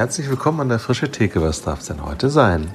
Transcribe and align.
Herzlich 0.00 0.30
willkommen 0.30 0.60
an 0.60 0.70
der 0.70 0.78
frische 0.78 1.10
Theke. 1.10 1.42
Was 1.42 1.60
darf 1.60 1.80
es 1.80 1.88
denn 1.88 2.02
heute 2.02 2.30
sein? 2.30 2.70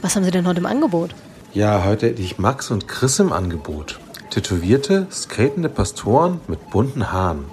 Was 0.00 0.16
haben 0.16 0.24
Sie 0.24 0.30
denn 0.30 0.46
heute 0.46 0.60
im 0.60 0.66
Angebot? 0.66 1.14
Ja, 1.52 1.84
heute 1.84 2.06
hätte 2.06 2.22
ich 2.22 2.38
Max 2.38 2.70
und 2.70 2.88
Chris 2.88 3.18
im 3.18 3.34
Angebot. 3.34 4.00
Tätowierte, 4.30 5.06
skatende 5.12 5.68
Pastoren 5.68 6.40
mit 6.48 6.70
bunten 6.70 7.12
Haaren. 7.12 7.44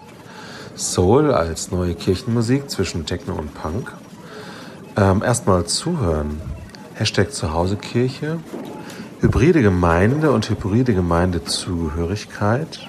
Soul 0.77 1.33
als 1.33 1.71
neue 1.71 1.93
Kirchenmusik 1.93 2.69
zwischen 2.69 3.05
Techno 3.05 3.35
und 3.35 3.53
Punk. 3.53 3.91
Ähm, 4.95 5.21
Erstmal 5.21 5.65
zuhören. 5.65 6.41
Hashtag 6.93 7.33
Zuhausekirche. 7.33 8.39
Hybride 9.19 9.61
Gemeinde 9.61 10.31
und 10.31 10.49
hybride 10.49 10.93
Gemeindezugehörigkeit. 10.93 12.87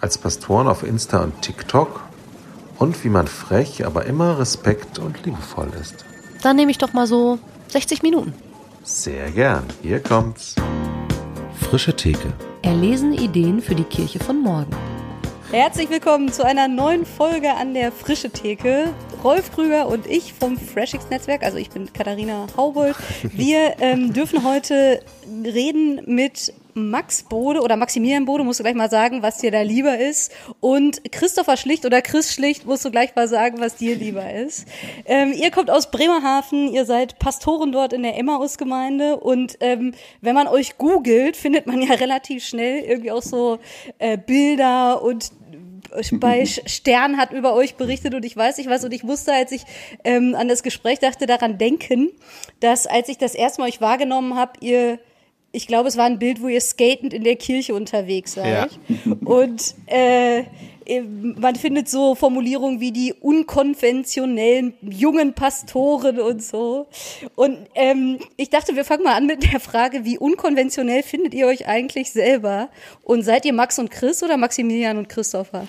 Als 0.00 0.16
Pastoren 0.16 0.68
auf 0.68 0.84
Insta 0.84 1.18
und 1.18 1.42
TikTok. 1.42 2.00
Und 2.80 3.04
wie 3.04 3.10
man 3.10 3.26
frech, 3.26 3.84
aber 3.84 4.06
immer 4.06 4.38
respekt 4.38 4.98
und 4.98 5.26
liebevoll 5.26 5.68
ist. 5.78 6.06
Dann 6.42 6.56
nehme 6.56 6.70
ich 6.70 6.78
doch 6.78 6.94
mal 6.94 7.06
so 7.06 7.38
60 7.68 8.02
Minuten. 8.02 8.32
Sehr 8.82 9.30
gern. 9.32 9.64
Hier 9.82 10.00
kommt's. 10.00 10.54
Frische 11.60 11.94
Theke. 11.94 12.32
Erlesen 12.62 13.12
Ideen 13.12 13.60
für 13.60 13.74
die 13.74 13.84
Kirche 13.84 14.18
von 14.18 14.40
morgen. 14.40 14.74
Herzlich 15.50 15.90
willkommen 15.90 16.32
zu 16.32 16.42
einer 16.42 16.68
neuen 16.68 17.04
Folge 17.04 17.52
an 17.52 17.74
der 17.74 17.92
Frische 17.92 18.30
Theke. 18.30 18.88
Rolf 19.22 19.52
Krüger 19.52 19.86
und 19.88 20.06
ich 20.06 20.32
vom 20.32 20.56
Freshix 20.56 21.10
Netzwerk, 21.10 21.42
also 21.42 21.58
ich 21.58 21.68
bin 21.68 21.92
Katharina 21.92 22.46
Haubold. 22.56 22.96
Wir 23.22 23.74
ähm, 23.80 24.14
dürfen 24.14 24.44
heute 24.44 25.02
reden 25.44 26.00
mit 26.06 26.54
Max 26.72 27.24
Bode 27.24 27.60
oder 27.60 27.76
Maximilian 27.76 28.24
Bode, 28.24 28.44
musst 28.44 28.60
du 28.60 28.64
gleich 28.64 28.74
mal 28.74 28.88
sagen, 28.88 29.22
was 29.22 29.36
dir 29.38 29.50
da 29.50 29.60
lieber 29.60 29.98
ist. 29.98 30.32
Und 30.60 31.02
Christopher 31.12 31.58
Schlicht 31.58 31.84
oder 31.84 32.00
Chris 32.00 32.32
Schlicht, 32.32 32.64
musst 32.64 32.84
du 32.86 32.90
gleich 32.90 33.14
mal 33.14 33.28
sagen, 33.28 33.60
was 33.60 33.76
dir 33.76 33.94
lieber 33.94 34.32
ist. 34.32 34.66
Ähm, 35.04 35.34
ihr 35.34 35.50
kommt 35.50 35.70
aus 35.70 35.90
Bremerhaven, 35.90 36.72
ihr 36.72 36.86
seid 36.86 37.18
Pastoren 37.18 37.72
dort 37.72 37.92
in 37.92 38.02
der 38.02 38.16
Emmaus-Gemeinde 38.16 39.18
und 39.18 39.58
ähm, 39.60 39.92
wenn 40.22 40.34
man 40.34 40.48
euch 40.48 40.78
googelt, 40.78 41.36
findet 41.36 41.66
man 41.66 41.82
ja 41.82 41.94
relativ 42.00 42.42
schnell 42.44 42.84
irgendwie 42.84 43.10
auch 43.10 43.22
so 43.22 43.58
äh, 43.98 44.16
Bilder 44.16 45.02
und 45.02 45.30
bei 46.12 46.44
Stern 46.66 47.16
hat 47.16 47.32
über 47.32 47.54
euch 47.54 47.76
berichtet 47.76 48.14
und 48.14 48.24
ich 48.24 48.36
weiß 48.36 48.58
nicht 48.58 48.68
was 48.68 48.84
und 48.84 48.92
ich 48.92 49.02
musste, 49.02 49.32
als 49.32 49.52
ich 49.52 49.62
ähm, 50.04 50.34
an 50.34 50.48
das 50.48 50.62
Gespräch 50.62 50.98
dachte, 50.98 51.26
daran 51.26 51.58
denken, 51.58 52.10
dass 52.60 52.86
als 52.86 53.08
ich 53.08 53.18
das 53.18 53.34
erste 53.34 53.60
Mal 53.60 53.68
euch 53.68 53.80
wahrgenommen 53.80 54.36
habe, 54.36 54.52
ihr 54.60 54.98
ich 55.52 55.66
glaube, 55.66 55.88
es 55.88 55.96
war 55.96 56.04
ein 56.04 56.18
Bild, 56.18 56.42
wo 56.42 56.48
ihr 56.48 56.60
skatend 56.60 57.12
in 57.12 57.24
der 57.24 57.34
Kirche 57.34 57.74
unterwegs 57.74 58.34
seid. 58.34 58.70
Ja. 59.04 59.16
Und 59.24 59.74
äh, 59.86 60.44
man 60.98 61.54
findet 61.54 61.88
so 61.88 62.14
Formulierungen 62.14 62.80
wie 62.80 62.92
die 62.92 63.12
unkonventionellen 63.12 64.74
jungen 64.82 65.34
Pastoren 65.34 66.18
und 66.18 66.42
so. 66.42 66.86
Und 67.36 67.58
ähm, 67.74 68.18
ich 68.36 68.50
dachte, 68.50 68.74
wir 68.76 68.84
fangen 68.84 69.04
mal 69.04 69.14
an 69.14 69.26
mit 69.26 69.52
der 69.52 69.60
Frage, 69.60 70.04
wie 70.04 70.18
unkonventionell 70.18 71.02
findet 71.02 71.34
ihr 71.34 71.46
euch 71.46 71.68
eigentlich 71.68 72.10
selber? 72.10 72.68
Und 73.02 73.22
seid 73.22 73.44
ihr 73.44 73.52
Max 73.52 73.78
und 73.78 73.90
Chris 73.90 74.22
oder 74.22 74.36
Maximilian 74.36 74.98
und 74.98 75.08
Christopher? 75.08 75.66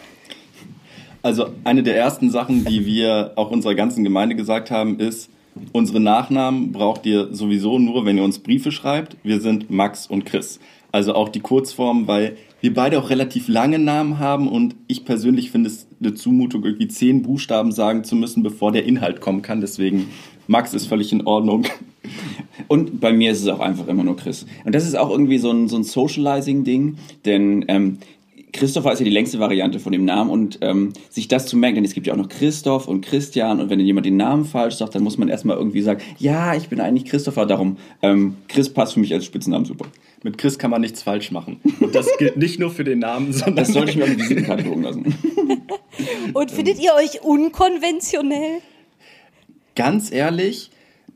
Also 1.21 1.49
eine 1.63 1.83
der 1.83 1.95
ersten 1.95 2.31
Sachen, 2.31 2.65
die 2.65 2.85
wir 2.85 3.33
auch 3.35 3.51
unserer 3.51 3.75
ganzen 3.75 4.03
Gemeinde 4.03 4.35
gesagt 4.35 4.71
haben, 4.71 4.99
ist, 4.99 5.29
Unsere 5.73 5.99
Nachnamen 5.99 6.71
braucht 6.71 7.05
ihr 7.05 7.33
sowieso 7.33 7.77
nur, 7.77 8.05
wenn 8.05 8.17
ihr 8.17 8.23
uns 8.23 8.39
Briefe 8.39 8.71
schreibt. 8.71 9.17
Wir 9.23 9.41
sind 9.41 9.69
Max 9.69 10.07
und 10.07 10.25
Chris. 10.25 10.59
Also 10.91 11.13
auch 11.13 11.29
die 11.29 11.39
Kurzform, 11.39 12.07
weil 12.07 12.37
wir 12.59 12.73
beide 12.73 12.99
auch 12.99 13.09
relativ 13.09 13.47
lange 13.47 13.79
Namen 13.79 14.19
haben 14.19 14.47
und 14.47 14.75
ich 14.87 15.05
persönlich 15.05 15.51
finde 15.51 15.69
es 15.69 15.87
eine 15.99 16.13
Zumutung, 16.13 16.63
irgendwie 16.63 16.87
zehn 16.87 17.21
Buchstaben 17.23 17.71
sagen 17.71 18.03
zu 18.03 18.15
müssen, 18.15 18.43
bevor 18.43 18.71
der 18.71 18.85
Inhalt 18.85 19.21
kommen 19.21 19.41
kann. 19.41 19.61
Deswegen 19.61 20.07
Max 20.47 20.73
ist 20.73 20.87
völlig 20.87 21.11
in 21.11 21.25
Ordnung. 21.25 21.65
Und 22.67 22.99
bei 22.99 23.13
mir 23.13 23.31
ist 23.31 23.41
es 23.41 23.47
auch 23.47 23.59
einfach 23.59 23.87
immer 23.87 24.03
nur 24.03 24.17
Chris. 24.17 24.45
Und 24.65 24.75
das 24.75 24.85
ist 24.85 24.95
auch 24.95 25.09
irgendwie 25.09 25.37
so 25.37 25.51
ein, 25.51 25.67
so 25.67 25.77
ein 25.77 25.83
Socializing-Ding, 25.83 26.97
denn 27.25 27.65
ähm, 27.67 27.97
Christopher 28.51 28.91
ist 28.91 28.99
ja 28.99 29.05
die 29.05 29.11
längste 29.11 29.39
Variante 29.39 29.79
von 29.79 29.91
dem 29.91 30.05
Namen 30.05 30.29
und 30.29 30.59
ähm, 30.61 30.93
sich 31.09 31.27
das 31.27 31.45
zu 31.45 31.57
merken, 31.57 31.75
denn 31.75 31.85
es 31.85 31.93
gibt 31.93 32.07
ja 32.07 32.13
auch 32.13 32.17
noch 32.17 32.29
Christoph 32.29 32.87
und 32.87 33.05
Christian 33.05 33.59
und 33.59 33.69
wenn 33.69 33.79
jemand 33.79 34.05
den 34.05 34.17
Namen 34.17 34.45
falsch 34.45 34.75
sagt, 34.75 34.95
dann 34.95 35.03
muss 35.03 35.17
man 35.17 35.29
erstmal 35.29 35.57
irgendwie 35.57 35.81
sagen, 35.81 36.01
ja, 36.17 36.55
ich 36.55 36.69
bin 36.69 36.79
eigentlich 36.79 37.05
Christopher, 37.05 37.45
darum 37.45 37.77
ähm, 38.01 38.37
Chris 38.47 38.71
passt 38.71 38.93
für 38.93 38.99
mich 38.99 39.13
als 39.13 39.25
Spitznamen 39.25 39.65
super. 39.65 39.85
Mit 40.23 40.37
Chris 40.37 40.59
kann 40.59 40.69
man 40.69 40.81
nichts 40.81 41.01
falsch 41.01 41.31
machen. 41.31 41.59
Und 41.79 41.95
das 41.95 42.07
gilt 42.19 42.37
nicht 42.37 42.59
nur 42.59 42.69
für 42.69 42.83
den 42.83 42.99
Namen, 42.99 43.33
sondern... 43.33 43.55
Das 43.55 43.69
sollte 43.69 43.91
ich 43.91 43.97
mir 43.97 44.03
auf 44.03 44.11
die 44.11 44.19
Visitenkarte 44.19 44.63
drucken 44.63 44.83
lassen. 44.83 45.15
und 46.33 46.51
findet 46.51 46.79
ihr 46.79 46.91
euch 46.93 47.23
unkonventionell? 47.23 48.59
Ganz 49.75 50.11
ehrlich, 50.11 50.69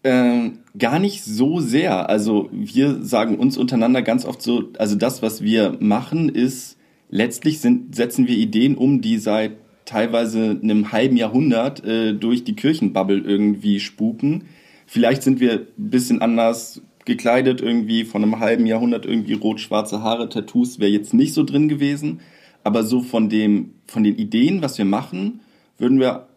äh, 0.03 0.51
gar 0.77 0.99
nicht 0.99 1.23
so 1.23 1.59
sehr. 1.59 2.09
Also 2.09 2.49
wir 2.51 3.03
sagen 3.03 3.37
uns 3.37 3.57
untereinander 3.57 4.01
ganz 4.01 4.25
oft 4.25 4.41
so, 4.41 4.69
also 4.77 4.95
das, 4.95 5.21
was 5.21 5.41
wir 5.41 5.77
machen, 5.79 6.29
ist 6.29 6.77
letztlich 7.09 7.59
sind, 7.59 7.95
setzen 7.95 8.27
wir 8.27 8.35
Ideen 8.35 8.75
um, 8.75 9.01
die 9.01 9.17
seit 9.17 9.53
teilweise 9.85 10.59
einem 10.61 10.91
halben 10.91 11.17
Jahrhundert 11.17 11.83
äh, 11.85 12.13
durch 12.13 12.43
die 12.43 12.55
Kirchenbubble 12.55 13.19
irgendwie 13.19 13.79
spuken. 13.79 14.45
Vielleicht 14.87 15.23
sind 15.23 15.39
wir 15.39 15.53
ein 15.53 15.89
bisschen 15.89 16.21
anders 16.21 16.81
gekleidet, 17.05 17.61
irgendwie 17.61 18.03
von 18.03 18.23
einem 18.23 18.39
halben 18.39 18.65
Jahrhundert 18.65 19.05
irgendwie 19.05 19.33
rot-schwarze 19.33 20.01
Haare, 20.01 20.27
Tattoos 20.27 20.79
wäre 20.79 20.91
jetzt 20.91 21.13
nicht 21.13 21.33
so 21.33 21.43
drin 21.43 21.69
gewesen. 21.69 22.19
Aber 22.63 22.83
so 22.83 23.01
von 23.01 23.29
dem, 23.29 23.75
von 23.85 24.03
den 24.03 24.15
Ideen, 24.15 24.63
was 24.63 24.79
wir 24.79 24.85
machen, 24.85 25.41
würden 25.77 25.99
wir 25.99 26.27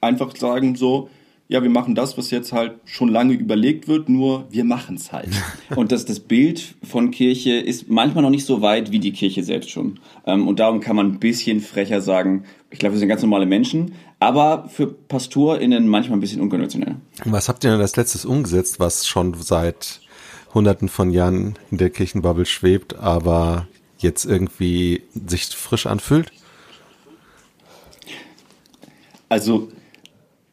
einfach 0.00 0.34
sagen, 0.34 0.76
so, 0.76 1.10
ja, 1.50 1.62
wir 1.62 1.70
machen 1.70 1.94
das, 1.94 2.18
was 2.18 2.30
jetzt 2.30 2.52
halt 2.52 2.74
schon 2.84 3.08
lange 3.08 3.32
überlegt 3.32 3.88
wird, 3.88 4.10
nur 4.10 4.46
wir 4.50 4.64
machen 4.64 4.96
es 4.96 5.12
halt. 5.12 5.30
Und 5.76 5.92
das, 5.92 6.04
das 6.04 6.20
Bild 6.20 6.74
von 6.82 7.10
Kirche 7.10 7.52
ist 7.52 7.88
manchmal 7.88 8.22
noch 8.22 8.30
nicht 8.30 8.44
so 8.44 8.60
weit 8.60 8.92
wie 8.92 8.98
die 8.98 9.12
Kirche 9.12 9.42
selbst 9.42 9.70
schon. 9.70 9.98
Ähm, 10.26 10.46
und 10.46 10.60
darum 10.60 10.80
kann 10.80 10.94
man 10.94 11.12
ein 11.12 11.18
bisschen 11.18 11.60
frecher 11.60 12.02
sagen, 12.02 12.44
ich 12.70 12.78
glaube, 12.78 12.94
wir 12.94 12.98
sind 12.98 13.08
ganz 13.08 13.22
normale 13.22 13.46
Menschen, 13.46 13.94
aber 14.20 14.68
für 14.68 14.86
PastorInnen 14.86 15.88
manchmal 15.88 16.18
ein 16.18 16.20
bisschen 16.20 16.42
unkonventionell. 16.42 16.96
Was 17.24 17.48
habt 17.48 17.64
ihr 17.64 17.70
denn 17.70 17.80
als 17.80 17.96
letztes 17.96 18.26
umgesetzt, 18.26 18.78
was 18.78 19.06
schon 19.06 19.32
seit 19.34 20.00
hunderten 20.52 20.90
von 20.90 21.10
Jahren 21.10 21.58
in 21.70 21.78
der 21.78 21.88
Kirchenbubble 21.88 22.44
schwebt, 22.44 22.98
aber 22.98 23.68
jetzt 23.98 24.26
irgendwie 24.26 25.02
sich 25.14 25.46
frisch 25.46 25.86
anfühlt? 25.86 26.30
Also 29.30 29.68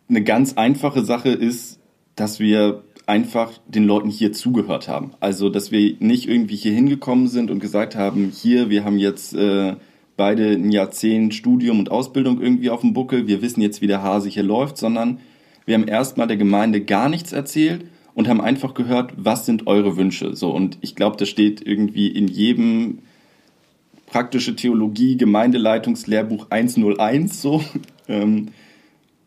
eine 0.10 0.24
ganz 0.24 0.54
einfache 0.54 1.04
Sache 1.04 1.30
ist, 1.30 1.80
dass 2.16 2.40
wir 2.40 2.84
einfach 3.08 3.52
den 3.68 3.86
Leuten 3.86 4.10
hier 4.10 4.34
zugehört 4.34 4.88
haben. 4.88 5.12
Also, 5.20 5.50
dass 5.50 5.72
wir 5.72 5.96
nicht 6.00 6.28
irgendwie 6.28 6.56
hier 6.56 6.74
hingekommen 6.74 7.28
sind 7.28 7.52
und 7.52 7.60
gesagt 7.60 7.96
haben, 7.96 8.32
hier, 8.34 8.70
wir 8.70 8.84
haben 8.84 8.98
jetzt 8.98 9.34
äh, 9.36 9.76
beide 10.18 10.54
ein 10.54 10.72
Jahrzehnt 10.72 11.34
Studium 11.34 11.80
und 11.80 11.92
Ausbildung 11.92 12.42
irgendwie 12.42 12.70
auf 12.70 12.82
dem 12.82 12.94
Buckel, 12.94 13.28
wir 13.28 13.42
wissen 13.42 13.62
jetzt, 13.62 13.82
wie 13.82 13.88
der 13.88 14.02
Hase 14.02 14.30
hier 14.30 14.44
läuft, 14.44 14.78
sondern 14.78 15.20
wir 15.66 15.76
haben 15.76 15.88
erstmal 15.88 16.28
der 16.28 16.38
Gemeinde 16.38 16.82
gar 16.82 17.10
nichts 17.10 17.32
erzählt 17.32 17.86
und 18.14 18.28
haben 18.28 18.42
einfach 18.42 18.74
gehört, 18.74 19.14
was 19.18 19.46
sind 19.46 19.68
eure 19.68 19.98
Wünsche. 19.98 20.36
So, 20.36 20.52
und 20.52 20.78
ich 20.82 20.96
glaube, 20.96 21.18
das 21.18 21.30
steht 21.30 21.66
irgendwie 21.66 22.08
in 22.08 22.28
jedem 22.28 23.00
praktische 24.06 24.56
Theologie, 24.56 25.18
Gemeindeleitungslehrbuch 25.18 26.48
101 26.50 27.42
so. 27.42 27.64
Ähm, 28.08 28.50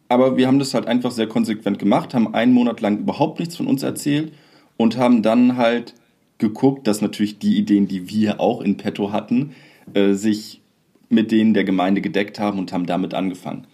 aber 0.09 0.37
wir 0.37 0.47
haben 0.47 0.59
das 0.59 0.75
halt 0.75 0.87
einfach 0.87 1.11
sehr 1.11 1.27
konsequent 1.27 1.79
gemacht, 1.79 2.15
haben 2.15 2.35
einen 2.35 2.53
Monat 2.53 2.81
lang 2.81 2.99
überhaupt 2.99 3.39
nichts 3.39 3.57
von 3.57 3.67
uns 3.67 3.83
erzählt 3.83 4.33
und 4.77 4.97
haben 4.97 5.23
dann 5.23 5.57
halt 5.57 5.95
geguckt, 6.39 6.87
dass 6.87 7.01
natürlich 7.01 7.39
die 7.39 7.59
Ideen, 7.59 7.89
die 7.89 8.09
wir 8.09 8.41
auch 8.41 8.61
in 8.61 8.77
petto 8.77 9.13
hatten, 9.13 9.55
äh, 9.95 10.13
sich 10.13 10.61
mit 11.09 11.31
denen 11.31 11.55
der 11.55 11.65
Gemeinde 11.65 12.01
gedeckt 12.01 12.39
haben 12.39 12.59
und 12.59 12.73
haben 12.73 12.87
damit 12.87 13.15
angefangen 13.15 13.67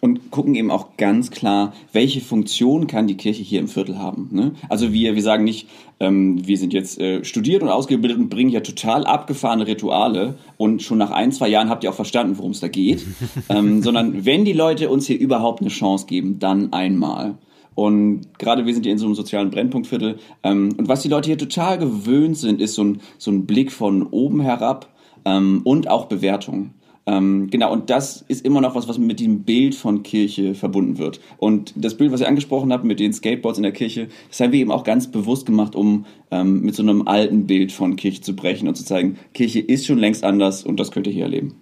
und 0.00 0.30
gucken 0.30 0.54
eben 0.54 0.70
auch 0.70 0.96
ganz 0.96 1.30
klar, 1.30 1.72
welche 1.92 2.20
Funktion 2.20 2.86
kann 2.86 3.06
die 3.06 3.16
Kirche 3.16 3.42
hier 3.42 3.60
im 3.60 3.68
Viertel 3.68 3.98
haben. 3.98 4.28
Ne? 4.32 4.52
Also 4.68 4.92
wir, 4.92 5.14
wir 5.14 5.22
sagen 5.22 5.44
nicht, 5.44 5.68
ähm, 6.00 6.46
wir 6.46 6.56
sind 6.56 6.72
jetzt 6.72 7.00
äh, 7.00 7.24
studiert 7.24 7.62
und 7.62 7.68
ausgebildet 7.68 8.18
und 8.18 8.28
bringen 8.28 8.50
ja 8.50 8.60
total 8.60 9.04
abgefahrene 9.06 9.66
Rituale 9.66 10.38
und 10.56 10.82
schon 10.82 10.98
nach 10.98 11.10
ein, 11.10 11.32
zwei 11.32 11.48
Jahren 11.48 11.68
habt 11.68 11.84
ihr 11.84 11.90
auch 11.90 11.94
verstanden, 11.94 12.38
worum 12.38 12.52
es 12.52 12.60
da 12.60 12.68
geht, 12.68 13.04
ähm, 13.48 13.82
sondern 13.82 14.24
wenn 14.24 14.44
die 14.44 14.52
Leute 14.52 14.88
uns 14.88 15.06
hier 15.06 15.18
überhaupt 15.18 15.60
eine 15.60 15.70
Chance 15.70 16.06
geben, 16.06 16.38
dann 16.38 16.72
einmal. 16.72 17.36
Und 17.74 18.38
gerade 18.40 18.66
wir 18.66 18.74
sind 18.74 18.82
hier 18.82 18.92
in 18.92 18.98
so 18.98 19.06
einem 19.06 19.14
sozialen 19.14 19.50
Brennpunktviertel. 19.50 20.18
Ähm, 20.42 20.74
und 20.76 20.88
was 20.88 21.02
die 21.02 21.08
Leute 21.08 21.28
hier 21.28 21.38
total 21.38 21.78
gewöhnt 21.78 22.36
sind, 22.36 22.60
ist 22.60 22.74
so 22.74 22.82
ein, 22.82 23.00
so 23.18 23.30
ein 23.30 23.46
Blick 23.46 23.70
von 23.70 24.02
oben 24.02 24.40
herab 24.40 24.92
ähm, 25.24 25.60
und 25.62 25.88
auch 25.88 26.06
Bewertung. 26.06 26.70
Ähm, 27.08 27.48
genau, 27.50 27.72
und 27.72 27.88
das 27.88 28.22
ist 28.28 28.44
immer 28.44 28.60
noch 28.60 28.74
was, 28.74 28.86
was 28.86 28.98
mit 28.98 29.18
dem 29.18 29.44
Bild 29.44 29.74
von 29.74 30.02
Kirche 30.02 30.54
verbunden 30.54 30.98
wird. 30.98 31.20
Und 31.38 31.72
das 31.74 31.96
Bild, 31.96 32.12
was 32.12 32.20
ihr 32.20 32.28
angesprochen 32.28 32.70
habt 32.70 32.84
mit 32.84 33.00
den 33.00 33.14
Skateboards 33.14 33.58
in 33.58 33.62
der 33.62 33.72
Kirche, 33.72 34.08
das 34.28 34.40
haben 34.40 34.52
wir 34.52 34.60
eben 34.60 34.70
auch 34.70 34.84
ganz 34.84 35.10
bewusst 35.10 35.46
gemacht, 35.46 35.74
um 35.74 36.04
ähm, 36.30 36.60
mit 36.60 36.74
so 36.74 36.82
einem 36.82 37.08
alten 37.08 37.46
Bild 37.46 37.72
von 37.72 37.96
Kirche 37.96 38.20
zu 38.20 38.36
brechen 38.36 38.68
und 38.68 38.74
zu 38.74 38.84
zeigen, 38.84 39.16
Kirche 39.32 39.60
ist 39.60 39.86
schon 39.86 39.96
längst 39.96 40.22
anders 40.22 40.64
und 40.64 40.78
das 40.78 40.90
könnt 40.90 41.06
ihr 41.06 41.12
hier 41.14 41.24
erleben. 41.24 41.54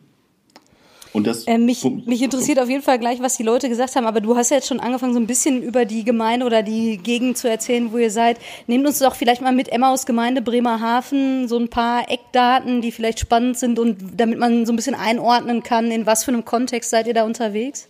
Und 1.17 1.27
das 1.27 1.47
Äh, 1.47 1.57
mich, 1.57 1.83
mich 1.83 2.21
interessiert 2.21 2.61
auf 2.61 2.69
jeden 2.69 2.83
Fall 2.83 2.99
gleich, 2.99 3.23
was 3.23 3.39
die 3.39 3.43
Leute 3.43 3.71
gesagt 3.71 3.97
haben, 3.97 4.05
aber 4.05 4.21
du 4.21 4.37
hast 4.37 4.51
ja 4.51 4.57
jetzt 4.57 4.69
schon 4.69 4.81
angefangen, 4.81 5.15
so 5.15 5.19
ein 5.19 5.27
bisschen 5.27 5.63
über 5.63 5.87
die 5.87 6.05
Gemeinde 6.05 6.45
oder 6.45 6.63
die 6.63 6.99
Gegend 6.99 7.39
zu 7.39 7.49
erzählen, 7.49 7.91
wo 7.91 7.97
ihr 7.97 8.11
seid. 8.11 8.37
Nehmt 8.67 8.87
uns 8.87 8.99
doch 8.99 9.15
vielleicht 9.15 9.41
mal 9.41 9.55
mit 9.55 9.71
Emmaus 9.71 10.05
Gemeinde 10.05 10.43
Bremerhaven 10.43 11.49
so 11.49 11.59
ein 11.59 11.71
paar 11.71 12.11
Eckdaten, 12.11 12.83
die 12.83 12.93
vielleicht 12.93 13.19
spannend 13.19 13.57
sind 13.57 13.79
und 13.79 13.97
damit 14.19 14.39
man 14.39 14.67
so 14.67 14.75
ein 14.75 14.77
bisschen 14.77 14.95
einordnen 14.95 15.63
kann, 15.63 15.91
in 15.91 16.05
was 16.05 16.23
für 16.23 16.33
einem 16.33 16.45
Kontext 16.45 16.91
seid 16.91 17.07
ihr 17.07 17.15
da 17.15 17.25
unterwegs? 17.25 17.89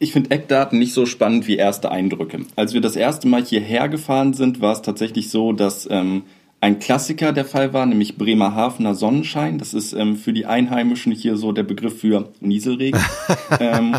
Ich 0.00 0.12
finde 0.12 0.32
Eckdaten 0.32 0.80
nicht 0.80 0.94
so 0.94 1.06
spannend 1.06 1.46
wie 1.46 1.56
erste 1.56 1.92
Eindrücke. 1.92 2.40
Als 2.56 2.74
wir 2.74 2.80
das 2.80 2.96
erste 2.96 3.28
Mal 3.28 3.44
hierher 3.44 3.88
gefahren 3.88 4.34
sind, 4.34 4.60
war 4.60 4.72
es 4.72 4.82
tatsächlich 4.82 5.30
so, 5.30 5.52
dass 5.52 5.88
ähm, 5.88 6.24
ein 6.60 6.80
Klassiker 6.80 7.32
der 7.32 7.44
Fall 7.44 7.72
war, 7.72 7.86
nämlich 7.86 8.16
Bremerhavener 8.16 8.94
Sonnenschein. 8.94 9.58
Das 9.58 9.74
ist 9.74 9.92
ähm, 9.92 10.16
für 10.16 10.32
die 10.32 10.46
Einheimischen 10.46 11.12
hier 11.12 11.36
so 11.36 11.52
der 11.52 11.62
Begriff 11.62 12.00
für 12.00 12.32
Nieselregen. 12.40 13.00
ähm, 13.60 13.96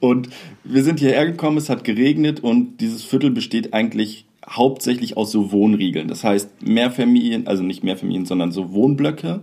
und 0.00 0.28
wir 0.64 0.84
sind 0.84 1.00
hierher 1.00 1.26
gekommen, 1.26 1.56
es 1.56 1.70
hat 1.70 1.84
geregnet 1.84 2.40
und 2.40 2.80
dieses 2.80 3.02
Viertel 3.02 3.30
besteht 3.30 3.72
eigentlich 3.72 4.26
hauptsächlich 4.48 5.16
aus 5.16 5.30
so 5.30 5.52
Wohnriegeln. 5.52 6.08
Das 6.08 6.24
heißt 6.24 6.62
Mehrfamilien, 6.62 7.46
also 7.46 7.62
nicht 7.62 7.82
Mehrfamilien, 7.82 8.26
sondern 8.26 8.52
so 8.52 8.72
Wohnblöcke. 8.72 9.40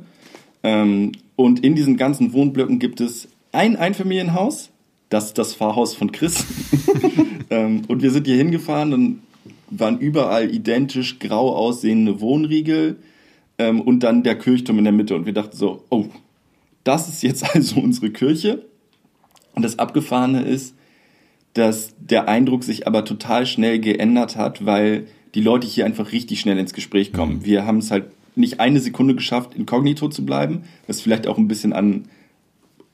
Ähm, 0.61 1.13
und 1.35 1.63
in 1.63 1.73
diesen 1.75 1.97
ganzen 1.97 2.33
Wohnblöcken 2.33 2.79
gibt 2.79 3.01
es 3.01 3.29
ein 3.51 3.77
Einfamilienhaus, 3.77 4.69
das 5.09 5.27
ist 5.27 5.37
das 5.39 5.55
Pfarrhaus 5.55 5.95
von 5.95 6.11
Chris. 6.11 6.45
ähm, 7.49 7.81
und 7.87 8.03
wir 8.03 8.11
sind 8.11 8.27
hier 8.27 8.35
hingefahren 8.35 8.93
und 8.93 9.21
waren 9.71 9.99
überall 9.99 10.53
identisch 10.53 11.19
grau 11.19 11.55
aussehende 11.55 12.21
Wohnriegel 12.21 12.97
ähm, 13.57 13.81
und 13.81 14.01
dann 14.01 14.23
der 14.23 14.37
Kirchturm 14.37 14.77
in 14.77 14.85
der 14.85 14.93
Mitte. 14.93 15.15
Und 15.15 15.25
wir 15.25 15.33
dachten 15.33 15.55
so, 15.55 15.83
oh, 15.89 16.05
das 16.83 17.07
ist 17.07 17.23
jetzt 17.23 17.43
also 17.55 17.79
unsere 17.79 18.09
Kirche. 18.11 18.65
Und 19.53 19.63
das 19.63 19.79
Abgefahrene 19.79 20.43
ist, 20.43 20.75
dass 21.53 21.95
der 21.99 22.27
Eindruck 22.27 22.63
sich 22.63 22.87
aber 22.87 23.05
total 23.05 23.45
schnell 23.45 23.79
geändert 23.79 24.35
hat, 24.35 24.65
weil 24.65 25.07
die 25.35 25.41
Leute 25.41 25.67
hier 25.67 25.85
einfach 25.85 26.11
richtig 26.11 26.39
schnell 26.39 26.57
ins 26.57 26.73
Gespräch 26.73 27.11
kommen. 27.13 27.45
Wir 27.45 27.65
haben 27.65 27.79
es 27.79 27.91
halt 27.91 28.05
nicht 28.35 28.59
eine 28.59 28.79
Sekunde 28.79 29.15
geschafft, 29.15 29.55
inkognito 29.55 30.07
zu 30.07 30.25
bleiben, 30.25 30.63
was 30.87 31.01
vielleicht 31.01 31.27
auch 31.27 31.37
ein 31.37 31.47
bisschen 31.47 31.73
an 31.73 32.05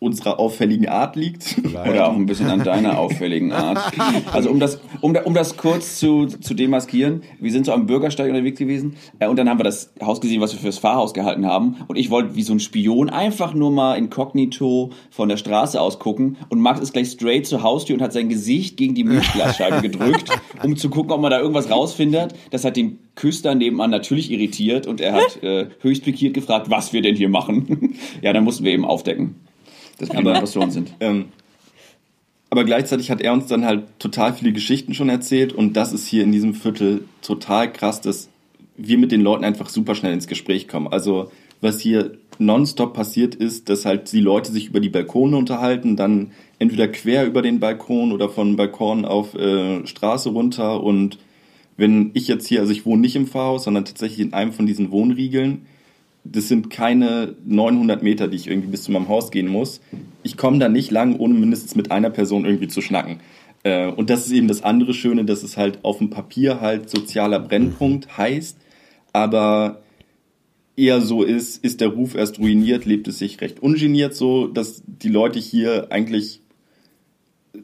unserer 0.05 0.39
auffälligen 0.39 0.87
Art 0.87 1.15
liegt. 1.15 1.57
Oder 1.65 2.07
auch 2.07 2.15
ein 2.15 2.27
bisschen 2.27 2.47
an 2.47 2.63
deiner 2.63 2.99
auffälligen 2.99 3.51
Art. 3.51 3.79
Also 4.31 4.49
um 4.49 4.59
das, 4.59 4.79
um, 5.01 5.15
um 5.15 5.33
das 5.33 5.57
kurz 5.57 5.99
zu, 5.99 6.25
zu 6.25 6.53
demaskieren, 6.53 7.23
wir 7.39 7.51
sind 7.51 7.65
so 7.65 7.73
am 7.73 7.85
Bürgersteig 7.85 8.27
unterwegs 8.27 8.59
gewesen 8.59 8.95
äh, 9.19 9.27
und 9.27 9.37
dann 9.37 9.49
haben 9.49 9.59
wir 9.59 9.63
das 9.63 9.93
Haus 10.01 10.19
gesehen, 10.19 10.41
was 10.41 10.53
wir 10.53 10.59
fürs 10.59 10.79
Pfarrhaus 10.79 11.13
gehalten 11.13 11.45
haben 11.45 11.77
und 11.87 11.95
ich 11.95 12.09
wollte 12.09 12.35
wie 12.35 12.43
so 12.43 12.53
ein 12.53 12.59
Spion 12.59 13.09
einfach 13.09 13.53
nur 13.53 13.71
mal 13.71 13.95
inkognito 13.95 14.91
von 15.09 15.29
der 15.29 15.37
Straße 15.37 15.79
aus 15.79 15.99
gucken 15.99 16.37
und 16.49 16.59
Max 16.59 16.79
ist 16.79 16.93
gleich 16.93 17.11
straight 17.11 17.45
zur 17.45 17.63
Haustür 17.63 17.95
und 17.95 18.01
hat 18.01 18.13
sein 18.13 18.29
Gesicht 18.29 18.77
gegen 18.77 18.95
die 18.95 19.03
Milchglasscheibe 19.03 19.81
gedrückt, 19.89 20.29
um 20.63 20.75
zu 20.75 20.89
gucken, 20.89 21.11
ob 21.11 21.21
man 21.21 21.31
da 21.31 21.39
irgendwas 21.39 21.69
rausfindet. 21.69 22.35
Das 22.51 22.65
hat 22.65 22.77
den 22.77 22.99
Küster 23.15 23.55
nebenan 23.55 23.89
natürlich 23.89 24.31
irritiert 24.31 24.87
und 24.87 25.01
er 25.01 25.13
hat 25.13 25.41
äh, 25.43 25.67
höchst 25.79 26.03
pikiert 26.03 26.33
gefragt, 26.33 26.69
was 26.69 26.93
wir 26.93 27.01
denn 27.01 27.15
hier 27.15 27.29
machen. 27.29 27.95
ja, 28.21 28.33
dann 28.33 28.43
mussten 28.43 28.65
wir 28.65 28.73
eben 28.73 28.85
aufdecken, 28.85 29.35
dass 29.97 30.11
wir 30.11 30.21
Passion 30.21 30.71
sind. 30.71 30.93
Ähm, 30.99 31.25
aber 32.49 32.63
gleichzeitig 32.63 33.11
hat 33.11 33.21
er 33.21 33.33
uns 33.33 33.47
dann 33.47 33.65
halt 33.65 33.83
total 33.99 34.33
viele 34.33 34.53
Geschichten 34.53 34.93
schon 34.93 35.09
erzählt 35.09 35.53
und 35.53 35.73
das 35.73 35.93
ist 35.93 36.07
hier 36.07 36.23
in 36.23 36.31
diesem 36.31 36.53
Viertel 36.53 37.05
total 37.21 37.71
krass, 37.71 38.01
dass 38.01 38.29
wir 38.77 38.97
mit 38.97 39.11
den 39.11 39.21
Leuten 39.21 39.43
einfach 39.43 39.69
super 39.69 39.95
schnell 39.95 40.13
ins 40.13 40.27
Gespräch 40.27 40.67
kommen. 40.67 40.87
Also 40.87 41.31
was 41.61 41.79
hier 41.79 42.17
nonstop 42.37 42.93
passiert 42.93 43.35
ist, 43.35 43.69
dass 43.69 43.85
halt 43.85 44.11
die 44.11 44.19
Leute 44.19 44.51
sich 44.51 44.67
über 44.67 44.79
die 44.79 44.89
Balkone 44.89 45.37
unterhalten, 45.37 45.95
dann 45.95 46.31
entweder 46.59 46.87
quer 46.87 47.25
über 47.25 47.41
den 47.41 47.59
Balkon 47.59 48.11
oder 48.11 48.29
von 48.29 48.55
Balkon 48.55 49.05
auf 49.05 49.33
äh, 49.35 49.85
Straße 49.85 50.29
runter 50.29 50.83
und 50.83 51.17
wenn 51.77 52.11
ich 52.13 52.27
jetzt 52.27 52.47
hier, 52.47 52.61
also 52.61 52.71
ich 52.71 52.85
wohne 52.85 53.01
nicht 53.01 53.15
im 53.15 53.27
Pfarrhaus, 53.27 53.65
sondern 53.65 53.85
tatsächlich 53.85 54.19
in 54.19 54.33
einem 54.33 54.53
von 54.53 54.65
diesen 54.65 54.91
Wohnriegeln, 54.91 55.65
das 56.25 56.47
sind 56.47 56.69
keine 56.69 57.35
900 57.45 58.01
Meter, 58.01 58.27
die 58.27 58.35
ich 58.35 58.47
irgendwie 58.47 58.69
bis 58.69 58.83
zu 58.83 58.91
meinem 58.91 59.07
Haus 59.07 59.31
gehen 59.31 59.47
muss. 59.47 59.79
Ich 60.23 60.37
komme 60.37 60.57
da 60.57 60.67
nicht 60.67 60.91
lang, 60.91 61.17
ohne 61.17 61.35
mindestens 61.35 61.75
mit 61.75 61.91
einer 61.91 62.09
Person 62.09 62.45
irgendwie 62.45 62.67
zu 62.67 62.81
schnacken. 62.81 63.19
Äh, 63.63 63.91
Und 63.91 64.09
das 64.09 64.25
ist 64.25 64.33
eben 64.33 64.47
das 64.47 64.63
andere 64.63 64.93
Schöne, 64.93 65.23
dass 65.23 65.43
es 65.43 65.55
halt 65.55 65.79
auf 65.83 65.99
dem 65.99 66.09
Papier 66.09 66.61
halt 66.61 66.89
sozialer 66.89 67.39
Brennpunkt 67.39 68.17
heißt, 68.17 68.57
aber 69.13 69.81
eher 70.75 70.99
so 70.99 71.23
ist, 71.23 71.63
ist 71.63 71.79
der 71.79 71.89
Ruf 71.89 72.15
erst 72.15 72.39
ruiniert, 72.39 72.85
lebt 72.85 73.07
es 73.07 73.19
sich 73.19 73.39
recht 73.39 73.61
ungeniert 73.61 74.13
so, 74.15 74.47
dass 74.47 74.83
die 74.85 75.09
Leute 75.09 75.39
hier 75.39 75.87
eigentlich 75.91 76.41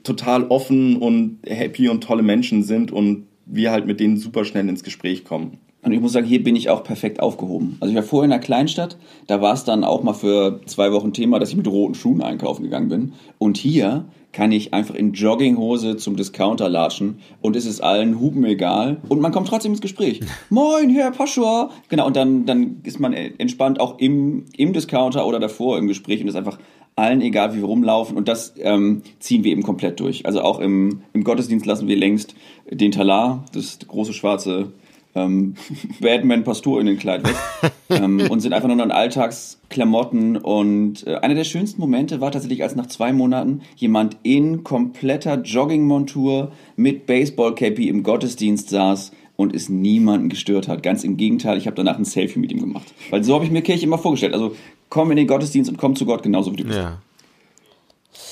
total 0.04 0.46
offen 0.46 0.98
und 0.98 1.40
happy 1.46 1.90
und 1.90 2.04
tolle 2.04 2.24
Menschen 2.24 2.64
sind 2.64 2.92
und 2.92 3.28
wir 3.46 3.72
halt 3.72 3.86
mit 3.86 4.00
denen 4.00 4.18
super 4.18 4.46
schnell 4.46 4.70
ins 4.70 4.84
Gespräch 4.84 5.26
kommen. 5.26 5.58
Und 5.84 5.94
ich 5.94 6.00
muss 6.00 6.14
sagen, 6.14 6.28
hier 6.28 6.44
bin 6.44 6.56
ich 6.56 6.70
auch 6.70 6.84
perfekt 6.84 7.20
aufgehoben. 7.20 7.78
Also 7.80 7.92
ich 7.92 7.96
war 7.96 8.04
vorher 8.04 8.26
in 8.26 8.32
einer 8.32 8.42
Kleinstadt, 8.42 8.98
da 9.28 9.42
war 9.42 9.54
es 9.54 9.64
dann 9.64 9.84
auch 9.84 10.04
mal 10.04 10.14
für 10.14 10.62
zwei 10.66 10.92
Wochen 10.92 11.14
Thema, 11.14 11.40
dass 11.40 11.50
ich 11.50 11.58
mit 11.58 11.68
roten 11.68 11.96
Schuhen 11.96 12.22
einkaufen 12.22 12.64
gegangen 12.64 12.90
bin. 12.90 13.14
Und 13.40 13.58
hier 13.58 14.06
kann 14.32 14.52
ich 14.52 14.74
einfach 14.74 14.96
in 14.96 15.14
Jogginghose 15.14 15.98
zum 15.98 16.16
Discounter 16.16 16.70
latschen 16.70 17.20
und 17.42 17.56
es 17.56 17.66
ist 17.66 17.82
allen 17.82 18.20
Hupen 18.20 18.46
egal 18.46 19.02
und 19.10 19.20
man 19.20 19.32
kommt 19.32 19.48
trotzdem 19.48 19.74
ins 19.74 19.82
Gespräch. 19.82 20.22
Moin, 20.50 20.90
Herr 20.90 21.12
Pascha! 21.12 21.70
Genau, 21.90 22.08
und 22.08 22.16
dann, 22.16 22.46
dann 22.46 22.78
ist 22.84 23.00
man 23.00 23.14
entspannt 23.14 23.80
auch 23.80 24.00
im, 24.00 24.46
im 24.56 24.74
Discounter 24.74 25.26
oder 25.26 25.40
davor 25.40 25.78
im 25.78 25.88
Gespräch 25.88 26.22
und 26.22 26.28
ist 26.28 26.36
einfach 26.36 26.60
allen 26.96 27.22
egal, 27.22 27.54
wie 27.54 27.60
wir 27.60 27.66
rumlaufen 27.66 28.18
und 28.18 28.28
das 28.28 28.54
ähm, 28.60 29.02
ziehen 29.20 29.44
wir 29.44 29.52
eben 29.52 29.64
komplett 29.64 30.00
durch. 30.00 30.26
Also 30.26 30.42
auch 30.42 30.60
im, 30.60 31.02
im 31.14 31.24
Gottesdienst 31.24 31.66
lassen 31.66 31.88
wir 31.88 31.98
längst 31.98 32.36
den 32.70 32.92
Talar, 32.92 33.46
das 33.54 33.80
große 33.88 34.14
schwarze 34.14 34.72
ähm, 35.16 35.56
Batman-Pastor-Innenkleid 36.00 37.28
weg 37.28 37.36
ähm, 37.90 38.22
und 38.30 38.40
sind 38.40 38.54
einfach 38.54 38.68
nur 38.68 38.78
noch 38.78 38.86
in 38.86 38.92
Alltagsklamotten. 38.92 40.38
Und 40.38 41.06
äh, 41.08 41.16
einer 41.16 41.36
der 41.36 41.44
schönsten 41.44 41.82
Momente 41.82 42.22
war 42.22 42.32
tatsächlich, 42.32 42.64
als 42.64 42.76
nach 42.76 42.88
zwei 42.88 43.12
Monaten 43.14 43.62
jemand 43.76 44.18
in 44.24 44.64
kompletter 44.64 45.42
Joggingmontur 45.42 46.52
mit 46.76 47.06
Baseball-Cappy 47.08 47.88
im 47.90 48.04
Gottesdienst 48.04 48.70
saß 48.70 49.12
und 49.36 49.56
es 49.56 49.70
niemanden 49.70 50.30
gestört 50.30 50.68
hat. 50.68 50.84
Ganz 50.84 51.04
im 51.04 51.18
Gegenteil, 51.18 51.58
ich 51.58 51.66
habe 51.66 51.76
danach 51.76 51.98
ein 51.98 52.06
Selfie 52.06 52.40
mit 52.40 52.52
ihm 52.52 52.60
gemacht. 52.60 52.94
Weil 53.10 53.24
so 53.24 53.34
habe 53.36 53.44
ich 53.46 53.52
mir 53.52 53.62
Kirche 53.62 53.86
immer 53.86 53.98
vorgestellt. 53.98 54.34
Also 54.34 54.56
komm 54.90 55.12
in 55.12 55.18
den 55.18 55.28
Gottesdienst 55.28 55.70
und 55.70 55.78
komm 55.78 55.96
zu 55.96 56.06
Gott 56.06 56.24
genauso 56.24 56.52
wie 56.52 56.58
du 56.58 56.64
bist. 56.66 56.78
Ja. 56.78 57.02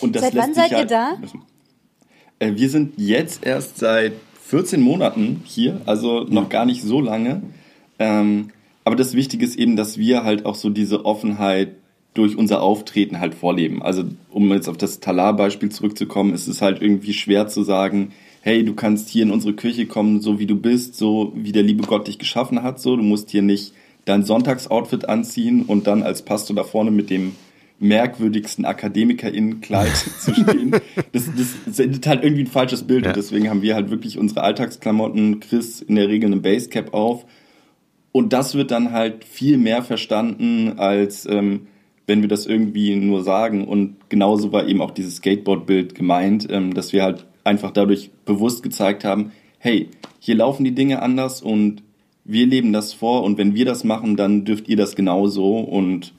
Und 0.01 0.15
das 0.15 0.24
Seit 0.24 0.33
lässt 0.33 0.48
wann 0.48 0.53
seid 0.53 0.71
ihr 0.71 0.77
halt- 0.77 0.91
da? 0.91 1.17
Äh, 2.39 2.55
Wir 2.55 2.69
sind 2.69 2.93
jetzt 2.98 3.45
erst 3.45 3.77
seit 3.79 4.13
14 4.49 4.81
Monaten 4.81 5.41
hier, 5.45 5.79
also 5.85 6.23
noch 6.23 6.49
gar 6.49 6.65
nicht 6.65 6.81
so 6.81 6.99
lange. 6.99 7.43
Ähm, 7.99 8.49
aber 8.83 8.95
das 8.95 9.13
Wichtige 9.13 9.45
ist 9.45 9.55
eben, 9.55 9.75
dass 9.75 9.99
wir 9.99 10.23
halt 10.23 10.47
auch 10.47 10.55
so 10.55 10.71
diese 10.71 11.05
Offenheit 11.05 11.75
durch 12.15 12.35
unser 12.35 12.63
Auftreten 12.63 13.19
halt 13.19 13.35
vorleben. 13.35 13.83
Also 13.83 14.05
um 14.31 14.51
jetzt 14.51 14.67
auf 14.67 14.77
das 14.77 15.01
Talar-Beispiel 15.01 15.69
zurückzukommen, 15.69 16.33
ist 16.33 16.47
es 16.47 16.63
halt 16.63 16.81
irgendwie 16.81 17.13
schwer 17.13 17.47
zu 17.47 17.61
sagen, 17.61 18.11
hey, 18.41 18.65
du 18.65 18.73
kannst 18.73 19.09
hier 19.09 19.21
in 19.21 19.29
unsere 19.29 19.53
Kirche 19.53 19.85
kommen, 19.85 20.19
so 20.19 20.39
wie 20.39 20.47
du 20.47 20.55
bist, 20.55 20.95
so 20.95 21.31
wie 21.35 21.51
der 21.51 21.61
liebe 21.61 21.85
Gott 21.85 22.07
dich 22.07 22.17
geschaffen 22.17 22.63
hat, 22.63 22.79
so. 22.79 22.95
Du 22.95 23.03
musst 23.03 23.29
hier 23.29 23.43
nicht 23.43 23.73
dein 24.05 24.23
Sonntagsoutfit 24.23 25.07
anziehen 25.07 25.61
und 25.61 25.85
dann 25.85 26.01
als 26.01 26.23
Pastor 26.23 26.55
da 26.55 26.63
vorne 26.63 26.89
mit 26.89 27.11
dem 27.11 27.35
merkwürdigsten 27.79 28.65
AkademikerInnen-Kleid 28.65 29.95
zu 30.19 30.33
stehen. 30.33 30.71
Das, 31.12 31.29
das 31.65 31.79
ist 31.79 32.07
halt 32.07 32.24
irgendwie 32.24 32.43
ein 32.43 32.48
falsches 32.48 32.83
Bild 32.83 33.03
Ja. 33.05 33.12
und 33.12 33.17
deswegen 33.17 33.50
haben 33.50 33.62
wir 33.62 33.75
halt 33.75 33.89
wirklich 33.89 34.17
unsere 34.17 34.41
Alltagsklamotten, 34.41 35.39
Chris 35.39 35.81
in 35.81 35.95
der 35.95 36.07
Regel 36.07 36.27
eine 36.31 36.41
Basecap 36.41 36.93
auf 36.93 37.25
und 38.12 38.33
das 38.33 38.55
wird 38.55 38.71
dann 38.71 38.91
halt 38.91 39.24
viel 39.24 39.57
mehr 39.57 39.81
verstanden, 39.83 40.74
als 40.77 41.25
ähm, 41.25 41.67
wenn 42.07 42.21
wir 42.21 42.27
das 42.27 42.48
irgendwie 42.48 42.95
nur 42.95 43.24
sagen. 43.24 43.67
Und 43.67 44.09
genauso 44.09 44.51
war 44.51 44.67
eben 44.67 44.81
auch 44.81 44.91
dieses 44.91 45.17
Skateboard-Bild 45.17 45.93
gemeint, 45.93 46.48
ähm, 46.50 46.74
dass 46.74 46.91
wir 46.91 47.03
halt 47.03 47.27
einfach 47.43 47.71
dadurch 47.71 48.09
bewusst 48.25 48.63
gezeigt 48.63 49.03
haben, 49.05 49.31
hey, 49.59 49.89
hier 50.19 50.36
laufen 50.36 50.63
die 50.63 50.74
Dinge 50.74 51.01
anders 51.03 51.41
und 51.41 51.83
wir 52.25 52.45
leben 52.48 52.74
das 52.74 52.93
vor 52.93 53.24
und 53.24 53.38
wenn 53.38 53.53
wir 53.55 53.65
das 53.65 53.83
machen, 53.83 54.15
dann 54.17 54.43
dürft 54.43 54.67
ihr 54.67 54.77
das 54.77 54.95
genauso 54.95 55.57
und 55.59 56.13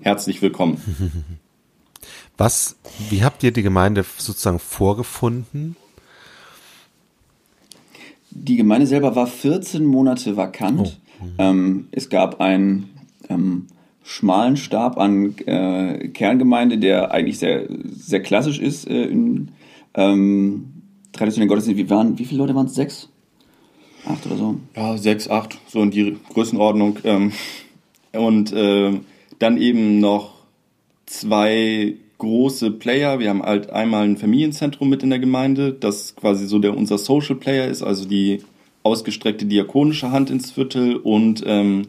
herzlich 0.00 0.42
willkommen. 0.42 0.80
Was, 2.36 2.76
wie 3.10 3.22
habt 3.22 3.42
ihr 3.42 3.52
die 3.52 3.62
Gemeinde 3.62 4.04
sozusagen 4.18 4.58
vorgefunden? 4.58 5.76
Die 8.30 8.56
Gemeinde 8.56 8.86
selber 8.86 9.14
war 9.14 9.26
14 9.26 9.84
Monate 9.84 10.36
vakant. 10.36 11.00
Ähm, 11.38 11.88
es 11.92 12.10
gab 12.10 12.40
einen 12.40 12.90
ähm, 13.28 13.68
schmalen 14.02 14.56
Stab 14.56 14.98
an 14.98 15.36
äh, 15.46 16.08
Kerngemeinde, 16.08 16.78
der 16.78 17.12
eigentlich 17.12 17.38
sehr, 17.38 17.68
sehr 17.96 18.20
klassisch 18.20 18.58
ist 18.58 18.88
äh, 18.88 19.04
in 19.04 19.52
ähm, 19.94 20.72
traditionellen 21.12 21.48
Gottesdienst. 21.48 21.78
Wie, 21.78 21.88
waren, 21.88 22.18
wie 22.18 22.24
viele 22.24 22.38
Leute 22.38 22.54
waren 22.56 22.66
es? 22.66 22.74
Sechs? 22.74 23.08
Acht 24.06 24.26
oder 24.26 24.36
so? 24.36 24.60
Ja, 24.76 24.98
sechs, 24.98 25.30
acht, 25.30 25.56
so 25.68 25.80
in 25.80 25.92
die 25.92 26.18
Größenordnung. 26.32 26.98
Ähm, 27.04 27.32
Und 28.12 28.52
äh, 28.52 29.00
dann 29.38 29.56
eben 29.56 30.00
noch 30.00 30.34
zwei 31.06 31.94
große 32.18 32.70
Player. 32.72 33.18
Wir 33.18 33.30
haben 33.30 33.42
halt 33.42 33.70
einmal 33.70 34.04
ein 34.04 34.16
Familienzentrum 34.16 34.88
mit 34.88 35.02
in 35.02 35.10
der 35.10 35.18
Gemeinde, 35.18 35.72
das 35.72 36.16
quasi 36.16 36.46
so 36.46 36.58
der 36.58 36.76
unser 36.76 36.98
Social 36.98 37.36
Player 37.36 37.68
ist, 37.68 37.82
also 37.82 38.06
die 38.06 38.42
ausgestreckte 38.82 39.46
diakonische 39.46 40.10
Hand 40.10 40.30
ins 40.30 40.50
Viertel 40.50 40.96
und 40.96 41.42
ähm, 41.46 41.88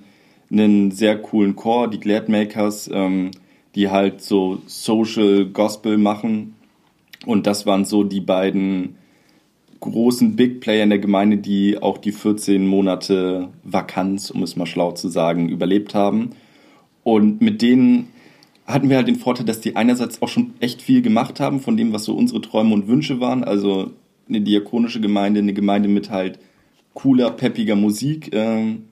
einen 0.51 0.91
sehr 0.91 1.17
coolen 1.17 1.55
Chor, 1.55 1.89
die 1.89 1.99
Gladmakers, 1.99 2.89
ähm, 2.91 3.31
die 3.75 3.89
halt 3.89 4.21
so 4.21 4.59
Social 4.65 5.45
Gospel 5.45 5.97
machen. 5.97 6.55
Und 7.25 7.47
das 7.47 7.65
waren 7.65 7.85
so 7.85 8.03
die 8.03 8.21
beiden 8.21 8.95
großen 9.81 10.35
Big 10.35 10.61
Player 10.61 10.83
in 10.83 10.89
der 10.89 10.99
Gemeinde, 10.99 11.37
die 11.37 11.81
auch 11.81 11.97
die 11.97 12.11
14 12.11 12.65
Monate 12.65 13.49
Vakanz, 13.63 14.31
um 14.31 14.43
es 14.43 14.55
mal 14.55 14.65
schlau 14.65 14.91
zu 14.91 15.09
sagen, 15.09 15.49
überlebt 15.49 15.93
haben. 15.93 16.31
Und 17.05 17.39
mit 17.39 17.61
denen 17.61 18.07
hatten 18.65 18.89
wir 18.89 18.97
halt 18.97 19.07
den 19.07 19.15
Vorteil, 19.15 19.45
dass 19.45 19.61
die 19.61 19.75
einerseits 19.75 20.23
auch 20.23 20.27
schon 20.27 20.55
echt 20.59 20.81
viel 20.81 21.03
gemacht 21.03 21.39
haben 21.39 21.59
von 21.59 21.77
dem, 21.77 21.93
was 21.93 22.03
so 22.03 22.15
unsere 22.15 22.41
Träume 22.41 22.73
und 22.73 22.87
Wünsche 22.87 23.19
waren. 23.19 23.43
Also 23.43 23.91
eine 24.27 24.41
diakonische 24.41 24.99
Gemeinde, 24.99 25.39
eine 25.39 25.53
Gemeinde 25.53 25.87
mit 25.87 26.09
halt 26.09 26.39
cooler, 26.95 27.29
peppiger 27.29 27.75
Musik. 27.75 28.33
Ähm, 28.33 28.85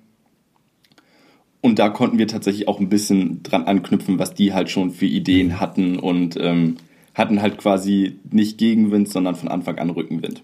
und 1.59 1.79
da 1.79 1.89
konnten 1.89 2.19
wir 2.19 2.27
tatsächlich 2.27 2.67
auch 2.67 2.79
ein 2.79 2.89
bisschen 2.89 3.41
dran 3.41 3.63
anknüpfen, 3.63 4.19
was 4.19 4.35
die 4.35 4.53
halt 4.53 4.69
schon 4.69 4.91
für 4.91 5.07
Ideen 5.07 5.59
hatten 5.59 5.97
und 5.97 6.37
ähm, 6.39 6.75
hatten 7.15 7.41
halt 7.41 7.57
quasi 7.57 8.19
nicht 8.29 8.59
Gegenwind, 8.59 9.09
sondern 9.09 9.33
von 9.33 9.47
Anfang 9.47 9.79
an 9.79 9.89
Rückenwind. 9.89 10.43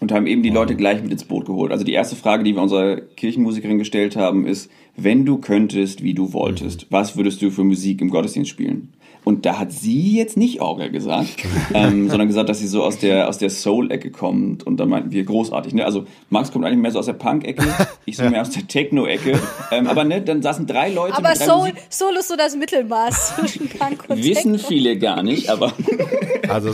Und 0.00 0.12
haben 0.12 0.26
eben 0.26 0.42
die 0.42 0.50
Leute 0.50 0.76
gleich 0.76 1.02
mit 1.02 1.10
ins 1.10 1.24
Boot 1.24 1.46
geholt. 1.46 1.72
Also 1.72 1.84
die 1.84 1.92
erste 1.92 2.14
Frage, 2.14 2.44
die 2.44 2.54
wir 2.54 2.62
unserer 2.62 2.96
Kirchenmusikerin 3.00 3.78
gestellt 3.78 4.14
haben, 4.14 4.46
ist, 4.46 4.70
wenn 4.96 5.24
du 5.24 5.38
könntest, 5.38 6.02
wie 6.02 6.14
du 6.14 6.32
wolltest, 6.32 6.86
was 6.90 7.16
würdest 7.16 7.42
du 7.42 7.50
für 7.50 7.64
Musik 7.64 8.00
im 8.00 8.10
Gottesdienst 8.10 8.50
spielen? 8.50 8.92
Und 9.28 9.44
da 9.44 9.58
hat 9.58 9.72
sie 9.72 10.16
jetzt 10.16 10.38
nicht 10.38 10.62
Orgel 10.62 10.90
gesagt, 10.90 11.44
ähm, 11.74 12.08
sondern 12.08 12.28
gesagt, 12.28 12.48
dass 12.48 12.60
sie 12.60 12.66
so 12.66 12.82
aus 12.82 12.96
der, 12.96 13.28
aus 13.28 13.36
der 13.36 13.50
Soul-Ecke 13.50 14.10
kommt. 14.10 14.66
Und 14.66 14.78
dann 14.78 14.88
meinten 14.88 15.12
wir, 15.12 15.22
großartig. 15.22 15.74
Ne? 15.74 15.84
Also 15.84 16.06
Max 16.30 16.50
kommt 16.50 16.64
eigentlich 16.64 16.78
mehr 16.78 16.92
so 16.92 16.98
aus 16.98 17.04
der 17.04 17.12
Punk-Ecke, 17.12 17.62
ich 18.06 18.16
so 18.16 18.22
mehr 18.30 18.40
aus 18.40 18.48
der 18.48 18.66
Techno-Ecke. 18.66 19.38
Ähm, 19.70 19.86
aber 19.86 20.04
ne, 20.04 20.22
dann 20.22 20.40
saßen 20.40 20.66
drei 20.66 20.88
Leute. 20.88 21.14
Aber 21.14 21.28
mit 21.28 21.40
drei 21.40 21.44
Soul, 21.44 21.58
Musik- 21.58 21.74
Soul 21.90 22.16
ist 22.18 22.28
so 22.28 22.36
das 22.36 22.56
Mittelmaß 22.56 23.36
zwischen 23.36 23.68
Punk 23.78 24.04
und 24.08 24.16
Wissen 24.24 24.54
Techno. 24.54 24.66
viele 24.66 24.96
gar 24.96 25.22
nicht, 25.22 25.50
aber 25.50 25.74
Also 26.48 26.70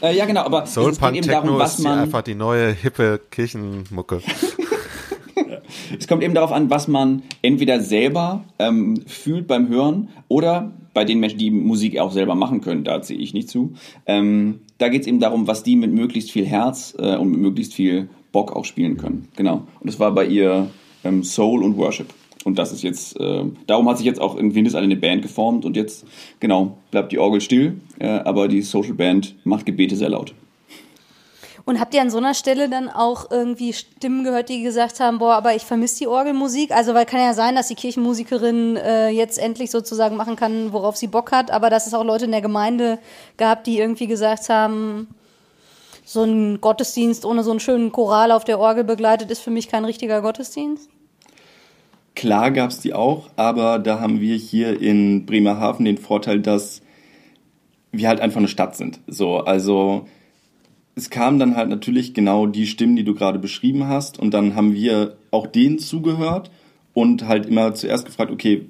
äh, 0.00 0.16
ja 0.16 0.26
genau, 0.26 0.42
aber 0.42 0.64
Soul 0.66 0.90
es 0.92 0.98
geht 0.98 1.00
Punk 1.00 1.16
eben 1.16 1.26
darum, 1.26 1.48
Techno 1.48 1.58
was 1.58 1.72
ist 1.72 1.78
die, 1.78 1.82
man 1.82 1.98
einfach 1.98 2.22
die 2.22 2.36
neue 2.36 2.70
hippe 2.70 3.20
Kirchenmucke. 3.32 4.22
Es 5.98 6.08
kommt 6.08 6.22
eben 6.22 6.34
darauf 6.34 6.52
an, 6.52 6.70
was 6.70 6.88
man 6.88 7.22
entweder 7.42 7.80
selber 7.80 8.44
ähm, 8.58 9.02
fühlt 9.06 9.46
beim 9.46 9.68
Hören 9.68 10.08
oder 10.28 10.72
bei 10.94 11.04
den 11.04 11.20
Menschen, 11.20 11.38
die 11.38 11.50
Musik 11.50 11.98
auch 11.98 12.10
selber 12.10 12.34
machen 12.34 12.62
können, 12.62 12.82
da 12.82 13.02
zähle 13.02 13.20
ich 13.20 13.34
nicht 13.34 13.50
zu. 13.50 13.74
Ähm, 14.06 14.60
da 14.78 14.88
geht 14.88 15.02
es 15.02 15.06
eben 15.06 15.20
darum, 15.20 15.46
was 15.46 15.62
die 15.62 15.76
mit 15.76 15.92
möglichst 15.92 16.30
viel 16.30 16.46
Herz 16.46 16.94
äh, 16.98 17.16
und 17.16 17.30
mit 17.30 17.40
möglichst 17.40 17.74
viel 17.74 18.08
Bock 18.32 18.56
auch 18.56 18.64
spielen 18.64 18.96
können. 18.96 19.28
Genau. 19.36 19.66
Und 19.80 19.90
das 19.90 20.00
war 20.00 20.12
bei 20.12 20.26
ihr 20.26 20.70
ähm, 21.04 21.22
Soul 21.22 21.62
und 21.62 21.76
Worship. 21.76 22.06
Und 22.44 22.58
das 22.58 22.72
ist 22.72 22.82
jetzt, 22.82 23.18
äh, 23.20 23.44
darum 23.66 23.88
hat 23.88 23.98
sich 23.98 24.06
jetzt 24.06 24.20
auch 24.20 24.36
in 24.36 24.54
Windeseile 24.54 24.84
eine 24.84 24.96
Band 24.96 25.20
geformt 25.20 25.64
und 25.64 25.76
jetzt, 25.76 26.06
genau, 26.40 26.78
bleibt 26.92 27.10
die 27.12 27.18
Orgel 27.18 27.40
still, 27.40 27.80
äh, 27.98 28.06
aber 28.06 28.48
die 28.48 28.62
Social 28.62 28.94
Band 28.94 29.34
macht 29.44 29.66
Gebete 29.66 29.96
sehr 29.96 30.10
laut. 30.10 30.32
Und 31.66 31.80
habt 31.80 31.94
ihr 31.94 32.00
an 32.00 32.10
so 32.10 32.18
einer 32.18 32.32
Stelle 32.32 32.68
dann 32.68 32.88
auch 32.88 33.28
irgendwie 33.28 33.72
Stimmen 33.72 34.22
gehört, 34.22 34.48
die 34.48 34.62
gesagt 34.62 35.00
haben, 35.00 35.18
boah, 35.18 35.34
aber 35.34 35.56
ich 35.56 35.64
vermisse 35.64 35.98
die 35.98 36.06
Orgelmusik? 36.06 36.70
Also, 36.70 36.94
weil 36.94 37.06
kann 37.06 37.20
ja 37.20 37.34
sein, 37.34 37.56
dass 37.56 37.66
die 37.66 37.74
Kirchenmusikerin 37.74 38.76
äh, 38.76 39.08
jetzt 39.08 39.36
endlich 39.36 39.72
sozusagen 39.72 40.16
machen 40.16 40.36
kann, 40.36 40.72
worauf 40.72 40.96
sie 40.96 41.08
Bock 41.08 41.32
hat, 41.32 41.50
aber 41.50 41.68
dass 41.68 41.88
es 41.88 41.94
auch 41.94 42.04
Leute 42.04 42.26
in 42.26 42.30
der 42.30 42.40
Gemeinde 42.40 43.00
gab, 43.36 43.64
die 43.64 43.80
irgendwie 43.80 44.06
gesagt 44.06 44.48
haben, 44.48 45.08
so 46.04 46.22
ein 46.22 46.60
Gottesdienst 46.60 47.24
ohne 47.24 47.42
so 47.42 47.50
einen 47.50 47.58
schönen 47.58 47.90
Choral 47.90 48.30
auf 48.30 48.44
der 48.44 48.60
Orgel 48.60 48.84
begleitet 48.84 49.32
ist 49.32 49.40
für 49.40 49.50
mich 49.50 49.68
kein 49.68 49.84
richtiger 49.84 50.22
Gottesdienst? 50.22 50.88
Klar 52.14 52.52
gab's 52.52 52.78
die 52.78 52.94
auch, 52.94 53.28
aber 53.34 53.80
da 53.80 53.98
haben 53.98 54.20
wir 54.20 54.36
hier 54.36 54.80
in 54.80 55.26
Bremerhaven 55.26 55.84
den 55.84 55.98
Vorteil, 55.98 56.40
dass 56.40 56.80
wir 57.90 58.06
halt 58.08 58.20
einfach 58.20 58.38
eine 58.38 58.46
Stadt 58.46 58.76
sind. 58.76 59.00
So, 59.08 59.38
also 59.38 60.06
es 60.96 61.10
kamen 61.10 61.38
dann 61.38 61.56
halt 61.56 61.68
natürlich 61.68 62.14
genau 62.14 62.46
die 62.46 62.66
Stimmen, 62.66 62.96
die 62.96 63.04
du 63.04 63.14
gerade 63.14 63.38
beschrieben 63.38 63.86
hast, 63.86 64.18
und 64.18 64.32
dann 64.32 64.56
haben 64.56 64.74
wir 64.74 65.16
auch 65.30 65.46
denen 65.46 65.78
zugehört 65.78 66.50
und 66.94 67.28
halt 67.28 67.46
immer 67.46 67.74
zuerst 67.74 68.06
gefragt, 68.06 68.32
okay, 68.32 68.62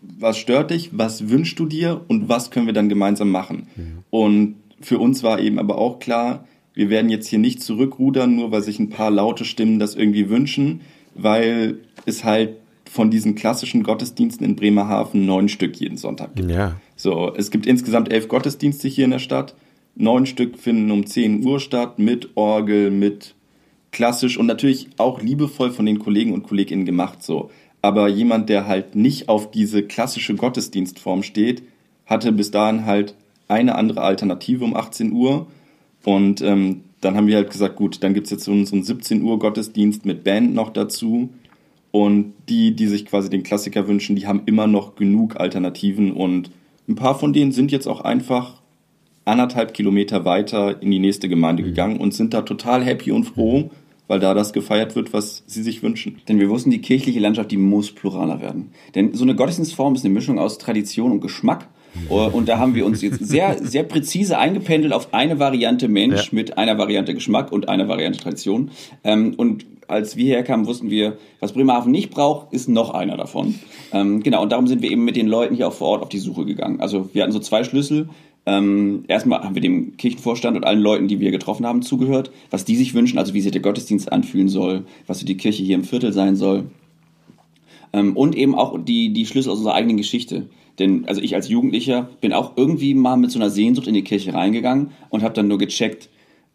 was 0.00 0.38
stört 0.38 0.70
dich, 0.70 0.90
was 0.92 1.28
wünschst 1.28 1.58
du 1.58 1.66
dir 1.66 2.00
und 2.08 2.28
was 2.28 2.50
können 2.50 2.66
wir 2.66 2.72
dann 2.72 2.88
gemeinsam 2.88 3.30
machen? 3.30 3.66
Und 4.10 4.56
für 4.80 4.98
uns 4.98 5.22
war 5.22 5.40
eben 5.40 5.58
aber 5.58 5.78
auch 5.78 5.98
klar, 5.98 6.44
wir 6.74 6.88
werden 6.88 7.10
jetzt 7.10 7.28
hier 7.28 7.38
nicht 7.38 7.62
zurückrudern, 7.62 8.34
nur 8.34 8.50
weil 8.50 8.62
sich 8.62 8.78
ein 8.78 8.88
paar 8.88 9.10
laute 9.10 9.44
Stimmen 9.44 9.78
das 9.78 9.94
irgendwie 9.94 10.28
wünschen, 10.28 10.80
weil 11.14 11.78
es 12.06 12.24
halt 12.24 12.56
von 12.88 13.10
diesen 13.10 13.34
klassischen 13.34 13.82
Gottesdiensten 13.82 14.44
in 14.44 14.56
Bremerhaven 14.56 15.24
neun 15.24 15.48
Stück 15.48 15.76
jeden 15.76 15.96
Sonntag 15.96 16.34
gibt. 16.34 16.50
Ja. 16.50 16.76
So, 16.96 17.32
es 17.36 17.50
gibt 17.50 17.66
insgesamt 17.66 18.12
elf 18.12 18.28
Gottesdienste 18.28 18.88
hier 18.88 19.04
in 19.04 19.12
der 19.12 19.18
Stadt. 19.18 19.54
Neun 19.94 20.26
Stück 20.26 20.58
finden 20.58 20.90
um 20.90 21.06
10 21.06 21.44
Uhr 21.44 21.60
statt, 21.60 21.98
mit 21.98 22.30
Orgel, 22.36 22.90
mit 22.90 23.34
klassisch 23.90 24.38
und 24.38 24.46
natürlich 24.46 24.88
auch 24.96 25.20
liebevoll 25.20 25.70
von 25.70 25.86
den 25.86 25.98
Kollegen 25.98 26.32
und 26.32 26.44
Kolleginnen 26.44 26.86
gemacht 26.86 27.22
so. 27.22 27.50
Aber 27.82 28.08
jemand, 28.08 28.48
der 28.48 28.66
halt 28.66 28.94
nicht 28.94 29.28
auf 29.28 29.50
diese 29.50 29.82
klassische 29.82 30.34
Gottesdienstform 30.34 31.22
steht, 31.22 31.62
hatte 32.06 32.32
bis 32.32 32.50
dahin 32.50 32.86
halt 32.86 33.14
eine 33.48 33.74
andere 33.74 34.02
Alternative 34.02 34.64
um 34.64 34.74
18 34.74 35.12
Uhr. 35.12 35.46
Und 36.04 36.40
ähm, 36.42 36.82
dann 37.00 37.16
haben 37.16 37.26
wir 37.26 37.36
halt 37.36 37.50
gesagt, 37.50 37.76
gut, 37.76 38.02
dann 38.02 38.14
gibt's 38.14 38.30
jetzt 38.30 38.44
so 38.44 38.52
einen, 38.52 38.66
so 38.66 38.76
einen 38.76 38.84
17 38.84 39.22
Uhr 39.22 39.38
Gottesdienst 39.38 40.06
mit 40.06 40.24
Band 40.24 40.54
noch 40.54 40.70
dazu. 40.70 41.30
Und 41.90 42.32
die, 42.48 42.74
die 42.74 42.86
sich 42.86 43.04
quasi 43.04 43.28
den 43.28 43.42
Klassiker 43.42 43.86
wünschen, 43.86 44.16
die 44.16 44.26
haben 44.26 44.42
immer 44.46 44.66
noch 44.66 44.94
genug 44.94 45.38
Alternativen. 45.38 46.12
Und 46.12 46.50
ein 46.88 46.94
paar 46.94 47.18
von 47.18 47.32
denen 47.32 47.52
sind 47.52 47.72
jetzt 47.72 47.86
auch 47.86 48.00
einfach 48.00 48.61
anderthalb 49.24 49.74
Kilometer 49.74 50.24
weiter 50.24 50.80
in 50.82 50.90
die 50.90 50.98
nächste 50.98 51.28
Gemeinde 51.28 51.62
gegangen 51.62 51.98
und 51.98 52.12
sind 52.14 52.34
da 52.34 52.42
total 52.42 52.84
happy 52.84 53.12
und 53.12 53.24
froh, 53.24 53.70
weil 54.08 54.18
da 54.20 54.34
das 54.34 54.52
gefeiert 54.52 54.96
wird, 54.96 55.12
was 55.12 55.44
sie 55.46 55.62
sich 55.62 55.82
wünschen. 55.82 56.20
Denn 56.28 56.38
wir 56.40 56.48
wussten, 56.50 56.70
die 56.70 56.80
kirchliche 56.80 57.20
Landschaft, 57.20 57.50
die 57.50 57.56
muss 57.56 57.92
pluraler 57.92 58.40
werden. 58.40 58.70
Denn 58.94 59.14
so 59.14 59.24
eine 59.24 59.34
Gottesdienstform 59.34 59.94
ist 59.94 60.04
eine 60.04 60.12
Mischung 60.14 60.38
aus 60.38 60.58
Tradition 60.58 61.12
und 61.12 61.20
Geschmack. 61.20 61.68
Äh, 62.10 62.12
Und 62.14 62.48
da 62.48 62.58
haben 62.58 62.74
wir 62.74 62.84
uns 62.86 63.00
jetzt 63.02 63.24
sehr, 63.26 63.58
sehr 63.62 63.82
präzise 63.84 64.38
eingependelt 64.38 64.92
auf 64.92 65.12
eine 65.14 65.38
Variante 65.38 65.88
Mensch 65.88 66.26
Ja. 66.26 66.28
mit 66.32 66.58
einer 66.58 66.78
Variante 66.78 67.14
Geschmack 67.14 67.52
und 67.52 67.68
einer 67.68 67.86
Variante 67.86 68.18
Tradition. 68.18 68.70
Ähm, 69.04 69.34
Und 69.36 69.66
als 69.88 70.16
wir 70.16 70.34
herkamen, 70.34 70.66
wussten 70.66 70.88
wir, 70.90 71.18
was 71.40 71.52
Bremerhaven 71.52 71.92
nicht 71.92 72.10
braucht, 72.10 72.52
ist 72.52 72.68
noch 72.68 72.90
einer 72.94 73.16
davon. 73.18 73.56
Ähm, 73.92 74.22
Genau, 74.22 74.42
und 74.42 74.50
darum 74.50 74.66
sind 74.66 74.80
wir 74.82 74.90
eben 74.90 75.04
mit 75.04 75.16
den 75.16 75.26
Leuten 75.28 75.54
hier 75.54 75.68
auch 75.68 75.72
vor 75.74 75.88
Ort 75.88 76.02
auf 76.02 76.08
die 76.08 76.18
Suche 76.18 76.46
gegangen. 76.46 76.80
Also 76.80 77.10
wir 77.12 77.22
hatten 77.22 77.32
so 77.32 77.40
zwei 77.40 77.62
Schlüssel. 77.62 78.08
Ähm, 78.44 79.04
erstmal 79.06 79.42
haben 79.42 79.54
wir 79.54 79.62
dem 79.62 79.96
Kirchenvorstand 79.96 80.56
und 80.56 80.64
allen 80.64 80.80
Leuten, 80.80 81.08
die 81.08 81.20
wir 81.20 81.30
getroffen 81.30 81.64
haben, 81.64 81.82
zugehört, 81.82 82.32
was 82.50 82.64
die 82.64 82.76
sich 82.76 82.94
wünschen, 82.94 83.18
also 83.18 83.34
wie 83.34 83.40
sich 83.40 83.52
der 83.52 83.62
Gottesdienst 83.62 84.10
anfühlen 84.10 84.48
soll, 84.48 84.84
was 85.06 85.20
so 85.20 85.26
die 85.26 85.36
Kirche 85.36 85.62
hier 85.62 85.76
im 85.76 85.84
Viertel 85.84 86.12
sein 86.12 86.34
soll. 86.34 86.64
Ähm, 87.92 88.16
und 88.16 88.34
eben 88.34 88.54
auch 88.54 88.78
die, 88.82 89.12
die 89.12 89.26
Schlüssel 89.26 89.50
aus 89.50 89.58
unserer 89.58 89.74
eigenen 89.74 89.96
Geschichte. 89.96 90.48
Denn 90.78 91.04
also 91.06 91.20
ich 91.20 91.34
als 91.34 91.48
Jugendlicher 91.48 92.08
bin 92.20 92.32
auch 92.32 92.56
irgendwie 92.56 92.94
mal 92.94 93.16
mit 93.16 93.30
so 93.30 93.38
einer 93.38 93.50
Sehnsucht 93.50 93.86
in 93.86 93.94
die 93.94 94.04
Kirche 94.04 94.34
reingegangen 94.34 94.90
und 95.10 95.22
habe 95.22 95.34
dann 95.34 95.48
nur 95.48 95.58
gecheckt, 95.58 96.08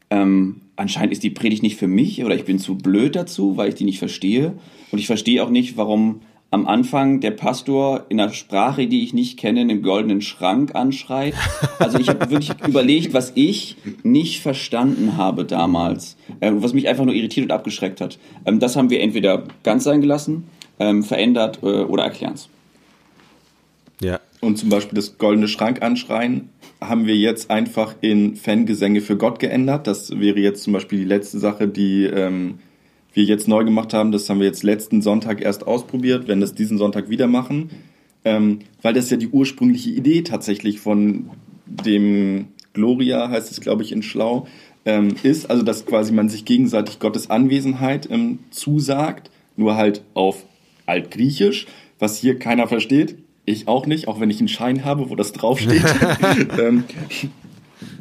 ähm, 0.10 0.62
anscheinend 0.76 1.12
ist 1.12 1.24
die 1.24 1.30
Predigt 1.30 1.64
nicht 1.64 1.78
für 1.78 1.88
mich 1.88 2.24
oder 2.24 2.36
ich 2.36 2.46
bin 2.46 2.60
zu 2.60 2.76
blöd 2.76 3.16
dazu, 3.16 3.58
weil 3.58 3.70
ich 3.70 3.76
die 3.76 3.84
nicht 3.84 4.00
verstehe. 4.00 4.58
Und 4.92 5.00
ich 5.00 5.08
verstehe 5.08 5.44
auch 5.44 5.50
nicht, 5.50 5.78
warum 5.78 6.22
am 6.50 6.66
Anfang 6.66 7.20
der 7.20 7.32
Pastor 7.32 8.06
in 8.10 8.20
einer 8.20 8.32
Sprache, 8.32 8.88
die 8.88 9.04
ich 9.04 9.14
nicht 9.14 9.38
kenne, 9.38 9.62
einen 9.62 9.82
goldenen 9.82 10.22
Schrank 10.22 10.76
anschreit. 10.76 11.34
Also 11.78 12.00
ich 12.00 12.08
habe 12.08 12.30
wirklich 12.30 12.52
überlegt, 12.68 13.14
was 13.14 13.34
ich 13.36 13.76
nicht 14.04 14.42
verstanden 14.42 15.18
habe 15.18 15.44
damals, 15.44 16.16
äh, 16.40 16.52
was 16.56 16.74
mich 16.74 16.88
einfach 16.88 17.06
nur 17.06 17.14
irritiert 17.14 17.46
und 17.46 17.52
abgeschreckt 17.52 18.00
hat. 18.00 18.18
Ähm, 18.46 18.60
das 18.60 18.76
haben 18.76 18.90
wir 18.90 19.02
entweder 19.02 19.44
ganz 19.64 19.84
sein 19.84 20.02
gelassen, 20.02 20.46
ähm, 20.80 21.04
verändert 21.04 21.60
äh, 21.64 21.84
oder 21.84 22.04
erklären's. 22.04 22.50
Ja. 24.02 24.20
Und 24.40 24.58
zum 24.58 24.70
Beispiel 24.70 24.96
das 24.96 25.18
goldene 25.18 25.48
Schrank 25.48 25.82
anschreien 25.82 26.50
haben 26.80 27.08
wir 27.08 27.16
jetzt 27.16 27.50
einfach 27.50 27.96
in 28.02 28.36
Fangesänge 28.36 29.02
für 29.02 29.18
Gott 29.18 29.40
geändert. 29.40 29.88
Das 29.88 30.20
wäre 30.20 30.40
jetzt 30.40 30.64
zum 30.64 30.74
Beispiel 30.74 31.00
die 31.00 31.06
letzte 31.06 31.40
Sache, 31.40 31.68
die 31.68 32.04
ähm, 32.04 32.60
wir 33.18 33.24
jetzt 33.24 33.48
neu 33.48 33.66
gemacht 33.66 33.94
haben. 33.94 34.12
Das 34.12 34.30
haben 34.30 34.40
wir 34.40 34.46
jetzt 34.46 34.64
letzten 34.64 35.02
Sonntag 35.02 35.42
erst 35.42 35.66
ausprobiert, 35.66 36.28
werden 36.28 36.40
das 36.40 36.54
diesen 36.54 36.78
Sonntag 36.78 37.10
wieder 37.10 37.28
machen. 37.28 37.72
Ähm, 38.24 38.60
weil 38.84 38.94
das 38.94 39.10
ja 39.10 39.18
die 39.18 39.28
ursprüngliche 39.28 39.90
Idee 39.90 40.22
tatsächlich 40.22 40.80
von 40.80 41.32
dem 41.66 42.50
Gloria, 42.74 43.30
heißt 43.30 43.52
es 43.52 43.60
glaube 43.60 43.82
ich 43.82 43.92
in 43.92 44.04
Schlau, 44.04 44.48
ähm, 44.86 45.16
ist. 45.24 45.50
Also 45.50 45.64
dass 45.64 45.86
quasi 45.86 46.14
man 46.14 46.30
sich 46.30 46.46
gegenseitig 46.46 47.00
Gottes 47.00 47.30
Anwesenheit 47.30 48.08
ähm, 48.12 48.40
zusagt, 48.52 49.32
nur 49.56 49.76
halt 49.76 50.04
auf 50.14 50.46
Altgriechisch, 50.86 51.66
was 52.00 52.18
hier 52.18 52.38
keiner 52.38 52.68
versteht 52.68 53.18
Ich 53.46 53.68
auch 53.68 53.88
nicht, 53.88 54.08
auch 54.08 54.20
wenn 54.20 54.30
ich 54.30 54.40
einen 54.40 54.48
Schein 54.48 54.86
habe, 54.86 55.10
wo 55.10 55.16
das 55.16 55.32
draufsteht. 55.32 55.84
ähm, 56.60 56.84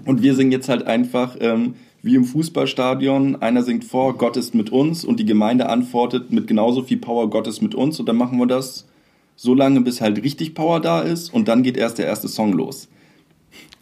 und 0.04 0.22
wir 0.22 0.34
singen 0.34 0.52
jetzt 0.52 0.68
halt 0.68 0.86
einfach 0.86 1.36
ähm, 1.40 1.74
wie 2.06 2.14
im 2.14 2.24
Fußballstadion. 2.24 3.42
Einer 3.42 3.62
singt 3.62 3.84
vor, 3.84 4.16
Gott 4.16 4.36
ist 4.36 4.54
mit 4.54 4.70
uns 4.70 5.04
und 5.04 5.18
die 5.20 5.26
Gemeinde 5.26 5.68
antwortet 5.68 6.30
mit 6.32 6.46
genauso 6.46 6.82
viel 6.82 6.96
Power, 6.98 7.28
Gott 7.28 7.46
ist 7.46 7.60
mit 7.60 7.74
uns. 7.74 8.00
Und 8.00 8.06
dann 8.06 8.16
machen 8.16 8.38
wir 8.38 8.46
das 8.46 8.86
so 9.34 9.52
lange, 9.54 9.80
bis 9.82 10.00
halt 10.00 10.22
richtig 10.22 10.54
Power 10.54 10.80
da 10.80 11.00
ist 11.00 11.34
und 11.34 11.48
dann 11.48 11.62
geht 11.62 11.76
erst 11.76 11.98
der 11.98 12.06
erste 12.06 12.28
Song 12.28 12.52
los. 12.52 12.88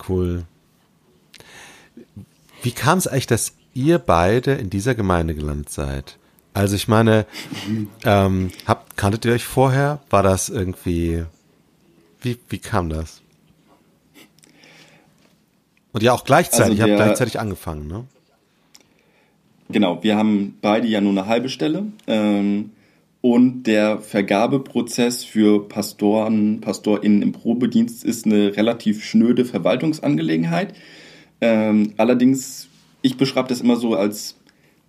Cool. 0.09 0.45
Wie 2.63 2.73
kam 2.73 2.99
es 2.99 3.07
eigentlich, 3.07 3.27
dass 3.27 3.53
ihr 3.75 3.99
beide 3.99 4.53
in 4.55 4.71
dieser 4.71 4.95
Gemeinde 4.95 5.35
gelandet 5.35 5.71
seid? 5.71 6.19
Also 6.55 6.77
ich 6.77 6.89
meine, 6.89 7.27
ähm, 8.05 8.51
habt, 8.67 8.97
kanntet 8.97 9.25
ihr 9.25 9.33
euch 9.33 9.45
vorher? 9.45 10.01
War 10.11 10.23
das 10.23 10.49
irgendwie, 10.49 11.25
wie, 12.23 12.39
wie 12.49 12.59
kam 12.59 12.89
das? 12.89 13.21
Und 15.93 16.03
ja 16.03 16.13
auch 16.13 16.25
gleichzeitig, 16.25 16.63
Also 16.63 16.75
ihr 16.75 16.83
habt 16.83 16.99
der- 16.99 17.07
gleichzeitig 17.07 17.39
angefangen, 17.39 17.87
ne? 17.87 18.05
Genau, 19.69 20.03
wir 20.03 20.17
haben 20.17 20.57
beide 20.61 20.87
ja 20.87 21.01
nur 21.01 21.13
eine 21.13 21.27
halbe 21.27 21.49
Stelle. 21.49 21.87
Ähm, 22.07 22.71
und 23.21 23.63
der 23.63 24.01
Vergabeprozess 24.01 25.25
für 25.25 25.67
Pastoren, 25.67 26.61
PastorInnen 26.61 27.23
im 27.23 27.33
Probedienst 27.33 28.05
ist 28.05 28.27
eine 28.27 28.55
relativ 28.57 29.03
schnöde 29.03 29.47
Verwaltungsangelegenheit. 29.47 30.75
Ähm, 31.41 31.95
allerdings, 31.97 32.69
ich 33.01 33.17
beschreibe 33.17 33.49
das 33.49 33.63
immer 33.63 33.77
so 33.77 33.95
als, 33.95 34.39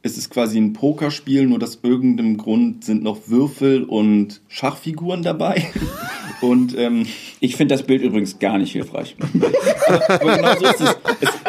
es 0.05 0.19
ist 0.19 0.29
quasi 0.29 0.59
ein 0.59 0.73
Pokerspiel, 0.73 1.47
nur 1.47 1.61
aus 1.63 1.79
irgendeinem 1.81 2.37
Grund 2.37 2.85
sind 2.85 3.01
noch 3.01 3.27
Würfel 3.27 3.85
und 3.85 4.39
Schachfiguren 4.47 5.23
dabei. 5.23 5.65
Und 6.41 6.77
ähm, 6.77 7.07
Ich 7.39 7.55
finde 7.55 7.73
das 7.73 7.83
Bild 7.83 8.03
übrigens 8.03 8.37
gar 8.37 8.57
nicht 8.57 8.73
hilfreich. 8.73 9.15
aber 10.19 10.19
genau 10.35 10.55
so 10.59 10.65
ist 10.65 10.81
es. 10.81 10.97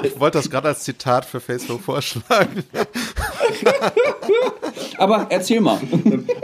Ich 0.04 0.20
wollte 0.20 0.38
das 0.38 0.48
gerade 0.48 0.68
als 0.68 0.84
Zitat 0.84 1.24
für 1.24 1.40
Facebook 1.40 1.80
vorschlagen. 1.80 2.62
Aber 4.96 5.26
erzähl 5.28 5.60
mal. 5.60 5.80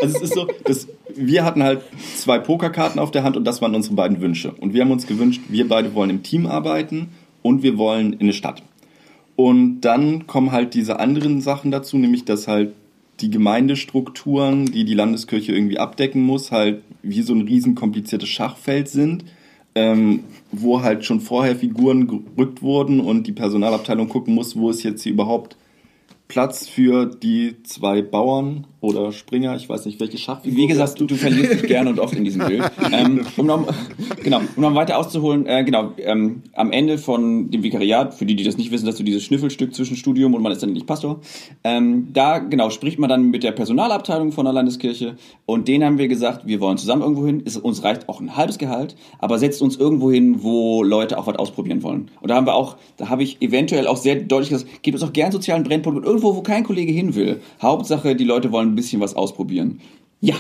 Also 0.03 0.17
es 0.17 0.23
ist 0.23 0.35
so, 0.35 0.49
dass 0.65 0.89
wir 1.15 1.45
hatten 1.45 1.63
halt 1.63 1.83
zwei 2.17 2.41
Pokerkarten 2.41 2.99
auf 2.99 3.13
der 3.13 3.23
Hand 3.23 3.37
und 3.37 3.45
das 3.45 3.63
waren 3.63 3.77
unsere 3.77 3.95
beiden 3.95 4.21
Wünsche. 4.21 4.51
Und 4.51 4.75
wir 4.75 4.83
haben 4.83 4.91
uns 4.91 5.07
gewünscht, 5.07 5.41
wir 5.49 5.69
beide 5.69 5.95
wollen 5.95 6.11
im 6.11 6.25
Team 6.25 6.47
arbeiten 6.47 7.11
und 7.43 7.63
wir 7.63 7.79
wollen 7.79 8.13
in 8.13 8.23
eine 8.23 8.33
Stadt. 8.33 8.61
Und 9.37 9.81
dann 9.81 10.27
kommen 10.27 10.53
halt 10.53 10.75
diese 10.75 11.01
anderen 11.01 11.41
Sachen 11.41 11.71
dazu, 11.71 11.97
nämlich 11.97 12.25
dass 12.25 12.49
halt 12.49 12.73
die 13.21 13.31
Gemeindestrukturen, 13.31 14.67
die 14.67 14.85
die 14.85 14.95
Landeskirche 14.95 15.53
irgendwie 15.53 15.79
abdecken 15.79 16.23
muss, 16.23 16.51
halt 16.51 16.83
wie 17.03 17.23
so 17.23 17.35
ein 17.35 17.43
riesen 17.43 17.75
kompliziertes 17.75 18.29
Schachfeld 18.29 18.89
sind, 18.89 19.25
ähm, 19.75 20.25
wo 20.51 20.83
halt 20.83 21.05
schon 21.05 21.21
vorher 21.21 21.57
Figuren 21.57 22.07
gerückt 22.07 22.63
wurden 22.63 23.01
und 23.01 23.27
die 23.27 23.33
Personalabteilung 23.33 24.09
gucken 24.09 24.35
muss, 24.35 24.57
wo 24.57 24.71
ist 24.71 24.83
jetzt 24.83 25.03
hier 25.03 25.13
überhaupt 25.13 25.57
Platz 26.29 26.67
für 26.67 27.07
die 27.07 27.63
zwei 27.63 28.03
Bauern 28.03 28.67
oder 28.83 29.13
Springer, 29.13 29.55
ich 29.55 29.69
weiß 29.69 29.87
nicht, 29.87 30.01
welche 30.01 30.19
Schachfigur. 30.19 30.59
Wie 30.59 30.67
gesagt, 30.67 31.01
du, 31.01 31.07
du 31.07 31.15
verlierst 31.15 31.53
dich 31.53 31.63
gerne 31.63 31.91
und 31.91 32.01
oft 32.01 32.15
in 32.15 32.25
diesem 32.25 32.47
Bild. 32.47 32.63
Ähm, 32.93 33.25
um, 33.37 33.47
noch, 33.47 33.67
genau, 34.23 34.41
um 34.57 34.63
noch 34.63 34.75
weiter 34.75 34.99
auszuholen, 34.99 35.47
äh, 35.47 35.63
genau, 35.65 35.93
ähm, 35.99 36.43
am 36.55 36.73
Ende 36.73 36.99
von 36.99 37.51
dem 37.51 37.63
Vikariat, 37.63 38.13
für 38.13 38.27
die, 38.27 38.35
die 38.35 38.43
das 38.43 38.59
nicht 38.59 38.71
wissen, 38.71 38.85
dass 38.85 38.97
du 38.97 39.03
dieses 39.03 39.23
Schnüffelstück 39.23 39.75
zwischen 39.75 39.97
Studium 39.97 40.35
und 40.35 40.43
man 40.43 40.53
ist 40.53 40.63
dann 40.63 40.73
nicht 40.73 40.87
Pastor, 40.87 41.21
ähm, 41.65 42.09
da 42.13 42.39
genau 42.39 42.71
spricht 42.71 42.99
man 42.99 43.09
dann 43.09 43.31
mit 43.31 43.45
der 43.45 43.53
Personalabteilung 43.53 44.33
von 44.33 44.45
der 44.45 44.53
Landeskirche 44.53 45.17
und 45.47 45.69
denen 45.69 45.85
haben 45.85 45.99
wir 45.99 46.09
gesagt, 46.09 46.47
wir 46.47 46.61
wollen 46.61 46.77
zusammen 46.77 47.03
irgendwo 47.03 47.25
hin, 47.25 47.43
es, 47.47 47.57
uns 47.57 47.85
reicht 47.85 48.09
auch 48.09 48.21
ein 48.21 48.37
halbes 48.37 48.59
Gehalt, 48.59 48.97
aber 49.21 49.39
setzt 49.39 49.63
uns 49.63 49.77
irgendwo 49.77 50.11
hin, 50.11 50.43
wo 50.43 50.83
Leute 50.83 51.19
auch 51.19 51.27
was 51.27 51.37
ausprobieren 51.37 51.83
wollen. 51.83 52.11
Und 52.21 52.31
da 52.31 52.35
haben 52.35 52.47
wir 52.47 52.55
auch, 52.55 52.77
da 52.97 53.09
habe 53.09 53.23
ich 53.23 53.41
eventuell 53.41 53.87
auch 53.87 53.97
sehr 53.97 54.17
deutlich 54.17 54.51
gesagt, 54.51 54.83
gebt 54.83 54.97
uns 54.97 55.09
auch 55.09 55.13
gern 55.13 55.33
sozialen 55.33 55.63
Brennpunkt 55.63 55.99
und 55.99 56.05
irgendwo, 56.05 56.35
wo 56.37 56.43
kein 56.43 56.65
Kollege 56.65 56.93
hin 56.93 57.15
will. 57.15 57.41
Hauptsache, 57.63 58.17
die 58.17 58.25
Leute 58.25 58.53
wollen 58.53 58.72
ein 58.73 58.77
bisschen 58.77 59.01
was 59.01 59.15
ausprobieren. 59.15 59.81
Ja. 60.21 60.35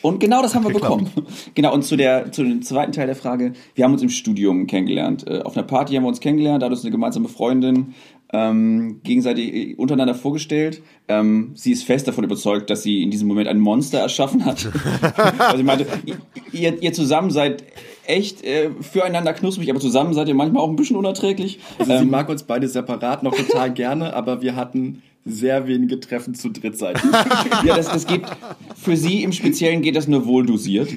Und 0.00 0.20
genau 0.20 0.42
das 0.42 0.54
haben 0.54 0.64
wir 0.64 0.72
bekommen. 0.72 1.10
Genau, 1.54 1.74
und 1.74 1.82
zu, 1.82 1.96
der, 1.96 2.30
zu 2.30 2.44
dem 2.44 2.62
zweiten 2.62 2.92
Teil 2.92 3.06
der 3.06 3.16
Frage, 3.16 3.52
wir 3.74 3.84
haben 3.84 3.92
uns 3.92 4.02
im 4.02 4.10
Studium 4.10 4.68
kennengelernt. 4.68 5.26
Äh, 5.26 5.40
Auf 5.40 5.56
einer 5.56 5.66
Party 5.66 5.94
haben 5.94 6.04
wir 6.04 6.08
uns 6.08 6.20
kennengelernt, 6.20 6.62
da 6.62 6.66
hat 6.66 6.72
uns 6.72 6.82
eine 6.82 6.92
gemeinsame 6.92 7.28
Freundin 7.28 7.94
ähm, 8.32 9.00
gegenseitig 9.02 9.54
äh, 9.54 9.74
untereinander 9.74 10.14
vorgestellt. 10.14 10.82
Ähm, 11.08 11.52
sie 11.54 11.72
ist 11.72 11.84
fest 11.84 12.06
davon 12.06 12.24
überzeugt, 12.24 12.70
dass 12.70 12.82
sie 12.82 13.02
in 13.02 13.10
diesem 13.10 13.26
Moment 13.26 13.48
ein 13.48 13.58
Monster 13.58 13.98
erschaffen 13.98 14.44
hat. 14.44 14.68
also 15.38 15.58
ich 15.58 15.64
meinte, 15.64 15.86
ihr, 16.52 16.80
ihr 16.80 16.92
zusammen 16.92 17.30
seid 17.30 17.64
echt 18.06 18.44
äh, 18.44 18.70
füreinander 18.80 19.32
knusprig, 19.32 19.68
aber 19.70 19.80
zusammen 19.80 20.14
seid 20.14 20.28
ihr 20.28 20.34
manchmal 20.34 20.62
auch 20.62 20.68
ein 20.70 20.76
bisschen 20.76 20.96
unerträglich. 20.96 21.58
Also 21.78 21.92
sie 21.92 22.04
Ähm, 22.04 22.10
mag 22.10 22.28
uns 22.28 22.42
beide 22.42 22.68
separat 22.68 23.22
noch 23.22 23.34
total 23.34 23.72
gerne, 23.72 24.14
aber 24.14 24.42
wir 24.42 24.56
hatten 24.56 25.02
sehr 25.30 25.66
wenige 25.66 26.00
Treffen 26.00 26.34
zu 26.34 26.50
dritt 26.50 26.76
seit. 26.78 27.02
ja, 27.64 27.76
das, 27.76 27.86
das 27.86 28.06
geht 28.06 28.22
für 28.76 28.96
sie 28.96 29.22
im 29.22 29.32
Speziellen 29.32 29.82
geht 29.82 29.96
das 29.96 30.08
nur 30.08 30.26
wohl 30.26 30.46
dosiert. 30.46 30.90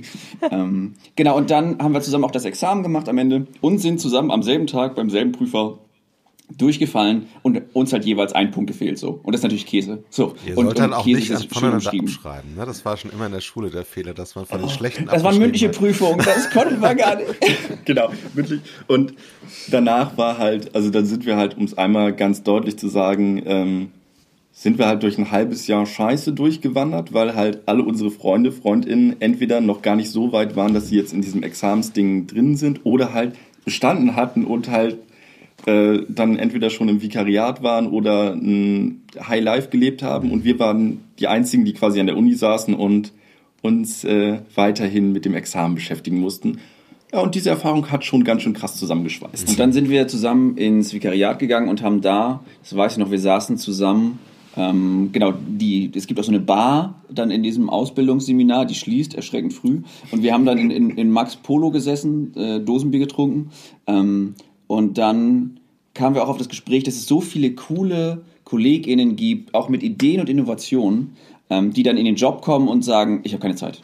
Ähm, 0.50 0.94
genau, 1.16 1.38
und 1.38 1.50
dann 1.50 1.80
haben 1.80 1.94
wir 1.94 2.02
zusammen 2.02 2.24
auch 2.24 2.32
das 2.32 2.46
Examen 2.46 2.84
gemacht 2.84 3.10
am 3.10 3.18
Ende 3.18 3.48
und 3.62 3.80
sind 3.80 4.00
zusammen 4.00 4.32
am 4.32 4.44
selben 4.44 4.68
Tag 4.68 4.96
beim 4.96 5.10
selben 5.10 5.32
Prüfer 5.32 5.80
durchgefallen 6.58 7.28
und 7.42 7.62
uns 7.74 7.94
hat 7.94 8.06
jeweils 8.06 8.34
ein 8.34 8.52
Punkt 8.52 8.70
gefehlt 8.70 8.98
so 8.98 9.20
und 9.24 9.34
das 9.34 9.40
ist 9.40 9.44
natürlich 9.44 9.66
Käse 9.66 10.04
so 10.10 10.36
Ihr 10.46 10.58
und, 10.58 10.66
sollt 10.66 10.80
dann 10.80 10.92
und 10.92 10.98
auch 10.98 11.04
Käse 11.06 11.20
nicht 11.20 11.32
ist 11.32 11.54
voneinander 11.54 11.92
abschreiben. 11.92 12.56
Ne? 12.56 12.66
Das 12.66 12.84
war 12.86 12.98
schon 12.98 13.12
immer 13.12 13.28
in 13.28 13.32
der 13.32 13.42
Schule 13.42 13.70
der 13.70 13.86
Fehler, 13.86 14.14
dass 14.14 14.36
man 14.36 14.46
von 14.46 14.60
den 14.60 14.70
schlechten 14.70 15.06
das 15.06 15.24
waren 15.24 15.38
mündliche 15.38 15.70
Prüfungen 15.70 16.18
das 16.20 16.50
konnten 16.50 16.82
wir 16.82 16.96
gar 16.96 17.16
nicht 17.16 17.28
genau, 17.86 18.12
wirklich. 18.34 18.62
Und 18.88 19.14
danach 19.70 20.18
war 20.18 20.38
halt, 20.38 20.76
also 20.76 20.90
dann 20.90 21.06
sind 21.06 21.26
wir 21.26 21.38
halt, 21.38 21.58
um 21.58 21.64
es 21.64 21.78
einmal 21.78 22.14
ganz 22.14 22.44
deutlich 22.44 22.78
zu 22.78 22.88
sagen, 22.88 23.42
ähm, 23.46 23.92
sind 24.62 24.78
wir 24.78 24.86
halt 24.86 25.02
durch 25.02 25.18
ein 25.18 25.32
halbes 25.32 25.66
Jahr 25.66 25.88
Scheiße 25.88 26.34
durchgewandert, 26.34 27.14
weil 27.14 27.34
halt 27.34 27.62
alle 27.66 27.82
unsere 27.82 28.12
Freunde, 28.12 28.52
Freundinnen 28.52 29.16
entweder 29.20 29.60
noch 29.60 29.82
gar 29.82 29.96
nicht 29.96 30.12
so 30.12 30.34
weit 30.34 30.56
waren, 30.56 30.76
dass 30.76 30.90
sie 30.90 30.98
jetzt 30.98 31.14
in 31.14 31.22
diesem 31.24 31.42
Examensding 31.42 32.28
drin 32.28 32.56
sind 32.56 32.82
oder 32.84 33.12
halt 33.12 33.34
bestanden 33.66 34.16
hatten 34.16 34.46
und 34.46 34.70
halt 34.70 35.00
äh, 35.66 36.02
dann 36.10 36.38
entweder 36.38 36.70
schon 36.70 36.90
im 36.90 37.02
Vikariat 37.02 37.64
waren 37.64 37.88
oder 37.88 38.34
ein 38.34 39.02
High 39.20 39.44
Life 39.44 39.70
gelebt 39.70 40.04
haben 40.04 40.30
und 40.30 40.44
wir 40.44 40.60
waren 40.60 41.00
die 41.18 41.26
einzigen, 41.26 41.66
die 41.66 41.74
quasi 41.74 42.00
an 42.00 42.06
der 42.06 42.16
Uni 42.16 42.36
saßen 42.36 42.76
und 42.76 43.14
uns 43.64 44.04
äh, 44.04 44.42
weiterhin 44.54 45.12
mit 45.12 45.26
dem 45.26 45.34
Examen 45.34 45.74
beschäftigen 45.74 46.20
mussten. 46.20 46.60
Ja, 47.12 47.22
und 47.22 47.34
diese 47.34 47.50
Erfahrung 47.50 47.90
hat 47.90 48.06
schon 48.06 48.24
ganz 48.24 48.44
schön 48.44 48.54
krass 48.54 48.78
zusammengeschweißt. 48.78 49.50
Und 49.50 49.60
dann 49.60 49.74
sind 49.74 49.90
wir 49.90 50.08
zusammen 50.08 50.56
ins 50.56 50.94
Vikariat 50.94 51.40
gegangen 51.40 51.68
und 51.68 51.82
haben 51.82 52.02
da, 52.02 52.44
das 52.62 52.76
weiß 52.78 52.92
ich 52.92 52.98
noch, 53.00 53.10
wir 53.10 53.20
saßen 53.20 53.58
zusammen, 53.58 54.20
ähm, 54.58 55.10
genau, 55.12 55.34
die, 55.48 55.92
es 55.96 56.08
gibt 56.08 56.20
auch 56.20 56.24
so 56.24 56.32
eine 56.32 56.40
Bar 56.40 57.02
dann 57.10 57.32
in 57.32 57.44
diesem 57.44 57.70
Ausbildungsseminar, 57.70 58.66
die 58.66 58.76
schließt 58.76 59.16
erschreckend 59.16 59.54
früh. 59.54 59.82
Und 60.12 60.24
wir 60.24 60.34
haben 60.34 60.46
dann 60.46 60.58
in, 60.58 60.72
in, 60.72 60.90
in 60.92 61.10
Max 61.10 61.36
Polo 61.36 61.72
gesessen, 61.72 62.36
äh, 62.36 62.60
Dosenbier 62.60 63.00
getrunken. 63.00 63.52
Ähm, 63.88 64.36
und 64.68 64.98
dann 64.98 65.60
kamen 65.94 66.16
wir 66.16 66.24
auch 66.24 66.30
auf 66.30 66.38
das 66.38 66.50
Gespräch, 66.50 66.84
dass 66.84 66.96
es 66.96 67.08
so 67.08 67.22
viele 67.22 67.54
coole 67.54 68.24
KollegInnen 68.44 69.16
gibt, 69.16 69.54
auch 69.54 69.70
mit 69.70 69.84
Ideen 69.84 70.20
und 70.20 70.30
Innovationen, 70.30 71.12
ähm, 71.50 71.72
die 71.72 71.84
dann 71.84 71.98
in 71.98 72.06
den 72.06 72.16
Job 72.16 72.42
kommen 72.42 72.68
und 72.68 72.84
sagen, 72.84 73.22
ich 73.24 73.34
habe 73.34 73.42
keine 73.42 73.56
Zeit 73.56 73.82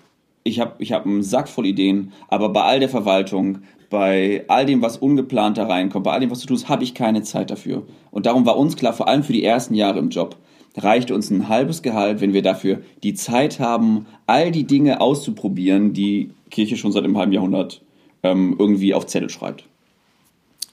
ich 0.48 0.60
habe 0.60 0.74
ich 0.80 0.92
hab 0.94 1.06
einen 1.06 1.24
Sack 1.24 1.50
voll 1.50 1.66
Ideen, 1.66 2.14
aber 2.30 2.50
bei 2.50 2.62
all 2.62 2.80
der 2.80 2.90
Verwaltung, 2.90 3.60
bei 3.90 4.44
all 4.48 4.66
dem, 4.66 4.82
was 4.82 4.98
ungeplant 4.98 5.58
da 5.58 5.68
reinkommt, 5.68 6.06
bei 6.06 6.12
all 6.12 6.20
dem, 6.20 6.32
was 6.32 6.40
du 6.40 6.48
tust, 6.48 6.70
habe 6.70 6.84
ich 6.84 6.94
keine 6.94 7.22
Zeit 7.22 7.52
dafür. 7.52 7.84
Und 8.12 8.26
darum 8.26 8.46
war 8.46 8.58
uns 8.58 8.76
klar, 8.76 8.94
vor 8.94 9.08
allem 9.08 9.24
für 9.24 9.34
die 9.34 9.44
ersten 9.44 9.76
Jahre 9.76 10.00
im 10.00 10.10
Job, 10.10 10.36
reicht 10.78 11.12
uns 11.12 11.30
ein 11.30 11.50
halbes 11.50 11.82
Gehalt, 11.82 12.22
wenn 12.22 12.34
wir 12.34 12.42
dafür 12.42 12.82
die 13.04 13.14
Zeit 13.14 13.60
haben, 13.60 14.06
all 14.26 14.52
die 14.52 14.66
Dinge 14.66 15.02
auszuprobieren, 15.02 15.94
die 15.94 16.32
Kirche 16.50 16.78
schon 16.78 16.92
seit 16.92 17.04
einem 17.04 17.18
halben 17.18 17.34
Jahrhundert 17.34 17.82
ähm, 18.24 18.56
irgendwie 18.58 18.94
auf 18.94 19.06
Zettel 19.08 19.30
schreibt. 19.30 19.66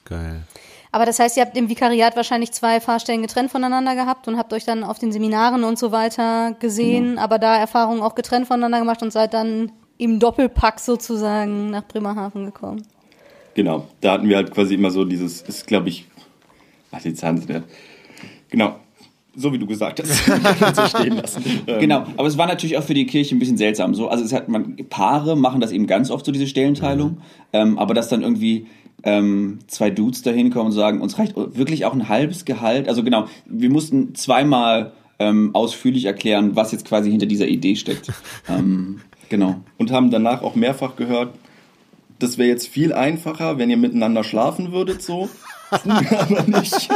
Geil. 0.05 0.43
Aber 0.91 1.05
das 1.05 1.19
heißt, 1.19 1.35
ihr 1.35 1.43
habt 1.43 1.57
im 1.57 1.67
Vikariat 1.67 2.15
wahrscheinlich 2.15 2.53
zwei 2.53 2.79
Fahrstellen 2.79 3.21
getrennt 3.21 3.51
voneinander 3.51 3.95
gehabt 3.95 4.29
und 4.29 4.37
habt 4.37 4.53
euch 4.53 4.63
dann 4.63 4.83
auf 4.83 4.97
den 4.97 5.11
Seminaren 5.11 5.65
und 5.65 5.77
so 5.77 5.91
weiter 5.91 6.55
gesehen, 6.59 7.17
aber 7.17 7.37
da 7.37 7.57
Erfahrungen 7.57 8.01
auch 8.01 8.15
getrennt 8.15 8.47
voneinander 8.47 8.79
gemacht 8.79 9.01
und 9.01 9.11
seid 9.11 9.33
dann 9.33 9.73
im 9.97 10.19
Doppelpack 10.19 10.79
sozusagen 10.79 11.69
nach 11.71 11.83
Bremerhaven 11.85 12.45
gekommen. 12.45 12.87
Genau, 13.55 13.87
da 13.99 14.13
hatten 14.13 14.29
wir 14.29 14.37
halt 14.37 14.51
quasi 14.51 14.75
immer 14.75 14.91
so 14.91 15.03
dieses, 15.03 15.41
ist 15.41 15.67
glaube 15.67 15.89
ich, 15.89 16.05
ach, 16.91 17.01
die 17.01 17.13
Zahlen 17.13 17.39
sind 17.39 17.49
ja, 17.49 17.63
genau, 18.49 18.75
so 19.35 19.53
wie 19.53 19.59
du 19.59 19.65
gesagt 19.65 20.01
hast, 20.01 20.27
du 20.77 20.87
stehen 20.87 21.17
lassen. 21.17 21.43
Ähm, 21.67 21.79
Genau, 21.79 22.05
aber 22.17 22.27
es 22.27 22.37
war 22.37 22.47
natürlich 22.47 22.77
auch 22.77 22.83
für 22.83 22.93
die 22.93 23.05
Kirche 23.05 23.35
ein 23.35 23.39
bisschen 23.39 23.57
seltsam. 23.57 23.95
So, 23.95 24.07
also 24.07 24.23
es 24.23 24.33
hat 24.33 24.49
man 24.49 24.75
Paare 24.89 25.35
machen 25.35 25.61
das 25.61 25.71
eben 25.71 25.87
ganz 25.87 26.11
oft 26.11 26.25
so 26.25 26.31
diese 26.31 26.47
Stellenteilung, 26.47 27.17
ähm, 27.53 27.77
aber 27.79 27.93
dass 27.93 28.09
dann 28.09 28.21
irgendwie 28.21 28.67
ähm, 29.03 29.59
zwei 29.67 29.89
Dudes 29.89 30.21
da 30.21 30.31
hinkommen 30.31 30.67
und 30.67 30.73
sagen, 30.73 31.01
uns 31.01 31.17
reicht 31.17 31.35
wirklich 31.35 31.85
auch 31.85 31.93
ein 31.93 32.09
halbes 32.09 32.45
Gehalt. 32.45 32.87
Also 32.87 33.03
genau, 33.03 33.27
wir 33.45 33.69
mussten 33.69 34.15
zweimal 34.15 34.93
ähm, 35.19 35.51
ausführlich 35.53 36.05
erklären, 36.05 36.55
was 36.55 36.71
jetzt 36.71 36.85
quasi 36.85 37.09
hinter 37.11 37.25
dieser 37.25 37.47
Idee 37.47 37.75
steckt. 37.75 38.11
ähm, 38.49 39.01
genau. 39.29 39.55
Und 39.77 39.91
haben 39.91 40.11
danach 40.11 40.41
auch 40.41 40.55
mehrfach 40.55 40.95
gehört, 40.95 41.35
das 42.19 42.37
wäre 42.37 42.49
jetzt 42.49 42.67
viel 42.67 42.93
einfacher, 42.93 43.57
wenn 43.57 43.69
ihr 43.69 43.77
miteinander 43.77 44.23
schlafen 44.23 44.71
würdet, 44.71 45.01
so. 45.01 45.29
Aber 45.69 46.43
nicht. 46.47 46.89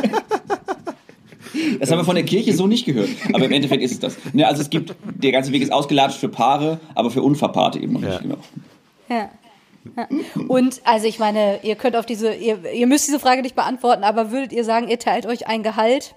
Das 1.80 1.90
haben 1.92 2.00
wir 2.00 2.06
von 2.06 2.16
der 2.16 2.26
Kirche 2.26 2.54
so 2.54 2.68
nicht 2.68 2.86
gehört. 2.86 3.10
Aber 3.34 3.46
im 3.46 3.52
Endeffekt 3.52 3.84
ist 3.84 3.92
es 3.92 4.00
das. 4.00 4.18
Ne, 4.34 4.46
also 4.48 4.62
es 4.62 4.70
gibt, 4.70 4.96
der 5.22 5.32
ganze 5.32 5.52
Weg 5.52 5.62
ist 5.62 5.72
ausgelatscht 5.72 6.18
für 6.20 6.30
Paare, 6.30 6.80
aber 6.96 7.10
für 7.12 7.22
Unverpaarte 7.22 7.80
eben 7.80 7.94
noch 7.94 8.02
Ja. 8.02 8.10
nicht. 8.10 8.22
Genau. 8.24 8.38
Ja. 9.10 9.30
Ja. 9.96 10.08
Und 10.48 10.82
also 10.84 11.08
ich 11.08 11.20
meine, 11.20 11.60
ihr 11.64 11.76
könnt 11.76 11.96
auf 11.96 12.06
diese, 12.06 12.34
ihr, 12.34 12.60
ihr 12.74 12.86
müsst 12.86 13.08
diese 13.08 13.20
Frage 13.20 13.42
nicht 13.42 13.56
beantworten, 13.56 14.04
aber 14.04 14.32
würdet 14.32 14.52
ihr 14.52 14.64
sagen, 14.64 14.88
ihr 14.90 15.00
teilt 15.00 15.26
euch 15.26 15.48
ein 15.48 15.64
Gehalt 15.64 16.16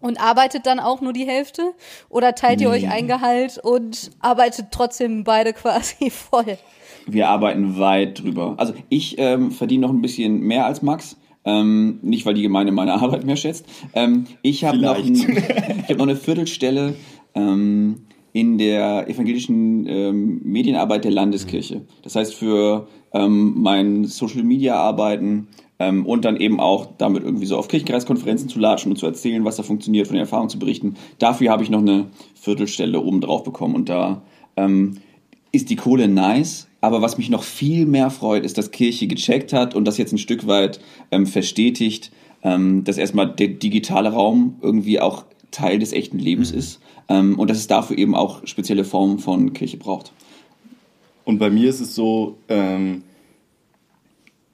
und 0.00 0.20
arbeitet 0.20 0.66
dann 0.66 0.80
auch 0.80 1.00
nur 1.00 1.12
die 1.12 1.24
Hälfte? 1.26 1.72
Oder 2.08 2.34
teilt 2.34 2.60
ihr 2.60 2.68
euch 2.68 2.88
ein 2.90 3.06
Gehalt 3.06 3.58
und 3.62 4.10
arbeitet 4.20 4.66
trotzdem 4.72 5.24
beide 5.24 5.52
quasi 5.52 6.10
voll? 6.10 6.58
Wir 7.06 7.28
arbeiten 7.28 7.78
weit 7.78 8.22
drüber. 8.22 8.54
Also 8.58 8.74
ich 8.88 9.16
ähm, 9.18 9.52
verdiene 9.52 9.86
noch 9.86 9.94
ein 9.94 10.02
bisschen 10.02 10.40
mehr 10.40 10.66
als 10.66 10.82
Max. 10.82 11.16
Ähm, 11.44 11.98
nicht, 12.02 12.26
weil 12.26 12.34
die 12.34 12.42
Gemeinde 12.42 12.72
meine 12.72 12.94
Arbeit 12.94 13.24
mehr 13.24 13.36
schätzt. 13.36 13.64
Ähm, 13.94 14.26
ich 14.42 14.64
habe 14.64 14.78
noch, 14.78 14.96
ein, 14.96 15.14
ich 15.14 15.88
hab 15.88 15.96
noch 15.96 16.06
eine 16.06 16.16
Viertelstelle 16.16 16.94
ähm, 17.34 18.02
in 18.32 18.58
der 18.58 19.08
evangelischen 19.08 19.86
ähm, 19.86 20.40
Medienarbeit 20.44 21.04
der 21.04 21.10
Landeskirche. 21.10 21.82
Das 22.02 22.14
heißt, 22.14 22.34
für 22.34 22.88
ähm, 23.12 23.54
mein 23.56 24.04
Social 24.04 24.42
Media 24.42 24.76
Arbeiten 24.76 25.48
ähm, 25.78 26.06
und 26.06 26.24
dann 26.24 26.36
eben 26.36 26.60
auch 26.60 26.86
damit 26.98 27.24
irgendwie 27.24 27.46
so 27.46 27.56
auf 27.56 27.68
Kirchenkreiskonferenzen 27.68 28.48
zu 28.48 28.60
latschen 28.60 28.92
und 28.92 28.96
zu 28.98 29.06
erzählen, 29.06 29.44
was 29.44 29.56
da 29.56 29.62
funktioniert, 29.62 30.06
von 30.06 30.14
den 30.14 30.22
Erfahrungen 30.22 30.50
zu 30.50 30.58
berichten. 30.58 30.94
Dafür 31.18 31.50
habe 31.50 31.64
ich 31.64 31.70
noch 31.70 31.80
eine 31.80 32.06
Viertelstelle 32.34 33.00
oben 33.00 33.20
drauf 33.20 33.42
bekommen 33.42 33.74
und 33.74 33.88
da 33.88 34.22
ähm, 34.56 34.98
ist 35.52 35.70
die 35.70 35.76
Kohle 35.76 36.06
nice, 36.06 36.68
aber 36.80 37.02
was 37.02 37.18
mich 37.18 37.28
noch 37.30 37.42
viel 37.42 37.86
mehr 37.86 38.10
freut, 38.10 38.44
ist, 38.44 38.58
dass 38.58 38.70
Kirche 38.70 39.06
gecheckt 39.06 39.52
hat 39.52 39.74
und 39.74 39.84
das 39.84 39.98
jetzt 39.98 40.12
ein 40.12 40.18
Stück 40.18 40.46
weit 40.46 40.80
ähm, 41.10 41.26
verstetigt, 41.26 42.10
ähm, 42.42 42.84
dass 42.84 42.96
erstmal 42.96 43.30
der 43.30 43.48
digitale 43.48 44.10
Raum 44.10 44.56
irgendwie 44.62 45.00
auch 45.00 45.24
Teil 45.50 45.78
des 45.78 45.92
echten 45.92 46.18
Lebens 46.18 46.52
ist 46.52 46.80
ähm, 47.08 47.38
und 47.38 47.50
dass 47.50 47.58
es 47.58 47.66
dafür 47.66 47.98
eben 47.98 48.14
auch 48.14 48.46
spezielle 48.46 48.84
Formen 48.84 49.18
von 49.18 49.52
Kirche 49.52 49.76
braucht. 49.76 50.12
Und 51.24 51.38
bei 51.38 51.50
mir 51.50 51.68
ist 51.68 51.80
es 51.80 51.94
so, 51.94 52.38
ähm, 52.48 53.02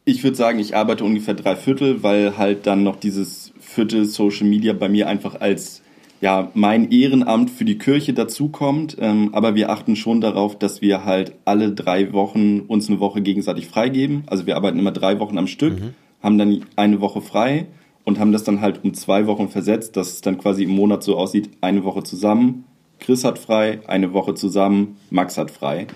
ich 0.04 0.22
würde 0.22 0.36
sagen, 0.36 0.58
ich 0.58 0.74
arbeite 0.74 1.04
ungefähr 1.04 1.34
drei 1.34 1.56
Viertel, 1.56 2.02
weil 2.02 2.36
halt 2.38 2.66
dann 2.66 2.82
noch 2.82 2.96
dieses 2.96 3.52
Viertel 3.60 4.04
Social 4.04 4.46
Media 4.46 4.72
bei 4.72 4.88
mir 4.88 5.08
einfach 5.08 5.40
als 5.40 5.82
ja, 6.20 6.50
mein 6.54 6.90
Ehrenamt 6.90 7.50
für 7.50 7.64
die 7.64 7.78
Kirche 7.78 8.12
dazukommt. 8.12 8.96
Ähm, 9.00 9.30
aber 9.32 9.54
wir 9.54 9.70
achten 9.70 9.96
schon 9.96 10.20
darauf, 10.20 10.58
dass 10.58 10.80
wir 10.80 11.04
halt 11.04 11.32
alle 11.44 11.72
drei 11.72 12.12
Wochen 12.12 12.60
uns 12.60 12.88
eine 12.88 13.00
Woche 13.00 13.20
gegenseitig 13.20 13.66
freigeben. 13.66 14.24
Also 14.26 14.46
wir 14.46 14.56
arbeiten 14.56 14.78
immer 14.78 14.92
drei 14.92 15.18
Wochen 15.20 15.38
am 15.38 15.46
Stück, 15.46 15.76
haben 16.22 16.38
dann 16.38 16.64
eine 16.76 17.00
Woche 17.00 17.20
frei 17.20 17.66
und 18.04 18.18
haben 18.18 18.32
das 18.32 18.44
dann 18.44 18.60
halt 18.60 18.84
um 18.84 18.94
zwei 18.94 19.26
Wochen 19.26 19.48
versetzt, 19.48 19.96
dass 19.96 20.12
es 20.12 20.20
dann 20.20 20.38
quasi 20.38 20.64
im 20.64 20.70
Monat 20.70 21.02
so 21.02 21.16
aussieht, 21.16 21.50
eine 21.60 21.84
Woche 21.84 22.02
zusammen, 22.02 22.64
Chris 22.98 23.24
hat 23.24 23.38
frei, 23.38 23.80
eine 23.86 24.12
Woche 24.12 24.34
zusammen, 24.34 24.96
Max 25.10 25.36
hat 25.38 25.50
frei. 25.50 25.86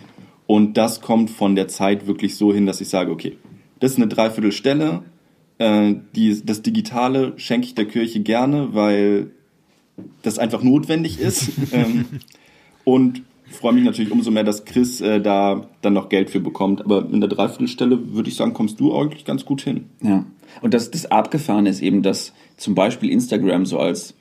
Und 0.47 0.77
das 0.77 1.01
kommt 1.01 1.31
von 1.31 1.55
der 1.55 1.69
Zeit 1.69 2.07
wirklich 2.07 2.37
so 2.37 2.53
hin, 2.53 2.67
dass 2.67 2.81
ich 2.81 2.89
sage, 2.89 3.11
okay, 3.11 3.37
das 3.79 3.93
ist 3.93 3.97
eine 3.99 4.09
Dreiviertelstelle. 4.09 5.03
Äh, 5.59 5.95
die, 6.15 6.45
das 6.45 6.63
Digitale 6.63 7.35
schenke 7.37 7.67
ich 7.69 7.75
der 7.75 7.87
Kirche 7.87 8.21
gerne, 8.21 8.75
weil 8.75 9.31
das 10.23 10.39
einfach 10.39 10.63
notwendig 10.63 11.21
ist. 11.21 11.51
ähm, 11.73 12.07
und 12.85 13.23
freue 13.51 13.73
mich 13.73 13.85
natürlich 13.85 14.11
umso 14.13 14.31
mehr, 14.31 14.45
dass 14.45 14.65
Chris 14.65 15.01
äh, 15.01 15.21
da 15.21 15.67
dann 15.83 15.93
noch 15.93 16.09
Geld 16.09 16.31
für 16.31 16.41
bekommt. 16.41 16.83
Aber 16.85 17.07
in 17.11 17.21
der 17.21 17.29
Dreiviertelstelle 17.29 18.15
würde 18.15 18.29
ich 18.29 18.37
sagen, 18.37 18.55
kommst 18.55 18.81
du 18.81 18.97
eigentlich 18.97 19.25
ganz 19.25 19.45
gut 19.45 19.63
hin. 19.63 19.87
Ja. 20.03 20.25
Und 20.63 20.75
das, 20.75 20.91
das 20.91 21.11
Abgefahrene 21.11 21.69
ist 21.69 21.83
eben, 21.83 22.03
dass 22.03 22.33
zum 22.57 22.75
Beispiel 22.75 23.11
Instagram 23.11 23.67
so 23.67 23.79
als 23.79 24.15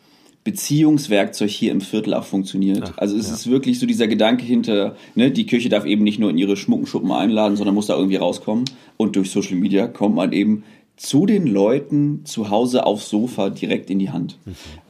Beziehungswerkzeug 0.43 1.49
hier 1.49 1.71
im 1.71 1.81
Viertel 1.81 2.13
auch 2.13 2.23
funktioniert. 2.23 2.93
also 2.97 3.17
es 3.17 3.29
ist 3.29 3.49
wirklich 3.49 3.77
so 3.77 3.85
dieser 3.85 4.07
Gedanke 4.07 4.45
hinter, 4.45 4.95
ne, 5.13 5.31
die 5.31 5.45
Kirche 5.45 5.69
darf 5.69 5.85
eben 5.85 6.03
nicht 6.03 6.17
nur 6.17 6.29
in 6.29 6.37
ihre 6.37 6.55
Schmuckenschuppen 6.55 7.11
einladen, 7.11 7.57
sondern 7.57 7.75
muss 7.75 7.87
da 7.87 7.95
irgendwie 7.95 8.15
rauskommen. 8.15 8.65
Und 8.95 9.15
durch 9.15 9.31
Social 9.31 9.57
Media 9.57 9.87
kommt 9.87 10.15
man 10.15 10.31
eben 10.31 10.63
zu 10.99 11.25
den 11.25 11.47
Leuten 11.47 12.25
zu 12.25 12.49
Hause 12.49 12.85
aufs 12.85 13.09
Sofa 13.09 13.49
direkt 13.49 13.89
in 13.89 13.99
die 13.99 14.09
Hand. 14.09 14.37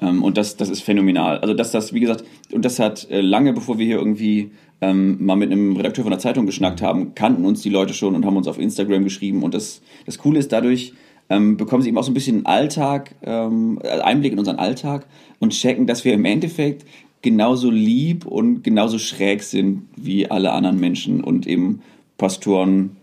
Ähm, 0.01 0.23
und 0.23 0.37
das, 0.37 0.57
das 0.57 0.69
ist 0.69 0.81
phänomenal. 0.81 1.37
Also 1.37 1.53
dass 1.53 1.71
das, 1.71 1.93
wie 1.93 1.99
gesagt, 1.99 2.23
und 2.51 2.65
das 2.65 2.79
hat 2.79 3.07
äh, 3.11 3.21
lange 3.21 3.53
bevor 3.53 3.77
wir 3.77 3.85
hier 3.85 3.99
irgendwie 3.99 4.49
ähm, 4.81 5.23
mal 5.23 5.35
mit 5.35 5.51
einem 5.51 5.75
Redakteur 5.75 6.03
von 6.03 6.09
der 6.09 6.19
Zeitung 6.19 6.47
geschnackt 6.47 6.81
haben, 6.81 7.13
kannten 7.13 7.45
uns 7.45 7.61
die 7.61 7.69
Leute 7.69 7.93
schon 7.93 8.15
und 8.15 8.25
haben 8.25 8.37
uns 8.37 8.47
auf 8.47 8.57
Instagram 8.57 9.03
geschrieben. 9.03 9.43
Und 9.43 9.53
das, 9.53 9.83
das 10.07 10.17
Coole 10.17 10.39
ist 10.39 10.51
dadurch, 10.51 10.93
ähm, 11.29 11.57
bekommen 11.57 11.83
sie 11.83 11.89
eben 11.89 11.97
auch 11.99 12.03
so 12.03 12.09
ein 12.09 12.15
bisschen 12.15 12.47
Alltag, 12.47 13.13
ähm, 13.21 13.79
Einblick 13.83 14.33
in 14.33 14.39
unseren 14.39 14.57
Alltag 14.57 15.05
und 15.37 15.53
checken, 15.53 15.85
dass 15.85 16.05
wir 16.05 16.13
im 16.13 16.25
Endeffekt 16.25 16.85
genauso 17.21 17.69
lieb 17.69 18.25
und 18.25 18.63
genauso 18.63 18.97
schräg 18.97 19.43
sind 19.43 19.83
wie 19.95 20.31
alle 20.31 20.53
anderen 20.53 20.79
Menschen 20.79 21.23
und 21.23 21.45
eben 21.45 21.83
Pastoren 22.17 22.95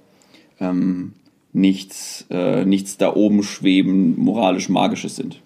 ähm, 0.58 1.12
nichts, 1.56 2.26
äh, 2.30 2.66
nichts 2.66 2.98
da 2.98 3.14
oben 3.14 3.42
schweben, 3.42 4.18
moralisch 4.18 4.68
magisches 4.68 5.16
sind. 5.16 5.40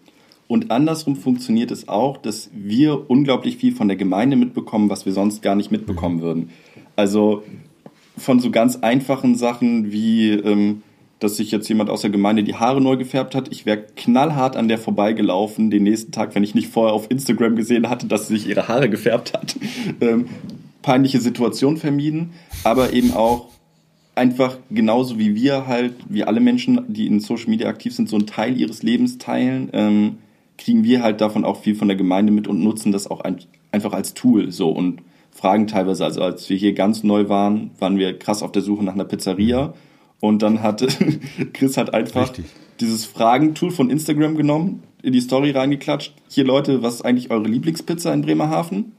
Und 0.48 0.72
andersrum 0.72 1.14
funktioniert 1.14 1.70
es 1.70 1.88
auch, 1.88 2.16
dass 2.16 2.50
wir 2.52 3.08
unglaublich 3.08 3.56
viel 3.56 3.72
von 3.72 3.86
der 3.86 3.96
Gemeinde 3.96 4.34
mitbekommen, 4.34 4.90
was 4.90 5.06
wir 5.06 5.12
sonst 5.12 5.40
gar 5.40 5.54
nicht 5.54 5.70
mitbekommen 5.70 6.20
würden. 6.20 6.50
Also 6.96 7.44
von 8.18 8.40
so 8.40 8.50
ganz 8.50 8.76
einfachen 8.76 9.36
Sachen 9.36 9.92
wie, 9.92 10.30
ähm, 10.30 10.82
dass 11.20 11.36
sich 11.36 11.52
jetzt 11.52 11.68
jemand 11.68 11.88
aus 11.90 12.00
der 12.00 12.10
Gemeinde 12.10 12.42
die 12.42 12.56
Haare 12.56 12.80
neu 12.80 12.96
gefärbt 12.96 13.36
hat. 13.36 13.52
Ich 13.52 13.64
wäre 13.64 13.84
knallhart 13.94 14.56
an 14.56 14.66
der 14.66 14.78
vorbeigelaufen 14.78 15.70
den 15.70 15.84
nächsten 15.84 16.10
Tag, 16.10 16.34
wenn 16.34 16.42
ich 16.42 16.56
nicht 16.56 16.68
vorher 16.68 16.92
auf 16.92 17.08
Instagram 17.08 17.54
gesehen 17.54 17.88
hatte, 17.88 18.06
dass 18.06 18.26
sie 18.26 18.36
sich 18.36 18.48
ihre 18.48 18.66
Haare 18.66 18.90
gefärbt 18.90 19.32
hat. 19.32 19.54
Ähm, 20.00 20.26
peinliche 20.82 21.20
Situation 21.20 21.76
vermieden, 21.76 22.30
aber 22.64 22.94
eben 22.94 23.12
auch 23.12 23.48
einfach 24.14 24.58
genauso 24.70 25.18
wie 25.18 25.34
wir 25.34 25.66
halt, 25.66 25.94
wie 26.08 26.24
alle 26.24 26.40
Menschen, 26.40 26.84
die 26.88 27.06
in 27.06 27.20
Social 27.20 27.48
Media 27.48 27.68
aktiv 27.68 27.94
sind, 27.94 28.08
so 28.08 28.16
einen 28.16 28.26
Teil 28.26 28.58
ihres 28.58 28.82
Lebens 28.82 29.18
teilen, 29.18 29.70
ähm, 29.72 30.18
kriegen 30.58 30.84
wir 30.84 31.02
halt 31.02 31.20
davon 31.20 31.44
auch 31.44 31.62
viel 31.62 31.74
von 31.74 31.88
der 31.88 31.96
Gemeinde 31.96 32.32
mit 32.32 32.46
und 32.46 32.62
nutzen 32.62 32.92
das 32.92 33.10
auch 33.10 33.20
ein, 33.20 33.38
einfach 33.72 33.92
als 33.92 34.14
Tool 34.14 34.52
so 34.52 34.70
und 34.70 35.00
fragen 35.30 35.66
teilweise, 35.66 36.04
also 36.04 36.22
als 36.22 36.50
wir 36.50 36.56
hier 36.56 36.74
ganz 36.74 37.02
neu 37.02 37.28
waren, 37.28 37.70
waren 37.78 37.98
wir 37.98 38.18
krass 38.18 38.42
auf 38.42 38.52
der 38.52 38.62
Suche 38.62 38.84
nach 38.84 38.94
einer 38.94 39.04
Pizzeria 39.04 39.72
und 40.20 40.42
dann 40.42 40.62
hat 40.62 40.86
Chris 41.52 41.76
hat 41.76 41.94
einfach 41.94 42.28
Richtig. 42.28 42.46
dieses 42.80 43.06
Fragentool 43.06 43.70
von 43.70 43.90
Instagram 43.90 44.36
genommen, 44.36 44.82
in 45.02 45.12
die 45.12 45.20
Story 45.20 45.50
reingeklatscht. 45.50 46.14
Hier 46.28 46.44
Leute, 46.44 46.82
was 46.82 46.96
ist 46.96 47.02
eigentlich 47.02 47.30
eure 47.30 47.48
Lieblingspizza 47.48 48.12
in 48.12 48.22
Bremerhaven? 48.22 48.92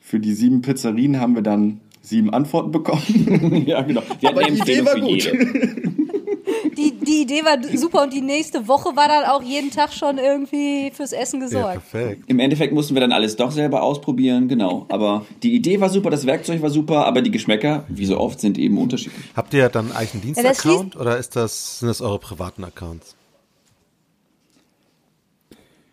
Für 0.00 0.18
die 0.18 0.32
sieben 0.32 0.62
Pizzerien 0.62 1.20
haben 1.20 1.34
wir 1.34 1.42
dann 1.42 1.80
sieben 2.08 2.30
Antworten 2.30 2.70
bekommen. 2.70 3.64
ja, 3.66 3.82
genau. 3.82 4.02
Wir 4.20 4.28
Aber 4.30 4.42
die 4.44 4.58
Idee 4.58 4.84
war 4.84 4.94
für 4.94 5.00
gut. 5.00 5.30
Die, 6.76 6.92
die 6.92 7.22
Idee 7.22 7.44
war 7.44 7.56
super 7.76 8.04
und 8.04 8.12
die 8.12 8.20
nächste 8.20 8.68
Woche 8.68 8.94
war 8.94 9.08
dann 9.08 9.24
auch 9.24 9.42
jeden 9.42 9.70
Tag 9.70 9.92
schon 9.92 10.18
irgendwie 10.18 10.90
fürs 10.94 11.12
Essen 11.12 11.40
Ja, 11.40 11.46
gesorgt. 11.46 11.90
perfekt. 11.90 12.24
Im 12.28 12.38
Endeffekt 12.38 12.72
mussten 12.72 12.94
wir 12.94 13.00
dann 13.00 13.12
alles 13.12 13.36
doch 13.36 13.50
selber 13.50 13.82
ausprobieren, 13.82 14.48
genau. 14.48 14.86
Aber 14.88 15.26
die 15.42 15.54
Idee 15.54 15.80
war 15.80 15.88
super, 15.88 16.08
das 16.10 16.24
Werkzeug 16.24 16.62
war 16.62 16.70
super, 16.70 17.04
aber 17.04 17.20
die 17.20 17.30
Geschmäcker, 17.32 17.84
wie 17.88 18.06
so 18.06 18.18
oft, 18.18 18.40
sind 18.40 18.58
eben 18.58 18.78
unterschiedlich. 18.78 19.24
Habt 19.34 19.52
ihr 19.54 19.68
dann 19.68 19.90
eigentlich 19.92 20.14
einen 20.24 20.34
Ja, 20.36 20.42
das 20.42 20.58
Dienstaccount 20.58 20.96
oder 20.96 21.18
ist 21.18 21.34
das, 21.36 21.80
sind 21.80 21.88
das 21.88 22.00
eure 22.00 22.18
privaten 22.18 22.64
Accounts? 22.64 23.16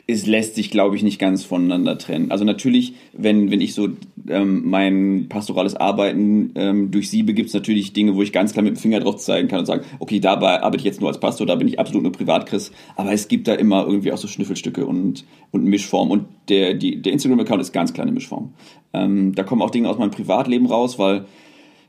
Es 0.08 0.28
lässt 0.28 0.54
sich, 0.54 0.70
glaube 0.70 0.96
ich, 0.96 1.02
nicht 1.02 1.18
ganz 1.18 1.44
voneinander 1.44 1.98
trennen. 1.98 2.30
Also 2.30 2.46
natürlich, 2.46 2.94
wenn, 3.14 3.50
wenn 3.50 3.60
ich 3.60 3.74
so 3.74 3.90
ähm, 4.30 4.70
mein 4.70 5.26
pastorales 5.30 5.76
Arbeiten 5.76 6.52
ähm, 6.54 6.92
durchsiebe, 6.92 7.34
gibt 7.34 7.48
es 7.48 7.56
natürlich 7.56 7.94
Dinge, 7.94 8.16
wo 8.16 8.22
ich 8.22 8.32
ganz 8.32 8.54
klar 8.54 8.64
mit 8.64 8.76
dem 8.76 8.80
Finger 8.80 9.00
drauf 9.00 9.18
zeigen 9.18 9.48
kann 9.48 9.60
und 9.60 9.66
sagen, 9.66 9.84
okay, 9.98 10.20
dabei 10.20 10.62
arbeite 10.62 10.78
ich 10.78 10.84
jetzt 10.84 11.02
nur 11.02 11.10
als 11.10 11.20
Pastor, 11.20 11.48
da 11.48 11.56
bin 11.56 11.68
ich 11.68 11.80
absolut 11.80 12.04
nur 12.04 12.12
Privatchrist. 12.12 12.72
Aber 12.96 13.14
es 13.14 13.28
gibt 13.28 13.48
da 13.48 13.56
immer 13.56 13.86
irgendwie 13.88 14.12
auch 14.12 14.18
so 14.18 14.28
Schnüffelstücke 14.28 14.86
und, 14.86 15.26
und 15.52 15.64
Mischform. 15.64 16.12
Und 16.12 16.26
der, 16.50 16.76
die, 16.76 17.02
der 17.02 17.14
Instagram-Account 17.14 17.62
ist 17.62 17.74
ganz 17.74 17.92
kleine 17.92 18.12
Mischform. 18.12 18.54
Ähm, 18.94 19.34
da 19.34 19.44
kommen 19.44 19.64
auch 19.64 19.72
Dinge 19.72 19.90
aus 19.90 19.98
meinem 19.98 20.12
Privatleben 20.12 20.68
raus, 20.68 21.00
weil 21.00 21.26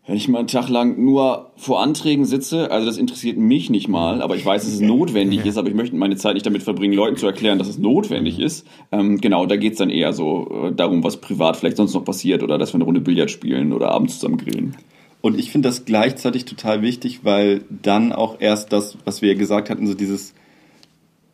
wenn 0.07 0.17
ich 0.17 0.29
mal 0.29 0.39
einen 0.39 0.49
Tag 0.49 0.69
lang 0.69 1.03
nur 1.03 1.51
vor 1.57 1.83
Anträgen 1.83 2.25
sitze, 2.25 2.71
also 2.71 2.87
das 2.87 2.97
interessiert 2.97 3.39
mich 3.39 3.71
nicht 3.71 3.89
mal, 3.89 4.23
aber 4.23 4.37
ich 4.37 4.47
weiß, 4.47 4.63
dass 4.63 4.73
es 4.73 4.81
notwendig 4.81 5.45
ist, 5.45 5.59
aber 5.59 5.69
ich 5.69 5.75
möchte 5.75 5.97
meine 5.97 6.17
Zeit 6.17 6.35
nicht 6.35 6.47
damit 6.47 6.63
verbringen, 6.63 6.95
Leuten 6.95 7.17
zu 7.17 7.27
erklären, 7.27 7.59
dass 7.59 7.69
es 7.69 7.79
notwendig 7.79 8.39
ist. 8.39 8.67
Ähm, 8.93 9.21
genau, 9.21 9.47
da 9.47 9.57
geht's 9.57 9.79
dann 9.79 9.91
eher 9.91 10.13
so 10.13 10.69
äh, 10.69 10.73
darum, 10.73 11.03
was 11.03 11.17
privat 11.17 11.57
vielleicht 11.57 11.77
sonst 11.77 11.95
noch 11.95 12.05
passiert 12.05 12.45
oder 12.45 12.57
dass 12.57 12.73
wir 12.73 12.77
eine 12.77 12.85
Runde 12.85 13.01
Billard 13.01 13.33
spielen 13.33 13.73
oder 13.73 13.91
abends 13.91 14.21
zusammen 14.21 14.39
grillen. 14.39 14.77
Und 15.23 15.41
ich 15.41 15.51
finde 15.51 15.69
das 15.69 15.85
gleichzeitig 15.85 16.45
total 16.45 16.83
wichtig, 16.83 17.25
weil 17.25 17.63
dann 17.69 18.13
auch 18.13 18.37
erst 18.39 18.73
das, 18.73 18.97
was 19.05 19.23
wir 19.23 19.35
gesagt 19.35 19.71
hatten, 19.71 19.89
so 19.89 19.95
dieses, 19.95 20.35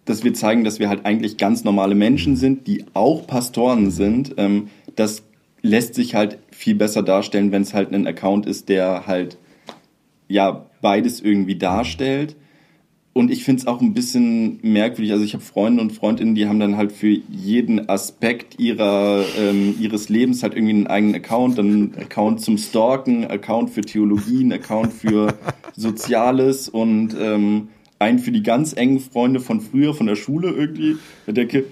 dass 0.07 0.25
wir 0.25 0.33
zeigen, 0.33 0.65
dass 0.65 0.79
wir 0.79 0.89
halt 0.89 1.05
eigentlich 1.05 1.37
ganz 1.37 1.63
normale 1.65 1.95
Menschen 1.95 2.37
sind, 2.37 2.67
die 2.67 2.87
auch 2.95 3.27
Pastoren 3.27 3.91
sind, 3.91 4.35
ähm, 4.39 4.69
das 4.97 5.25
lässt 5.61 5.95
sich 5.95 6.15
halt 6.15 6.39
viel 6.63 6.75
besser 6.77 7.03
darstellen, 7.03 7.51
wenn 7.51 7.63
es 7.63 7.75
halt 7.75 7.93
ein 7.93 8.07
Account 8.07 8.47
ist, 8.47 8.69
der 8.69 9.09
halt 9.09 9.37
ja 10.29 10.67
beides 10.81 11.21
irgendwie 11.21 11.57
darstellt. 11.57 12.37
Und 13.15 13.31
ich 13.31 13.45
finde 13.45 13.61
es 13.61 13.67
auch 13.67 13.81
ein 13.81 13.93
bisschen 13.93 14.61
merkwürdig. 14.63 15.13
Also 15.13 15.25
ich 15.25 15.35
habe 15.35 15.43
Freunde 15.43 15.83
und 15.83 15.93
Freundinnen, 15.93 16.35
die 16.37 16.47
haben 16.47 16.61
dann 16.61 16.77
halt 16.77 16.93
für 16.93 17.09
jeden 17.09 17.89
Aspekt 17.91 18.61
ihrer, 18.61 19.25
ähm, 19.39 19.75
ihres 19.81 20.09
Lebens 20.09 20.43
halt 20.43 20.55
irgendwie 20.55 20.75
einen 20.75 20.87
eigenen 20.87 21.17
Account. 21.17 21.59
Dann 21.59 21.95
Account 22.01 22.41
zum 22.41 22.57
Stalken, 22.57 23.27
Account 23.27 23.71
für 23.71 23.83
Theologie, 23.83 24.41
einen 24.41 24.53
Account 24.53 24.93
für 24.93 25.35
Soziales 25.77 26.69
und 26.69 27.15
ähm, 27.21 27.69
einen 27.99 28.21
für 28.21 28.33
die 28.33 28.43
ganz 28.43 28.73
engen 28.73 29.01
Freunde 29.01 29.41
von 29.41 29.61
früher, 29.61 29.95
von 29.95 30.07
der 30.07 30.17
Schule 30.17 30.51
irgendwie. 30.51 30.97
Ich 31.27 31.35
denke, 31.35 31.65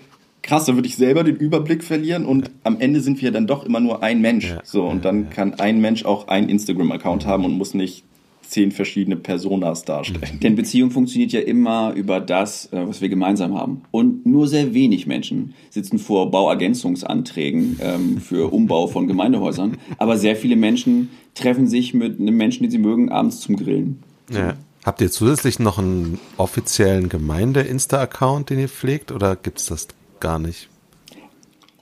krass, 0.43 0.65
da 0.65 0.75
würde 0.75 0.89
ich 0.89 0.97
selber 0.97 1.25
den 1.25 1.37
Überblick 1.37 1.85
verlieren 1.85 2.25
und 2.25 2.51
am 2.65 2.81
Ende 2.81 3.01
sind 3.01 3.21
wir 3.23 3.31
dann 3.31 3.47
doch 3.47 3.65
immer 3.65 3.81
nur 3.81 4.03
ein 4.03 4.21
Mensch. 4.21 4.51
Ja. 4.51 4.61
So, 4.65 4.85
und 4.85 5.05
dann 5.05 5.31
kann 5.31 5.55
ein 5.55 5.81
Mensch 5.81 6.05
auch 6.05 6.29
einen 6.29 6.49
Instagram-Account 6.49 7.27
haben 7.27 7.45
und 7.45 7.53
muss 7.53 7.75
nicht 7.75 8.05
zehn 8.51 8.73
verschiedene 8.73 9.17
Personas 9.17 9.85
darstellen. 9.85 10.41
Denn 10.43 10.57
Beziehung 10.57 10.91
funktioniert 10.91 11.33
ja 11.33 11.41
immer 11.41 11.93
über 11.95 12.21
das, 12.21 12.67
äh, 12.73 12.87
was 12.87 13.01
wir 13.01 13.09
gemeinsam 13.09 13.57
haben. 13.57 13.83
Und 13.91 14.27
nur 14.27 14.49
sehr 14.49 14.75
wenig 14.75 15.07
Menschen 15.07 15.55
sitzen 15.71 15.99
vor 15.99 16.31
Bauergänzungsanträgen 16.31 17.79
ähm, 17.81 18.19
für 18.19 18.53
Umbau 18.53 18.89
von 18.89 19.07
Gemeindehäusern. 19.07 19.77
Aber 19.99 20.19
sehr 20.19 20.37
viele 20.37 20.57
Menschen 20.57 21.11
treffen 21.35 21.69
sich 21.69 21.95
mit 21.95 22.21
einem 22.21 22.37
Menschen, 22.37 22.65
den 22.65 22.71
sie 22.71 22.79
mögen, 22.79 23.11
abends 23.11 23.41
zum 23.41 23.57
Grillen. 23.57 24.03
Ja. 24.33 24.55
Habt 24.85 25.01
ihr 25.01 25.11
zusätzlich 25.11 25.59
noch 25.59 25.79
einen 25.79 26.19
offiziellen 26.39 27.09
Gemeinde-Insta-Account, 27.09 28.51
den 28.51 28.59
ihr 28.59 28.69
pflegt, 28.69 29.13
oder 29.13 29.37
gibt's 29.37 29.67
das 29.67 29.89
gar 30.21 30.39
nicht? 30.39 30.69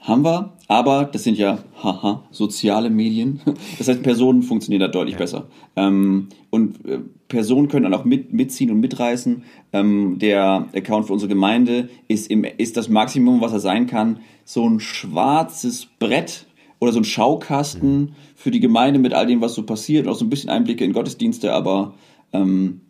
Haben 0.00 0.24
wir, 0.24 0.52
aber 0.68 1.04
das 1.04 1.24
sind 1.24 1.36
ja, 1.36 1.58
haha, 1.82 2.22
soziale 2.30 2.88
Medien. 2.88 3.40
Das 3.78 3.88
heißt, 3.88 4.02
Personen 4.02 4.42
funktionieren 4.42 4.80
da 4.80 4.88
deutlich 4.88 5.16
besser. 5.16 5.46
Ähm, 5.76 6.28
und 6.50 6.84
äh, 6.86 7.00
Personen 7.28 7.68
können 7.68 7.84
dann 7.84 7.94
auch 7.94 8.04
mit, 8.04 8.32
mitziehen 8.32 8.70
und 8.70 8.80
mitreißen. 8.80 9.42
Ähm, 9.72 10.18
der 10.18 10.68
Account 10.74 11.06
für 11.06 11.12
unsere 11.12 11.28
Gemeinde 11.28 11.90
ist, 12.08 12.30
im, 12.30 12.44
ist 12.44 12.76
das 12.78 12.88
Maximum, 12.88 13.42
was 13.42 13.52
er 13.52 13.60
sein 13.60 13.86
kann. 13.86 14.20
So 14.44 14.66
ein 14.66 14.80
schwarzes 14.80 15.86
Brett 15.98 16.46
oder 16.78 16.92
so 16.92 17.00
ein 17.00 17.04
Schaukasten 17.04 18.14
für 18.34 18.50
die 18.50 18.60
Gemeinde 18.60 18.98
mit 18.98 19.12
all 19.12 19.26
dem, 19.26 19.40
was 19.42 19.54
so 19.54 19.64
passiert. 19.64 20.06
Und 20.06 20.12
auch 20.12 20.16
so 20.16 20.24
ein 20.24 20.30
bisschen 20.30 20.48
Einblicke 20.48 20.84
in 20.84 20.94
Gottesdienste, 20.94 21.52
aber 21.52 21.94
ähm, 22.32 22.80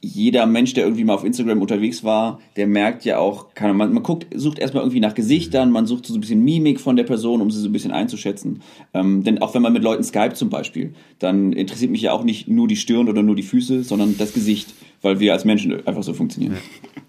jeder 0.00 0.46
Mensch, 0.46 0.74
der 0.74 0.84
irgendwie 0.84 1.04
mal 1.04 1.14
auf 1.14 1.24
Instagram 1.24 1.60
unterwegs 1.60 2.04
war, 2.04 2.40
der 2.56 2.66
merkt 2.66 3.04
ja 3.04 3.18
auch, 3.18 3.54
kann, 3.54 3.76
man, 3.76 3.92
man 3.92 4.02
guckt, 4.02 4.26
sucht 4.34 4.58
erstmal 4.58 4.84
irgendwie 4.84 5.00
nach 5.00 5.14
Gesichtern, 5.14 5.72
man 5.72 5.86
sucht 5.86 6.06
so 6.06 6.14
ein 6.14 6.20
bisschen 6.20 6.44
Mimik 6.44 6.80
von 6.80 6.96
der 6.96 7.04
Person, 7.04 7.40
um 7.40 7.50
sie 7.50 7.60
so 7.60 7.68
ein 7.68 7.72
bisschen 7.72 7.90
einzuschätzen. 7.90 8.62
Ähm, 8.94 9.24
denn 9.24 9.42
auch 9.42 9.54
wenn 9.54 9.62
man 9.62 9.72
mit 9.72 9.82
Leuten 9.82 10.04
Skype 10.04 10.34
zum 10.34 10.50
Beispiel, 10.50 10.94
dann 11.18 11.52
interessiert 11.52 11.90
mich 11.90 12.02
ja 12.02 12.12
auch 12.12 12.22
nicht 12.22 12.48
nur 12.48 12.68
die 12.68 12.76
Stirn 12.76 13.08
oder 13.08 13.22
nur 13.22 13.34
die 13.34 13.42
Füße, 13.42 13.82
sondern 13.82 14.16
das 14.18 14.32
Gesicht, 14.32 14.74
weil 15.02 15.18
wir 15.18 15.32
als 15.32 15.44
Menschen 15.44 15.86
einfach 15.86 16.02
so 16.02 16.12
funktionieren. 16.14 16.58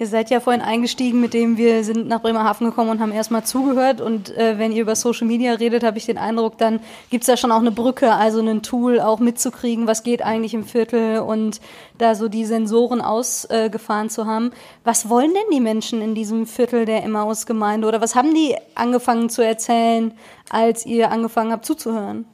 Ihr 0.00 0.06
seid 0.06 0.30
ja 0.30 0.38
vorhin 0.38 0.62
eingestiegen, 0.62 1.20
mit 1.20 1.34
dem 1.34 1.56
wir 1.56 1.82
sind 1.82 2.06
nach 2.06 2.22
Bremerhaven 2.22 2.68
gekommen 2.68 2.90
und 2.90 3.00
haben 3.00 3.10
erstmal 3.10 3.44
zugehört. 3.44 4.00
Und 4.00 4.30
äh, 4.36 4.56
wenn 4.56 4.70
ihr 4.70 4.82
über 4.82 4.94
Social 4.94 5.26
Media 5.26 5.54
redet, 5.54 5.82
habe 5.82 5.98
ich 5.98 6.06
den 6.06 6.18
Eindruck, 6.18 6.56
dann 6.56 6.78
gibt's 7.10 7.26
da 7.26 7.36
schon 7.36 7.50
auch 7.50 7.58
eine 7.58 7.72
Brücke, 7.72 8.12
also 8.12 8.40
ein 8.40 8.62
Tool 8.62 9.00
auch 9.00 9.18
mitzukriegen, 9.18 9.88
was 9.88 10.04
geht 10.04 10.22
eigentlich 10.22 10.54
im 10.54 10.62
Viertel 10.62 11.18
und 11.18 11.60
da 11.98 12.14
so 12.14 12.28
die 12.28 12.44
Sensoren 12.44 13.00
ausgefahren 13.00 14.06
äh, 14.06 14.10
zu 14.10 14.26
haben. 14.26 14.52
Was 14.84 15.08
wollen 15.08 15.34
denn 15.34 15.52
die 15.52 15.60
Menschen 15.60 16.00
in 16.00 16.14
diesem 16.14 16.46
Viertel 16.46 16.84
der 16.84 17.02
Emmaus-Gemeinde 17.02 17.88
oder 17.88 18.00
was 18.00 18.14
haben 18.14 18.32
die 18.32 18.54
angefangen 18.76 19.30
zu 19.30 19.44
erzählen, 19.44 20.12
als 20.48 20.86
ihr 20.86 21.10
angefangen 21.10 21.50
habt 21.50 21.66
zuzuhören? 21.66 22.24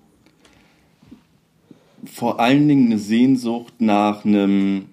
Vor 2.05 2.39
allen 2.41 2.69
Dingen 2.69 2.87
eine 2.93 2.99
Sehnsucht 2.99 3.73
nach 3.79 4.27
einem 4.27 4.91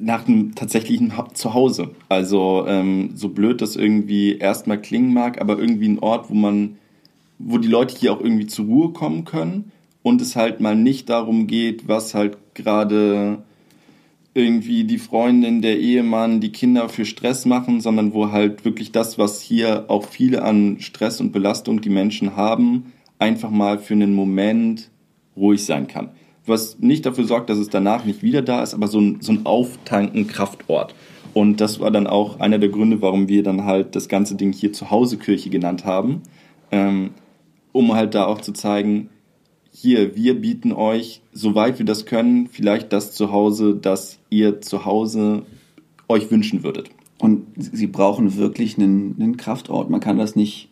nach 0.00 0.26
einem 0.26 0.54
tatsächlichen 0.54 1.12
Zuhause. 1.34 1.90
Also 2.08 2.64
ähm, 2.66 3.10
so 3.14 3.28
blöd 3.28 3.60
das 3.60 3.76
irgendwie 3.76 4.36
erstmal 4.36 4.80
klingen 4.80 5.12
mag, 5.12 5.40
aber 5.40 5.58
irgendwie 5.58 5.88
ein 5.88 5.98
Ort, 5.98 6.30
wo 6.30 6.34
man, 6.34 6.76
wo 7.38 7.58
die 7.58 7.68
Leute 7.68 7.96
hier 7.96 8.12
auch 8.12 8.20
irgendwie 8.20 8.46
zur 8.46 8.66
Ruhe 8.66 8.92
kommen 8.92 9.24
können 9.24 9.72
und 10.02 10.20
es 10.20 10.36
halt 10.36 10.60
mal 10.60 10.76
nicht 10.76 11.08
darum 11.08 11.46
geht, 11.46 11.88
was 11.88 12.14
halt 12.14 12.38
gerade 12.54 13.42
irgendwie 14.34 14.84
die 14.84 14.98
Freundin, 14.98 15.62
der 15.62 15.78
Ehemann, 15.78 16.40
die 16.40 16.52
Kinder 16.52 16.88
für 16.88 17.04
Stress 17.04 17.44
machen, 17.44 17.80
sondern 17.80 18.14
wo 18.14 18.30
halt 18.30 18.64
wirklich 18.64 18.92
das, 18.92 19.18
was 19.18 19.40
hier 19.40 19.86
auch 19.88 20.04
viele 20.04 20.42
an 20.42 20.76
Stress 20.80 21.20
und 21.20 21.32
Belastung 21.32 21.80
die 21.80 21.88
Menschen 21.88 22.36
haben, 22.36 22.92
einfach 23.18 23.50
mal 23.50 23.78
für 23.78 23.94
einen 23.94 24.14
Moment 24.14 24.90
ruhig 25.36 25.64
sein 25.64 25.88
kann 25.88 26.10
was 26.48 26.78
nicht 26.78 27.06
dafür 27.06 27.24
sorgt, 27.24 27.50
dass 27.50 27.58
es 27.58 27.68
danach 27.68 28.04
nicht 28.04 28.22
wieder 28.22 28.42
da 28.42 28.62
ist, 28.62 28.74
aber 28.74 28.88
so 28.88 29.00
ein, 29.00 29.20
so 29.20 29.32
ein 29.32 29.46
Auftanken-Kraftort. 29.46 30.94
Und 31.34 31.60
das 31.60 31.80
war 31.80 31.90
dann 31.90 32.06
auch 32.06 32.40
einer 32.40 32.58
der 32.58 32.68
Gründe, 32.68 33.02
warum 33.02 33.28
wir 33.28 33.42
dann 33.42 33.64
halt 33.64 33.94
das 33.94 34.08
ganze 34.08 34.34
Ding 34.34 34.52
hier 34.52 34.72
Zuhause-Kirche 34.72 35.50
genannt 35.50 35.84
haben, 35.84 36.22
ähm, 36.70 37.10
um 37.72 37.94
halt 37.94 38.14
da 38.14 38.26
auch 38.26 38.40
zu 38.40 38.52
zeigen, 38.52 39.10
hier, 39.70 40.16
wir 40.16 40.40
bieten 40.40 40.72
euch, 40.72 41.20
soweit 41.32 41.78
wir 41.78 41.86
das 41.86 42.06
können, 42.06 42.48
vielleicht 42.48 42.92
das 42.92 43.12
Zuhause, 43.12 43.78
das 43.80 44.18
ihr 44.30 44.60
zu 44.60 44.84
Hause 44.84 45.42
euch 46.08 46.30
wünschen 46.30 46.64
würdet. 46.64 46.90
Und 47.18 47.46
sie 47.56 47.86
brauchen 47.86 48.36
wirklich 48.36 48.78
einen, 48.78 49.16
einen 49.20 49.36
Kraftort. 49.36 49.90
Man 49.90 50.00
kann 50.00 50.18
das 50.18 50.34
nicht 50.34 50.68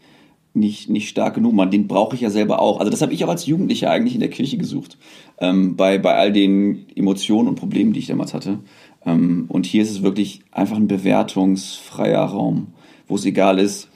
nicht, 0.57 0.89
nicht 0.89 1.09
stark 1.09 1.35
genug 1.35 1.55
machen. 1.55 1.71
Den 1.71 1.87
brauche 1.87 2.17
ich 2.17 2.23
ja 2.23 2.31
selber 2.31 2.61
auch. 2.61 2.81
Also 2.81 2.91
das 2.91 3.03
habe 3.03 3.13
ich 3.13 3.25
auch 3.25 3.29
als 3.29 3.47
Jugendlicher 3.47 3.91
eigentlich 3.91 4.15
in 4.15 4.21
der 4.21 4.31
Kirche 4.31 4.57
gesucht. 4.57 4.99
Ähm, 5.39 5.77
bei, 5.77 5.99
bei 5.99 6.15
all 6.15 6.33
den 6.33 6.87
Emotionen 6.97 7.49
und 7.49 7.57
Problemen, 7.57 7.93
die 7.93 8.01
ich 8.01 8.07
damals 8.07 8.35
hatte. 8.35 8.59
Ähm, 9.05 9.45
und 9.49 9.67
hier 9.67 9.83
ist 9.83 9.91
es 9.91 10.03
wirklich 10.03 10.41
einfach 10.51 10.77
ein 10.77 10.89
bewertungsfreier 10.89 12.25
Raum, 12.25 12.69
wo 13.07 13.15
es 13.15 13.25
egal 13.25 13.59
ist, 13.59 13.89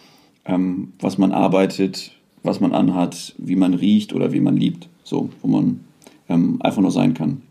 ähm, 0.45 0.93
was 1.01 1.19
man 1.19 1.33
arbeitet, 1.33 2.13
was 2.43 2.61
man 2.61 2.73
anhat, 2.73 3.35
wie 3.39 3.57
man 3.57 3.75
riecht 3.75 4.13
oder 4.13 4.33
wie 4.33 4.41
man 4.41 4.57
liebt. 4.57 4.89
So, 5.03 5.31
wo 5.43 5.49
man 5.49 5.81
ähm, 6.29 6.59
einfach 6.63 6.83
nur 6.83 6.93
sein 6.93 7.15
kann. 7.15 7.43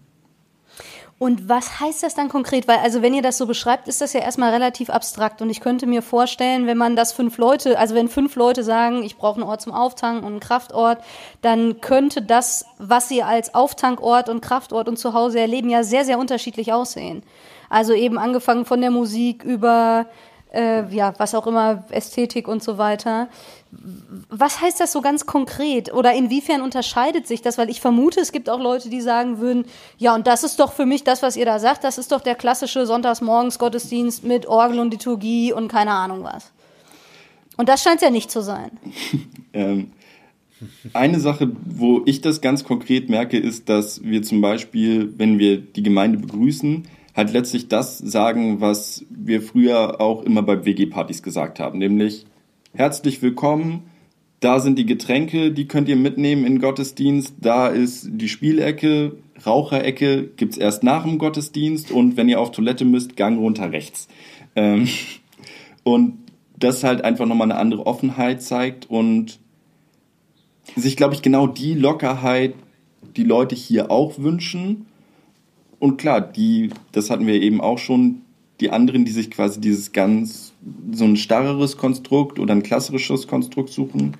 Und 1.19 1.49
was 1.49 1.81
heißt 1.81 2.01
das 2.01 2.15
dann 2.15 2.29
konkret? 2.29 2.69
Weil, 2.69 2.77
also 2.77 3.01
wenn 3.01 3.13
ihr 3.13 3.21
das 3.21 3.37
so 3.37 3.45
beschreibt, 3.45 3.89
ist 3.89 3.99
das 3.99 4.13
ja 4.13 4.21
erstmal 4.21 4.53
relativ 4.53 4.89
abstrakt. 4.89 5.41
Und 5.41 5.49
ich 5.49 5.59
könnte 5.59 5.85
mir 5.85 6.01
vorstellen, 6.01 6.65
wenn 6.65 6.77
man 6.77 6.95
das 6.95 7.11
fünf 7.11 7.37
Leute, 7.37 7.77
also 7.77 7.93
wenn 7.93 8.07
fünf 8.07 8.37
Leute 8.37 8.63
sagen, 8.63 9.03
ich 9.03 9.17
brauche 9.17 9.35
einen 9.35 9.49
Ort 9.49 9.61
zum 9.61 9.73
Auftanken 9.73 10.23
und 10.23 10.31
einen 10.31 10.39
Kraftort, 10.39 10.99
dann 11.41 11.81
könnte 11.81 12.21
das, 12.21 12.65
was 12.77 13.09
sie 13.09 13.21
als 13.21 13.53
Auftankort 13.53 14.29
und 14.29 14.39
Kraftort 14.39 14.87
und 14.87 14.95
Zuhause 14.95 15.41
erleben, 15.41 15.69
ja 15.69 15.83
sehr, 15.83 16.05
sehr 16.05 16.19
unterschiedlich 16.19 16.71
aussehen. 16.71 17.21
Also 17.67 17.93
eben 17.93 18.17
angefangen 18.17 18.63
von 18.63 18.79
der 18.79 18.89
Musik 18.89 19.43
über 19.43 20.05
äh, 20.53 20.87
ja, 20.93 21.13
was 21.17 21.35
auch 21.35 21.47
immer, 21.47 21.83
Ästhetik 21.89 22.47
und 22.47 22.63
so 22.63 22.77
weiter. 22.77 23.29
Was 24.29 24.61
heißt 24.61 24.79
das 24.79 24.91
so 24.91 25.01
ganz 25.01 25.25
konkret? 25.25 25.93
Oder 25.93 26.13
inwiefern 26.13 26.61
unterscheidet 26.61 27.27
sich 27.27 27.41
das? 27.41 27.57
Weil 27.57 27.69
ich 27.69 27.81
vermute, 27.81 28.19
es 28.19 28.31
gibt 28.31 28.49
auch 28.49 28.59
Leute, 28.59 28.89
die 28.89 29.01
sagen 29.01 29.39
würden, 29.39 29.65
ja, 29.97 30.15
und 30.15 30.25
das 30.25 30.43
ist 30.43 30.59
doch 30.59 30.73
für 30.73 30.85
mich 30.85 31.03
das, 31.03 31.21
was 31.21 31.35
ihr 31.35 31.45
da 31.45 31.59
sagt, 31.59 31.83
das 31.83 31.97
ist 31.97 32.11
doch 32.11 32.21
der 32.21 32.35
klassische 32.35 32.85
Sonntagsmorgens-Gottesdienst 32.85 34.23
mit 34.23 34.47
Orgel 34.47 34.79
und 34.79 34.91
Liturgie 34.91 35.53
und 35.53 35.67
keine 35.67 35.91
Ahnung 35.91 36.23
was. 36.23 36.51
Und 37.57 37.69
das 37.69 37.83
scheint 37.83 38.01
ja 38.01 38.09
nicht 38.09 38.31
zu 38.31 38.41
sein. 38.41 38.71
ähm, 39.53 39.91
eine 40.93 41.19
Sache, 41.19 41.51
wo 41.65 42.01
ich 42.05 42.21
das 42.21 42.41
ganz 42.41 42.63
konkret 42.63 43.09
merke, 43.09 43.37
ist, 43.37 43.69
dass 43.69 44.03
wir 44.03 44.23
zum 44.23 44.41
Beispiel, 44.41 45.13
wenn 45.17 45.39
wir 45.39 45.57
die 45.57 45.83
Gemeinde 45.83 46.17
begrüßen, 46.17 46.87
halt 47.19 47.33
letztlich 47.33 47.67
das 47.67 47.97
sagen, 47.97 48.61
was 48.61 49.05
wir 49.09 49.41
früher 49.41 49.99
auch 49.99 50.23
immer 50.23 50.41
bei 50.41 50.63
WG-Partys 50.63 51.21
gesagt 51.21 51.59
haben, 51.59 51.77
nämlich 51.77 52.25
herzlich 52.73 53.21
willkommen, 53.21 53.89
da 54.39 54.61
sind 54.61 54.79
die 54.79 54.85
Getränke, 54.85 55.51
die 55.51 55.67
könnt 55.67 55.89
ihr 55.89 55.97
mitnehmen 55.97 56.45
in 56.45 56.61
Gottesdienst, 56.61 57.35
da 57.41 57.67
ist 57.67 58.07
die 58.09 58.29
Spielecke, 58.29 59.17
Raucherecke 59.45 60.29
gibt's 60.37 60.57
erst 60.57 60.83
nach 60.83 61.03
dem 61.03 61.17
Gottesdienst 61.17 61.91
und 61.91 62.15
wenn 62.15 62.29
ihr 62.29 62.39
auf 62.39 62.51
Toilette 62.51 62.85
müsst, 62.85 63.17
Gang 63.17 63.37
runter 63.37 63.73
rechts. 63.73 64.07
Ähm, 64.55 64.87
und 65.83 66.19
das 66.57 66.85
halt 66.85 67.03
einfach 67.03 67.25
nochmal 67.25 67.51
eine 67.51 67.59
andere 67.59 67.85
Offenheit 67.85 68.41
zeigt 68.41 68.89
und 68.89 69.39
sich, 70.77 70.95
glaube 70.95 71.15
ich, 71.15 71.21
genau 71.21 71.47
die 71.47 71.73
Lockerheit 71.73 72.53
die 73.17 73.23
Leute 73.23 73.55
hier 73.55 73.91
auch 73.91 74.19
wünschen 74.19 74.85
und 75.79 75.97
klar, 75.97 76.21
die, 76.21 76.69
das 76.91 77.09
hatten 77.09 77.27
wir 77.27 77.41
eben 77.41 77.61
auch 77.61 77.77
schon, 77.77 78.21
die 78.59 78.71
anderen, 78.71 79.05
die 79.05 79.11
sich 79.11 79.31
quasi 79.31 79.61
dieses 79.61 79.93
ganz, 79.93 80.53
so 80.91 81.05
ein 81.05 81.15
starreres 81.15 81.77
Konstrukt 81.77 82.39
oder 82.39 82.53
ein 82.53 82.63
klassisches 82.63 83.27
Konstrukt 83.27 83.69
suchen, 83.69 84.17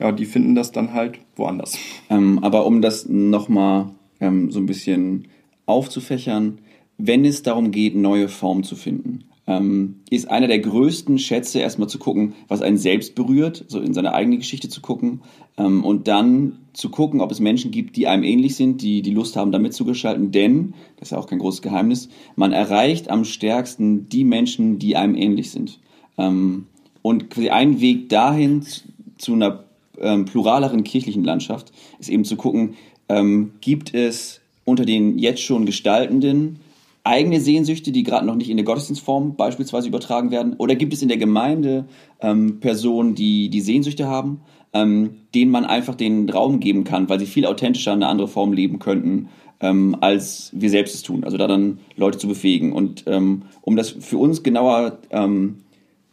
ja, 0.00 0.10
die 0.10 0.24
finden 0.24 0.54
das 0.54 0.72
dann 0.72 0.94
halt 0.94 1.18
woanders. 1.36 1.78
Ähm, 2.08 2.38
aber 2.42 2.66
um 2.66 2.80
das 2.80 3.08
nochmal 3.08 3.90
ähm, 4.20 4.50
so 4.50 4.58
ein 4.58 4.66
bisschen 4.66 5.28
aufzufächern, 5.66 6.58
wenn 6.98 7.24
es 7.24 7.42
darum 7.42 7.70
geht, 7.70 7.94
neue 7.94 8.28
Formen 8.28 8.64
zu 8.64 8.76
finden, 8.76 9.24
ähm, 9.46 10.00
ist 10.08 10.30
einer 10.30 10.46
der 10.46 10.60
größten 10.60 11.18
Schätze, 11.18 11.58
erstmal 11.58 11.88
zu 11.88 11.98
gucken, 11.98 12.34
was 12.48 12.62
einen 12.62 12.76
selbst 12.76 13.14
berührt, 13.14 13.64
so 13.68 13.80
in 13.80 13.94
seine 13.94 14.14
eigene 14.14 14.38
Geschichte 14.38 14.68
zu 14.68 14.80
gucken 14.80 15.22
ähm, 15.58 15.84
und 15.84 16.06
dann 16.06 16.58
zu 16.72 16.90
gucken, 16.90 17.20
ob 17.20 17.32
es 17.32 17.40
Menschen 17.40 17.70
gibt, 17.70 17.96
die 17.96 18.06
einem 18.06 18.22
ähnlich 18.22 18.54
sind, 18.56 18.82
die 18.82 19.02
die 19.02 19.10
Lust 19.10 19.36
haben, 19.36 19.52
da 19.52 19.58
mitzugestalten. 19.58 20.30
Denn, 20.30 20.74
das 20.96 21.08
ist 21.08 21.12
ja 21.12 21.18
auch 21.18 21.26
kein 21.26 21.40
großes 21.40 21.62
Geheimnis, 21.62 22.08
man 22.36 22.52
erreicht 22.52 23.10
am 23.10 23.24
stärksten 23.24 24.08
die 24.08 24.24
Menschen, 24.24 24.78
die 24.78 24.96
einem 24.96 25.16
ähnlich 25.16 25.50
sind. 25.50 25.80
Ähm, 26.18 26.66
und 27.02 27.30
quasi 27.30 27.50
ein 27.50 27.80
Weg 27.80 28.08
dahin 28.08 28.62
zu, 28.62 28.82
zu 29.18 29.32
einer 29.34 29.64
ähm, 29.98 30.24
pluraleren 30.24 30.84
kirchlichen 30.84 31.24
Landschaft 31.24 31.72
ist 31.98 32.08
eben 32.08 32.24
zu 32.24 32.36
gucken, 32.36 32.74
ähm, 33.08 33.52
gibt 33.60 33.92
es 33.92 34.40
unter 34.64 34.84
den 34.84 35.18
jetzt 35.18 35.42
schon 35.42 35.66
Gestaltenden 35.66 36.60
eigene 37.04 37.40
Sehnsüchte, 37.40 37.90
die 37.92 38.02
gerade 38.02 38.26
noch 38.26 38.36
nicht 38.36 38.50
in 38.50 38.56
der 38.56 38.64
Gottesdienstform 38.64 39.36
beispielsweise 39.36 39.88
übertragen 39.88 40.30
werden? 40.30 40.54
Oder 40.58 40.76
gibt 40.76 40.92
es 40.92 41.02
in 41.02 41.08
der 41.08 41.16
Gemeinde 41.16 41.86
ähm, 42.20 42.60
Personen, 42.60 43.14
die 43.14 43.48
die 43.48 43.60
Sehnsüchte 43.60 44.06
haben, 44.06 44.40
ähm, 44.72 45.16
denen 45.34 45.50
man 45.50 45.64
einfach 45.64 45.94
den 45.94 46.28
Raum 46.30 46.60
geben 46.60 46.84
kann, 46.84 47.08
weil 47.08 47.18
sie 47.18 47.26
viel 47.26 47.46
authentischer 47.46 47.92
eine 47.92 48.06
andere 48.06 48.28
Form 48.28 48.52
leben 48.52 48.78
könnten, 48.78 49.28
ähm, 49.60 49.96
als 50.00 50.50
wir 50.54 50.70
selbst 50.70 50.94
es 50.94 51.02
tun? 51.02 51.24
Also 51.24 51.36
da 51.36 51.48
dann 51.48 51.78
Leute 51.96 52.18
zu 52.18 52.28
befähigen. 52.28 52.72
Und 52.72 53.04
ähm, 53.06 53.42
um 53.62 53.74
das 53.76 53.90
für 53.90 54.18
uns 54.18 54.44
genauer 54.44 54.98
ähm, 55.10 55.58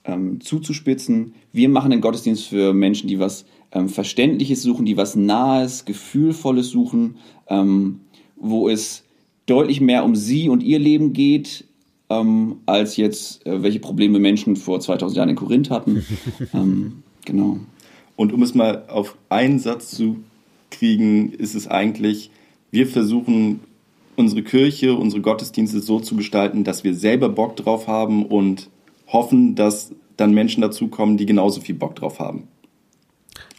ähm, 0.05 0.41
zuzuspitzen, 0.41 1.33
wir 1.53 1.69
machen 1.69 1.91
den 1.91 2.01
Gottesdienst 2.01 2.47
für 2.47 2.73
Menschen, 2.73 3.07
die 3.07 3.19
was 3.19 3.45
Verständliches 3.85 4.63
suchen, 4.63 4.87
die 4.87 4.97
was 4.97 5.15
Nahes, 5.15 5.85
Gefühlvolles 5.85 6.69
suchen, 6.69 7.17
wo 8.35 8.67
es 8.67 9.03
deutlich 9.49 9.81
mehr 9.81 10.03
um 10.03 10.15
sie 10.15 10.49
und 10.49 10.63
ihr 10.63 10.79
Leben 10.79 11.13
geht, 11.13 11.65
ähm, 12.09 12.57
als 12.65 12.97
jetzt, 12.97 13.45
äh, 13.45 13.61
welche 13.61 13.79
Probleme 13.79 14.19
Menschen 14.19 14.55
vor 14.55 14.79
2000 14.79 15.17
Jahren 15.17 15.29
in 15.29 15.35
Korinth 15.35 15.69
hatten. 15.69 16.05
ähm, 16.53 17.03
genau. 17.25 17.59
Und 18.15 18.33
um 18.33 18.43
es 18.43 18.53
mal 18.53 18.85
auf 18.87 19.15
einen 19.29 19.59
Satz 19.59 19.91
zu 19.91 20.17
kriegen, 20.71 21.31
ist 21.31 21.55
es 21.55 21.67
eigentlich, 21.67 22.31
wir 22.71 22.87
versuchen 22.87 23.61
unsere 24.15 24.43
Kirche, 24.43 24.95
unsere 24.95 25.21
Gottesdienste 25.21 25.79
so 25.79 25.99
zu 25.99 26.15
gestalten, 26.15 26.63
dass 26.63 26.83
wir 26.83 26.93
selber 26.93 27.29
Bock 27.29 27.55
drauf 27.55 27.87
haben 27.87 28.25
und 28.25 28.69
hoffen, 29.07 29.55
dass 29.55 29.93
dann 30.17 30.33
Menschen 30.33 30.61
dazukommen, 30.61 31.17
die 31.17 31.25
genauso 31.25 31.61
viel 31.61 31.75
Bock 31.75 31.95
drauf 31.95 32.19
haben. 32.19 32.49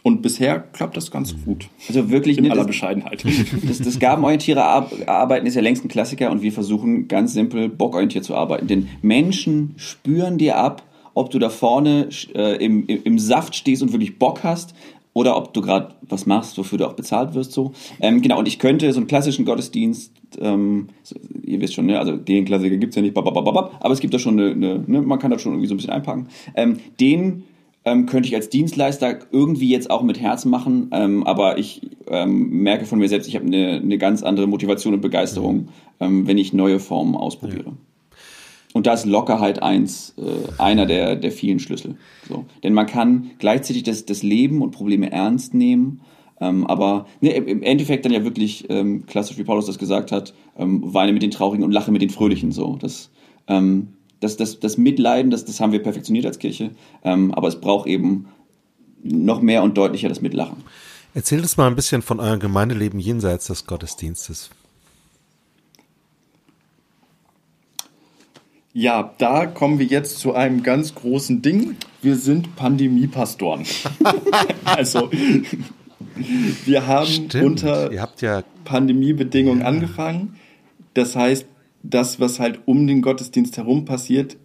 Und 0.03 0.21
bisher 0.23 0.59
klappt 0.59 0.97
das 0.97 1.11
ganz 1.11 1.35
gut. 1.45 1.67
Also 1.87 2.09
wirklich 2.09 2.37
in 2.37 2.45
ne, 2.45 2.51
aller 2.51 2.61
das, 2.61 2.67
Bescheidenheit. 2.67 3.23
Das, 3.67 3.79
das 3.79 3.99
gabenorientierte 3.99 4.63
Ar- 4.63 4.89
Arbeiten 5.05 5.45
ist 5.45 5.55
ja 5.55 5.61
längst 5.61 5.85
ein 5.85 5.89
Klassiker 5.89 6.31
und 6.31 6.41
wir 6.41 6.51
versuchen 6.51 7.07
ganz 7.07 7.33
simpel 7.33 7.69
bockorientiert 7.69 8.23
zu 8.23 8.35
arbeiten. 8.35 8.67
Denn 8.67 8.89
Menschen 9.01 9.73
spüren 9.77 10.37
dir 10.37 10.57
ab, 10.57 10.83
ob 11.13 11.29
du 11.29 11.39
da 11.39 11.49
vorne 11.49 12.09
äh, 12.33 12.63
im, 12.63 12.87
im, 12.87 13.03
im 13.03 13.19
Saft 13.19 13.55
stehst 13.55 13.83
und 13.83 13.91
wirklich 13.91 14.17
Bock 14.17 14.43
hast 14.43 14.73
oder 15.13 15.35
ob 15.37 15.53
du 15.53 15.61
gerade 15.61 15.93
was 16.01 16.25
machst, 16.25 16.57
wofür 16.57 16.77
du 16.77 16.87
auch 16.87 16.93
bezahlt 16.93 17.33
wirst. 17.33 17.51
So. 17.51 17.73
Ähm, 17.99 18.21
genau, 18.21 18.39
und 18.39 18.47
ich 18.47 18.59
könnte 18.59 18.91
so 18.93 18.99
einen 18.99 19.07
klassischen 19.07 19.45
Gottesdienst, 19.45 20.13
ähm, 20.39 20.87
so, 21.03 21.15
ihr 21.43 21.59
wisst 21.59 21.73
schon, 21.73 21.85
ne, 21.85 21.99
also 21.99 22.15
den 22.15 22.45
Klassiker 22.45 22.77
gibt's 22.77 22.95
ja 22.95 23.01
nicht, 23.01 23.13
babababab, 23.13 23.77
aber 23.81 23.93
es 23.93 23.99
gibt 23.99 24.13
da 24.13 24.19
schon 24.19 24.39
eine, 24.39 24.51
eine 24.51 24.83
ne, 24.87 25.01
man 25.01 25.19
kann 25.19 25.31
das 25.31 25.41
schon 25.41 25.51
irgendwie 25.51 25.67
so 25.67 25.73
ein 25.73 25.77
bisschen 25.77 25.93
einpacken. 25.93 26.27
Ähm, 26.55 26.79
den 26.99 27.43
ähm, 27.83 28.05
könnte 28.05 28.27
ich 28.27 28.35
als 28.35 28.49
Dienstleister 28.49 29.19
irgendwie 29.31 29.69
jetzt 29.69 29.89
auch 29.89 30.03
mit 30.03 30.19
Herz 30.19 30.45
machen, 30.45 30.89
ähm, 30.91 31.23
aber 31.25 31.57
ich 31.57 31.89
ähm, 32.07 32.49
merke 32.61 32.85
von 32.85 32.99
mir 32.99 33.09
selbst, 33.09 33.27
ich 33.27 33.35
habe 33.35 33.45
eine, 33.45 33.81
eine 33.81 33.97
ganz 33.97 34.23
andere 34.23 34.47
Motivation 34.47 34.93
und 34.93 35.01
Begeisterung, 35.01 35.69
ähm, 35.99 36.27
wenn 36.27 36.37
ich 36.37 36.53
neue 36.53 36.79
Formen 36.79 37.15
ausprobiere. 37.15 37.73
Und 38.73 38.87
da 38.87 38.93
ist 38.93 39.05
Lockerheit 39.05 39.61
eins, 39.61 40.15
äh, 40.17 40.61
einer 40.61 40.85
der, 40.85 41.15
der 41.15 41.31
vielen 41.31 41.59
Schlüssel. 41.59 41.95
So. 42.29 42.45
Denn 42.63 42.73
man 42.73 42.85
kann 42.85 43.31
gleichzeitig 43.39 43.83
das, 43.83 44.05
das 44.05 44.23
Leben 44.23 44.61
und 44.61 44.71
Probleme 44.71 45.11
ernst 45.11 45.53
nehmen, 45.53 46.01
ähm, 46.39 46.65
aber 46.67 47.05
ne, 47.19 47.31
im 47.31 47.63
Endeffekt 47.63 48.05
dann 48.05 48.13
ja 48.13 48.23
wirklich 48.23 48.65
ähm, 48.69 49.05
klassisch, 49.05 49.37
wie 49.37 49.43
Paulus 49.43 49.65
das 49.65 49.77
gesagt 49.77 50.11
hat, 50.11 50.33
ähm, 50.57 50.81
weine 50.83 51.13
mit 51.13 51.23
den 51.23 51.31
Traurigen 51.31 51.63
und 51.63 51.71
lache 51.71 51.91
mit 51.91 52.01
den 52.01 52.09
Fröhlichen. 52.09 52.51
So. 52.51 52.77
Das, 52.79 53.11
ähm, 53.47 53.89
das, 54.21 54.37
das, 54.37 54.59
das 54.59 54.77
Mitleiden, 54.77 55.31
das, 55.31 55.43
das 55.43 55.59
haben 55.59 55.73
wir 55.73 55.83
perfektioniert 55.83 56.25
als 56.25 56.39
Kirche, 56.39 56.71
ähm, 57.03 57.33
aber 57.33 57.49
es 57.49 57.59
braucht 57.59 57.87
eben 57.87 58.27
noch 59.03 59.41
mehr 59.41 59.63
und 59.63 59.77
deutlicher 59.77 60.07
das 60.07 60.21
Mitlachen. 60.21 60.63
Erzählt 61.13 61.41
uns 61.41 61.57
mal 61.57 61.67
ein 61.67 61.75
bisschen 61.75 62.01
von 62.01 62.21
eurem 62.21 62.39
Gemeindeleben 62.39 62.99
jenseits 62.99 63.47
des 63.47 63.65
Gottesdienstes. 63.65 64.49
Ja, 68.73 69.13
da 69.17 69.47
kommen 69.47 69.79
wir 69.79 69.85
jetzt 69.85 70.19
zu 70.19 70.33
einem 70.33 70.63
ganz 70.63 70.95
großen 70.95 71.41
Ding. 71.41 71.75
Wir 72.01 72.15
sind 72.15 72.55
Pandemiepastoren. 72.55 73.65
also, 74.63 75.11
wir 76.65 76.87
haben 76.87 77.07
Stimmt. 77.07 77.43
unter 77.43 77.91
ja 77.91 78.43
Pandemiebedingungen 78.63 79.63
angefangen. 79.63 80.37
Das 80.93 81.17
heißt, 81.17 81.45
das, 81.83 82.19
was 82.19 82.39
halt 82.39 82.61
um 82.65 82.87
den 82.87 83.01
Gottesdienst 83.01 83.57
herum 83.57 83.85
passiert, 83.85 84.37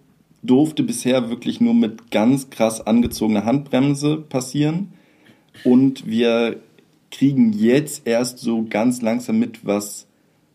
durfte 0.43 0.83
bisher 0.83 1.29
wirklich 1.29 1.61
nur 1.61 1.75
mit 1.75 2.11
ganz 2.11 2.51
krass 2.51 2.87
angezogener 2.87 3.45
Handbremse 3.45 4.17
passieren. 4.17 4.93
Und 5.65 6.07
wir 6.07 6.61
kriegen 7.11 7.53
jetzt 7.53 8.07
erst 8.07 8.39
so 8.39 8.67
ganz 8.69 9.03
langsam 9.03 9.39
mit, 9.39 9.65
was 9.65 10.07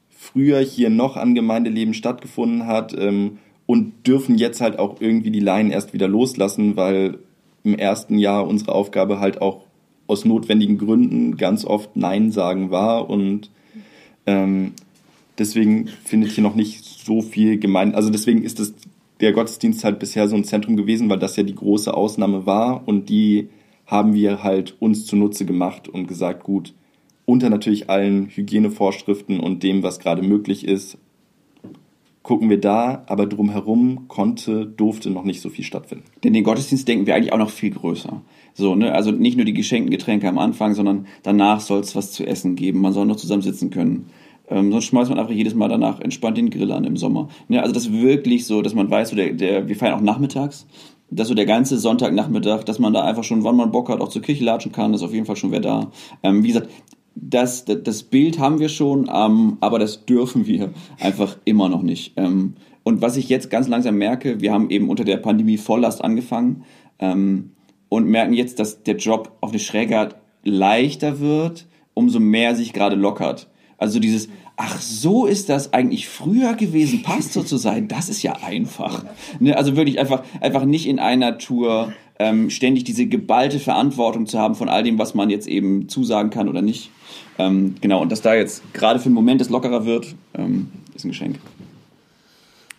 früher 0.09 0.59
hier 0.59 0.89
noch 0.89 1.17
an 1.17 1.33
Gemeindeleben 1.33 1.93
stattgefunden 1.93 2.67
hat 2.67 2.95
ähm, 2.97 3.39
und 3.65 4.05
dürfen 4.05 4.37
jetzt 4.37 4.61
halt 4.61 4.77
auch 4.77 5.01
irgendwie 5.01 5.31
die 5.31 5.39
Laien 5.39 5.71
erst 5.71 5.93
wieder 5.93 6.07
loslassen, 6.07 6.75
weil 6.75 7.17
im 7.63 7.77
ersten 7.77 8.17
Jahr 8.17 8.47
unsere 8.47 8.73
Aufgabe 8.73 9.19
halt 9.19 9.41
auch 9.41 9.65
aus 10.07 10.25
notwendigen 10.25 10.77
Gründen 10.77 11.37
ganz 11.37 11.65
oft 11.65 11.95
Nein 11.95 12.31
sagen 12.31 12.69
war 12.69 13.09
und 13.09 13.49
ähm, 14.25 14.73
deswegen 15.41 15.87
findet 16.05 16.31
hier 16.31 16.43
noch 16.43 16.55
nicht 16.55 16.85
so 16.85 17.21
viel 17.21 17.57
gemein. 17.57 17.95
Also 17.95 18.09
deswegen 18.09 18.43
ist 18.43 18.59
das, 18.59 18.73
der 19.19 19.33
Gottesdienst 19.33 19.83
halt 19.83 19.99
bisher 19.99 20.27
so 20.27 20.35
ein 20.35 20.43
Zentrum 20.43 20.77
gewesen, 20.77 21.09
weil 21.09 21.19
das 21.19 21.35
ja 21.35 21.43
die 21.43 21.55
große 21.55 21.93
Ausnahme 21.93 22.45
war 22.45 22.87
und 22.87 23.09
die 23.09 23.49
haben 23.85 24.13
wir 24.13 24.43
halt 24.43 24.75
uns 24.79 25.05
zunutze 25.05 25.45
gemacht 25.45 25.89
und 25.89 26.07
gesagt, 26.07 26.43
gut, 26.43 26.73
unter 27.25 27.49
natürlich 27.49 27.89
allen 27.89 28.27
Hygienevorschriften 28.27 29.39
und 29.39 29.63
dem, 29.63 29.83
was 29.83 29.99
gerade 29.99 30.21
möglich 30.21 30.65
ist, 30.65 30.97
gucken 32.23 32.49
wir 32.49 32.59
da, 32.59 33.03
aber 33.07 33.25
drumherum 33.25 34.07
konnte, 34.07 34.65
durfte 34.65 35.09
noch 35.09 35.23
nicht 35.23 35.41
so 35.41 35.49
viel 35.49 35.65
stattfinden. 35.65 36.05
Denn 36.23 36.33
den 36.33 36.43
Gottesdienst 36.43 36.87
denken 36.87 37.07
wir 37.07 37.15
eigentlich 37.15 37.33
auch 37.33 37.37
noch 37.37 37.49
viel 37.49 37.71
größer. 37.71 38.21
So, 38.53 38.75
ne? 38.75 38.93
Also 38.93 39.11
nicht 39.11 39.37
nur 39.37 39.45
die 39.45 39.53
geschenkten 39.53 39.91
Getränke 39.91 40.27
am 40.29 40.37
Anfang, 40.37 40.73
sondern 40.75 41.07
danach 41.23 41.61
soll 41.61 41.79
es 41.79 41.95
was 41.95 42.11
zu 42.11 42.25
essen 42.25 42.55
geben. 42.55 42.81
Man 42.81 42.93
soll 42.93 43.05
noch 43.05 43.15
zusammen 43.15 43.41
sitzen 43.41 43.71
können. 43.71 44.09
Ähm, 44.51 44.71
sonst 44.71 44.85
schmeißt 44.85 45.09
man 45.09 45.17
einfach 45.17 45.33
jedes 45.33 45.55
Mal 45.55 45.69
danach 45.69 45.99
entspannt 46.01 46.37
den 46.37 46.49
Grill 46.49 46.71
an 46.71 46.83
im 46.83 46.97
Sommer. 46.97 47.29
Ne? 47.47 47.61
Also 47.61 47.73
das 47.73 47.91
wirklich 47.91 48.45
so, 48.45 48.61
dass 48.61 48.75
man 48.75 48.91
weiß, 48.91 49.09
so 49.09 49.15
der, 49.15 49.33
der, 49.33 49.67
wir 49.67 49.75
feiern 49.75 49.93
auch 49.93 50.01
nachmittags, 50.01 50.67
dass 51.09 51.29
so 51.29 51.33
der 51.33 51.45
ganze 51.45 51.77
Sonntagnachmittag, 51.77 52.63
dass 52.65 52.77
man 52.77 52.93
da 52.93 53.03
einfach 53.03 53.23
schon, 53.23 53.43
wann 53.43 53.55
man 53.55 53.71
Bock 53.71 53.89
hat, 53.89 54.01
auch 54.01 54.09
zur 54.09 54.21
Kirche 54.21 54.43
latschen 54.43 54.71
kann, 54.71 54.93
ist 54.93 55.03
auf 55.03 55.13
jeden 55.13 55.25
Fall 55.25 55.37
schon 55.37 55.51
wer 55.51 55.61
da. 55.61 55.91
Ähm, 56.21 56.43
wie 56.43 56.49
gesagt, 56.49 56.69
das, 57.15 57.65
das, 57.65 58.03
Bild 58.03 58.39
haben 58.39 58.59
wir 58.59 58.69
schon, 58.69 59.09
ähm, 59.13 59.57
aber 59.59 59.79
das 59.79 60.05
dürfen 60.05 60.47
wir 60.47 60.71
einfach 60.99 61.37
immer 61.45 61.69
noch 61.69 61.81
nicht. 61.81 62.13
Ähm, 62.17 62.55
und 62.83 63.01
was 63.01 63.17
ich 63.17 63.29
jetzt 63.29 63.49
ganz 63.49 63.67
langsam 63.67 63.97
merke, 63.97 64.41
wir 64.41 64.51
haben 64.51 64.69
eben 64.69 64.89
unter 64.89 65.03
der 65.03 65.17
Pandemie 65.17 65.57
Volllast 65.57 66.03
angefangen 66.03 66.63
ähm, 66.99 67.51
und 67.89 68.07
merken 68.07 68.33
jetzt, 68.33 68.59
dass 68.59 68.83
der 68.83 68.95
Job 68.95 69.33
auf 69.41 69.51
eine 69.51 69.59
Schräge 69.59 69.99
Art 69.99 70.15
leichter 70.43 71.19
wird, 71.19 71.67
umso 71.93 72.19
mehr 72.19 72.55
sich 72.55 72.73
gerade 72.73 72.95
lockert. 72.95 73.50
Also 73.81 73.99
dieses, 73.99 74.29
ach 74.57 74.79
so 74.79 75.25
ist 75.25 75.49
das 75.49 75.73
eigentlich 75.73 76.07
früher 76.07 76.53
gewesen, 76.53 77.01
Pastor 77.01 77.47
zu 77.47 77.57
sein, 77.57 77.87
das 77.87 78.09
ist 78.09 78.21
ja 78.21 78.33
einfach. 78.43 79.03
Ne? 79.39 79.57
Also 79.57 79.75
wirklich 79.75 79.99
einfach, 79.99 80.21
einfach 80.39 80.65
nicht 80.65 80.87
in 80.87 80.99
einer 80.99 81.39
Tour 81.39 81.91
ähm, 82.19 82.51
ständig 82.51 82.83
diese 82.83 83.07
geballte 83.07 83.57
Verantwortung 83.57 84.27
zu 84.27 84.37
haben 84.37 84.53
von 84.53 84.69
all 84.69 84.83
dem, 84.83 84.99
was 84.99 85.15
man 85.15 85.31
jetzt 85.31 85.47
eben 85.47 85.89
zusagen 85.89 86.29
kann 86.29 86.47
oder 86.47 86.61
nicht. 86.61 86.91
Ähm, 87.39 87.73
genau, 87.81 88.03
und 88.03 88.11
dass 88.11 88.21
da 88.21 88.35
jetzt 88.35 88.61
gerade 88.71 88.99
für 88.99 89.07
einen 89.07 89.15
Moment 89.15 89.41
es 89.41 89.49
lockerer 89.49 89.83
wird, 89.83 90.13
ähm, 90.35 90.71
ist 90.93 91.03
ein 91.03 91.09
Geschenk. 91.09 91.39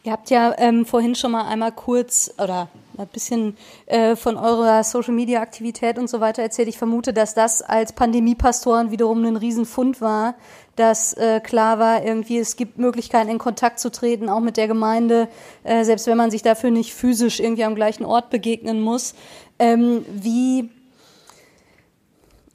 Ihr 0.04 0.12
habt 0.12 0.30
ja 0.30 0.54
ähm, 0.58 0.86
vorhin 0.86 1.16
schon 1.16 1.32
mal 1.32 1.48
einmal 1.48 1.72
kurz 1.72 2.32
oder 2.38 2.68
ein 3.02 3.08
bisschen 3.08 3.56
äh, 3.86 4.16
von 4.16 4.36
eurer 4.36 4.84
Social 4.84 5.14
Media 5.14 5.40
Aktivität 5.40 5.98
und 5.98 6.08
so 6.08 6.20
weiter 6.20 6.42
erzählt. 6.42 6.68
Ich 6.68 6.78
vermute, 6.78 7.12
dass 7.12 7.34
das 7.34 7.62
als 7.62 7.92
Pandemiepastoren 7.92 8.90
wiederum 8.90 9.24
ein 9.24 9.36
Riesenfund 9.36 10.00
war, 10.00 10.34
dass 10.76 11.12
äh, 11.14 11.40
klar 11.40 11.78
war, 11.78 12.04
irgendwie 12.04 12.38
es 12.38 12.56
gibt 12.56 12.78
Möglichkeiten 12.78 13.28
in 13.28 13.38
Kontakt 13.38 13.78
zu 13.78 13.90
treten, 13.90 14.28
auch 14.28 14.40
mit 14.40 14.56
der 14.56 14.68
Gemeinde, 14.68 15.28
äh, 15.64 15.84
selbst 15.84 16.06
wenn 16.06 16.16
man 16.16 16.30
sich 16.30 16.42
dafür 16.42 16.70
nicht 16.70 16.94
physisch 16.94 17.40
irgendwie 17.40 17.64
am 17.64 17.74
gleichen 17.74 18.04
Ort 18.04 18.30
begegnen 18.30 18.80
muss. 18.80 19.14
Ähm, 19.58 20.04
wie 20.10 20.70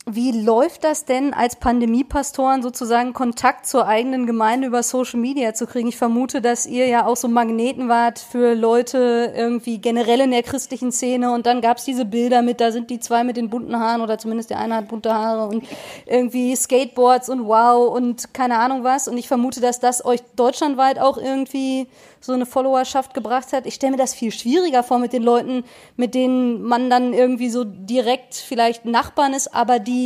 wie 0.09 0.31
läuft 0.31 0.85
das 0.85 1.03
denn 1.03 1.33
als 1.33 1.57
Pandemiepastoren 1.57 2.61
sozusagen 2.61 3.11
Kontakt 3.11 3.67
zur 3.67 3.87
eigenen 3.87 4.25
Gemeinde 4.25 4.67
über 4.67 4.81
Social 4.81 5.19
Media 5.19 5.53
zu 5.53 5.67
kriegen? 5.67 5.89
Ich 5.89 5.97
vermute, 5.97 6.41
dass 6.41 6.65
ihr 6.65 6.87
ja 6.87 7.05
auch 7.05 7.17
so 7.17 7.27
Magneten 7.27 7.89
wart 7.89 8.17
für 8.17 8.55
Leute 8.55 9.33
irgendwie 9.35 9.79
generell 9.79 10.21
in 10.21 10.31
der 10.31 10.43
christlichen 10.43 10.93
Szene 10.93 11.33
und 11.33 11.45
dann 11.45 11.59
gab 11.59 11.79
es 11.79 11.83
diese 11.83 12.05
Bilder 12.05 12.41
mit, 12.41 12.61
da 12.61 12.71
sind 12.71 12.89
die 12.89 13.01
zwei 13.01 13.25
mit 13.25 13.35
den 13.35 13.49
bunten 13.49 13.77
Haaren 13.77 13.99
oder 13.99 14.17
zumindest 14.17 14.49
der 14.49 14.59
eine 14.59 14.77
hat 14.77 14.87
bunte 14.87 15.13
Haare 15.13 15.47
und 15.47 15.65
irgendwie 16.05 16.55
Skateboards 16.55 17.27
und 17.27 17.45
wow 17.45 17.93
und 17.93 18.33
keine 18.33 18.59
Ahnung 18.59 18.85
was 18.85 19.09
und 19.09 19.17
ich 19.17 19.27
vermute, 19.27 19.59
dass 19.59 19.81
das 19.81 20.05
euch 20.05 20.21
deutschlandweit 20.37 20.99
auch 20.99 21.17
irgendwie 21.17 21.87
so 22.21 22.31
eine 22.31 22.45
Followerschaft 22.45 23.13
gebracht 23.13 23.51
hat. 23.53 23.65
Ich 23.65 23.75
stelle 23.75 23.91
mir 23.91 23.97
das 23.97 24.13
viel 24.13 24.31
schwieriger 24.31 24.83
vor 24.83 24.99
mit 24.99 25.13
den 25.13 25.23
Leuten, 25.23 25.63
mit 25.97 26.15
denen 26.15 26.61
man 26.63 26.89
dann 26.89 27.13
irgendwie 27.13 27.49
so 27.49 27.63
direkt 27.63 28.35
vielleicht 28.35 28.85
Nachbarn 28.85 29.33
ist, 29.33 29.53
aber 29.53 29.79
die 29.79 29.96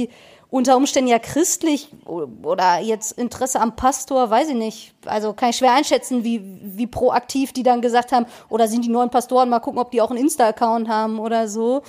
unter 0.52 0.76
Umständen 0.76 1.10
ja 1.10 1.18
christlich 1.18 1.90
oder 2.06 2.80
jetzt 2.82 3.14
Interesse 3.14 3.62
am 3.62 3.78
Pastor, 3.78 4.30
weiß 4.30 4.50
ich 4.50 4.56
nicht. 4.56 4.94
Also 5.06 5.32
kann 5.32 5.52
ich 5.52 5.56
schwer 5.56 5.74
einschätzen, 5.74 6.26
wie, 6.26 6.42
wie 6.62 6.88
proaktiv 6.88 7.54
die 7.54 7.64
dann 7.64 7.82
gesagt 7.82 8.12
haben, 8.12 8.26
oder 8.50 8.68
sind 8.68 8.84
die 8.84 8.90
neuen 8.90 9.10
Pastoren, 9.10 9.50
mal 9.50 9.62
gucken, 9.62 9.80
ob 9.80 9.92
die 9.92 10.02
auch 10.02 10.12
einen 10.12 10.20
Insta-Account 10.20 10.90
haben 10.90 11.20
oder 11.20 11.48
so. 11.48 11.84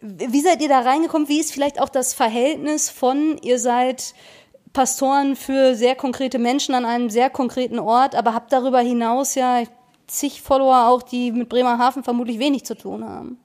Wie 0.00 0.40
seid 0.40 0.62
ihr 0.62 0.68
da 0.70 0.80
reingekommen? 0.80 1.28
Wie 1.28 1.40
ist 1.40 1.52
vielleicht 1.52 1.78
auch 1.78 1.90
das 1.90 2.14
Verhältnis 2.14 2.88
von, 2.88 3.36
ihr 3.42 3.58
seid 3.58 4.14
Pastoren 4.72 5.36
für 5.36 5.74
sehr 5.74 5.94
konkrete 5.94 6.38
Menschen 6.38 6.74
an 6.74 6.86
einem 6.86 7.10
sehr 7.10 7.28
konkreten 7.28 7.78
Ort, 7.78 8.14
aber 8.14 8.32
habt 8.32 8.50
darüber 8.50 8.80
hinaus 8.80 9.34
ja 9.34 9.62
zig 10.06 10.40
Follower 10.40 10.88
auch, 10.88 11.02
die 11.02 11.32
mit 11.32 11.50
Bremerhaven 11.50 12.02
vermutlich 12.02 12.38
wenig 12.38 12.64
zu 12.64 12.76
tun 12.76 13.04
haben. 13.04 13.38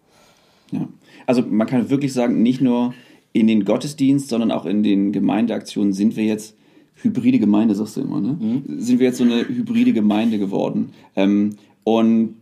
Ja, 0.71 0.87
also 1.25 1.41
man 1.41 1.67
kann 1.67 1.89
wirklich 1.89 2.13
sagen, 2.13 2.41
nicht 2.41 2.61
nur 2.61 2.93
in 3.33 3.47
den 3.47 3.65
Gottesdienst, 3.65 4.29
sondern 4.29 4.51
auch 4.51 4.65
in 4.65 4.83
den 4.83 5.11
Gemeindeaktionen 5.11 5.93
sind 5.93 6.15
wir 6.15 6.25
jetzt 6.25 6.55
hybride 6.95 7.39
Gemeinde, 7.39 7.75
sagst 7.75 7.97
du 7.97 8.01
immer, 8.01 8.19
ne? 8.19 8.37
Mhm. 8.39 8.79
Sind 8.79 8.99
wir 8.99 9.07
jetzt 9.07 9.17
so 9.17 9.23
eine 9.23 9.47
hybride 9.47 9.93
Gemeinde 9.93 10.37
geworden. 10.37 10.89
Ähm, 11.15 11.55
und 11.83 12.35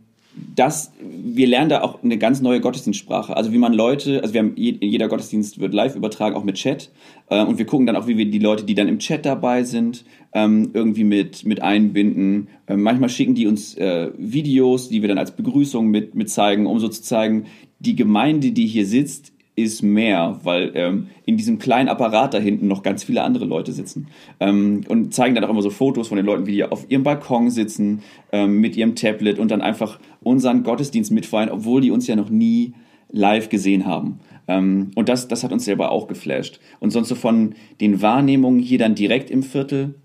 das, 0.55 0.91
wir 1.01 1.47
lernen 1.47 1.69
da 1.69 1.81
auch 1.81 2.03
eine 2.03 2.17
ganz 2.17 2.41
neue 2.41 2.61
Gottesdienstsprache. 2.61 3.35
Also 3.35 3.51
wie 3.51 3.57
man 3.57 3.73
Leute, 3.73 4.21
also 4.21 4.33
wir 4.33 4.41
haben 4.41 4.53
jeder 4.55 5.07
Gottesdienst 5.07 5.59
wird 5.59 5.73
live 5.73 5.95
übertragen, 5.95 6.35
auch 6.35 6.43
mit 6.43 6.55
Chat. 6.55 6.91
Äh, 7.29 7.43
und 7.43 7.57
wir 7.57 7.65
gucken 7.65 7.85
dann 7.85 7.95
auch, 7.95 8.07
wie 8.07 8.17
wir 8.17 8.29
die 8.29 8.39
Leute, 8.39 8.63
die 8.63 8.75
dann 8.75 8.87
im 8.87 8.99
Chat 8.99 9.25
dabei 9.25 9.63
sind, 9.63 10.05
ähm, 10.33 10.71
irgendwie 10.73 11.03
mit, 11.03 11.45
mit 11.45 11.61
einbinden. 11.61 12.47
Äh, 12.67 12.77
manchmal 12.77 13.09
schicken 13.09 13.35
die 13.35 13.47
uns 13.47 13.75
äh, 13.75 14.11
Videos, 14.17 14.89
die 14.89 15.01
wir 15.01 15.09
dann 15.09 15.17
als 15.17 15.35
Begrüßung 15.35 15.87
mit, 15.87 16.15
mit 16.15 16.29
zeigen, 16.29 16.67
um 16.67 16.79
so 16.79 16.87
zu 16.87 17.01
zeigen, 17.01 17.45
die 17.79 17.95
Gemeinde, 17.95 18.51
die 18.51 18.67
hier 18.67 18.85
sitzt, 18.85 19.33
ist 19.61 19.83
mehr, 19.83 20.39
weil 20.43 20.71
ähm, 20.75 21.07
in 21.25 21.37
diesem 21.37 21.59
kleinen 21.59 21.89
Apparat 21.89 22.33
da 22.33 22.39
hinten 22.39 22.67
noch 22.67 22.83
ganz 22.83 23.03
viele 23.03 23.23
andere 23.23 23.45
Leute 23.45 23.71
sitzen. 23.71 24.07
Ähm, 24.39 24.81
und 24.87 25.13
zeigen 25.13 25.35
dann 25.35 25.43
auch 25.43 25.49
immer 25.49 25.61
so 25.61 25.69
Fotos 25.69 26.07
von 26.07 26.17
den 26.17 26.25
Leuten, 26.25 26.45
wie 26.45 26.53
die 26.53 26.63
auf 26.63 26.89
ihrem 26.89 27.03
Balkon 27.03 27.49
sitzen, 27.49 28.01
ähm, 28.31 28.59
mit 28.59 28.75
ihrem 28.75 28.95
Tablet 28.95 29.39
und 29.39 29.51
dann 29.51 29.61
einfach 29.61 29.99
unseren 30.21 30.63
Gottesdienst 30.63 31.11
mitfeiern, 31.11 31.49
obwohl 31.49 31.81
die 31.81 31.91
uns 31.91 32.07
ja 32.07 32.15
noch 32.15 32.29
nie 32.29 32.73
live 33.11 33.49
gesehen 33.49 33.85
haben. 33.85 34.19
Ähm, 34.47 34.91
und 34.95 35.09
das, 35.09 35.27
das 35.27 35.43
hat 35.43 35.51
uns 35.51 35.65
selber 35.65 35.91
auch 35.91 36.07
geflasht. 36.07 36.59
Und 36.79 36.91
sonst 36.91 37.09
so 37.09 37.15
von 37.15 37.55
den 37.81 38.01
Wahrnehmungen 38.01 38.59
hier 38.59 38.79
dann 38.79 38.95
direkt 38.95 39.29
im 39.29 39.43
Viertel. 39.43 39.95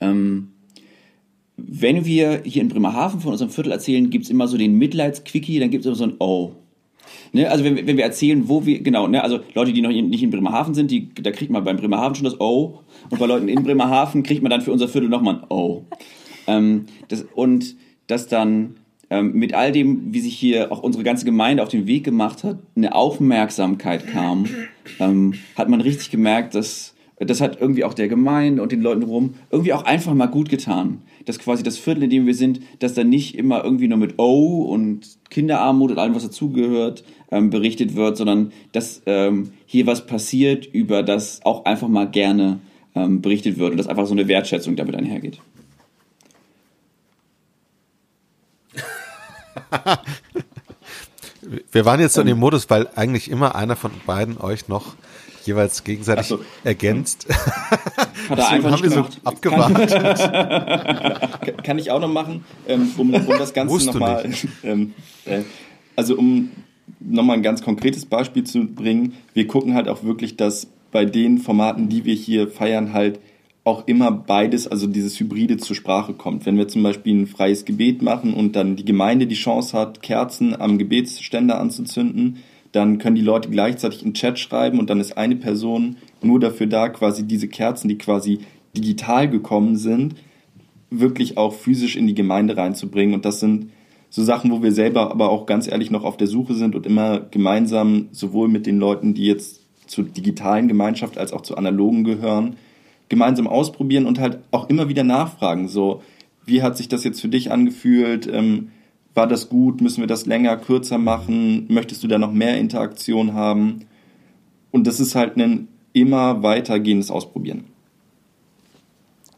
Ähm, 0.00 0.52
wenn 1.56 2.04
wir 2.04 2.42
hier 2.44 2.62
in 2.62 2.68
Bremerhaven 2.68 3.20
von 3.20 3.32
unserem 3.32 3.50
Viertel 3.50 3.72
erzählen, 3.72 4.10
gibt 4.10 4.24
es 4.24 4.30
immer 4.30 4.46
so 4.46 4.56
den 4.56 4.78
Mitleidsquickie, 4.78 5.58
dann 5.58 5.70
gibt 5.70 5.82
es 5.82 5.86
immer 5.86 5.96
so 5.96 6.04
ein 6.04 6.14
Oh. 6.18 6.52
Ne, 7.32 7.46
also 7.46 7.64
wenn, 7.64 7.86
wenn 7.86 7.96
wir 7.96 8.04
erzählen, 8.04 8.48
wo 8.48 8.64
wir, 8.64 8.80
genau, 8.82 9.06
ne, 9.06 9.22
also 9.22 9.40
Leute, 9.54 9.72
die 9.72 9.82
noch 9.82 9.90
in, 9.90 10.08
nicht 10.08 10.22
in 10.22 10.30
Bremerhaven 10.30 10.74
sind, 10.74 10.90
die, 10.90 11.08
da 11.14 11.30
kriegt 11.30 11.50
man 11.50 11.64
beim 11.64 11.76
Bremerhaven 11.76 12.14
schon 12.14 12.24
das 12.24 12.40
Oh. 12.40 12.80
Und 13.10 13.18
bei 13.18 13.26
Leuten 13.26 13.48
in 13.48 13.62
Bremerhaven 13.62 14.22
kriegt 14.22 14.42
man 14.42 14.50
dann 14.50 14.60
für 14.60 14.72
unser 14.72 14.88
Viertel 14.88 15.08
nochmal 15.08 15.36
ein 15.36 15.46
Oh. 15.48 15.84
Ähm, 16.46 16.86
das, 17.08 17.26
und 17.34 17.76
das 18.06 18.28
dann 18.28 18.76
ähm, 19.10 19.32
mit 19.32 19.54
all 19.54 19.72
dem, 19.72 20.12
wie 20.12 20.20
sich 20.20 20.36
hier 20.36 20.72
auch 20.72 20.82
unsere 20.82 21.04
ganze 21.04 21.24
Gemeinde 21.24 21.62
auf 21.62 21.68
den 21.68 21.86
Weg 21.86 22.04
gemacht 22.04 22.44
hat, 22.44 22.58
eine 22.76 22.94
Aufmerksamkeit 22.94 24.06
kam, 24.06 24.46
ähm, 24.98 25.34
hat 25.56 25.68
man 25.68 25.80
richtig 25.80 26.10
gemerkt, 26.10 26.54
dass 26.54 26.94
das 27.20 27.40
hat 27.40 27.60
irgendwie 27.60 27.84
auch 27.84 27.94
der 27.94 28.08
Gemeinde 28.08 28.62
und 28.62 28.70
den 28.72 28.80
Leuten 28.80 29.02
rum 29.02 29.34
irgendwie 29.50 29.72
auch 29.72 29.84
einfach 29.84 30.14
mal 30.14 30.26
gut 30.26 30.48
getan. 30.48 31.02
Dass 31.24 31.38
quasi 31.38 31.62
das 31.62 31.76
Viertel, 31.76 32.04
in 32.04 32.10
dem 32.10 32.26
wir 32.26 32.34
sind, 32.34 32.60
dass 32.78 32.94
da 32.94 33.04
nicht 33.04 33.36
immer 33.36 33.64
irgendwie 33.64 33.88
nur 33.88 33.98
mit 33.98 34.14
Oh 34.18 34.62
und 34.62 35.18
Kinderarmut 35.30 35.90
und 35.90 35.98
allem, 35.98 36.14
was 36.14 36.22
dazugehört, 36.22 37.04
ähm, 37.30 37.50
berichtet 37.50 37.96
wird, 37.96 38.16
sondern 38.16 38.52
dass 38.72 39.02
ähm, 39.06 39.52
hier 39.66 39.86
was 39.86 40.06
passiert, 40.06 40.66
über 40.66 41.02
das 41.02 41.40
auch 41.44 41.64
einfach 41.64 41.88
mal 41.88 42.08
gerne 42.08 42.60
ähm, 42.94 43.20
berichtet 43.20 43.58
wird 43.58 43.72
und 43.72 43.76
dass 43.76 43.88
einfach 43.88 44.06
so 44.06 44.12
eine 44.12 44.28
Wertschätzung 44.28 44.76
damit 44.76 44.94
einhergeht. 44.94 45.40
Wir 51.72 51.84
waren 51.84 52.00
jetzt 52.00 52.14
so 52.14 52.20
in 52.20 52.26
dem 52.26 52.38
Modus, 52.38 52.70
weil 52.70 52.88
eigentlich 52.94 53.30
immer 53.30 53.54
einer 53.54 53.76
von 53.76 53.90
beiden 54.06 54.38
euch 54.38 54.68
noch 54.68 54.94
jeweils 55.44 55.84
gegenseitig 55.84 56.26
so. 56.26 56.40
ergänzt. 56.64 57.26
Hat 58.28 58.38
er 58.38 58.48
einfach 58.50 58.72
haben 58.72 58.82
wir 58.82 58.90
so 58.90 59.06
abgewartet. 59.24 59.90
Kann 61.64 61.78
ich 61.78 61.90
auch 61.90 62.00
noch 62.00 62.12
machen, 62.12 62.44
ähm, 62.66 62.90
um, 62.96 63.14
um 63.14 63.26
das 63.38 63.54
Ganze 63.54 63.86
nochmal. 63.86 64.28
Ähm, 64.64 64.94
äh, 65.24 65.42
also 65.96 66.16
um 66.16 66.50
nochmal 67.00 67.36
ein 67.36 67.42
ganz 67.42 67.62
konkretes 67.62 68.06
Beispiel 68.06 68.44
zu 68.44 68.66
bringen, 68.66 69.14
wir 69.34 69.46
gucken 69.46 69.74
halt 69.74 69.88
auch 69.88 70.04
wirklich, 70.04 70.36
dass 70.36 70.68
bei 70.90 71.04
den 71.04 71.38
Formaten, 71.38 71.88
die 71.88 72.04
wir 72.04 72.14
hier 72.14 72.48
feiern, 72.48 72.92
halt 72.92 73.20
auch 73.64 73.86
immer 73.86 74.10
beides, 74.10 74.66
also 74.66 74.86
dieses 74.86 75.20
Hybride 75.20 75.58
zur 75.58 75.76
Sprache 75.76 76.14
kommt. 76.14 76.46
Wenn 76.46 76.56
wir 76.56 76.68
zum 76.68 76.82
Beispiel 76.82 77.14
ein 77.14 77.26
freies 77.26 77.66
Gebet 77.66 78.00
machen 78.00 78.32
und 78.32 78.56
dann 78.56 78.76
die 78.76 78.84
Gemeinde 78.84 79.26
die 79.26 79.34
Chance 79.34 79.76
hat, 79.76 80.00
Kerzen 80.02 80.58
am 80.58 80.78
Gebetsständer 80.78 81.60
anzuzünden, 81.60 82.38
dann 82.72 82.98
können 82.98 83.16
die 83.16 83.22
Leute 83.22 83.48
gleichzeitig 83.48 84.02
einen 84.02 84.14
Chat 84.14 84.38
schreiben 84.38 84.78
und 84.78 84.90
dann 84.90 85.00
ist 85.00 85.16
eine 85.16 85.36
Person 85.36 85.96
nur 86.22 86.40
dafür 86.40 86.66
da, 86.66 86.88
quasi 86.88 87.24
diese 87.26 87.48
Kerzen, 87.48 87.88
die 87.88 87.98
quasi 87.98 88.40
digital 88.76 89.28
gekommen 89.28 89.76
sind, 89.76 90.16
wirklich 90.90 91.36
auch 91.36 91.54
physisch 91.54 91.96
in 91.96 92.06
die 92.06 92.14
Gemeinde 92.14 92.56
reinzubringen. 92.56 93.14
Und 93.14 93.24
das 93.24 93.40
sind 93.40 93.70
so 94.10 94.22
Sachen, 94.22 94.50
wo 94.50 94.62
wir 94.62 94.72
selber 94.72 95.10
aber 95.10 95.30
auch 95.30 95.46
ganz 95.46 95.66
ehrlich 95.68 95.90
noch 95.90 96.04
auf 96.04 96.16
der 96.16 96.26
Suche 96.26 96.54
sind 96.54 96.74
und 96.74 96.86
immer 96.86 97.20
gemeinsam 97.20 98.08
sowohl 98.12 98.48
mit 98.48 98.66
den 98.66 98.78
Leuten, 98.78 99.14
die 99.14 99.26
jetzt 99.26 99.60
zur 99.86 100.04
digitalen 100.04 100.68
Gemeinschaft 100.68 101.18
als 101.18 101.32
auch 101.32 101.42
zur 101.42 101.58
analogen 101.58 102.04
gehören, 102.04 102.56
gemeinsam 103.08 103.46
ausprobieren 103.46 104.06
und 104.06 104.18
halt 104.18 104.38
auch 104.50 104.68
immer 104.68 104.88
wieder 104.88 105.04
nachfragen. 105.04 105.68
So, 105.68 106.02
wie 106.44 106.62
hat 106.62 106.76
sich 106.76 106.88
das 106.88 107.04
jetzt 107.04 107.20
für 107.20 107.28
dich 107.28 107.50
angefühlt? 107.50 108.28
Ähm, 108.30 108.68
war 109.18 109.26
das 109.26 109.48
gut? 109.48 109.80
Müssen 109.80 110.00
wir 110.00 110.06
das 110.06 110.26
länger, 110.26 110.56
kürzer 110.56 110.96
machen? 110.96 111.66
Möchtest 111.68 112.04
du 112.04 112.06
da 112.06 112.18
noch 112.18 112.32
mehr 112.32 112.56
Interaktion 112.56 113.34
haben? 113.34 113.80
Und 114.70 114.86
das 114.86 115.00
ist 115.00 115.16
halt 115.16 115.36
ein 115.36 115.66
immer 115.92 116.44
weitergehendes 116.44 117.10
Ausprobieren. 117.10 117.64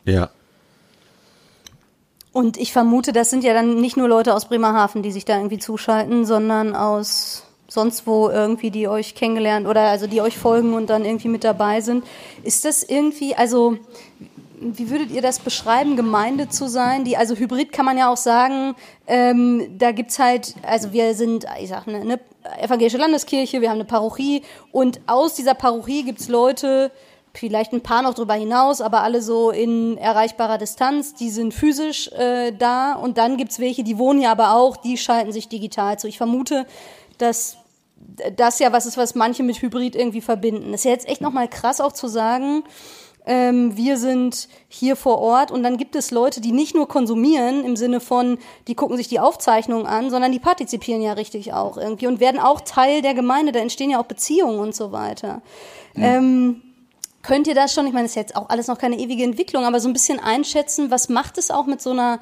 Ja. 0.04 0.28
Und 2.32 2.58
ich 2.58 2.72
vermute, 2.72 3.12
das 3.12 3.30
sind 3.30 3.42
ja 3.42 3.54
dann 3.54 3.80
nicht 3.80 3.96
nur 3.96 4.06
Leute 4.06 4.34
aus 4.34 4.48
Bremerhaven, 4.48 5.02
die 5.02 5.12
sich 5.12 5.24
da 5.24 5.36
irgendwie 5.36 5.58
zuschalten, 5.58 6.26
sondern 6.26 6.76
aus 6.76 7.44
sonst 7.66 8.06
wo 8.06 8.28
irgendwie, 8.28 8.70
die 8.70 8.86
euch 8.86 9.14
kennengelernt 9.14 9.66
oder 9.66 9.82
also 9.82 10.06
die 10.06 10.20
euch 10.20 10.36
folgen 10.36 10.74
und 10.74 10.90
dann 10.90 11.04
irgendwie 11.04 11.28
mit 11.28 11.44
dabei 11.44 11.80
sind. 11.80 12.04
Ist 12.42 12.64
das 12.64 12.82
irgendwie, 12.82 13.34
also 13.34 13.78
wie 14.60 14.90
würdet 14.90 15.10
ihr 15.10 15.22
das 15.22 15.38
beschreiben, 15.38 15.96
Gemeinde 15.96 16.48
zu 16.48 16.68
sein? 16.68 17.04
Die, 17.04 17.16
also 17.16 17.34
Hybrid 17.34 17.72
kann 17.72 17.86
man 17.86 17.96
ja 17.96 18.12
auch 18.12 18.16
sagen, 18.16 18.74
ähm, 19.06 19.78
da 19.78 19.92
gibt's 19.92 20.18
halt, 20.18 20.54
also 20.62 20.92
wir 20.92 21.14
sind, 21.14 21.46
ich 21.60 21.70
sag, 21.70 21.88
eine, 21.88 22.00
eine 22.00 22.20
evangelische 22.60 22.98
Landeskirche, 22.98 23.60
wir 23.60 23.70
haben 23.70 23.76
eine 23.76 23.86
Parochie 23.86 24.42
und 24.70 25.00
aus 25.06 25.34
dieser 25.34 25.54
Parochie 25.54 26.04
gibt's 26.04 26.28
Leute, 26.28 26.92
vielleicht 27.32 27.72
ein 27.72 27.80
paar 27.80 28.02
noch 28.02 28.14
drüber 28.14 28.34
hinaus, 28.34 28.80
aber 28.80 29.02
alle 29.02 29.22
so 29.22 29.50
in 29.50 29.96
erreichbarer 29.96 30.58
Distanz, 30.58 31.14
die 31.14 31.30
sind 31.30 31.54
physisch 31.54 32.08
äh, 32.12 32.52
da 32.52 32.94
und 32.94 33.18
dann 33.18 33.36
gibt's 33.36 33.60
welche, 33.60 33.82
die 33.82 33.98
wohnen 33.98 34.20
ja 34.20 34.32
aber 34.32 34.54
auch, 34.54 34.76
die 34.76 34.98
schalten 34.98 35.32
sich 35.32 35.48
digital 35.48 35.98
zu. 35.98 36.06
Ich 36.06 36.18
vermute, 36.18 36.66
dass 37.18 37.56
das 38.36 38.58
ja 38.58 38.72
was 38.72 38.86
ist, 38.86 38.96
was 38.96 39.14
manche 39.14 39.42
mit 39.42 39.62
Hybrid 39.62 39.94
irgendwie 39.94 40.20
verbinden. 40.20 40.72
Das 40.72 40.80
ist 40.80 40.84
ja 40.84 40.90
jetzt 40.90 41.08
echt 41.08 41.20
nochmal 41.20 41.48
krass 41.48 41.80
auch 41.80 41.92
zu 41.92 42.08
sagen, 42.08 42.64
ähm, 43.26 43.76
wir 43.76 43.96
sind 43.96 44.48
hier 44.68 44.96
vor 44.96 45.18
Ort 45.18 45.50
und 45.50 45.62
dann 45.62 45.76
gibt 45.76 45.94
es 45.94 46.10
Leute, 46.10 46.40
die 46.40 46.52
nicht 46.52 46.74
nur 46.74 46.88
konsumieren 46.88 47.64
im 47.64 47.76
Sinne 47.76 48.00
von, 48.00 48.38
die 48.66 48.74
gucken 48.74 48.96
sich 48.96 49.08
die 49.08 49.20
Aufzeichnungen 49.20 49.86
an, 49.86 50.10
sondern 50.10 50.32
die 50.32 50.38
partizipieren 50.38 51.02
ja 51.02 51.12
richtig 51.12 51.52
auch 51.52 51.76
irgendwie 51.76 52.06
und 52.06 52.20
werden 52.20 52.40
auch 52.40 52.60
Teil 52.62 53.02
der 53.02 53.14
Gemeinde, 53.14 53.52
da 53.52 53.60
entstehen 53.60 53.90
ja 53.90 54.00
auch 54.00 54.06
Beziehungen 54.06 54.58
und 54.58 54.74
so 54.74 54.92
weiter. 54.92 55.42
Ja. 55.94 56.16
Ähm, 56.16 56.62
könnt 57.22 57.46
ihr 57.46 57.54
das 57.54 57.74
schon, 57.74 57.86
ich 57.86 57.92
meine, 57.92 58.04
das 58.04 58.12
ist 58.12 58.16
jetzt 58.16 58.36
auch 58.36 58.48
alles 58.48 58.68
noch 58.68 58.78
keine 58.78 58.98
ewige 58.98 59.24
Entwicklung, 59.24 59.64
aber 59.64 59.80
so 59.80 59.88
ein 59.88 59.92
bisschen 59.92 60.18
einschätzen, 60.18 60.90
was 60.90 61.08
macht 61.08 61.36
es 61.36 61.50
auch 61.50 61.66
mit 61.66 61.82
so 61.82 61.90
einer 61.90 62.20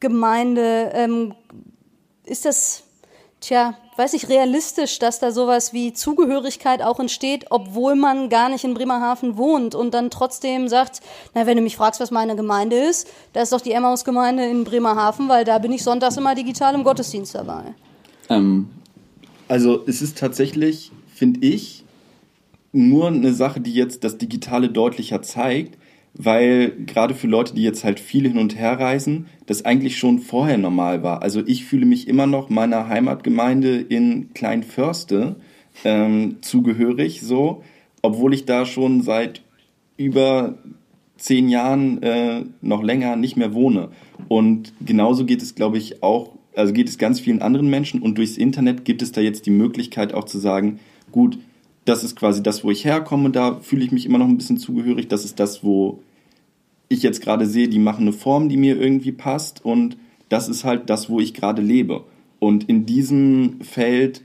Gemeinde? 0.00 0.92
Ähm, 0.94 1.34
ist 2.24 2.44
das 2.44 2.84
tja, 3.40 3.74
weiß 3.96 4.14
ich, 4.14 4.28
realistisch, 4.28 4.98
dass 4.98 5.18
da 5.18 5.30
sowas 5.32 5.72
wie 5.72 5.92
Zugehörigkeit 5.92 6.82
auch 6.82 7.00
entsteht, 7.00 7.46
obwohl 7.50 7.94
man 7.94 8.28
gar 8.28 8.48
nicht 8.48 8.64
in 8.64 8.74
Bremerhaven 8.74 9.36
wohnt 9.36 9.74
und 9.74 9.92
dann 9.92 10.10
trotzdem 10.10 10.68
sagt, 10.68 11.00
na, 11.34 11.46
wenn 11.46 11.56
du 11.56 11.62
mich 11.62 11.76
fragst, 11.76 12.00
was 12.00 12.10
meine 12.10 12.36
Gemeinde 12.36 12.76
ist, 12.76 13.08
da 13.32 13.42
ist 13.42 13.52
doch 13.52 13.60
die 13.60 13.72
Emmaus-Gemeinde 13.72 14.46
in 14.46 14.64
Bremerhaven, 14.64 15.28
weil 15.28 15.44
da 15.44 15.58
bin 15.58 15.72
ich 15.72 15.82
sonntags 15.82 16.16
immer 16.16 16.34
digital 16.34 16.74
im 16.74 16.84
Gottesdienst 16.84 17.34
dabei. 17.34 17.74
Ähm, 18.28 18.70
Also 19.48 19.82
es 19.86 20.00
ist 20.00 20.16
tatsächlich, 20.18 20.92
finde 21.12 21.40
ich, 21.46 21.84
nur 22.72 23.08
eine 23.08 23.32
Sache, 23.32 23.60
die 23.60 23.74
jetzt 23.74 24.04
das 24.04 24.16
Digitale 24.16 24.68
deutlicher 24.68 25.22
zeigt, 25.22 25.76
weil 26.14 26.72
gerade 26.86 27.14
für 27.14 27.26
Leute, 27.26 27.54
die 27.54 27.62
jetzt 27.62 27.84
halt 27.84 28.00
viel 28.00 28.26
hin 28.26 28.38
und 28.38 28.58
her 28.58 28.78
reisen, 28.78 29.26
das 29.46 29.64
eigentlich 29.64 29.98
schon 29.98 30.18
vorher 30.18 30.58
normal 30.58 31.02
war. 31.02 31.22
Also 31.22 31.42
ich 31.46 31.64
fühle 31.64 31.86
mich 31.86 32.08
immer 32.08 32.26
noch 32.26 32.50
meiner 32.50 32.88
Heimatgemeinde 32.88 33.80
in 33.80 34.32
Kleinförste 34.34 35.36
ähm, 35.84 36.36
zugehörig, 36.40 37.20
so, 37.22 37.62
obwohl 38.02 38.34
ich 38.34 38.44
da 38.44 38.66
schon 38.66 39.02
seit 39.02 39.42
über 39.96 40.58
zehn 41.16 41.48
Jahren 41.48 42.02
äh, 42.02 42.44
noch 42.62 42.82
länger 42.82 43.16
nicht 43.16 43.36
mehr 43.36 43.54
wohne. 43.54 43.90
Und 44.28 44.72
genauso 44.84 45.24
geht 45.26 45.42
es, 45.42 45.54
glaube 45.54 45.78
ich, 45.78 46.02
auch, 46.02 46.32
also 46.56 46.72
geht 46.72 46.88
es 46.88 46.98
ganz 46.98 47.20
vielen 47.20 47.42
anderen 47.42 47.68
Menschen 47.68 48.00
und 48.02 48.18
durchs 48.18 48.36
Internet 48.36 48.84
gibt 48.84 49.02
es 49.02 49.12
da 49.12 49.20
jetzt 49.20 49.46
die 49.46 49.50
Möglichkeit 49.50 50.14
auch 50.14 50.24
zu 50.24 50.38
sagen, 50.38 50.80
gut, 51.12 51.38
das 51.90 52.04
ist 52.04 52.14
quasi 52.14 52.40
das, 52.40 52.62
wo 52.62 52.70
ich 52.70 52.84
herkomme, 52.84 53.30
da 53.30 53.56
fühle 53.56 53.84
ich 53.84 53.90
mich 53.90 54.06
immer 54.06 54.18
noch 54.18 54.28
ein 54.28 54.38
bisschen 54.38 54.58
zugehörig, 54.58 55.08
das 55.08 55.24
ist 55.24 55.40
das, 55.40 55.64
wo 55.64 56.00
ich 56.88 57.02
jetzt 57.02 57.20
gerade 57.20 57.46
sehe, 57.46 57.68
die 57.68 57.80
machen 57.80 58.02
eine 58.02 58.12
Form, 58.12 58.48
die 58.48 58.56
mir 58.56 58.80
irgendwie 58.80 59.10
passt 59.10 59.64
und 59.64 59.96
das 60.28 60.48
ist 60.48 60.64
halt 60.64 60.88
das, 60.88 61.10
wo 61.10 61.18
ich 61.18 61.34
gerade 61.34 61.62
lebe. 61.62 62.04
Und 62.38 62.68
in 62.68 62.86
diesem 62.86 63.60
Feld 63.60 64.22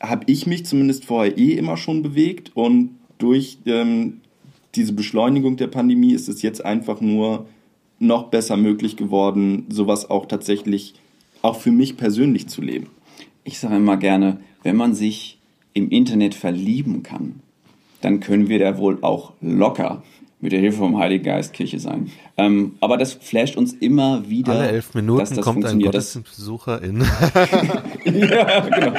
habe 0.00 0.24
ich 0.26 0.46
mich 0.46 0.64
zumindest 0.64 1.04
vorher 1.04 1.36
eh 1.36 1.52
immer 1.52 1.76
schon 1.76 2.02
bewegt 2.02 2.52
und 2.54 2.96
durch 3.18 3.58
ähm, 3.66 4.22
diese 4.74 4.94
Beschleunigung 4.94 5.56
der 5.58 5.68
Pandemie 5.68 6.14
ist 6.14 6.28
es 6.28 6.40
jetzt 6.40 6.64
einfach 6.64 7.02
nur 7.02 7.46
noch 7.98 8.24
besser 8.30 8.56
möglich 8.56 8.96
geworden, 8.96 9.66
sowas 9.68 10.08
auch 10.08 10.24
tatsächlich 10.26 10.94
auch 11.42 11.56
für 11.60 11.72
mich 11.72 11.98
persönlich 11.98 12.48
zu 12.48 12.62
leben. 12.62 12.86
ich 13.44 13.58
sage 13.58 13.76
immer 13.76 13.98
gerne, 13.98 14.38
wenn 14.62 14.76
man 14.76 14.94
sich 14.94 15.38
im 15.74 15.90
Internet 15.90 16.34
verlieben 16.34 17.02
kann, 17.02 17.40
dann 18.00 18.20
können 18.20 18.48
wir 18.48 18.58
da 18.58 18.78
wohl 18.78 18.98
auch 19.02 19.32
locker 19.40 20.02
mit 20.44 20.52
der 20.52 20.60
Hilfe 20.60 20.76
vom 20.76 20.98
Heiligen 20.98 21.24
Geist 21.24 21.54
Kirche 21.54 21.80
sein. 21.80 22.10
Ähm, 22.36 22.74
aber 22.80 22.98
das 22.98 23.14
flasht 23.14 23.56
uns 23.56 23.72
immer 23.72 24.28
wieder. 24.28 24.52
Alle 24.52 24.68
elf 24.68 24.94
Minuten 24.94 25.20
dass 25.20 25.30
das 25.30 25.44
kommt 25.44 25.64
ein 25.64 25.80
Gottesdienstbesucher 25.80 26.82
in. 26.82 27.00
ja, 28.04 28.60
genau. 28.60 28.92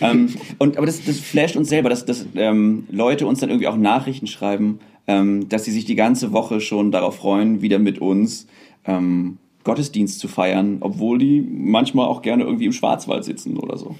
ähm, 0.00 0.28
und, 0.58 0.76
aber 0.76 0.86
das, 0.86 1.04
das 1.04 1.18
flasht 1.18 1.56
uns 1.56 1.68
selber, 1.68 1.90
dass, 1.90 2.06
dass 2.06 2.24
ähm, 2.36 2.86
Leute 2.88 3.26
uns 3.26 3.40
dann 3.40 3.50
irgendwie 3.50 3.66
auch 3.66 3.76
Nachrichten 3.76 4.28
schreiben, 4.28 4.78
ähm, 5.08 5.48
dass 5.48 5.64
sie 5.64 5.72
sich 5.72 5.86
die 5.86 5.96
ganze 5.96 6.32
Woche 6.32 6.60
schon 6.60 6.92
darauf 6.92 7.16
freuen, 7.16 7.60
wieder 7.60 7.80
mit 7.80 7.98
uns 7.98 8.46
ähm, 8.84 9.38
Gottesdienst 9.64 10.20
zu 10.20 10.28
feiern, 10.28 10.76
obwohl 10.80 11.18
die 11.18 11.40
manchmal 11.40 12.06
auch 12.06 12.22
gerne 12.22 12.44
irgendwie 12.44 12.66
im 12.66 12.72
Schwarzwald 12.72 13.24
sitzen 13.24 13.56
oder 13.56 13.76
so. 13.76 13.96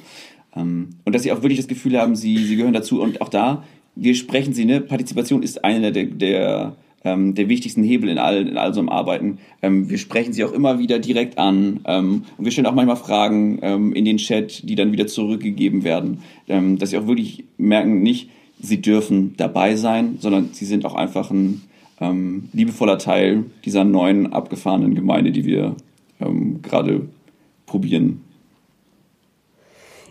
Ähm, 0.56 0.90
und 1.04 1.14
dass 1.14 1.22
sie 1.22 1.32
auch 1.32 1.42
wirklich 1.42 1.58
das 1.58 1.68
Gefühl 1.68 1.98
haben, 1.98 2.16
sie, 2.16 2.36
sie 2.38 2.56
gehören 2.56 2.72
dazu. 2.72 3.00
Und 3.00 3.20
auch 3.20 3.28
da, 3.28 3.64
wir 3.94 4.14
sprechen 4.14 4.52
sie, 4.52 4.64
ne? 4.64 4.80
Partizipation 4.80 5.42
ist 5.42 5.64
einer 5.64 5.90
der, 5.90 6.04
der, 6.04 6.76
ähm, 7.04 7.34
der 7.34 7.48
wichtigsten 7.48 7.82
Hebel 7.82 8.08
in 8.08 8.18
all, 8.18 8.48
in 8.48 8.56
all 8.56 8.74
so 8.74 8.80
einem 8.80 8.88
Arbeiten. 8.88 9.38
Ähm, 9.62 9.90
wir 9.90 9.98
sprechen 9.98 10.32
sie 10.32 10.44
auch 10.44 10.52
immer 10.52 10.78
wieder 10.78 10.98
direkt 10.98 11.38
an. 11.38 11.80
Ähm, 11.84 12.24
und 12.36 12.44
wir 12.44 12.52
stellen 12.52 12.66
auch 12.66 12.74
manchmal 12.74 12.96
Fragen 12.96 13.58
ähm, 13.62 13.92
in 13.92 14.04
den 14.04 14.16
Chat, 14.16 14.68
die 14.68 14.74
dann 14.74 14.92
wieder 14.92 15.06
zurückgegeben 15.06 15.84
werden. 15.84 16.18
Ähm, 16.48 16.78
dass 16.78 16.90
sie 16.90 16.98
auch 16.98 17.06
wirklich 17.06 17.44
merken, 17.56 18.02
nicht, 18.02 18.30
sie 18.60 18.80
dürfen 18.80 19.34
dabei 19.36 19.76
sein, 19.76 20.16
sondern 20.20 20.50
sie 20.52 20.64
sind 20.64 20.86
auch 20.86 20.94
einfach 20.94 21.30
ein 21.30 21.62
ähm, 22.00 22.48
liebevoller 22.52 22.98
Teil 22.98 23.44
dieser 23.64 23.84
neuen 23.84 24.32
abgefahrenen 24.32 24.94
Gemeinde, 24.94 25.32
die 25.32 25.44
wir 25.44 25.76
ähm, 26.20 26.62
gerade 26.62 27.08
probieren 27.66 28.23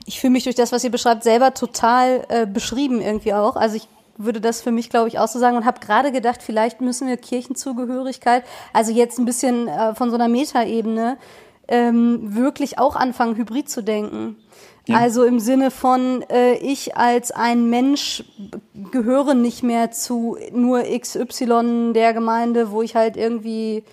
Ich 0.06 0.20
fühle 0.20 0.32
mich 0.32 0.44
durch 0.44 0.56
das, 0.56 0.72
was 0.72 0.84
ihr 0.84 0.92
beschreibt, 0.92 1.24
selber 1.24 1.54
total 1.54 2.26
äh, 2.30 2.46
beschrieben 2.46 3.02
irgendwie 3.02 3.34
auch. 3.34 3.56
Also 3.56 3.78
ich 3.78 3.88
würde 4.18 4.42
das 4.42 4.62
für 4.62 4.72
mich, 4.72 4.90
glaube 4.90 5.08
ich, 5.08 5.20
auch 5.20 5.28
so 5.28 5.40
sagen 5.40 5.58
und 5.58 5.66
habe 5.66 5.80
gerade 5.80 6.12
gedacht, 6.12 6.44
vielleicht 6.44 6.82
müssen 6.82 7.08
wir 7.08 7.18
Kirchenzugehörigkeit, 7.18 8.44
also 8.72 8.92
jetzt 8.92 9.18
ein 9.18 9.26
bisschen 9.26 9.68
äh, 9.68 9.96
von 9.96 10.10
so 10.10 10.16
einer 10.16 10.28
Metaebene, 10.28 11.18
ähm, 11.68 12.36
wirklich 12.36 12.78
auch 12.78 12.96
anfangen, 12.96 13.36
hybrid 13.38 13.70
zu 13.70 13.82
denken. 13.82 14.36
Ja. 14.86 14.98
Also 14.98 15.24
im 15.24 15.40
Sinne 15.40 15.72
von, 15.72 16.24
äh, 16.30 16.56
ich 16.56 16.98
als 16.98 17.32
ein 17.32 17.70
Mensch 17.70 18.24
gehöre 18.92 19.34
nicht 19.34 19.64
mehr 19.64 19.92
zu 19.92 20.38
nur 20.52 20.84
XY 20.84 21.94
der 21.94 22.14
Gemeinde, 22.14 22.72
wo 22.72 22.82
ich 22.82 22.96
halt 22.96 23.16
irgendwie 23.16 23.84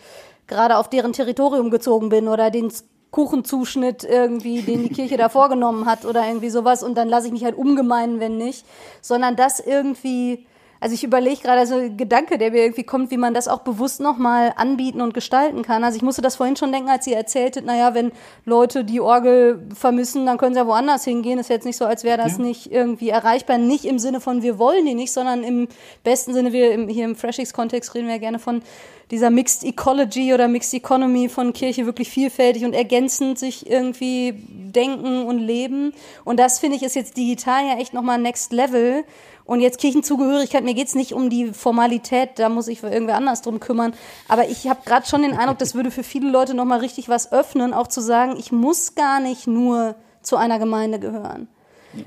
gerade 0.49 0.77
auf 0.77 0.91
deren 0.91 1.13
Territorium 1.13 1.71
gezogen 1.71 2.09
bin 2.09 2.27
oder 2.27 2.51
den 2.51 2.73
Kuchenzuschnitt 3.11 4.05
irgendwie, 4.05 4.63
den 4.63 4.83
die 4.83 4.91
Kirche 4.91 5.17
da 5.17 5.29
vorgenommen 5.31 5.87
hat 5.87 6.05
oder 6.05 6.27
irgendwie 6.27 6.51
sowas 6.51 6.83
und 6.83 6.95
dann 6.97 7.09
lasse 7.09 7.27
ich 7.27 7.33
mich 7.33 7.45
halt 7.45 7.57
umgemeinen, 7.57 8.21
wenn 8.21 8.37
nicht, 8.39 8.65
sondern 9.01 9.37
das 9.37 9.61
irgendwie, 9.61 10.47
also 10.81 10.95
ich 10.95 11.05
überlege 11.05 11.43
gerade 11.43 11.67
so 11.67 11.75
ein 11.75 11.97
Gedanke, 11.97 12.39
der 12.39 12.53
mir 12.53 12.63
irgendwie 12.63 12.85
kommt, 12.85 13.11
wie 13.11 13.17
man 13.19 13.35
das 13.35 13.49
auch 13.49 13.59
bewusst 13.61 14.01
nochmal 14.01 14.55
anbieten 14.57 15.01
und 15.03 15.13
gestalten 15.13 15.63
kann. 15.63 15.85
Also 15.85 15.97
ich 15.97 16.03
musste 16.03 16.23
das 16.23 16.37
vorhin 16.37 16.57
schon 16.57 16.73
denken, 16.73 16.89
als 16.89 17.07
ihr 17.07 17.17
erzähltet, 17.17 17.67
naja, 17.67 17.93
wenn 17.95 18.13
Leute 18.47 18.85
die 18.85 19.01
Orgel 19.01 19.67
vermissen, 19.75 20.25
dann 20.25 20.39
können 20.39 20.55
sie 20.55 20.61
ja 20.61 20.67
woanders 20.67 21.05
hingehen. 21.05 21.39
Ist 21.39 21.51
jetzt 21.51 21.67
nicht 21.67 21.77
so, 21.77 21.85
als 21.85 22.03
wäre 22.05 22.17
das 22.17 22.39
Ja. 22.39 22.45
nicht 22.45 22.73
irgendwie 22.73 23.11
erreichbar. 23.11 23.59
Nicht 23.59 23.85
im 23.85 23.99
Sinne 23.99 24.21
von, 24.21 24.43
wir 24.43 24.59
wollen 24.59 24.87
die 24.87 24.95
nicht, 24.95 25.13
sondern 25.13 25.43
im 25.45 25.69
besten 26.03 26.33
Sinne, 26.33 26.53
wir 26.53 26.73
im, 26.73 26.89
hier 26.89 27.05
im 27.05 27.15
Freshix-Kontext 27.17 27.95
reden 27.95 28.07
wir 28.07 28.15
ja 28.15 28.21
gerne 28.21 28.39
von 28.39 28.63
dieser 29.11 29.31
Mixed 29.31 29.65
Ecology 29.65 30.33
oder 30.35 30.47
Mixed 30.49 30.73
Economy 30.75 31.29
von 31.29 31.53
Kirche 31.53 31.85
wirklich 31.87 32.09
vielfältig 32.11 32.65
und 32.65 32.75
ergänzend 32.75 33.39
sich 33.39 33.69
irgendwie 33.69 34.35
denken 34.49 35.25
und 35.25 35.39
leben. 35.39 35.93
Und 36.25 36.39
das 36.39 36.59
finde 36.61 36.77
ich 36.77 36.83
ist 36.83 36.95
jetzt 36.95 37.17
digital 37.17 37.67
ja 37.67 37.79
echt 37.79 37.93
nochmal 37.93 38.19
Next 38.19 38.53
Level. 38.53 39.05
Und 39.45 39.61
jetzt 39.61 39.81
Kirchenzugehörigkeit, 39.81 40.63
mir 40.63 40.75
geht's 40.75 40.95
nicht 40.95 41.13
um 41.13 41.29
die 41.29 41.47
Formalität, 41.47 42.31
da 42.37 42.49
muss 42.49 42.69
ich 42.69 42.85
irgendwer 42.85 43.17
anders 43.17 43.43
drum 43.43 43.59
kümmern. 43.59 43.95
Aber 44.29 44.49
ich 44.49 44.69
habe 44.69 44.81
gerade 44.85 45.07
schon 45.09 45.23
den 45.23 45.33
Eindruck, 45.37 45.59
das 45.59 45.75
würde 45.75 45.91
für 45.91 46.05
viele 46.05 46.31
Leute 46.31 46.55
nochmal 46.55 46.79
richtig 46.79 47.09
was 47.09 47.33
öffnen, 47.33 47.75
auch 47.75 47.89
zu 47.89 48.01
sagen, 48.01 48.37
ich 48.39 48.53
muss 48.53 48.95
gar 48.95 49.19
nicht 49.19 49.49
nur 49.49 49.97
zu 50.23 50.37
einer 50.37 50.61
Gemeinde 50.61 51.01
gehören. 51.01 51.49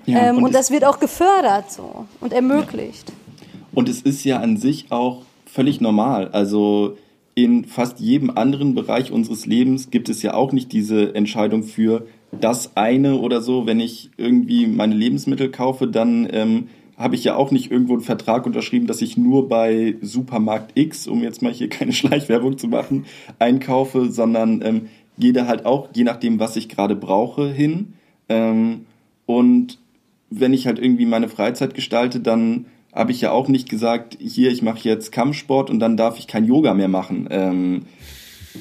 Ja, 0.05 0.19
ähm, 0.29 0.37
und 0.37 0.43
und 0.45 0.49
es- 0.51 0.55
das 0.57 0.71
wird 0.71 0.85
auch 0.85 0.99
gefördert 1.01 1.69
so 1.69 2.05
und 2.21 2.31
ermöglicht. 2.31 3.11
Und 3.73 3.89
es 3.89 4.01
ist 4.03 4.23
ja 4.23 4.37
an 4.39 4.55
sich 4.55 4.89
auch 4.91 5.23
völlig 5.53 5.81
normal. 5.81 6.29
Also 6.29 6.97
in 7.35 7.65
fast 7.65 7.99
jedem 7.99 8.31
anderen 8.31 8.73
Bereich 8.73 9.11
unseres 9.11 9.45
Lebens 9.45 9.91
gibt 9.91 10.09
es 10.09 10.21
ja 10.23 10.33
auch 10.33 10.51
nicht 10.51 10.71
diese 10.71 11.13
Entscheidung 11.13 11.63
für 11.63 12.07
das 12.31 12.75
eine 12.75 13.17
oder 13.17 13.41
so. 13.41 13.67
Wenn 13.67 13.79
ich 13.79 14.09
irgendwie 14.17 14.65
meine 14.65 14.95
Lebensmittel 14.95 15.49
kaufe, 15.49 15.87
dann 15.87 16.27
ähm, 16.31 16.69
habe 16.97 17.15
ich 17.15 17.23
ja 17.23 17.35
auch 17.35 17.51
nicht 17.51 17.71
irgendwo 17.71 17.93
einen 17.93 18.01
Vertrag 18.01 18.47
unterschrieben, 18.47 18.87
dass 18.87 19.01
ich 19.01 19.15
nur 19.15 19.47
bei 19.47 19.95
Supermarkt 20.01 20.77
X, 20.77 21.07
um 21.07 21.21
jetzt 21.21 21.41
mal 21.43 21.53
hier 21.53 21.69
keine 21.69 21.93
Schleichwerbung 21.93 22.57
zu 22.57 22.67
machen, 22.67 23.05
einkaufe, 23.37 24.09
sondern 24.09 24.61
ähm, 24.63 24.81
gehe 25.19 25.33
da 25.33 25.45
halt 25.45 25.67
auch, 25.67 25.89
je 25.93 26.03
nachdem, 26.03 26.39
was 26.39 26.55
ich 26.55 26.67
gerade 26.67 26.95
brauche, 26.95 27.47
hin. 27.47 27.93
Ähm, 28.27 28.85
und 29.27 29.77
wenn 30.31 30.53
ich 30.53 30.65
halt 30.65 30.79
irgendwie 30.79 31.05
meine 31.05 31.29
Freizeit 31.29 31.75
gestalte, 31.75 32.19
dann 32.19 32.65
habe 32.93 33.11
ich 33.11 33.21
ja 33.21 33.31
auch 33.31 33.47
nicht 33.47 33.69
gesagt, 33.69 34.17
hier, 34.19 34.51
ich 34.51 34.61
mache 34.61 34.87
jetzt 34.87 35.11
Kampfsport 35.11 35.69
und 35.69 35.79
dann 35.79 35.97
darf 35.97 36.19
ich 36.19 36.27
kein 36.27 36.45
Yoga 36.45 36.73
mehr 36.73 36.87
machen. 36.87 37.27
Ähm, 37.31 37.81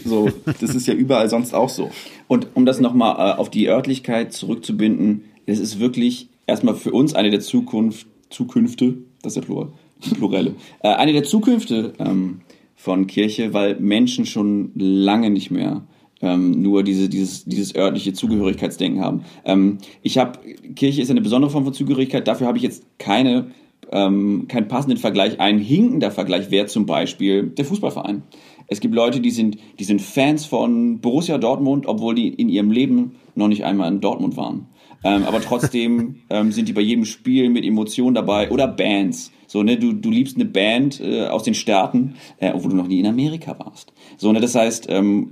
so, 0.04 0.30
das 0.60 0.74
ist 0.74 0.86
ja 0.86 0.94
überall 0.94 1.28
sonst 1.28 1.54
auch 1.54 1.68
so. 1.68 1.90
Und 2.28 2.48
um 2.54 2.64
das 2.64 2.80
nochmal 2.80 3.16
äh, 3.16 3.38
auf 3.38 3.50
die 3.50 3.68
Örtlichkeit 3.68 4.32
zurückzubinden, 4.32 5.24
es 5.46 5.58
ist 5.58 5.80
wirklich 5.80 6.28
erstmal 6.46 6.74
für 6.74 6.92
uns 6.92 7.14
eine 7.14 7.30
der 7.30 7.40
Zukunft, 7.40 8.06
Zukünfte, 8.30 8.94
das 9.22 9.32
ist 9.32 9.42
der 9.42 9.46
Plural, 9.46 9.68
die 10.04 10.14
Plurelle, 10.14 10.54
äh, 10.82 10.88
eine 10.88 11.12
der 11.12 11.24
Zukünfte 11.24 11.92
ähm, 11.98 12.40
von 12.74 13.06
Kirche, 13.06 13.52
weil 13.52 13.78
Menschen 13.78 14.24
schon 14.24 14.72
lange 14.74 15.30
nicht 15.30 15.50
mehr 15.50 15.82
ähm, 16.22 16.62
nur 16.62 16.82
diese, 16.84 17.08
dieses, 17.08 17.44
dieses 17.44 17.74
örtliche 17.74 18.12
Zugehörigkeitsdenken 18.12 19.02
haben. 19.02 19.24
Ähm, 19.44 19.78
ich 20.02 20.18
habe, 20.18 20.38
Kirche 20.74 21.02
ist 21.02 21.10
eine 21.10 21.20
besondere 21.20 21.50
Form 21.50 21.64
von 21.64 21.74
Zugehörigkeit, 21.74 22.26
dafür 22.26 22.46
habe 22.46 22.56
ich 22.56 22.64
jetzt 22.64 22.84
keine 22.98 23.50
ähm, 23.92 24.46
keinen 24.48 24.68
passenden 24.68 24.98
Vergleich. 24.98 25.40
Ein 25.40 25.58
hinkender 25.58 26.10
Vergleich 26.10 26.50
wäre 26.50 26.66
zum 26.66 26.86
Beispiel 26.86 27.44
der 27.44 27.64
Fußballverein. 27.64 28.22
Es 28.68 28.80
gibt 28.80 28.94
Leute, 28.94 29.20
die 29.20 29.30
sind, 29.30 29.58
die 29.78 29.84
sind 29.84 30.00
Fans 30.00 30.46
von 30.46 31.00
Borussia 31.00 31.38
Dortmund, 31.38 31.86
obwohl 31.86 32.14
die 32.14 32.28
in 32.28 32.48
ihrem 32.48 32.70
Leben 32.70 33.16
noch 33.34 33.48
nicht 33.48 33.64
einmal 33.64 33.92
in 33.92 34.00
Dortmund 34.00 34.36
waren. 34.36 34.68
Ähm, 35.04 35.24
aber 35.24 35.40
trotzdem 35.40 36.22
ähm, 36.30 36.52
sind 36.52 36.68
die 36.68 36.72
bei 36.72 36.80
jedem 36.80 37.04
Spiel 37.04 37.50
mit 37.50 37.64
Emotionen 37.64 38.14
dabei 38.14 38.50
oder 38.50 38.68
Bands. 38.68 39.32
So, 39.46 39.62
ne, 39.62 39.76
du, 39.76 39.92
du 39.92 40.10
liebst 40.10 40.36
eine 40.36 40.46
Band 40.46 41.00
äh, 41.00 41.26
aus 41.26 41.42
den 41.42 41.54
Staaten, 41.54 42.14
äh, 42.38 42.52
obwohl 42.52 42.70
du 42.70 42.76
noch 42.76 42.88
nie 42.88 43.00
in 43.00 43.06
Amerika 43.06 43.58
warst. 43.58 43.92
So, 44.16 44.32
ne, 44.32 44.40
das 44.40 44.54
heißt, 44.54 44.86
ähm, 44.88 45.28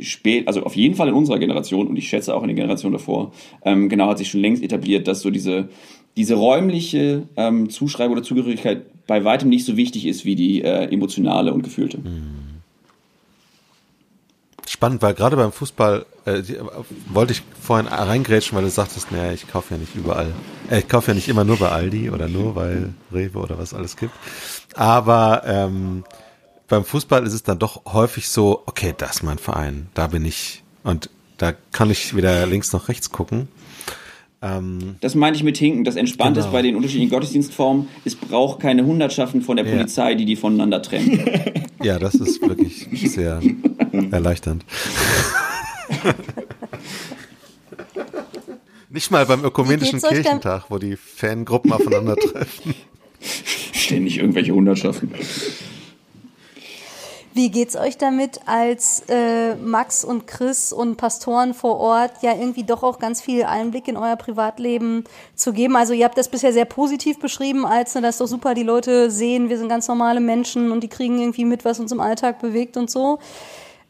spät, 0.00 0.48
also 0.48 0.64
auf 0.64 0.74
jeden 0.74 0.96
Fall 0.96 1.08
in 1.08 1.14
unserer 1.14 1.38
Generation 1.38 1.86
und 1.86 1.96
ich 1.96 2.08
schätze 2.08 2.34
auch 2.34 2.42
in 2.42 2.48
der 2.48 2.56
Generation 2.56 2.92
davor, 2.92 3.32
ähm, 3.64 3.88
genau 3.88 4.08
hat 4.08 4.18
sich 4.18 4.28
schon 4.28 4.40
längst 4.40 4.62
etabliert, 4.62 5.06
dass 5.06 5.20
so 5.20 5.30
diese, 5.30 5.68
diese 6.16 6.34
räumliche 6.34 7.22
ähm, 7.36 7.70
Zuschreibung 7.70 8.16
oder 8.16 8.22
Zugehörigkeit 8.22 8.84
bei 9.06 9.24
weitem 9.24 9.48
nicht 9.48 9.66
so 9.66 9.76
wichtig 9.76 10.06
ist 10.06 10.24
wie 10.24 10.36
die 10.36 10.62
äh, 10.62 10.92
emotionale 10.92 11.52
und 11.52 11.62
gefühlte. 11.62 11.98
Mhm. 11.98 12.44
Spannend, 14.66 15.02
weil 15.02 15.14
gerade 15.14 15.36
beim 15.36 15.52
Fußball 15.52 16.06
äh, 16.24 16.42
die, 16.42 16.56
äh, 16.56 16.62
wollte 17.08 17.32
ich 17.32 17.42
vorhin 17.60 17.86
reingrätschen, 17.86 18.56
weil 18.56 18.64
du 18.64 18.70
sagtest, 18.70 19.12
naja, 19.12 19.32
ich 19.32 19.46
kaufe 19.48 19.74
ja 19.74 19.78
nicht 19.78 19.94
überall. 19.94 20.32
Äh, 20.70 20.80
ich 20.80 20.88
kaufe 20.88 21.08
ja 21.08 21.14
nicht 21.14 21.28
immer 21.28 21.44
nur 21.44 21.58
bei 21.58 21.68
Aldi 21.68 22.10
oder 22.10 22.28
nur 22.28 22.56
weil 22.56 22.94
Rewe 23.12 23.38
oder 23.38 23.58
was 23.58 23.74
alles 23.74 23.96
gibt. 23.96 24.14
Aber 24.74 25.42
ähm, 25.44 26.04
beim 26.68 26.84
Fußball 26.84 27.26
ist 27.26 27.34
es 27.34 27.42
dann 27.42 27.58
doch 27.58 27.84
häufig 27.92 28.28
so, 28.28 28.62
okay, 28.66 28.94
das 28.96 29.16
ist 29.16 29.22
mein 29.22 29.38
Verein, 29.38 29.88
da 29.94 30.06
bin 30.06 30.24
ich 30.24 30.62
und 30.82 31.10
da 31.36 31.52
kann 31.72 31.90
ich 31.90 32.16
weder 32.16 32.46
links 32.46 32.72
noch 32.72 32.88
rechts 32.88 33.10
gucken. 33.10 33.48
Ähm, 34.44 34.96
das 35.00 35.14
meine 35.14 35.34
ich 35.34 35.42
mit 35.42 35.56
Hinken. 35.56 35.84
Das 35.84 35.96
Entspannt 35.96 36.34
genau. 36.36 36.46
ist 36.46 36.52
bei 36.52 36.60
den 36.60 36.76
unterschiedlichen 36.76 37.10
Gottesdienstformen. 37.10 37.88
Es 38.04 38.14
braucht 38.14 38.60
keine 38.60 38.84
Hundertschaften 38.84 39.40
von 39.40 39.56
der 39.56 39.64
Polizei, 39.64 40.10
ja. 40.10 40.16
die 40.16 40.26
die 40.26 40.36
voneinander 40.36 40.82
trennen. 40.82 41.24
Ja, 41.82 41.98
das 41.98 42.14
ist 42.14 42.40
wirklich 42.40 42.86
sehr 43.10 43.42
erleichternd. 44.10 44.64
Nicht 48.88 49.10
mal 49.10 49.26
beim 49.26 49.44
ökumenischen 49.44 50.00
Kirchentag, 50.00 50.70
wo 50.70 50.78
die 50.78 50.96
Fangruppen 50.96 51.72
aufeinandertreffen. 51.72 52.74
Ständig 53.72 54.18
irgendwelche 54.18 54.52
Hundertschaften. 54.54 55.10
Wie 57.36 57.50
geht's 57.50 57.74
euch 57.74 57.98
damit, 57.98 58.42
als 58.46 59.02
äh, 59.08 59.56
Max 59.56 60.04
und 60.04 60.28
Chris 60.28 60.72
und 60.72 60.94
Pastoren 60.94 61.52
vor 61.52 61.80
Ort 61.80 62.22
ja 62.22 62.32
irgendwie 62.32 62.62
doch 62.62 62.84
auch 62.84 63.00
ganz 63.00 63.20
viel 63.20 63.42
Einblick 63.42 63.88
in 63.88 63.96
euer 63.96 64.14
Privatleben 64.14 65.02
zu 65.34 65.52
geben? 65.52 65.74
Also 65.74 65.94
ihr 65.94 66.04
habt 66.04 66.16
das 66.16 66.28
bisher 66.28 66.52
sehr 66.52 66.64
positiv 66.64 67.18
beschrieben, 67.18 67.66
als 67.66 67.96
ne, 67.96 68.02
das 68.02 68.14
ist 68.14 68.20
doch 68.20 68.28
super, 68.28 68.54
die 68.54 68.62
Leute 68.62 69.10
sehen, 69.10 69.48
wir 69.48 69.58
sind 69.58 69.68
ganz 69.68 69.88
normale 69.88 70.20
Menschen 70.20 70.70
und 70.70 70.82
die 70.82 70.88
kriegen 70.88 71.18
irgendwie 71.18 71.44
mit, 71.44 71.64
was 71.64 71.80
uns 71.80 71.90
im 71.90 71.98
Alltag 71.98 72.38
bewegt 72.38 72.76
und 72.76 72.88
so. 72.88 73.18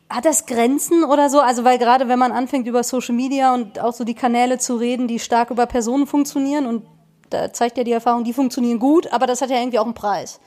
Hat 0.09 0.25
das 0.25 0.47
Grenzen 0.47 1.05
oder 1.05 1.29
so? 1.29 1.41
Also 1.41 1.65
weil 1.65 1.77
gerade 1.77 2.09
wenn 2.09 2.19
man 2.19 2.33
anfängt 2.33 2.67
über 2.67 2.83
Social 2.83 3.15
Media 3.15 3.53
und 3.53 3.79
auch 3.79 3.93
so 3.93 4.05
die 4.05 4.15
Kanäle 4.15 4.57
zu 4.57 4.77
reden, 4.77 5.07
die 5.07 5.19
stark 5.19 5.51
über 5.51 5.67
Personen 5.67 6.07
funktionieren 6.07 6.65
und 6.65 6.87
da 7.29 7.53
zeigt 7.53 7.77
ja 7.77 7.85
die 7.85 7.93
Erfahrung, 7.93 8.25
die 8.25 8.33
funktionieren 8.33 8.79
gut, 8.79 9.13
aber 9.13 9.27
das 9.27 9.43
hat 9.43 9.51
ja 9.51 9.59
irgendwie 9.59 9.79
auch 9.79 9.85
einen 9.85 9.93
Preis. 9.93 10.41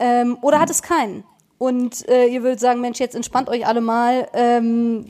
Ähm, 0.00 0.38
oder 0.42 0.58
hat 0.58 0.70
es 0.70 0.82
keinen? 0.82 1.22
Und 1.62 2.08
äh, 2.08 2.26
ihr 2.26 2.42
würdet 2.42 2.58
sagen, 2.58 2.80
Mensch, 2.80 2.98
jetzt 2.98 3.14
entspannt 3.14 3.48
euch 3.48 3.64
alle 3.68 3.80
mal, 3.80 4.26
ähm, 4.32 5.06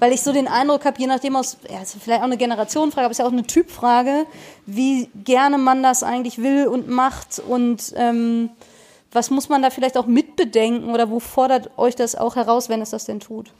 weil 0.00 0.12
ich 0.12 0.20
so 0.20 0.32
den 0.32 0.48
Eindruck 0.48 0.84
habe, 0.84 1.00
je 1.00 1.06
nachdem 1.06 1.36
aus, 1.36 1.58
ja, 1.72 1.80
ist 1.80 1.96
vielleicht 2.00 2.22
auch 2.22 2.26
eine 2.26 2.36
Generationenfrage, 2.36 3.04
aber 3.04 3.12
es 3.12 3.18
ist 3.20 3.22
ja 3.22 3.28
auch 3.28 3.32
eine 3.32 3.46
Typfrage, 3.46 4.26
wie 4.66 5.08
gerne 5.14 5.58
man 5.58 5.84
das 5.84 6.02
eigentlich 6.02 6.38
will 6.38 6.66
und 6.66 6.88
macht 6.88 7.40
und 7.48 7.94
ähm, 7.94 8.50
was 9.12 9.30
muss 9.30 9.48
man 9.48 9.62
da 9.62 9.70
vielleicht 9.70 9.96
auch 9.96 10.06
mitbedenken 10.06 10.92
oder 10.92 11.08
wo 11.08 11.20
fordert 11.20 11.70
euch 11.78 11.94
das 11.94 12.16
auch 12.16 12.34
heraus, 12.34 12.68
wenn 12.68 12.82
es 12.82 12.90
das 12.90 13.04
denn 13.04 13.20
tut? 13.20 13.52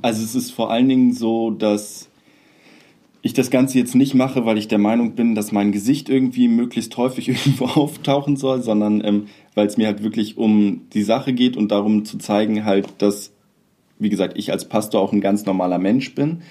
Also 0.00 0.24
es 0.24 0.34
ist 0.34 0.52
vor 0.52 0.70
allen 0.70 0.88
Dingen 0.88 1.12
so, 1.12 1.50
dass 1.50 2.08
ich 3.24 3.32
das 3.32 3.50
Ganze 3.50 3.78
jetzt 3.78 3.94
nicht 3.94 4.12
mache, 4.12 4.44
weil 4.44 4.58
ich 4.58 4.68
der 4.68 4.78
Meinung 4.78 5.14
bin, 5.14 5.34
dass 5.34 5.50
mein 5.50 5.72
Gesicht 5.72 6.10
irgendwie 6.10 6.46
möglichst 6.46 6.94
häufig 6.98 7.28
irgendwo 7.30 7.64
auftauchen 7.64 8.36
soll, 8.36 8.62
sondern 8.62 9.02
ähm, 9.02 9.26
weil 9.54 9.66
es 9.66 9.78
mir 9.78 9.86
halt 9.86 10.02
wirklich 10.04 10.36
um 10.36 10.82
die 10.92 11.02
Sache 11.02 11.32
geht 11.32 11.56
und 11.56 11.72
darum 11.72 12.04
zu 12.04 12.18
zeigen 12.18 12.66
halt, 12.66 12.86
dass, 12.98 13.32
wie 13.98 14.10
gesagt, 14.10 14.36
ich 14.36 14.52
als 14.52 14.68
Pastor 14.68 15.00
auch 15.00 15.12
ein 15.12 15.22
ganz 15.22 15.46
normaler 15.46 15.78
Mensch 15.78 16.14
bin. 16.14 16.42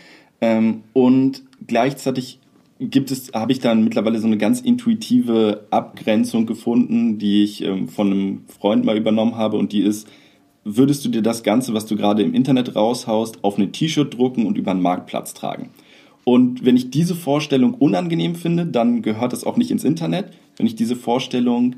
Ähm, 0.41 0.81
und 0.93 1.43
gleichzeitig 1.67 2.39
gibt 2.79 3.11
es, 3.11 3.31
habe 3.33 3.51
ich 3.51 3.59
dann 3.59 3.83
mittlerweile 3.83 4.17
so 4.17 4.25
eine 4.25 4.39
ganz 4.39 4.59
intuitive 4.59 5.67
Abgrenzung 5.69 6.47
gefunden, 6.47 7.19
die 7.19 7.43
ich 7.43 7.63
ähm, 7.63 7.87
von 7.87 8.11
einem 8.11 8.41
Freund 8.47 8.83
mal 8.83 8.97
übernommen 8.97 9.35
habe 9.35 9.57
und 9.57 9.73
die 9.73 9.83
ist, 9.83 10.07
würdest 10.63 11.05
du 11.05 11.09
dir 11.09 11.21
das 11.21 11.43
Ganze, 11.43 11.75
was 11.75 11.85
du 11.85 11.95
gerade 11.95 12.23
im 12.23 12.33
Internet 12.33 12.75
raushaust, 12.75 13.43
auf 13.43 13.57
eine 13.57 13.71
T-Shirt 13.71 14.17
drucken 14.17 14.47
und 14.47 14.57
über 14.57 14.71
einen 14.71 14.81
Marktplatz 14.81 15.35
tragen? 15.35 15.69
Und 16.25 16.63
wenn 16.65 16.77
ich 16.77 16.89
diese 16.89 17.15
Vorstellung 17.15 17.73
unangenehm 17.73 18.35
finde, 18.35 18.65
dann 18.65 19.01
gehört 19.01 19.33
das 19.33 19.43
auch 19.43 19.57
nicht 19.57 19.71
ins 19.71 19.83
Internet. 19.83 20.31
Wenn 20.57 20.67
ich 20.67 20.75
diese 20.75 20.95
Vorstellung 20.95 21.75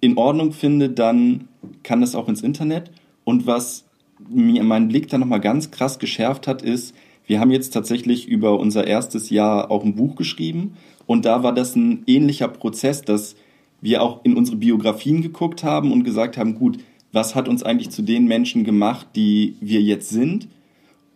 in 0.00 0.18
Ordnung 0.18 0.52
finde, 0.52 0.90
dann 0.90 1.48
kann 1.82 2.00
das 2.00 2.14
auch 2.14 2.28
ins 2.28 2.42
Internet. 2.42 2.90
Und 3.24 3.46
was 3.46 3.84
mir 4.28 4.62
meinen 4.64 4.88
Blick 4.88 5.08
dann 5.08 5.20
nochmal 5.20 5.40
ganz 5.40 5.70
krass 5.70 5.98
geschärft 5.98 6.46
hat, 6.46 6.62
ist, 6.62 6.94
wir 7.26 7.40
haben 7.40 7.50
jetzt 7.50 7.70
tatsächlich 7.70 8.28
über 8.28 8.58
unser 8.58 8.86
erstes 8.86 9.30
Jahr 9.30 9.70
auch 9.70 9.84
ein 9.84 9.96
Buch 9.96 10.16
geschrieben. 10.16 10.76
Und 11.06 11.24
da 11.24 11.42
war 11.42 11.52
das 11.52 11.76
ein 11.76 12.02
ähnlicher 12.06 12.48
Prozess, 12.48 13.02
dass 13.02 13.36
wir 13.80 14.02
auch 14.02 14.24
in 14.24 14.36
unsere 14.36 14.56
Biografien 14.56 15.22
geguckt 15.22 15.62
haben 15.62 15.92
und 15.92 16.04
gesagt 16.04 16.36
haben, 16.36 16.54
gut, 16.54 16.78
was 17.12 17.34
hat 17.34 17.48
uns 17.48 17.62
eigentlich 17.62 17.90
zu 17.90 18.02
den 18.02 18.26
Menschen 18.26 18.64
gemacht, 18.64 19.08
die 19.14 19.56
wir 19.60 19.80
jetzt 19.80 20.08
sind? 20.08 20.48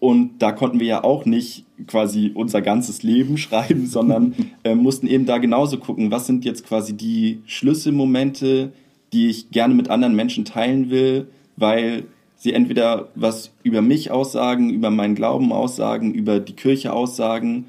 Und 0.01 0.39
da 0.39 0.51
konnten 0.51 0.81
wir 0.81 0.87
ja 0.87 1.05
auch 1.05 1.27
nicht 1.27 1.65
quasi 1.87 2.33
unser 2.35 2.63
ganzes 2.63 3.03
Leben 3.03 3.37
schreiben, 3.39 3.87
sondern 3.87 4.35
äh, 4.65 4.75
mussten 4.75 5.07
eben 5.07 5.27
da 5.27 5.39
genauso 5.39 5.79
gucken, 5.79 6.11
was 6.11 6.27
sind 6.27 6.45
jetzt 6.45 6.67
quasi 6.67 6.97
die 6.97 7.43
Schlüsselmomente, 7.47 8.73
die 9.13 9.29
ich 9.29 9.51
gerne 9.51 9.75
mit 9.75 9.91
anderen 9.91 10.17
Menschen 10.17 10.45
teilen 10.45 10.91
will, 10.91 11.29
weil 11.57 12.05
sie 12.37 12.55
entweder 12.55 13.09
was 13.15 13.53
über 13.63 13.83
mich 13.83 14.11
aussagen, 14.11 14.71
über 14.71 14.91
meinen 14.91 15.15
Glauben 15.15 15.53
aussagen, 15.53 16.15
über 16.15 16.41
die 16.41 16.55
Kirche 16.55 16.93
aussagen 16.93 17.67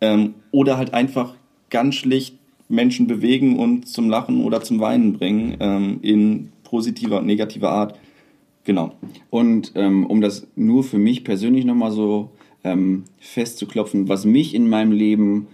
ähm, 0.00 0.34
oder 0.52 0.78
halt 0.78 0.94
einfach 0.94 1.34
ganz 1.68 1.96
schlicht 1.96 2.36
Menschen 2.68 3.06
bewegen 3.06 3.58
und 3.58 3.86
zum 3.86 4.08
Lachen 4.08 4.42
oder 4.44 4.62
zum 4.62 4.80
Weinen 4.80 5.12
bringen 5.12 5.56
ähm, 5.60 5.98
in 6.02 6.52
positiver 6.64 7.18
und 7.18 7.26
negativer 7.26 7.70
Art. 7.70 7.98
Genau. 8.66 8.92
Und 9.30 9.72
ähm, 9.76 10.04
um 10.04 10.20
das 10.20 10.48
nur 10.56 10.82
für 10.82 10.98
mich 10.98 11.22
persönlich 11.22 11.64
nochmal 11.64 11.92
so 11.92 12.30
ähm, 12.64 13.04
festzuklopfen, 13.20 14.08
was 14.08 14.24
mich 14.24 14.54
in 14.54 14.68
meinem 14.68 14.90
Leben 14.90 15.46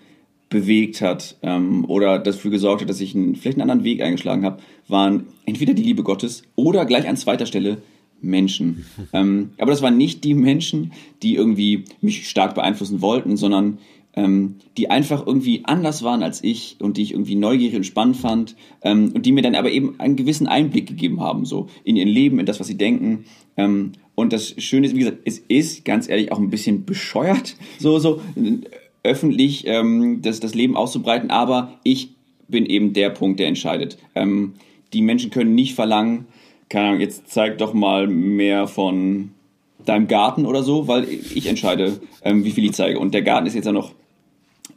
bewegt 0.48 1.02
hat 1.02 1.36
ähm, 1.42 1.84
oder 1.84 2.18
dafür 2.18 2.50
gesorgt 2.50 2.80
hat, 2.80 2.88
dass 2.88 3.02
ich 3.02 3.14
einen, 3.14 3.36
vielleicht 3.36 3.58
einen 3.58 3.70
anderen 3.70 3.84
Weg 3.84 4.00
eingeschlagen 4.02 4.46
habe, 4.46 4.62
waren 4.88 5.26
entweder 5.44 5.74
die 5.74 5.82
Liebe 5.82 6.02
Gottes 6.02 6.42
oder 6.56 6.86
gleich 6.86 7.06
an 7.06 7.18
zweiter 7.18 7.44
Stelle 7.44 7.82
Menschen. 8.22 8.86
ähm, 9.12 9.50
aber 9.58 9.72
das 9.72 9.82
waren 9.82 9.98
nicht 9.98 10.24
die 10.24 10.34
Menschen, 10.34 10.92
die 11.22 11.34
irgendwie 11.34 11.84
mich 12.00 12.30
stark 12.30 12.54
beeinflussen 12.54 13.02
wollten, 13.02 13.36
sondern 13.36 13.76
ähm, 14.14 14.56
die 14.76 14.90
einfach 14.90 15.26
irgendwie 15.26 15.62
anders 15.64 16.02
waren 16.02 16.22
als 16.22 16.44
ich 16.44 16.76
und 16.80 16.96
die 16.96 17.02
ich 17.02 17.12
irgendwie 17.12 17.34
neugierig 17.34 17.76
und 17.76 17.84
spannend 17.84 18.16
fand 18.16 18.56
ähm, 18.82 19.12
und 19.14 19.24
die 19.24 19.32
mir 19.32 19.42
dann 19.42 19.54
aber 19.54 19.70
eben 19.70 19.98
einen 19.98 20.16
gewissen 20.16 20.46
Einblick 20.46 20.86
gegeben 20.86 21.20
haben, 21.20 21.44
so 21.44 21.68
in 21.84 21.96
ihr 21.96 22.04
Leben, 22.04 22.38
in 22.38 22.46
das, 22.46 22.60
was 22.60 22.66
sie 22.66 22.76
denken. 22.76 23.24
Ähm, 23.56 23.92
und 24.14 24.32
das 24.32 24.54
Schöne 24.62 24.86
ist, 24.86 24.94
wie 24.94 25.00
gesagt, 25.00 25.18
es 25.24 25.38
ist 25.38 25.84
ganz 25.84 26.08
ehrlich 26.08 26.32
auch 26.32 26.38
ein 26.38 26.50
bisschen 26.50 26.84
bescheuert, 26.84 27.56
so, 27.78 27.98
so 27.98 28.20
öffentlich 29.02 29.66
ähm, 29.66 30.20
das, 30.22 30.40
das 30.40 30.54
Leben 30.54 30.76
auszubreiten, 30.76 31.30
aber 31.30 31.78
ich 31.82 32.10
bin 32.48 32.66
eben 32.66 32.92
der 32.92 33.10
Punkt, 33.10 33.40
der 33.40 33.48
entscheidet. 33.48 33.98
Ähm, 34.14 34.54
die 34.92 35.02
Menschen 35.02 35.30
können 35.30 35.54
nicht 35.54 35.74
verlangen, 35.74 36.26
keine 36.68 36.88
Ahnung, 36.88 37.00
jetzt 37.00 37.28
zeig 37.28 37.58
doch 37.58 37.72
mal 37.72 38.06
mehr 38.06 38.66
von 38.66 39.30
deinem 39.84 40.06
Garten 40.06 40.46
oder 40.46 40.62
so, 40.62 40.86
weil 40.86 41.06
ich 41.08 41.46
entscheide, 41.46 42.00
ähm, 42.22 42.44
wie 42.44 42.50
viel 42.50 42.64
ich 42.64 42.72
zeige. 42.72 42.98
Und 42.98 43.14
der 43.14 43.22
Garten 43.22 43.46
ist 43.46 43.54
jetzt 43.54 43.66
ja 43.66 43.72
noch 43.72 43.92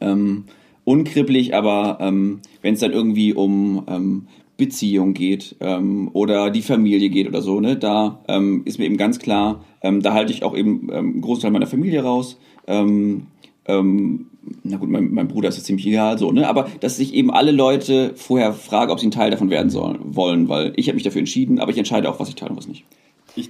ähm, 0.00 0.44
unkribbelig, 0.84 1.54
aber 1.54 1.98
ähm, 2.00 2.40
wenn 2.62 2.74
es 2.74 2.80
dann 2.80 2.92
irgendwie 2.92 3.32
um 3.32 3.84
ähm, 3.88 4.26
Beziehung 4.56 5.12
geht 5.12 5.56
ähm, 5.60 6.10
oder 6.12 6.50
die 6.50 6.62
Familie 6.62 7.10
geht 7.10 7.28
oder 7.28 7.42
so, 7.42 7.60
ne, 7.60 7.76
da 7.76 8.20
ähm, 8.28 8.62
ist 8.64 8.78
mir 8.78 8.86
eben 8.86 8.96
ganz 8.96 9.18
klar, 9.18 9.64
ähm, 9.82 10.00
da 10.02 10.14
halte 10.14 10.32
ich 10.32 10.42
auch 10.42 10.56
eben 10.56 10.88
ähm, 10.90 11.12
einen 11.12 11.20
Großteil 11.20 11.50
meiner 11.50 11.66
Familie 11.66 12.02
raus. 12.02 12.38
Ähm, 12.66 13.26
ähm, 13.66 14.26
na 14.62 14.76
gut, 14.76 14.88
mein, 14.88 15.12
mein 15.12 15.28
Bruder 15.28 15.48
ist 15.48 15.56
jetzt 15.56 15.66
ziemlich 15.66 15.86
egal, 15.86 16.18
so, 16.18 16.30
ne? 16.30 16.48
Aber 16.48 16.68
dass 16.80 16.96
sich 16.96 17.14
eben 17.14 17.30
alle 17.32 17.50
Leute 17.50 18.12
vorher 18.14 18.52
fragen, 18.52 18.92
ob 18.92 19.00
sie 19.00 19.08
ein 19.08 19.10
Teil 19.10 19.30
davon 19.30 19.50
werden 19.50 19.70
sollen, 19.70 19.98
wollen, 20.14 20.48
weil 20.48 20.72
ich 20.76 20.88
habe 20.88 20.94
mich 20.94 21.02
dafür 21.02 21.18
entschieden, 21.18 21.58
aber 21.58 21.72
ich 21.72 21.78
entscheide 21.78 22.08
auch, 22.08 22.20
was 22.20 22.28
ich 22.28 22.36
teile 22.36 22.52
und 22.52 22.56
was 22.56 22.68
nicht. 22.68 22.84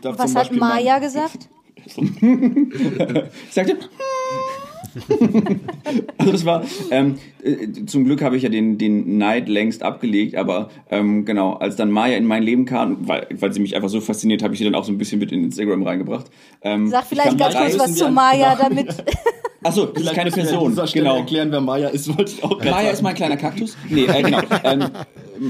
was 0.03 0.35
hat 0.35 0.53
Maya 0.53 0.99
gesagt? 0.99 1.49
sagte, 3.51 3.77
also 6.19 6.33
das 6.33 6.45
war, 6.45 6.65
ähm, 6.91 7.17
äh, 7.43 7.85
zum 7.87 8.05
Glück 8.05 8.23
habe 8.23 8.37
ich 8.37 8.43
ja 8.43 8.49
den, 8.49 8.79
den 8.79 9.19
Neid 9.19 9.49
längst 9.49 9.83
abgelegt, 9.83 10.37
aber 10.37 10.71
ähm, 10.91 11.25
genau, 11.25 11.55
als 11.55 11.77
dann 11.77 11.91
Maya 11.91 12.17
in 12.17 12.25
mein 12.25 12.43
Leben 12.43 12.65
kam, 12.65 13.07
weil, 13.09 13.27
weil 13.31 13.53
sie 13.53 13.61
mich 13.61 13.77
einfach 13.77 13.89
so 13.89 14.01
fasziniert, 14.01 14.43
habe 14.43 14.55
ich 14.55 14.59
sie 14.59 14.65
dann 14.65 14.75
auch 14.75 14.85
so 14.85 14.93
ein 14.93 14.99
bisschen 14.99 15.19
mit 15.19 15.33
in 15.33 15.45
Instagram 15.45 15.83
reingebracht. 15.83 16.27
Ähm, 16.63 16.89
Sag 16.89 17.03
ich 17.03 17.09
vielleicht 17.09 17.39
ganz 17.39 17.55
kurz 17.55 17.79
was 17.79 17.95
zu 17.95 18.11
Maya, 18.11 18.57
damit. 18.57 18.95
Achso, 19.63 19.87
das 19.87 20.05
ist 20.05 20.15
keine 20.15 20.31
Person. 20.31 20.73
Stelle 20.73 20.93
Genau. 20.93 21.17
erklären, 21.17 21.51
wer 21.51 21.61
Maya 21.61 21.89
ist, 21.89 22.09
wollte 22.17 22.33
ich 22.33 22.45
auch 22.45 22.59
Maya 22.59 22.73
sagen. 22.73 22.89
ist 22.89 23.03
mein 23.03 23.15
kleiner 23.17 23.37
Kaktus. 23.37 23.77
Nee, 23.89 24.05
äh, 24.05 24.23
genau. 24.23 24.41
ähm, 24.65 24.85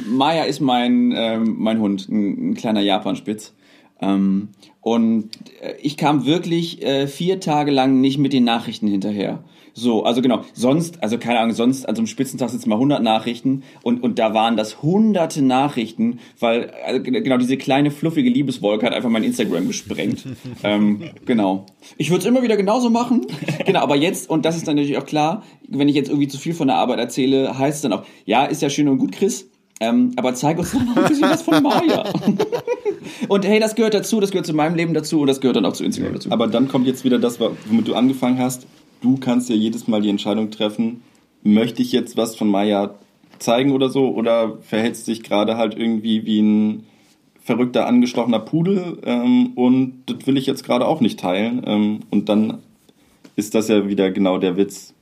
Maya 0.09 0.45
ist 0.45 0.61
mein, 0.61 1.13
ähm, 1.15 1.57
mein 1.59 1.79
Hund, 1.81 2.09
ein, 2.09 2.51
ein 2.51 2.55
kleiner 2.55 2.81
Japanspitz. 2.81 3.53
Ähm, 4.01 4.49
und 4.87 5.31
äh, 5.63 5.75
ich 5.83 5.97
kam 5.97 6.27
wirklich 6.27 6.81
äh, 6.81 7.09
vier 7.09 7.41
Tage 7.41 7.73
lang 7.73 8.01
nicht 8.01 8.19
mit 8.19 8.33
den 8.33 8.45
Nachrichten 8.45 8.87
hinterher. 8.87 9.43
So, 9.75 10.05
also 10.05 10.23
genau, 10.23 10.43
sonst, 10.55 11.03
also 11.03 11.19
keine 11.19 11.41
Ahnung, 11.41 11.55
sonst 11.57 11.89
an 11.89 11.97
so 11.97 12.01
einem 12.01 12.07
Spitzentag 12.07 12.51
sitzen 12.51 12.69
mal 12.69 12.77
100 12.77 13.03
Nachrichten 13.03 13.65
und, 13.83 14.01
und 14.03 14.21
da 14.21 14.33
waren 14.33 14.57
das 14.57 14.83
hunderte 14.83 15.43
Nachrichten, 15.43 16.21
weil 16.39 16.71
g- 17.03 17.11
genau 17.21 17.37
diese 17.37 17.57
kleine 17.57 17.91
fluffige 17.91 18.31
Liebeswolke 18.31 18.87
hat 18.87 18.95
einfach 18.95 19.11
mein 19.11 19.25
Instagram 19.25 19.67
gesprengt. 19.67 20.25
ähm, 20.63 21.03
genau. 21.27 21.67
Ich 21.99 22.11
würde 22.11 22.21
es 22.21 22.27
immer 22.27 22.43
wieder 22.43 22.57
genauso 22.57 22.89
machen. 22.89 23.27
genau, 23.67 23.81
aber 23.81 23.97
jetzt, 23.97 24.31
und 24.31 24.45
das 24.45 24.57
ist 24.57 24.69
dann 24.69 24.77
natürlich 24.77 24.99
auch 24.99 25.05
klar, 25.05 25.43
wenn 25.69 25.89
ich 25.89 25.97
jetzt 25.97 26.11
irgendwie 26.11 26.29
zu 26.29 26.39
viel 26.39 26.55
von 26.55 26.69
der 26.69 26.77
Arbeit 26.77 27.01
erzähle, 27.01 27.59
heißt 27.59 27.77
es 27.79 27.83
dann 27.83 27.93
auch, 27.93 28.05
ja, 28.25 28.45
ist 28.45 28.63
ja 28.63 28.71
schön 28.71 28.87
und 28.89 28.99
gut, 28.99 29.11
Chris, 29.13 29.51
ähm, 29.81 30.13
aber 30.17 30.35
zeig 30.35 30.59
uns 30.59 30.73
doch 30.73 30.83
noch 30.83 30.97
ein 30.97 31.09
bisschen 31.09 31.29
was 31.29 31.43
von 31.43 31.63
Maya. 31.63 32.05
und 33.29 33.45
hey, 33.45 33.61
das 33.61 33.75
gehört 33.75 33.95
dazu, 33.95 34.21
das 34.21 34.31
gehört 34.31 34.47
zu 34.47 34.55
meinem 34.55 34.75
Leben 34.75 34.95
dazu 34.95 35.21
und 35.21 35.27
das 35.27 35.41
gehört 35.41 35.57
dann 35.57 35.67
auch 35.67 35.75
zu 35.75 35.85
Instagram 35.85 36.15
dazu. 36.15 36.31
Aber 36.31 36.47
dann 36.47 36.69
kommt 36.69 36.87
jetzt 36.87 37.05
wieder 37.05 37.19
das, 37.19 37.39
womit 37.41 37.89
du 37.89 37.95
angefangen 37.95 38.39
hast. 38.39 38.67
Du 39.03 39.19
kannst 39.19 39.51
ja 39.51 39.55
jedes 39.55 39.87
Mal 39.87 40.01
die 40.01 40.09
Entscheidung 40.09 40.51
treffen, 40.51 41.03
möchte 41.43 41.83
ich 41.83 41.93
jetzt 41.93 42.17
was 42.17 42.37
von 42.37 42.49
Maya 42.49 42.95
zeigen 43.39 43.73
oder 43.73 43.91
so, 43.91 44.09
oder 44.09 44.57
verhältst 44.63 45.07
dich 45.09 45.23
gerade 45.23 45.57
halt 45.59 45.77
irgendwie 45.77 46.25
wie 46.25 46.41
ein 46.41 46.87
verrückter, 47.47 47.87
angestochener 47.87 48.41
Pudel 48.41 48.99
ähm, 49.05 49.53
und 49.55 50.03
das 50.07 50.27
will 50.27 50.37
ich 50.37 50.47
jetzt 50.47 50.65
gerade 50.65 50.87
auch 50.87 51.01
nicht 51.01 51.21
teilen. 51.21 51.63
Ähm, 51.65 52.01
und 52.11 52.29
dann 52.29 52.59
ist 53.37 53.55
das 53.55 53.69
ja 53.69 53.87
wieder 53.87 54.11
genau 54.11 54.39
der 54.39 54.57
Witz, 54.57 54.95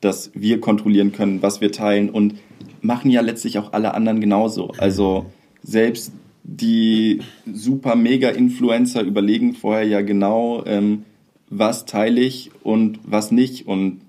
dass 0.00 0.30
wir 0.34 0.60
kontrollieren 0.60 1.12
können, 1.12 1.42
was 1.42 1.60
wir 1.60 1.72
teilen 1.72 2.10
und 2.10 2.34
machen 2.80 3.10
ja 3.10 3.20
letztlich 3.20 3.58
auch 3.58 3.72
alle 3.72 3.94
anderen 3.94 4.20
genauso. 4.20 4.72
Also 4.78 5.26
selbst 5.62 6.12
die 6.42 7.20
super 7.52 7.94
mega 7.96 8.30
Influencer 8.30 9.02
überlegen 9.02 9.54
vorher 9.54 9.86
ja 9.86 10.00
genau, 10.00 10.64
ähm, 10.66 11.04
was 11.48 11.84
teile 11.84 12.20
ich 12.20 12.50
und 12.62 12.98
was 13.04 13.30
nicht. 13.30 13.66
Und 13.66 14.00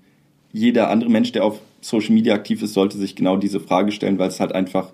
jeder 0.52 0.90
andere 0.90 1.10
Mensch, 1.10 1.32
der 1.32 1.44
auf 1.44 1.60
Social 1.80 2.14
Media 2.14 2.34
aktiv 2.34 2.62
ist, 2.62 2.74
sollte 2.74 2.96
sich 2.96 3.16
genau 3.16 3.36
diese 3.36 3.60
Frage 3.60 3.92
stellen, 3.92 4.18
weil 4.18 4.28
es 4.28 4.40
halt 4.40 4.52
einfach 4.52 4.90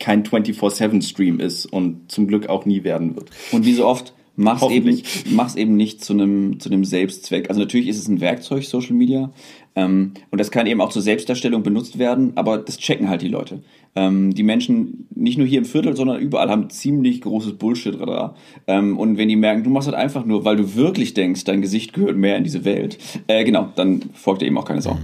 kein 0.00 0.24
24-7-Stream 0.24 1.40
ist 1.40 1.66
und 1.66 2.10
zum 2.10 2.26
Glück 2.26 2.48
auch 2.48 2.66
nie 2.66 2.84
werden 2.84 3.14
wird. 3.14 3.30
Und 3.52 3.64
wie 3.64 3.74
so 3.74 3.86
oft, 3.86 4.12
mach's 4.36 4.68
eben, 4.68 5.00
mach's 5.30 5.54
eben 5.54 5.76
nicht 5.76 6.04
zu 6.04 6.12
einem, 6.12 6.58
zu 6.58 6.68
einem 6.68 6.84
Selbstzweck. 6.84 7.48
Also 7.48 7.60
natürlich 7.60 7.88
ist 7.88 7.98
es 7.98 8.08
ein 8.08 8.20
Werkzeug, 8.20 8.64
Social 8.64 8.94
Media. 8.94 9.32
Ähm, 9.76 10.12
und 10.30 10.40
das 10.40 10.50
kann 10.50 10.66
eben 10.66 10.80
auch 10.80 10.90
zur 10.90 11.02
Selbstdarstellung 11.02 11.62
benutzt 11.62 11.98
werden, 11.98 12.32
aber 12.36 12.58
das 12.58 12.78
checken 12.78 13.08
halt 13.08 13.22
die 13.22 13.28
Leute. 13.28 13.62
Ähm, 13.96 14.34
die 14.34 14.42
Menschen, 14.42 15.08
nicht 15.14 15.38
nur 15.38 15.46
hier 15.46 15.58
im 15.58 15.64
Viertel, 15.64 15.96
sondern 15.96 16.20
überall, 16.20 16.48
haben 16.48 16.70
ziemlich 16.70 17.20
großes 17.20 17.54
Bullshit-Radar. 17.54 18.36
Ähm, 18.66 18.98
und 18.98 19.16
wenn 19.16 19.28
die 19.28 19.36
merken, 19.36 19.64
du 19.64 19.70
machst 19.70 19.88
das 19.88 19.94
einfach 19.94 20.24
nur, 20.24 20.44
weil 20.44 20.56
du 20.56 20.74
wirklich 20.74 21.14
denkst, 21.14 21.44
dein 21.44 21.60
Gesicht 21.62 21.92
gehört 21.92 22.16
mehr 22.16 22.36
in 22.36 22.44
diese 22.44 22.64
Welt, 22.64 22.98
äh, 23.26 23.44
genau, 23.44 23.72
dann 23.74 24.02
folgt 24.14 24.42
dir 24.42 24.46
eben 24.46 24.58
auch 24.58 24.64
keine 24.64 24.82
Sau. 24.82 24.98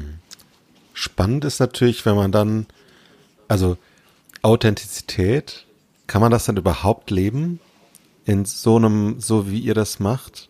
Spannend 0.95 1.45
ist 1.45 1.61
natürlich, 1.61 2.05
wenn 2.05 2.15
man 2.15 2.31
dann, 2.31 2.67
also 3.49 3.77
Authentizität, 4.43 5.67
kann 6.07 6.21
man 6.21 6.31
das 6.31 6.45
dann 6.45 6.57
überhaupt 6.57 7.11
leben? 7.11 7.61
In 8.27 8.45
so 8.45 8.77
einem, 8.77 9.19
so 9.19 9.51
wie 9.51 9.61
ihr 9.61 9.75
das 9.75 9.99
macht? 9.99 10.50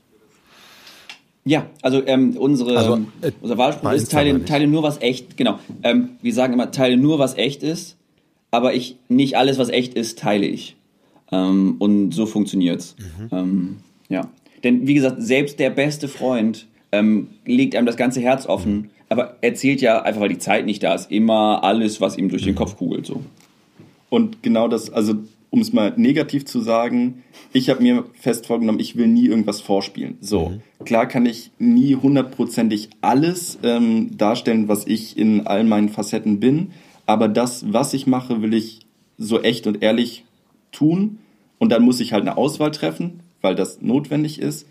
Ja, 1.44 1.66
also 1.82 2.06
ähm, 2.06 2.36
unsere, 2.36 2.76
Also, 2.76 3.00
äh, 3.22 3.32
unser 3.40 3.56
Wahlspruch 3.56 3.92
ist, 3.92 4.10
teile, 4.12 4.44
teile 4.44 4.66
nur 4.66 4.82
was 4.82 5.00
echt, 5.00 5.36
genau. 5.36 5.58
Ähm, 5.82 6.10
wir 6.20 6.34
sagen 6.34 6.52
immer, 6.52 6.70
teile 6.70 6.96
nur 6.96 7.18
was 7.18 7.36
echt 7.36 7.62
ist, 7.62 7.96
aber 8.50 8.74
ich 8.74 8.96
nicht 9.08 9.36
alles, 9.36 9.58
was 9.58 9.70
echt 9.70 9.94
ist, 9.94 10.18
teile 10.18 10.46
ich. 10.46 10.76
Ähm, 11.32 11.76
und 11.78 12.12
so 12.12 12.26
funktioniert's. 12.26 12.94
Mhm. 12.98 13.28
Ähm, 13.32 13.76
ja. 14.08 14.28
Denn 14.64 14.86
wie 14.86 14.94
gesagt, 14.94 15.22
selbst 15.22 15.58
der 15.58 15.70
beste 15.70 16.08
Freund 16.08 16.66
ähm, 16.92 17.28
legt 17.46 17.74
einem 17.74 17.86
das 17.86 17.96
ganze 17.96 18.20
Herz 18.20 18.46
offen, 18.46 18.90
aber 19.08 19.36
erzählt 19.40 19.80
ja 19.80 20.02
einfach, 20.02 20.20
weil 20.20 20.28
die 20.28 20.38
Zeit 20.38 20.66
nicht 20.66 20.82
da 20.82 20.94
ist, 20.94 21.10
immer 21.10 21.64
alles, 21.64 22.00
was 22.00 22.18
ihm 22.18 22.28
durch 22.28 22.42
Mhm. 22.42 22.46
den 22.46 22.54
Kopf 22.56 22.76
kugelt. 22.76 23.06
So. 23.06 23.22
Und 24.10 24.42
genau 24.42 24.68
das, 24.68 24.90
also 24.90 25.14
um 25.50 25.60
es 25.60 25.72
mal 25.72 25.92
negativ 25.96 26.44
zu 26.44 26.60
sagen, 26.60 27.22
ich 27.52 27.68
habe 27.68 27.82
mir 27.82 28.04
fest 28.14 28.46
vorgenommen, 28.46 28.80
ich 28.80 28.96
will 28.96 29.08
nie 29.08 29.26
irgendwas 29.26 29.60
vorspielen. 29.60 30.16
So, 30.20 30.52
klar 30.84 31.06
kann 31.06 31.26
ich 31.26 31.50
nie 31.58 31.96
hundertprozentig 31.96 32.90
alles 33.00 33.58
ähm, 33.62 34.16
darstellen, 34.16 34.68
was 34.68 34.86
ich 34.86 35.18
in 35.18 35.46
all 35.46 35.64
meinen 35.64 35.88
Facetten 35.88 36.40
bin, 36.40 36.70
aber 37.06 37.28
das, 37.28 37.72
was 37.72 37.92
ich 37.92 38.06
mache, 38.06 38.42
will 38.42 38.54
ich 38.54 38.86
so 39.18 39.40
echt 39.40 39.66
und 39.66 39.82
ehrlich 39.82 40.24
tun. 40.72 41.18
Und 41.58 41.70
dann 41.70 41.82
muss 41.82 42.00
ich 42.00 42.12
halt 42.12 42.22
eine 42.22 42.36
Auswahl 42.36 42.70
treffen, 42.70 43.20
weil 43.40 43.54
das 43.54 43.82
notwendig 43.82 44.40
ist. 44.40 44.66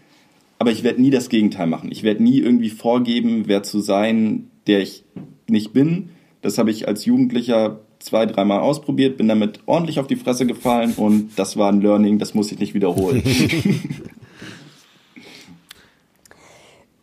Aber 0.58 0.72
ich 0.72 0.84
werde 0.84 1.02
nie 1.02 1.12
das 1.12 1.30
Gegenteil 1.30 1.68
machen. 1.68 1.92
Ich 1.92 2.04
werde 2.04 2.24
nie 2.24 2.40
irgendwie 2.40 2.70
vorgeben, 2.70 3.44
wer 3.46 3.64
zu 3.64 3.80
sein, 3.80 4.50
der 4.68 4.82
ich 4.82 5.04
nicht 5.48 5.72
bin. 5.72 6.10
Das 6.42 6.58
habe 6.58 6.72
ich 6.72 6.88
als 6.88 7.06
Jugendlicher 7.06 7.82
zwei, 8.00 8.26
dreimal 8.26 8.60
ausprobiert, 8.60 9.18
bin 9.18 9.28
damit 9.28 9.60
ordentlich 9.66 10.00
auf 10.00 10.08
die 10.08 10.16
Fresse 10.16 10.46
gefallen 10.46 10.94
und 10.96 11.38
das 11.38 11.58
war 11.58 11.72
ein 11.72 11.82
Learning, 11.82 12.18
das 12.18 12.34
muss 12.34 12.52
ich 12.52 12.60
nicht 12.60 12.74
wiederholen. 12.74 13.22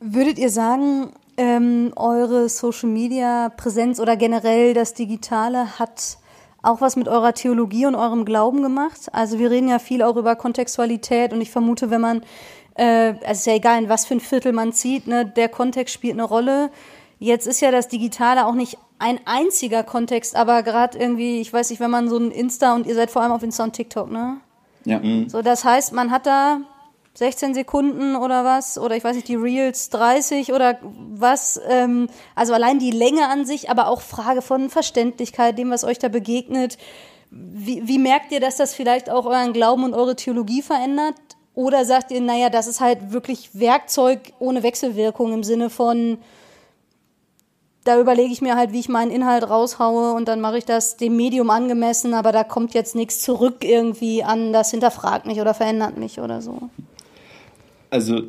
Würdet 0.00 0.38
ihr 0.38 0.50
sagen, 0.50 1.12
ähm, 1.36 1.92
eure 1.96 2.48
Social 2.48 2.88
Media 2.88 3.50
Präsenz 3.50 4.00
oder 4.00 4.16
generell 4.16 4.72
das 4.72 4.94
Digitale 4.94 5.78
hat 5.78 6.18
auch 6.62 6.80
was 6.80 6.96
mit 6.96 7.08
eurer 7.08 7.34
Theologie 7.34 7.86
und 7.86 7.94
eurem 7.94 8.24
Glauben 8.24 8.62
gemacht? 8.62 9.08
Also 9.12 9.38
wir 9.38 9.50
reden 9.50 9.68
ja 9.68 9.78
viel 9.78 10.02
auch 10.02 10.16
über 10.16 10.34
Kontextualität 10.36 11.32
und 11.32 11.40
ich 11.40 11.50
vermute, 11.50 11.90
wenn 11.90 12.00
man, 12.00 12.22
äh, 12.74 13.14
also 13.24 13.30
ist 13.30 13.46
ja 13.46 13.54
egal, 13.54 13.82
in 13.82 13.88
was 13.88 14.06
für 14.06 14.14
ein 14.14 14.20
Viertel 14.20 14.52
man 14.52 14.72
zieht, 14.72 15.06
ne, 15.06 15.26
der 15.26 15.48
Kontext 15.48 15.94
spielt 15.94 16.14
eine 16.14 16.24
Rolle. 16.24 16.70
Jetzt 17.18 17.46
ist 17.46 17.60
ja 17.60 17.70
das 17.70 17.88
Digitale 17.88 18.46
auch 18.46 18.54
nicht 18.54 18.78
ein 18.98 19.20
einziger 19.24 19.82
Kontext, 19.82 20.36
aber 20.36 20.62
gerade 20.62 20.98
irgendwie, 20.98 21.40
ich 21.40 21.52
weiß 21.52 21.70
nicht, 21.70 21.80
wenn 21.80 21.90
man 21.90 22.08
so 22.08 22.16
ein 22.16 22.30
Insta 22.30 22.74
und 22.74 22.86
ihr 22.86 22.94
seid 22.94 23.10
vor 23.10 23.22
allem 23.22 23.32
auf 23.32 23.42
Insta 23.42 23.64
und 23.64 23.72
TikTok, 23.72 24.10
ne? 24.10 24.38
Ja. 24.84 25.00
So, 25.28 25.42
das 25.42 25.64
heißt, 25.64 25.92
man 25.92 26.10
hat 26.10 26.26
da 26.26 26.60
16 27.16 27.54
Sekunden 27.54 28.14
oder 28.14 28.44
was, 28.44 28.78
oder 28.78 28.96
ich 28.96 29.02
weiß 29.02 29.16
nicht, 29.16 29.28
die 29.28 29.36
Reels 29.36 29.90
30 29.90 30.52
oder 30.52 30.78
was. 30.82 31.60
Ähm, 31.68 32.08
also 32.34 32.52
allein 32.52 32.78
die 32.78 32.90
Länge 32.90 33.28
an 33.28 33.46
sich, 33.46 33.70
aber 33.70 33.88
auch 33.88 34.00
Frage 34.00 34.42
von 34.42 34.68
Verständlichkeit, 34.70 35.58
dem, 35.58 35.70
was 35.70 35.82
euch 35.82 35.98
da 35.98 36.08
begegnet. 36.08 36.78
Wie, 37.30 37.88
wie 37.88 37.98
merkt 37.98 38.32
ihr, 38.32 38.40
dass 38.40 38.56
das 38.56 38.74
vielleicht 38.74 39.10
auch 39.10 39.26
euren 39.26 39.52
Glauben 39.52 39.84
und 39.84 39.94
eure 39.94 40.14
Theologie 40.14 40.62
verändert? 40.62 41.16
Oder 41.54 41.86
sagt 41.86 42.10
ihr, 42.10 42.20
naja, 42.20 42.50
das 42.50 42.66
ist 42.66 42.80
halt 42.80 43.12
wirklich 43.12 43.58
Werkzeug 43.58 44.32
ohne 44.38 44.62
Wechselwirkung 44.62 45.32
im 45.32 45.42
Sinne 45.42 45.70
von, 45.70 46.18
da 47.86 48.00
überlege 48.00 48.32
ich 48.32 48.42
mir 48.42 48.56
halt, 48.56 48.72
wie 48.72 48.80
ich 48.80 48.88
meinen 48.88 49.10
Inhalt 49.10 49.48
raushaue 49.48 50.12
und 50.12 50.28
dann 50.28 50.40
mache 50.40 50.58
ich 50.58 50.64
das 50.64 50.96
dem 50.96 51.16
Medium 51.16 51.50
angemessen, 51.50 52.14
aber 52.14 52.32
da 52.32 52.44
kommt 52.44 52.74
jetzt 52.74 52.96
nichts 52.96 53.20
zurück 53.22 53.64
irgendwie 53.64 54.22
an, 54.24 54.52
das 54.52 54.70
hinterfragt 54.70 55.26
mich 55.26 55.40
oder 55.40 55.54
verändert 55.54 55.96
mich 55.96 56.20
oder 56.20 56.42
so. 56.42 56.70
Also 57.90 58.22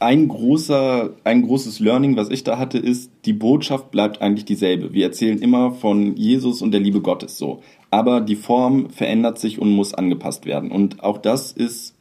ein 0.00 0.28
großer, 0.28 1.10
ein 1.24 1.42
großes 1.42 1.80
Learning, 1.80 2.16
was 2.16 2.30
ich 2.30 2.44
da 2.44 2.58
hatte, 2.58 2.78
ist, 2.78 3.10
die 3.26 3.34
Botschaft 3.34 3.90
bleibt 3.90 4.22
eigentlich 4.22 4.46
dieselbe. 4.46 4.92
Wir 4.94 5.06
erzählen 5.06 5.38
immer 5.38 5.72
von 5.72 6.16
Jesus 6.16 6.62
und 6.62 6.72
der 6.72 6.80
Liebe 6.80 7.00
Gottes 7.00 7.36
so. 7.36 7.62
Aber 7.90 8.22
die 8.22 8.36
Form 8.36 8.88
verändert 8.88 9.38
sich 9.38 9.60
und 9.60 9.70
muss 9.70 9.92
angepasst 9.92 10.46
werden. 10.46 10.72
Und 10.72 11.04
auch 11.04 11.18
das 11.18 11.52
ist 11.52 11.94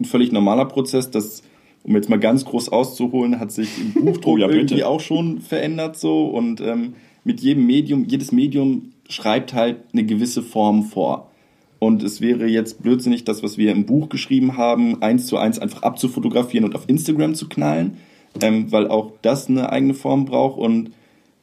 ein 0.00 0.04
völlig 0.04 0.30
normaler 0.30 0.66
Prozess. 0.66 1.10
Das, 1.10 1.42
um 1.84 1.94
jetzt 1.94 2.08
mal 2.08 2.18
ganz 2.18 2.44
groß 2.44 2.68
auszuholen, 2.68 3.40
hat 3.40 3.52
sich 3.52 3.68
im 3.78 4.04
Buchdruck 4.04 4.26
Oh 4.34 4.38
ja, 4.38 4.48
irgendwie 4.48 4.84
auch 4.84 5.00
schon 5.00 5.40
verändert 5.40 5.98
so. 5.98 6.26
Und 6.26 6.60
ähm, 6.60 6.94
mit 7.24 7.40
jedem 7.40 7.66
Medium, 7.66 8.04
jedes 8.04 8.32
Medium 8.32 8.92
schreibt 9.08 9.52
halt 9.52 9.78
eine 9.92 10.04
gewisse 10.04 10.42
Form 10.42 10.84
vor. 10.84 11.30
Und 11.78 12.04
es 12.04 12.20
wäre 12.20 12.46
jetzt 12.46 12.82
blödsinnig, 12.82 13.24
das, 13.24 13.42
was 13.42 13.58
wir 13.58 13.72
im 13.72 13.86
Buch 13.86 14.08
geschrieben 14.08 14.56
haben, 14.56 15.02
eins 15.02 15.26
zu 15.26 15.36
eins 15.36 15.58
einfach 15.58 15.82
abzufotografieren 15.82 16.64
und 16.64 16.76
auf 16.76 16.88
Instagram 16.88 17.34
zu 17.34 17.48
knallen, 17.48 17.96
ähm, 18.40 18.70
weil 18.70 18.86
auch 18.86 19.12
das 19.22 19.48
eine 19.48 19.70
eigene 19.70 19.94
Form 19.94 20.24
braucht 20.24 20.58
und 20.58 20.92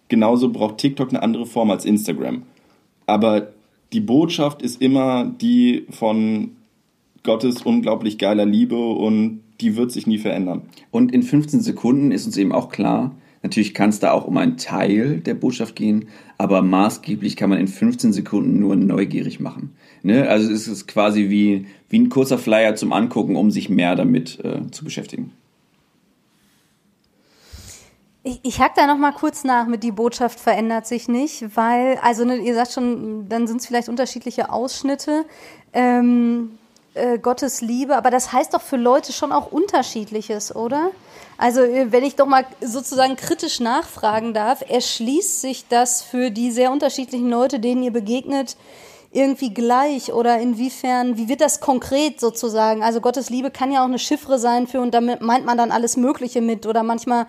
genauso 0.08 0.50
braucht 0.50 0.78
TikTok 0.78 1.10
eine 1.10 1.22
andere 1.22 1.46
Form 1.46 1.72
als 1.72 1.84
Instagram. 1.84 2.44
Aber 3.06 3.50
die 3.92 4.00
Botschaft 4.00 4.62
ist 4.62 4.82
immer 4.82 5.26
die 5.26 5.86
von 5.90 6.52
Gottes 7.24 7.64
unglaublich 7.64 8.18
geiler 8.18 8.46
Liebe 8.46 8.78
und 8.78 9.42
die 9.62 9.76
wird 9.76 9.92
sich 9.92 10.08
nie 10.08 10.18
verändern. 10.18 10.64
Und 10.92 11.12
in 11.12 11.24
15 11.24 11.62
Sekunden 11.62 12.12
ist 12.12 12.26
uns 12.26 12.38
eben 12.38 12.52
auch 12.52 12.70
klar, 12.70 13.16
Natürlich 13.42 13.74
kann 13.74 13.90
es 13.90 14.00
da 14.00 14.12
auch 14.12 14.26
um 14.26 14.38
einen 14.38 14.58
Teil 14.58 15.22
der 15.22 15.34
Botschaft 15.34 15.76
gehen, 15.76 16.10
aber 16.38 16.62
maßgeblich 16.62 17.38
kann 17.38 17.50
man 17.50 17.60
in 17.60 17.68
15 17.68 18.12
Sekunden 18.12 18.60
nur 18.60 18.76
neugierig 18.76 19.40
machen. 19.40 19.76
Ne? 20.04 20.28
Also 20.28 20.52
es 20.52 20.68
ist 20.68 20.88
quasi 20.88 21.30
wie, 21.30 21.66
wie 21.88 22.00
ein 22.00 22.10
kurzer 22.10 22.38
Flyer 22.38 22.76
zum 22.76 22.92
Angucken, 22.92 23.36
um 23.36 23.50
sich 23.50 23.70
mehr 23.70 23.96
damit 23.96 24.40
äh, 24.44 24.70
zu 24.72 24.84
beschäftigen. 24.84 25.32
Ich, 28.24 28.42
ich 28.44 28.60
hack 28.60 28.76
da 28.76 28.86
noch 28.86 28.98
mal 28.98 29.14
kurz 29.14 29.46
nach 29.46 29.68
mit 29.68 29.84
die 29.84 29.94
Botschaft 29.94 30.42
verändert 30.42 30.86
sich 30.86 31.08
nicht, 31.08 31.56
weil, 31.56 31.98
also 32.04 32.26
ne, 32.26 32.38
ihr 32.38 32.54
sagt 32.54 32.74
schon, 32.74 33.30
dann 33.30 33.48
sind 33.48 33.62
es 33.62 33.68
vielleicht 33.68 33.88
unterschiedliche 33.88 34.52
Ausschnitte. 34.52 35.26
Ähm, 35.72 36.59
äh, 37.00 37.20
Gottes 37.20 37.62
Liebe, 37.62 37.96
aber 37.96 38.12
das 38.12 38.34
heißt 38.34 38.54
doch 38.54 38.62
für 38.62 38.78
Leute 38.78 39.14
schon 39.14 39.32
auch 39.32 39.52
unterschiedliches, 39.52 40.56
oder? 40.56 40.92
Also 41.38 41.62
äh, 41.62 41.92
wenn 41.92 42.04
ich 42.04 42.16
doch 42.16 42.26
mal 42.26 42.46
sozusagen 42.62 43.16
kritisch 43.16 43.60
nachfragen 43.60 44.34
darf, 44.34 44.64
erschließt 44.68 45.42
sich 45.42 45.68
das 45.68 46.02
für 46.02 46.32
die 46.32 46.52
sehr 46.52 46.72
unterschiedlichen 46.72 47.30
Leute, 47.30 47.60
denen 47.60 47.82
ihr 47.84 47.94
begegnet, 47.94 48.58
irgendwie 49.12 49.54
gleich 49.54 50.14
oder 50.14 50.40
inwiefern, 50.40 51.18
wie 51.18 51.30
wird 51.30 51.42
das 51.42 51.62
konkret 51.62 52.20
sozusagen? 52.20 52.84
Also 52.84 53.02
Gottes 53.02 53.30
Liebe 53.30 53.50
kann 53.50 53.72
ja 53.72 53.82
auch 53.82 53.88
eine 53.88 53.98
Chiffre 53.98 54.38
sein 54.38 54.68
für 54.68 54.82
und 54.82 54.94
damit 54.94 55.22
meint 55.22 55.46
man 55.46 55.58
dann 55.58 55.72
alles 55.72 55.98
Mögliche 55.98 56.42
mit 56.42 56.68
oder 56.68 56.84
manchmal 56.84 57.26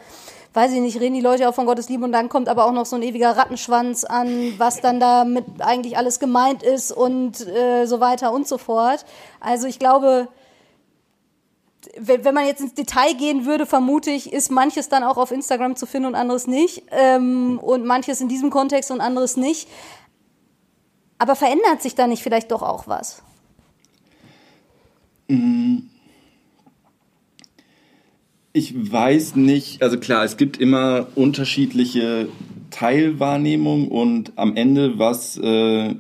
weiß 0.53 0.73
ich 0.73 0.81
nicht, 0.81 1.01
reden 1.01 1.15
die 1.15 1.21
Leute 1.21 1.49
auch 1.49 1.55
von 1.55 1.67
Gottes 1.67 1.89
Liebe 1.89 2.05
und 2.05 2.13
dann 2.13 2.29
kommt 2.29 2.49
aber 2.49 2.65
auch 2.65 2.73
noch 2.73 2.87
so 2.87 2.97
ein 2.97 3.03
ewiger 3.03 3.37
Rattenschwanz 3.37 4.05
an, 4.05 4.55
was 4.59 4.81
dann 4.81 4.99
damit 4.99 5.45
eigentlich 5.61 5.97
alles 5.97 6.19
gemeint 6.19 6.63
ist 6.63 6.91
und 6.93 7.47
äh, 7.47 7.87
so 7.87 8.01
weiter 8.01 8.33
und 8.33 8.49
so 8.49 8.59
fort. 8.59 9.05
Also 9.41 9.67
ich 9.67 9.79
glaube, 9.79 10.29
wenn 11.99 12.35
man 12.35 12.47
jetzt 12.47 12.61
ins 12.61 12.75
Detail 12.75 13.15
gehen 13.15 13.47
würde, 13.47 13.65
vermute 13.65 14.11
ich, 14.11 14.33
ist 14.33 14.51
manches 14.51 14.89
dann 14.89 15.05
auch 15.05 15.17
auf 15.17 15.31
Instagram 15.31 15.77
zu 15.77 15.87
finden 15.87 16.09
und 16.09 16.15
anderes 16.15 16.47
nicht. 16.47 16.83
Ähm, 16.91 17.59
und 17.59 17.87
manches 17.87 18.21
in 18.21 18.29
diesem 18.29 18.51
Kontext 18.51 18.91
und 18.91 19.01
anderes 19.01 19.37
nicht. 19.37 19.69
Aber 21.19 21.37
verändert 21.37 21.83
sich 21.83 21.95
da 21.95 22.07
nicht 22.07 22.23
vielleicht 22.23 22.51
doch 22.51 22.63
auch 22.63 22.87
was? 22.87 23.23
Mm. 25.29 25.79
Ich 28.53 28.75
weiß 28.93 29.37
nicht, 29.37 29.81
also 29.81 29.99
klar, 29.99 30.25
es 30.25 30.37
gibt 30.37 30.57
immer 30.57 31.07
unterschiedliche 31.15 32.29
Teilwahrnehmungen 32.71 33.89
und 33.89 34.33
am 34.35 34.57
Ende, 34.57 34.99
was 34.99 35.37
äh, 35.39 35.95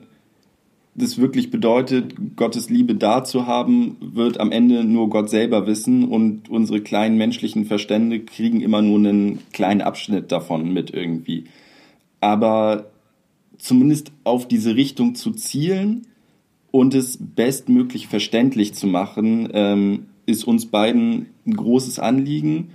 das 0.96 1.18
wirklich 1.18 1.51
bedeutet, 1.51 2.14
Gottes 2.34 2.68
Liebe 2.68 2.96
da 2.96 3.22
zu 3.22 3.46
haben, 3.46 3.96
wird 4.01 4.40
am 4.40 4.51
Ende 4.51 4.82
nur 4.82 5.11
Gott 5.11 5.30
selber 5.30 5.68
wissen 5.68 6.05
und 6.05 6.48
unsere 6.51 6.80
kleinen 6.80 7.16
menschlichen 7.16 7.66
Verstände 7.66 8.20
kriegen 8.20 8.61
immer 8.61 8.82
nur 8.82 8.98
einen 8.98 9.38
kleinen 9.53 9.80
Abschnitt 9.80 10.32
davon 10.32 10.72
mit 10.72 10.92
irgendwie. 10.92 11.44
Aber 12.20 12.90
zumindest 13.59 14.11
auf 14.24 14.48
diese 14.48 14.74
Richtung 14.74 15.14
zu 15.14 15.30
zielen 15.30 16.07
und 16.72 16.94
es 16.94 17.16
bestmöglich 17.20 18.09
verständlich 18.09 18.74
zu 18.74 18.88
machen, 18.88 19.48
ähm, 19.53 20.07
ist 20.31 20.45
uns 20.45 20.66
beiden 20.66 21.26
ein 21.47 21.55
großes 21.55 21.99
Anliegen. 21.99 22.70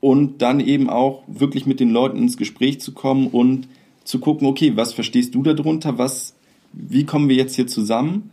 Und 0.00 0.42
dann 0.42 0.60
eben 0.60 0.88
auch 0.88 1.22
wirklich 1.26 1.66
mit 1.66 1.80
den 1.80 1.90
Leuten 1.90 2.18
ins 2.18 2.36
Gespräch 2.36 2.80
zu 2.80 2.92
kommen 2.92 3.26
und 3.26 3.66
zu 4.04 4.20
gucken, 4.20 4.46
okay, 4.46 4.76
was 4.76 4.92
verstehst 4.92 5.34
du 5.34 5.42
darunter? 5.42 5.98
Was, 5.98 6.34
wie 6.72 7.04
kommen 7.04 7.28
wir 7.28 7.36
jetzt 7.36 7.56
hier 7.56 7.66
zusammen? 7.66 8.30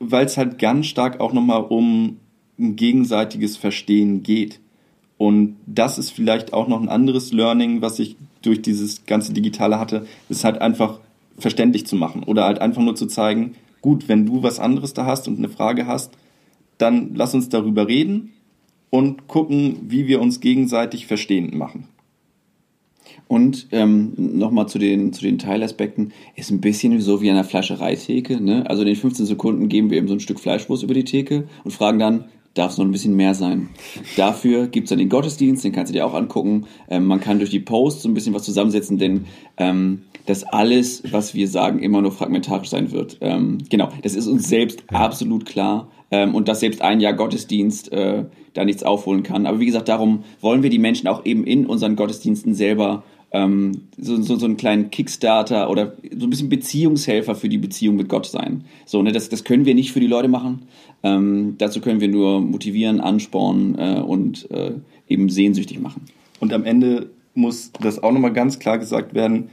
Weil 0.00 0.26
es 0.26 0.36
halt 0.36 0.58
ganz 0.58 0.86
stark 0.86 1.20
auch 1.20 1.32
nochmal 1.32 1.62
um 1.62 2.16
ein 2.58 2.74
gegenseitiges 2.74 3.56
Verstehen 3.56 4.24
geht. 4.24 4.58
Und 5.18 5.56
das 5.66 5.98
ist 5.98 6.10
vielleicht 6.10 6.52
auch 6.52 6.66
noch 6.66 6.80
ein 6.80 6.88
anderes 6.88 7.32
Learning, 7.32 7.80
was 7.80 8.00
ich 8.00 8.16
durch 8.42 8.60
dieses 8.60 9.06
ganze 9.06 9.32
Digitale 9.32 9.78
hatte, 9.78 10.06
ist 10.28 10.42
halt 10.42 10.60
einfach 10.60 10.98
verständlich 11.38 11.86
zu 11.86 11.94
machen 11.96 12.24
oder 12.24 12.44
halt 12.44 12.60
einfach 12.60 12.82
nur 12.82 12.96
zu 12.96 13.06
zeigen, 13.06 13.54
gut, 13.80 14.08
wenn 14.08 14.26
du 14.26 14.42
was 14.42 14.58
anderes 14.58 14.94
da 14.94 15.06
hast 15.06 15.28
und 15.28 15.38
eine 15.38 15.48
Frage 15.48 15.86
hast, 15.86 16.12
dann 16.82 17.14
lass 17.14 17.34
uns 17.34 17.48
darüber 17.48 17.88
reden 17.88 18.32
und 18.90 19.28
gucken, 19.28 19.78
wie 19.88 20.06
wir 20.06 20.20
uns 20.20 20.40
gegenseitig 20.40 21.06
verstehend 21.06 21.54
machen. 21.54 21.88
Und 23.28 23.68
ähm, 23.72 24.12
nochmal 24.16 24.68
zu 24.68 24.78
den, 24.78 25.12
zu 25.14 25.22
den 25.22 25.38
Teilaspekten, 25.38 26.12
ist 26.36 26.50
ein 26.50 26.60
bisschen 26.60 27.00
so 27.00 27.22
wie 27.22 27.30
an 27.30 27.36
der 27.36 27.44
Fleischereitheke. 27.44 28.42
Ne? 28.42 28.68
Also 28.68 28.82
in 28.82 28.88
den 28.88 28.96
15 28.96 29.24
Sekunden 29.24 29.68
geben 29.68 29.90
wir 29.90 29.96
eben 29.96 30.08
so 30.08 30.14
ein 30.14 30.20
Stück 30.20 30.40
Fleischwurst 30.40 30.82
über 30.82 30.92
die 30.92 31.04
Theke 31.04 31.44
und 31.64 31.70
fragen 31.70 31.98
dann, 31.98 32.26
darf 32.54 32.72
es 32.72 32.78
noch 32.78 32.84
ein 32.84 32.90
bisschen 32.90 33.16
mehr 33.16 33.34
sein. 33.34 33.70
Dafür 34.16 34.66
gibt 34.66 34.84
es 34.84 34.90
dann 34.90 34.98
den 34.98 35.08
Gottesdienst, 35.08 35.64
den 35.64 35.72
kannst 35.72 35.90
du 35.90 35.94
dir 35.94 36.04
auch 36.04 36.12
angucken. 36.12 36.66
Ähm, 36.90 37.06
man 37.06 37.20
kann 37.20 37.38
durch 37.38 37.50
die 37.50 37.60
Posts 37.60 38.02
so 38.02 38.08
ein 38.08 38.14
bisschen 38.14 38.34
was 38.34 38.42
zusammensetzen, 38.42 38.98
denn 38.98 39.24
ähm, 39.56 40.02
dass 40.26 40.44
alles, 40.44 41.02
was 41.10 41.34
wir 41.34 41.48
sagen, 41.48 41.78
immer 41.80 42.02
nur 42.02 42.12
fragmentarisch 42.12 42.68
sein 42.68 42.92
wird. 42.92 43.16
Ähm, 43.22 43.58
genau, 43.70 43.88
das 44.02 44.14
ist 44.14 44.26
uns 44.26 44.48
selbst 44.48 44.84
absolut 44.88 45.46
klar 45.46 45.88
ähm, 46.12 46.34
und 46.34 46.46
dass 46.46 46.60
selbst 46.60 46.82
ein 46.82 47.00
Jahr 47.00 47.14
Gottesdienst 47.14 47.90
äh, 47.90 48.24
da 48.54 48.64
nichts 48.64 48.84
aufholen 48.84 49.24
kann. 49.24 49.46
Aber 49.46 49.58
wie 49.58 49.66
gesagt, 49.66 49.88
darum 49.88 50.22
wollen 50.40 50.62
wir 50.62 50.70
die 50.70 50.78
Menschen 50.78 51.08
auch 51.08 51.24
eben 51.24 51.44
in 51.44 51.66
unseren 51.66 51.96
Gottesdiensten 51.96 52.54
selber 52.54 53.02
ähm, 53.32 53.88
so, 53.96 54.20
so, 54.20 54.36
so 54.36 54.44
einen 54.44 54.58
kleinen 54.58 54.90
Kickstarter 54.90 55.70
oder 55.70 55.94
so 56.16 56.26
ein 56.26 56.30
bisschen 56.30 56.50
Beziehungshelfer 56.50 57.34
für 57.34 57.48
die 57.48 57.58
Beziehung 57.58 57.96
mit 57.96 58.08
Gott 58.08 58.26
sein. 58.26 58.64
So, 58.84 59.02
ne, 59.02 59.10
das, 59.10 59.30
das 59.30 59.42
können 59.42 59.64
wir 59.64 59.74
nicht 59.74 59.92
für 59.92 60.00
die 60.00 60.06
Leute 60.06 60.28
machen. 60.28 60.66
Ähm, 61.02 61.56
dazu 61.58 61.80
können 61.80 62.00
wir 62.00 62.08
nur 62.08 62.40
motivieren, 62.40 63.00
anspornen 63.00 63.78
äh, 63.78 64.00
und 64.00 64.50
äh, 64.50 64.72
eben 65.08 65.30
sehnsüchtig 65.30 65.80
machen. 65.80 66.02
Und 66.40 66.52
am 66.52 66.64
Ende 66.64 67.10
muss 67.34 67.72
das 67.80 68.02
auch 68.02 68.12
nochmal 68.12 68.34
ganz 68.34 68.58
klar 68.58 68.78
gesagt 68.78 69.14
werden, 69.14 69.48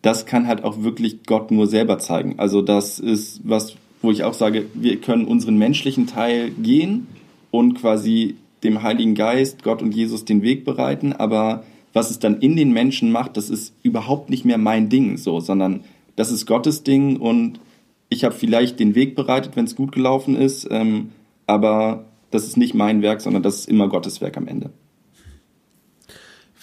das 0.00 0.24
kann 0.24 0.46
halt 0.46 0.64
auch 0.64 0.82
wirklich 0.82 1.24
Gott 1.26 1.50
nur 1.50 1.66
selber 1.66 1.98
zeigen. 1.98 2.38
Also 2.38 2.62
das 2.62 2.98
ist 2.98 3.40
was, 3.44 3.74
wo 4.02 4.10
ich 4.10 4.24
auch 4.24 4.34
sage, 4.34 4.66
wir 4.74 5.00
können 5.00 5.24
unseren 5.24 5.56
menschlichen 5.56 6.06
Teil 6.06 6.50
gehen 6.50 7.06
und 7.50 7.74
quasi 7.74 8.36
dem 8.62 8.82
Heiligen 8.82 9.14
Geist, 9.14 9.62
Gott 9.62 9.82
und 9.82 9.94
Jesus 9.94 10.24
den 10.24 10.42
Weg 10.42 10.64
bereiten, 10.64 11.12
aber 11.12 11.64
was 11.92 12.10
es 12.10 12.18
dann 12.18 12.40
in 12.40 12.56
den 12.56 12.72
Menschen 12.72 13.10
macht, 13.10 13.36
das 13.36 13.50
ist 13.50 13.74
überhaupt 13.82 14.30
nicht 14.30 14.44
mehr 14.44 14.58
mein 14.58 14.88
Ding, 14.88 15.16
so, 15.16 15.40
sondern 15.40 15.80
das 16.16 16.30
ist 16.30 16.46
Gottes 16.46 16.82
Ding 16.82 17.16
und 17.16 17.60
ich 18.08 18.24
habe 18.24 18.34
vielleicht 18.34 18.80
den 18.80 18.94
Weg 18.94 19.14
bereitet, 19.14 19.56
wenn 19.56 19.64
es 19.64 19.76
gut 19.76 19.92
gelaufen 19.92 20.36
ist, 20.36 20.66
ähm, 20.70 21.10
aber 21.46 22.04
das 22.30 22.44
ist 22.44 22.56
nicht 22.56 22.74
mein 22.74 23.02
Werk, 23.02 23.20
sondern 23.20 23.42
das 23.42 23.60
ist 23.60 23.68
immer 23.68 23.88
Gottes 23.88 24.20
Werk 24.20 24.36
am 24.36 24.48
Ende. 24.48 24.70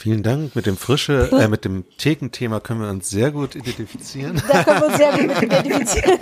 Vielen 0.06 0.22
Dank. 0.22 0.56
Mit 0.56 0.68
dem 0.68 0.78
frische, 0.78 1.32
äh, 1.32 1.48
mit 1.48 1.66
dem 1.66 1.84
Thekenthema 1.98 2.60
können 2.60 2.80
wir 2.80 2.90
uns 2.90 3.10
sehr 3.10 3.32
gut 3.32 3.56
identifizieren. 3.56 4.40
Da 4.48 4.64
können 4.64 4.82
wir 4.82 4.88
uns 4.88 4.98
sehr 4.98 5.12
gut 5.14 5.28
mit 5.28 5.42
identifizieren. 5.42 6.20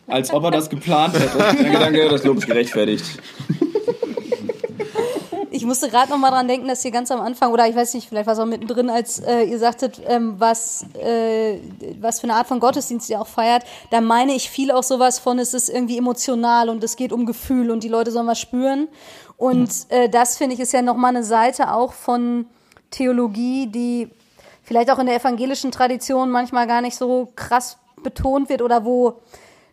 Als 0.08 0.32
ob 0.32 0.42
er 0.42 0.50
das 0.50 0.68
geplant 0.68 1.14
hätte. 1.14 1.38
Danke, 1.38 1.78
danke, 1.78 2.08
das 2.08 2.24
Lob 2.24 2.38
ist 2.38 2.48
gerechtfertigt. 2.48 3.04
Ich 5.56 5.64
musste 5.64 5.88
gerade 5.88 6.10
noch 6.10 6.18
mal 6.18 6.30
dran 6.30 6.48
denken, 6.48 6.68
dass 6.68 6.84
ihr 6.84 6.90
ganz 6.90 7.10
am 7.10 7.20
Anfang, 7.20 7.50
oder 7.50 7.66
ich 7.66 7.74
weiß 7.74 7.94
nicht, 7.94 8.08
vielleicht 8.08 8.26
war 8.26 8.34
es 8.34 8.40
auch 8.40 8.44
mittendrin, 8.44 8.90
als 8.90 9.20
äh, 9.20 9.44
ihr 9.44 9.58
sagtet, 9.58 10.02
ähm, 10.06 10.34
was, 10.38 10.84
äh, 11.00 11.60
was 11.98 12.20
für 12.20 12.24
eine 12.24 12.34
Art 12.34 12.46
von 12.46 12.60
Gottesdienst 12.60 13.08
ihr 13.08 13.20
auch 13.20 13.26
feiert, 13.26 13.62
da 13.90 14.02
meine 14.02 14.34
ich 14.34 14.50
viel 14.50 14.70
auch 14.70 14.82
sowas 14.82 15.18
von, 15.18 15.38
es 15.38 15.54
ist 15.54 15.70
irgendwie 15.70 15.96
emotional 15.96 16.68
und 16.68 16.84
es 16.84 16.96
geht 16.96 17.10
um 17.10 17.24
Gefühl 17.24 17.70
und 17.70 17.84
die 17.84 17.88
Leute 17.88 18.10
sollen 18.10 18.26
was 18.26 18.38
spüren. 18.38 18.88
Und 19.36 19.70
äh, 19.90 20.08
das, 20.08 20.36
finde 20.36 20.54
ich, 20.54 20.60
ist 20.60 20.72
ja 20.72 20.82
noch 20.82 20.96
mal 20.96 21.08
eine 21.08 21.24
Seite 21.24 21.72
auch 21.72 21.92
von 21.92 22.46
Theologie, 22.90 23.66
die 23.66 24.10
vielleicht 24.62 24.90
auch 24.90 24.98
in 24.98 25.06
der 25.06 25.16
evangelischen 25.16 25.70
Tradition 25.70 26.30
manchmal 26.30 26.66
gar 26.66 26.80
nicht 26.80 26.96
so 26.96 27.28
krass 27.36 27.78
betont 28.02 28.48
wird 28.48 28.62
oder 28.62 28.84
wo 28.84 29.20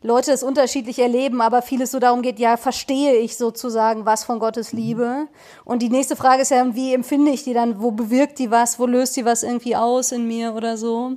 Leute 0.02 0.34
es 0.34 0.44
unterschiedlich 0.44 1.00
erleben, 1.00 1.40
aber 1.40 1.62
vieles 1.62 1.92
so 1.92 2.00
darum 2.00 2.22
geht, 2.22 2.38
ja, 2.38 2.58
verstehe 2.58 3.16
ich 3.16 3.38
sozusagen 3.38 4.06
was 4.06 4.26
von 4.26 4.38
Gottes 4.38 4.74
Liebe? 4.74 5.30
Und 5.64 5.82
die 5.82 5.90
nächste 5.90 6.18
Frage 6.18 6.42
ist 6.42 6.52
ja, 6.52 6.76
wie 6.76 6.94
empfinde 6.94 7.32
ich 7.32 7.46
die 7.46 7.54
dann? 7.54 7.82
Wo 7.82 7.92
bewirkt 7.92 8.38
die 8.40 8.52
was? 8.52 8.80
Wo 8.80 8.86
löst 8.86 9.16
die 9.16 9.24
was 9.24 9.44
irgendwie 9.44 9.78
aus 9.78 10.12
in 10.12 10.28
mir 10.28 10.56
oder 10.56 10.76
so? 10.76 11.14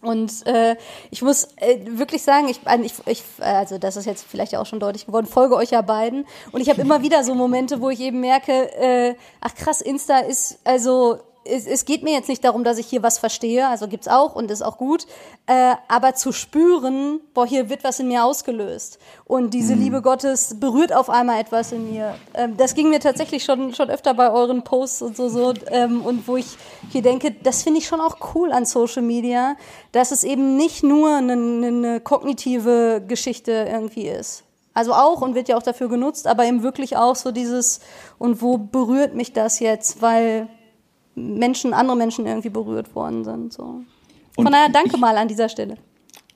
Und 0.00 0.46
äh, 0.46 0.76
ich 1.10 1.22
muss 1.22 1.48
äh, 1.56 1.78
wirklich 1.84 2.22
sagen, 2.22 2.48
ich, 2.48 2.60
ich, 2.84 2.94
ich, 3.06 3.22
also 3.40 3.78
das 3.78 3.96
ist 3.96 4.04
jetzt 4.04 4.24
vielleicht 4.24 4.54
auch 4.56 4.66
schon 4.66 4.78
deutlich 4.78 5.06
geworden, 5.06 5.26
folge 5.26 5.56
euch 5.56 5.70
ja 5.70 5.82
beiden. 5.82 6.24
Und 6.52 6.60
ich 6.60 6.68
habe 6.68 6.80
immer 6.80 7.02
wieder 7.02 7.24
so 7.24 7.34
Momente, 7.34 7.80
wo 7.80 7.90
ich 7.90 8.00
eben 8.00 8.20
merke, 8.20 8.52
äh, 8.52 9.14
ach 9.40 9.54
krass, 9.54 9.80
Insta 9.80 10.20
ist 10.20 10.60
also 10.64 11.18
es, 11.48 11.66
es 11.66 11.84
geht 11.84 12.02
mir 12.02 12.12
jetzt 12.12 12.28
nicht 12.28 12.44
darum, 12.44 12.64
dass 12.64 12.78
ich 12.78 12.86
hier 12.86 13.02
was 13.02 13.18
verstehe, 13.18 13.66
also 13.68 13.88
gibt's 13.88 14.08
auch 14.08 14.34
und 14.34 14.50
ist 14.50 14.62
auch 14.62 14.78
gut, 14.78 15.06
äh, 15.46 15.74
aber 15.88 16.14
zu 16.14 16.32
spüren, 16.32 17.20
boah, 17.34 17.46
hier 17.46 17.68
wird 17.68 17.84
was 17.84 17.98
in 18.00 18.08
mir 18.08 18.24
ausgelöst 18.24 18.98
und 19.24 19.54
diese 19.54 19.74
mhm. 19.74 19.82
Liebe 19.82 20.02
Gottes 20.02 20.58
berührt 20.60 20.92
auf 20.92 21.10
einmal 21.10 21.40
etwas 21.40 21.72
in 21.72 21.90
mir. 21.90 22.14
Ähm, 22.34 22.56
das 22.56 22.74
ging 22.74 22.90
mir 22.90 23.00
tatsächlich 23.00 23.44
schon 23.44 23.74
schon 23.74 23.90
öfter 23.90 24.14
bei 24.14 24.30
euren 24.30 24.62
Posts 24.64 25.02
und 25.02 25.16
so 25.16 25.28
so 25.28 25.54
ähm, 25.70 26.02
und 26.04 26.28
wo 26.28 26.36
ich 26.36 26.56
hier 26.90 27.02
denke, 27.02 27.34
das 27.42 27.62
finde 27.62 27.80
ich 27.80 27.86
schon 27.86 28.00
auch 28.00 28.34
cool 28.34 28.52
an 28.52 28.66
Social 28.66 29.02
Media, 29.02 29.56
dass 29.92 30.10
es 30.10 30.24
eben 30.24 30.56
nicht 30.56 30.82
nur 30.82 31.16
eine, 31.16 31.32
eine 31.32 32.00
kognitive 32.00 33.02
Geschichte 33.06 33.52
irgendwie 33.70 34.08
ist. 34.08 34.44
Also 34.74 34.92
auch 34.92 35.22
und 35.22 35.34
wird 35.34 35.48
ja 35.48 35.56
auch 35.56 35.62
dafür 35.62 35.88
genutzt, 35.88 36.28
aber 36.28 36.44
eben 36.44 36.62
wirklich 36.62 36.96
auch 36.96 37.16
so 37.16 37.32
dieses 37.32 37.80
und 38.18 38.42
wo 38.42 38.58
berührt 38.58 39.14
mich 39.14 39.32
das 39.32 39.58
jetzt, 39.58 40.02
weil 40.02 40.48
Menschen, 41.18 41.72
andere 41.74 41.96
Menschen 41.96 42.26
irgendwie 42.26 42.50
berührt 42.50 42.94
worden 42.94 43.24
sind. 43.24 43.52
So. 43.52 43.62
Und 44.36 44.44
Von 44.44 44.52
daher 44.52 44.68
danke 44.70 44.90
ich- 44.94 45.00
mal 45.00 45.16
an 45.16 45.28
dieser 45.28 45.48
Stelle. 45.48 45.76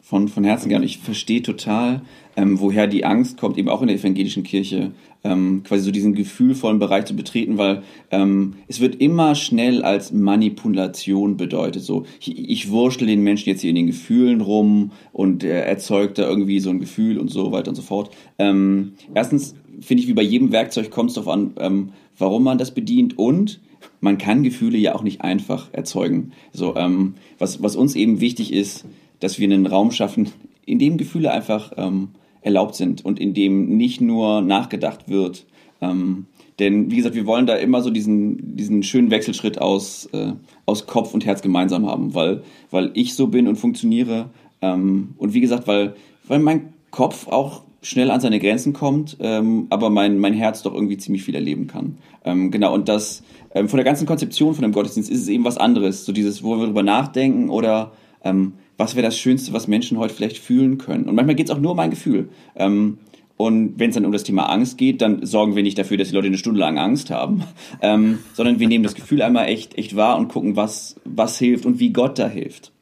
von, 0.01 0.29
von 0.29 0.45
Herzen 0.45 0.69
gern. 0.69 0.83
Ich 0.83 0.99
verstehe 0.99 1.41
total, 1.43 2.03
ähm, 2.37 2.61
woher 2.61 2.87
die 2.87 3.05
Angst 3.05 3.39
kommt, 3.39 3.57
eben 3.57 3.69
auch 3.71 3.81
in 3.81 3.89
der 3.89 3.97
evangelischen 3.97 4.43
Kirche, 4.43 4.91
ähm, 5.25 5.63
quasi 5.65 5.85
so 5.85 5.91
diesen 5.91 6.15
gefühlvollen 6.15 6.79
Bereich 6.81 7.05
zu 7.07 7.15
betreten, 7.17 7.57
weil 7.57 7.83
ähm, 8.11 8.55
es 8.69 8.81
wird 8.81 8.97
immer 8.97 9.35
schnell 9.37 9.83
als 9.83 10.13
Manipulation 10.13 11.37
bedeutet. 11.37 11.83
So, 11.83 12.05
ich, 12.21 12.37
ich 12.51 12.71
wurschtel 12.71 13.07
den 13.07 13.23
Menschen 13.23 13.49
jetzt 13.49 13.61
hier 13.63 13.71
in 13.71 13.77
den 13.77 13.87
Gefühlen 13.87 14.41
rum 14.41 14.91
und 15.13 15.45
er 15.45 15.67
erzeugt 15.67 16.19
da 16.19 16.29
irgendwie 16.29 16.61
so 16.61 16.71
ein 16.71 16.81
Gefühl 16.81 17.19
und 17.19 17.29
so 17.31 17.53
weiter 17.53 17.69
und 17.71 17.77
so 17.77 17.83
fort. 17.83 18.11
Ähm, 18.39 18.93
erstens 19.15 19.55
finde 19.81 20.03
ich, 20.03 20.09
wie 20.09 20.15
bei 20.15 20.23
jedem 20.23 20.53
Werkzeug 20.53 20.91
kommt 20.91 21.11
es 21.11 21.15
darauf 21.15 21.33
an, 21.33 21.53
ähm, 21.59 21.91
warum 22.19 22.43
man 22.43 22.59
das 22.59 22.73
bedient 22.73 23.19
und 23.19 23.61
man 24.03 24.19
kann 24.19 24.43
Gefühle 24.43 24.77
ja 24.77 24.95
auch 24.95 25.05
nicht 25.05 25.23
einfach 25.23 25.69
erzeugen. 25.73 26.33
So, 26.53 26.77
ähm, 26.77 27.15
was, 27.39 27.63
was 27.63 27.77
uns 27.77 27.95
eben 27.95 28.21
wichtig 28.21 28.53
ist, 28.53 28.85
dass 29.21 29.39
wir 29.39 29.47
einen 29.47 29.67
Raum 29.67 29.93
schaffen, 29.93 30.29
in 30.67 30.81
dem 30.81 30.99
Gefühle 30.99 31.31
einfach 31.31 31.73
ähm, 31.77 32.09
erlaubt 32.43 32.75
sind 32.75 33.05
und 33.05 33.21
in 33.21 33.33
dem 33.33 33.77
nicht 33.77 34.01
nur 34.01 34.43
nachgedacht 34.43 35.09
wird. 35.09 35.47
Ähm, 35.81 36.27
denn 36.59 36.91
wie 36.91 36.97
gesagt, 36.97 37.15
wir 37.15 37.27
wollen 37.27 37.47
da 37.47 37.55
immer 37.55 37.81
so 37.81 37.91
diesen, 37.91 38.57
diesen 38.57 38.83
schönen 38.83 39.13
Wechselschritt 39.13 39.61
aus, 39.61 40.07
äh, 40.13 40.33
aus 40.67 40.87
Kopf 40.87 41.15
und 41.15 41.25
Herz 41.25 41.41
gemeinsam 41.41 41.87
haben, 41.87 42.13
weil, 42.15 42.43
weil 42.73 42.91
ich 42.95 43.15
so 43.15 43.29
bin 43.29 43.47
und 43.47 43.57
funktioniere. 43.57 44.31
Ähm, 44.61 45.15
und 45.17 45.33
wie 45.33 45.41
gesagt, 45.41 45.69
weil, 45.69 45.95
weil 46.27 46.41
mein 46.41 46.73
Kopf 46.91 47.29
auch 47.29 47.63
schnell 47.83 48.11
an 48.11 48.21
seine 48.21 48.39
Grenzen 48.39 48.73
kommt, 48.73 49.17
ähm, 49.21 49.67
aber 49.71 49.91
mein, 49.91 50.19
mein 50.19 50.35
Herz 50.35 50.63
doch 50.63 50.75
irgendwie 50.75 50.99
ziemlich 50.99 51.25
viel 51.25 51.35
erleben 51.35 51.67
kann. 51.67 51.99
Ähm, 52.25 52.51
genau, 52.51 52.73
und 52.73 52.89
das 52.89 53.23
ähm, 53.55 53.69
von 53.69 53.77
der 53.77 53.85
ganzen 53.85 54.07
Konzeption 54.07 54.55
von 54.55 54.63
dem 54.63 54.73
Gottesdienst 54.73 55.11
ist 55.11 55.23
es 55.23 55.29
eben 55.29 55.45
was 55.45 55.59
anderes. 55.59 56.05
So 56.05 56.13
dieses, 56.13 56.43
wo 56.43 56.57
wir 56.57 56.67
drüber 56.67 56.83
nachdenken 56.83 57.51
oder 57.51 57.93
ähm, 58.25 58.55
was 58.79 58.97
wäre 58.97 59.07
das 59.07 59.19
Schönste, 59.19 59.53
was 59.53 59.69
Menschen 59.69 59.99
heute 59.99 60.15
vielleicht 60.15 60.39
fühlen 60.39 60.79
können. 60.79 61.05
Und 61.05 61.15
manchmal 61.15 61.35
geht 61.35 61.49
es 61.49 61.55
auch 61.55 61.61
nur 61.61 61.73
um 61.73 61.79
ein 61.79 61.91
Gefühl. 61.91 62.29
Ähm, 62.57 62.99
und 63.37 63.79
wenn 63.79 63.91
es 63.91 63.95
dann 63.95 64.07
um 64.07 64.13
das 64.13 64.25
Thema 64.25 64.45
Angst 64.45 64.79
geht, 64.79 65.03
dann 65.03 65.27
sorgen 65.27 65.57
wir 65.57 65.63
nicht 65.63 65.79
dafür, 65.79 65.97
dass 65.97 66.09
die 66.09 66.15
Leute 66.15 66.29
eine 66.29 66.39
Stunde 66.39 66.61
lang 66.61 66.79
Angst 66.79 67.11
haben, 67.11 67.43
ähm, 67.83 68.19
sondern 68.35 68.61
wir 68.61 68.69
nehmen 68.69 68.85
das 68.85 68.95
Gefühl 68.95 69.23
einmal 69.23 69.49
echt, 69.49 69.77
echt 69.77 69.97
wahr 69.97 70.17
und 70.19 70.29
gucken, 70.29 70.57
was, 70.57 70.97
was 71.05 71.39
hilft 71.39 71.67
und 71.67 71.81
wie 71.81 71.91
Gott 71.91 72.19
da 72.19 72.29
hilft. 72.29 72.73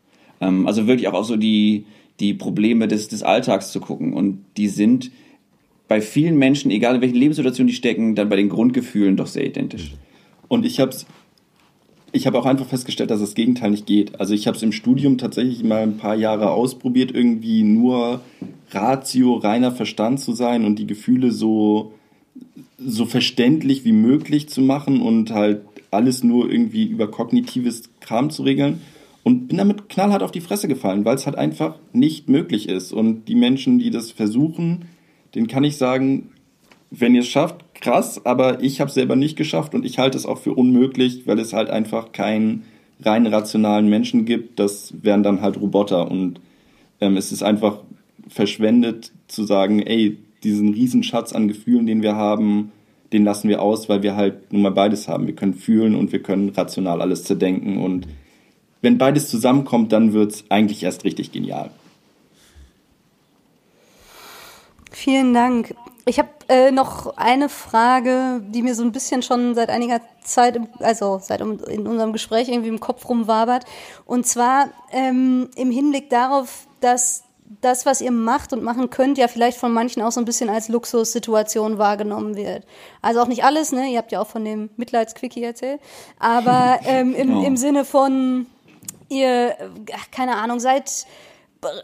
Ähm, 0.41 0.66
also 0.66 0.87
wirklich 0.87 1.09
auch, 1.09 1.14
auch 1.14 1.25
so 1.25 1.37
die, 1.37 1.87
die 2.21 2.35
Probleme 2.35 2.89
des, 2.89 3.09
des 3.09 3.23
Alltags 3.23 3.73
zu 3.73 3.81
gucken. 3.81 4.12
Und 4.12 4.45
die 4.57 4.68
sind 4.68 5.11
bei 5.89 6.01
vielen 6.01 6.37
Menschen, 6.37 6.71
egal 6.71 6.97
in 6.97 7.01
welchen 7.01 7.16
Lebenssituationen 7.16 7.68
die 7.68 7.75
stecken, 7.75 8.14
dann 8.14 8.29
bei 8.29 8.37
den 8.37 8.49
Grundgefühlen 8.49 9.16
doch 9.16 9.27
sehr 9.27 9.47
identisch. 9.47 9.95
Und 10.51 10.66
ich 10.66 10.80
habe 10.80 10.90
ich 12.11 12.26
habe 12.26 12.36
auch 12.36 12.44
einfach 12.44 12.66
festgestellt, 12.66 13.12
dass 13.12 13.20
das 13.20 13.36
Gegenteil 13.36 13.70
nicht 13.70 13.86
geht. 13.86 14.18
Also 14.18 14.34
ich 14.34 14.48
habe 14.48 14.57
es 14.57 14.64
im 14.64 14.72
Studium 14.72 15.16
tatsächlich 15.16 15.62
mal 15.62 15.84
ein 15.84 15.96
paar 15.96 16.16
Jahre 16.16 16.51
ausprobiert, 16.51 17.12
irgendwie 17.14 17.62
nur 17.62 18.20
Ratio, 18.72 19.34
reiner 19.34 19.70
Verstand 19.70 20.18
zu 20.18 20.32
sein 20.32 20.64
und 20.64 20.80
die 20.80 20.88
Gefühle 20.88 21.30
so, 21.30 21.92
so 22.78 23.07
verständlich 23.07 23.84
wie 23.84 23.92
möglich 23.92 24.48
zu 24.48 24.61
machen 24.61 25.01
und 25.01 25.30
halt 25.30 25.61
alles 25.92 26.24
nur 26.24 26.51
irgendwie 26.51 26.84
über 26.84 27.09
kognitives 27.09 27.84
Kram 28.01 28.30
zu 28.30 28.42
regeln. 28.42 28.80
Und 29.22 29.46
bin 29.46 29.59
damit 29.59 29.88
knallhart 29.88 30.24
auf 30.24 30.32
die 30.32 30.40
Fresse 30.40 30.66
gefallen, 30.66 31.05
weil 31.05 31.14
es 31.14 31.26
halt 31.26 31.36
einfach 31.36 31.76
nicht 31.92 32.28
möglich 32.28 32.68
ist. 32.68 32.92
Und 32.92 33.26
die 33.26 33.36
Menschen, 33.36 33.78
die 33.78 33.90
das 33.90 34.11
versuchen, 34.11 34.86
denen 35.36 35.46
kann 35.46 35.62
ich 35.62 35.76
sagen, 35.76 36.30
wenn 36.91 37.14
ihr 37.14 37.20
es 37.20 37.28
schafft, 37.28 37.74
krass, 37.74 38.24
aber 38.26 38.62
ich 38.62 38.80
habe 38.80 38.88
es 38.88 38.95
selber 38.95 39.16
nicht 39.16 39.36
geschafft 39.36 39.74
und 39.74 39.84
ich 39.84 39.99
halte 39.99 40.18
es 40.18 40.26
auch 40.26 40.38
für 40.38 40.55
unmöglich, 40.55 41.26
weil 41.26 41.38
es 41.38 41.53
halt 41.53 41.70
einfach 41.70 42.12
keinen 42.12 42.64
rein 43.03 43.26
rationalen 43.26 43.88
Menschen 43.88 44.24
gibt. 44.24 44.59
Das 44.59 44.93
wären 45.03 45.22
dann 45.22 45.41
halt 45.41 45.61
Roboter 45.61 46.11
und 46.11 46.41
ähm, 47.01 47.16
es 47.16 47.32
ist 47.32 47.43
einfach 47.43 47.78
verschwendet 48.28 49.12
zu 49.28 49.45
sagen, 49.45 49.80
ey, 49.80 50.18
diesen 50.43 50.74
Riesenschatz 50.74 51.32
an 51.32 51.49
Gefühlen, 51.49 51.86
den 51.86 52.03
wir 52.03 52.16
haben, 52.16 52.72
den 53.12 53.24
lassen 53.24 53.49
wir 53.49 53.62
aus, 53.62 53.88
weil 53.88 54.03
wir 54.03 54.16
halt 54.16 54.53
nun 54.53 54.62
mal 54.62 54.70
beides 54.70 55.09
haben. 55.09 55.26
Wir 55.26 55.34
können 55.34 55.55
fühlen 55.55 55.95
und 55.95 56.12
wir 56.12 56.22
können 56.22 56.51
rational 56.51 57.01
alles 57.01 57.24
zerdenken 57.24 57.78
und 57.78 58.07
wenn 58.82 58.99
beides 58.99 59.28
zusammenkommt, 59.28 59.93
dann 59.93 60.12
wird's 60.12 60.45
eigentlich 60.49 60.82
erst 60.82 61.05
richtig 61.05 61.32
genial. 61.32 61.70
Vielen 64.91 65.34
Dank. 65.34 65.74
Ich 66.07 66.18
habe 66.18 66.28
äh, 66.48 66.70
noch 66.70 67.16
eine 67.16 67.48
Frage, 67.48 68.42
die 68.46 68.62
mir 68.62 68.74
so 68.74 68.82
ein 68.82 68.92
bisschen 68.92 69.22
schon 69.22 69.55
seit 69.55 69.68
einiger 69.68 70.01
Zeit, 70.24 70.57
im, 70.57 70.68
also 70.78 71.20
seit 71.22 71.42
um, 71.42 71.62
in 71.64 71.86
unserem 71.86 72.12
Gespräch 72.12 72.48
irgendwie 72.48 72.68
im 72.68 72.80
Kopf 72.80 73.09
rumwabert. 73.09 73.64
Und 74.07 74.26
zwar 74.26 74.68
ähm, 74.92 75.51
im 75.57 75.70
Hinblick 75.70 76.11
darauf, 76.11 76.66
dass 76.80 77.24
das, 77.61 77.84
was 77.84 78.01
ihr 78.01 78.12
macht 78.12 78.53
und 78.53 78.62
machen 78.62 78.90
könnt, 78.90 79.18
ja 79.18 79.26
vielleicht 79.28 79.59
von 79.59 79.72
manchen 79.72 80.03
auch 80.03 80.12
so 80.12 80.20
ein 80.20 80.24
bisschen 80.24 80.48
als 80.48 80.68
Luxussituation 80.68 81.78
wahrgenommen 81.78 82.36
wird. 82.36 82.64
Also 83.03 83.20
auch 83.20 83.26
nicht 83.26 83.44
alles, 83.44 83.72
ne? 83.72 83.88
Ihr 83.90 83.98
habt 83.98 84.12
ja 84.12 84.20
auch 84.20 84.28
von 84.28 84.44
dem 84.44 84.70
Mitleidsquickie 84.76 85.42
erzählt. 85.42 85.80
Aber 86.18 86.78
ähm, 86.84 87.14
im, 87.14 87.38
Oh. 87.38 87.42
im 87.44 87.57
Sinne 87.57 87.84
von, 87.84 88.46
ihr, 89.09 89.55
keine 90.12 90.36
Ahnung, 90.36 90.61
seid 90.61 91.07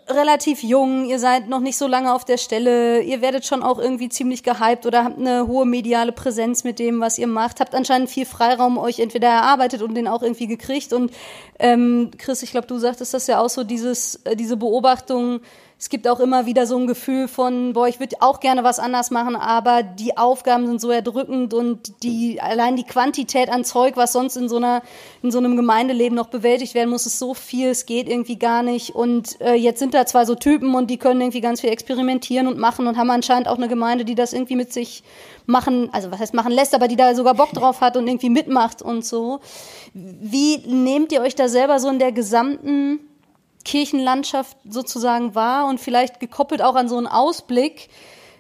relativ 0.09 0.63
jung, 0.63 1.05
ihr 1.05 1.19
seid 1.19 1.49
noch 1.49 1.61
nicht 1.61 1.77
so 1.77 1.87
lange 1.87 2.15
auf 2.15 2.25
der 2.25 2.39
Stelle, 2.39 3.03
ihr 3.03 3.21
werdet 3.21 3.45
schon 3.45 3.63
auch 3.63 3.79
irgendwie 3.79 4.09
ziemlich 4.09 4.43
gehypt 4.43 4.87
oder 4.87 5.05
habt 5.05 5.19
eine 5.19 5.47
hohe 5.47 5.67
mediale 5.67 6.13
Präsenz 6.13 6.65
mit 6.65 6.79
dem, 6.79 7.01
was 7.01 7.19
ihr 7.19 7.27
macht, 7.27 7.61
habt 7.61 7.75
anscheinend 7.75 8.09
viel 8.09 8.25
Freiraum 8.25 8.79
euch 8.79 9.01
entweder 9.01 9.29
erarbeitet 9.29 9.83
und 9.83 9.95
den 9.95 10.09
auch 10.09 10.23
irgendwie 10.23 10.47
gekriegt. 10.47 10.93
Und 10.93 11.13
ähm, 11.59 12.11
Chris, 12.17 12.43
ich 12.43 12.53
glaube, 12.53 12.67
du 12.67 12.79
sagtest 12.79 13.13
das 13.13 13.27
ja 13.27 13.41
auch 13.41 13.51
so, 13.51 13.65
dieses, 13.65 14.17
äh, 14.25 14.35
diese 14.35 14.57
Beobachtung, 14.57 15.41
es 15.79 15.91
gibt 15.91 16.09
auch 16.09 16.21
immer 16.21 16.47
wieder 16.47 16.67
so 16.67 16.79
ein 16.79 16.87
Gefühl 16.87 17.29
von, 17.29 17.75
boah, 17.75 17.87
ich 17.87 18.01
würde 18.01 18.17
auch 18.21 18.41
gerne 18.41 18.65
was 18.65 18.79
anders 18.79 19.11
machen, 19.11 19.37
aber 19.37 19.83
die 19.83 20.17
Aufgaben 20.17 20.67
sind 20.67 20.81
so 20.81 20.91
erdrückend 20.91 21.53
und 21.53 22.03
die, 22.03 22.41
allein 22.41 22.77
die 22.77 22.85
Quantität 22.85 23.51
an 23.51 23.63
Zeug, 23.63 23.95
was 23.95 24.15
sonst 24.15 24.37
in 24.37 24.49
so 24.49 24.57
einer, 24.57 24.81
in 25.23 25.31
so 25.31 25.37
einem 25.37 25.55
Gemeindeleben 25.55 26.17
noch 26.17 26.29
bewältigt 26.29 26.75
werden 26.75 26.89
muss, 26.89 27.05
ist 27.05 27.19
so 27.19 27.35
viel, 27.35 27.69
es 27.69 27.85
geht 27.85 28.09
irgendwie 28.09 28.39
gar 28.39 28.63
nicht. 28.63 28.95
Und 28.95 29.39
äh, 29.43 29.53
jetzt 29.53 29.79
sind 29.79 29.93
da 29.93 30.07
zwei 30.07 30.25
so 30.25 30.35
Typen 30.35 30.75
und 30.75 30.89
die 30.89 30.97
können 30.97 31.21
irgendwie 31.21 31.43
ganz 31.43 31.61
viel 31.61 31.71
experimentieren 31.71 32.47
und 32.47 32.57
machen 32.57 32.87
und 32.87 32.97
haben 32.97 33.11
anscheinend 33.11 33.47
auch 33.47 33.59
eine 33.59 33.69
Gemeinde, 33.69 34.07
die 34.07 34.15
das 34.15 34.33
irgendwie 34.33 34.57
mit 34.57 34.73
sich 34.73 35.03
machen, 35.45 35.91
also 35.93 36.11
was 36.11 36.21
heißt 36.21 36.33
machen 36.33 36.53
lässt, 36.53 36.75
aber 36.75 36.89
die 36.89 36.97
da 36.97 37.15
sogar 37.15 37.35
Bock 37.35 37.53
drauf 37.53 37.83
hat 37.83 37.99
und 37.99 38.09
irgendwie 38.09 38.31
mitmacht 38.31 38.81
und 38.81 39.05
so. 39.05 39.41
Wie 39.93 40.57
nehmt 40.67 41.13
ihr 41.13 41.21
euch 41.21 41.35
da 41.35 41.49
selber 41.49 41.81
so 41.81 41.91
in 41.91 41.99
der 41.99 42.13
gesamten 42.13 43.01
Kirchenlandschaft 43.67 44.57
sozusagen 44.69 45.35
wahr 45.35 45.69
und 45.69 45.81
vielleicht 45.81 46.21
gekoppelt 46.21 46.63
auch 46.63 46.77
an 46.77 46.89
so 46.89 46.97
einen 46.97 47.09
Ausblick, 47.09 47.89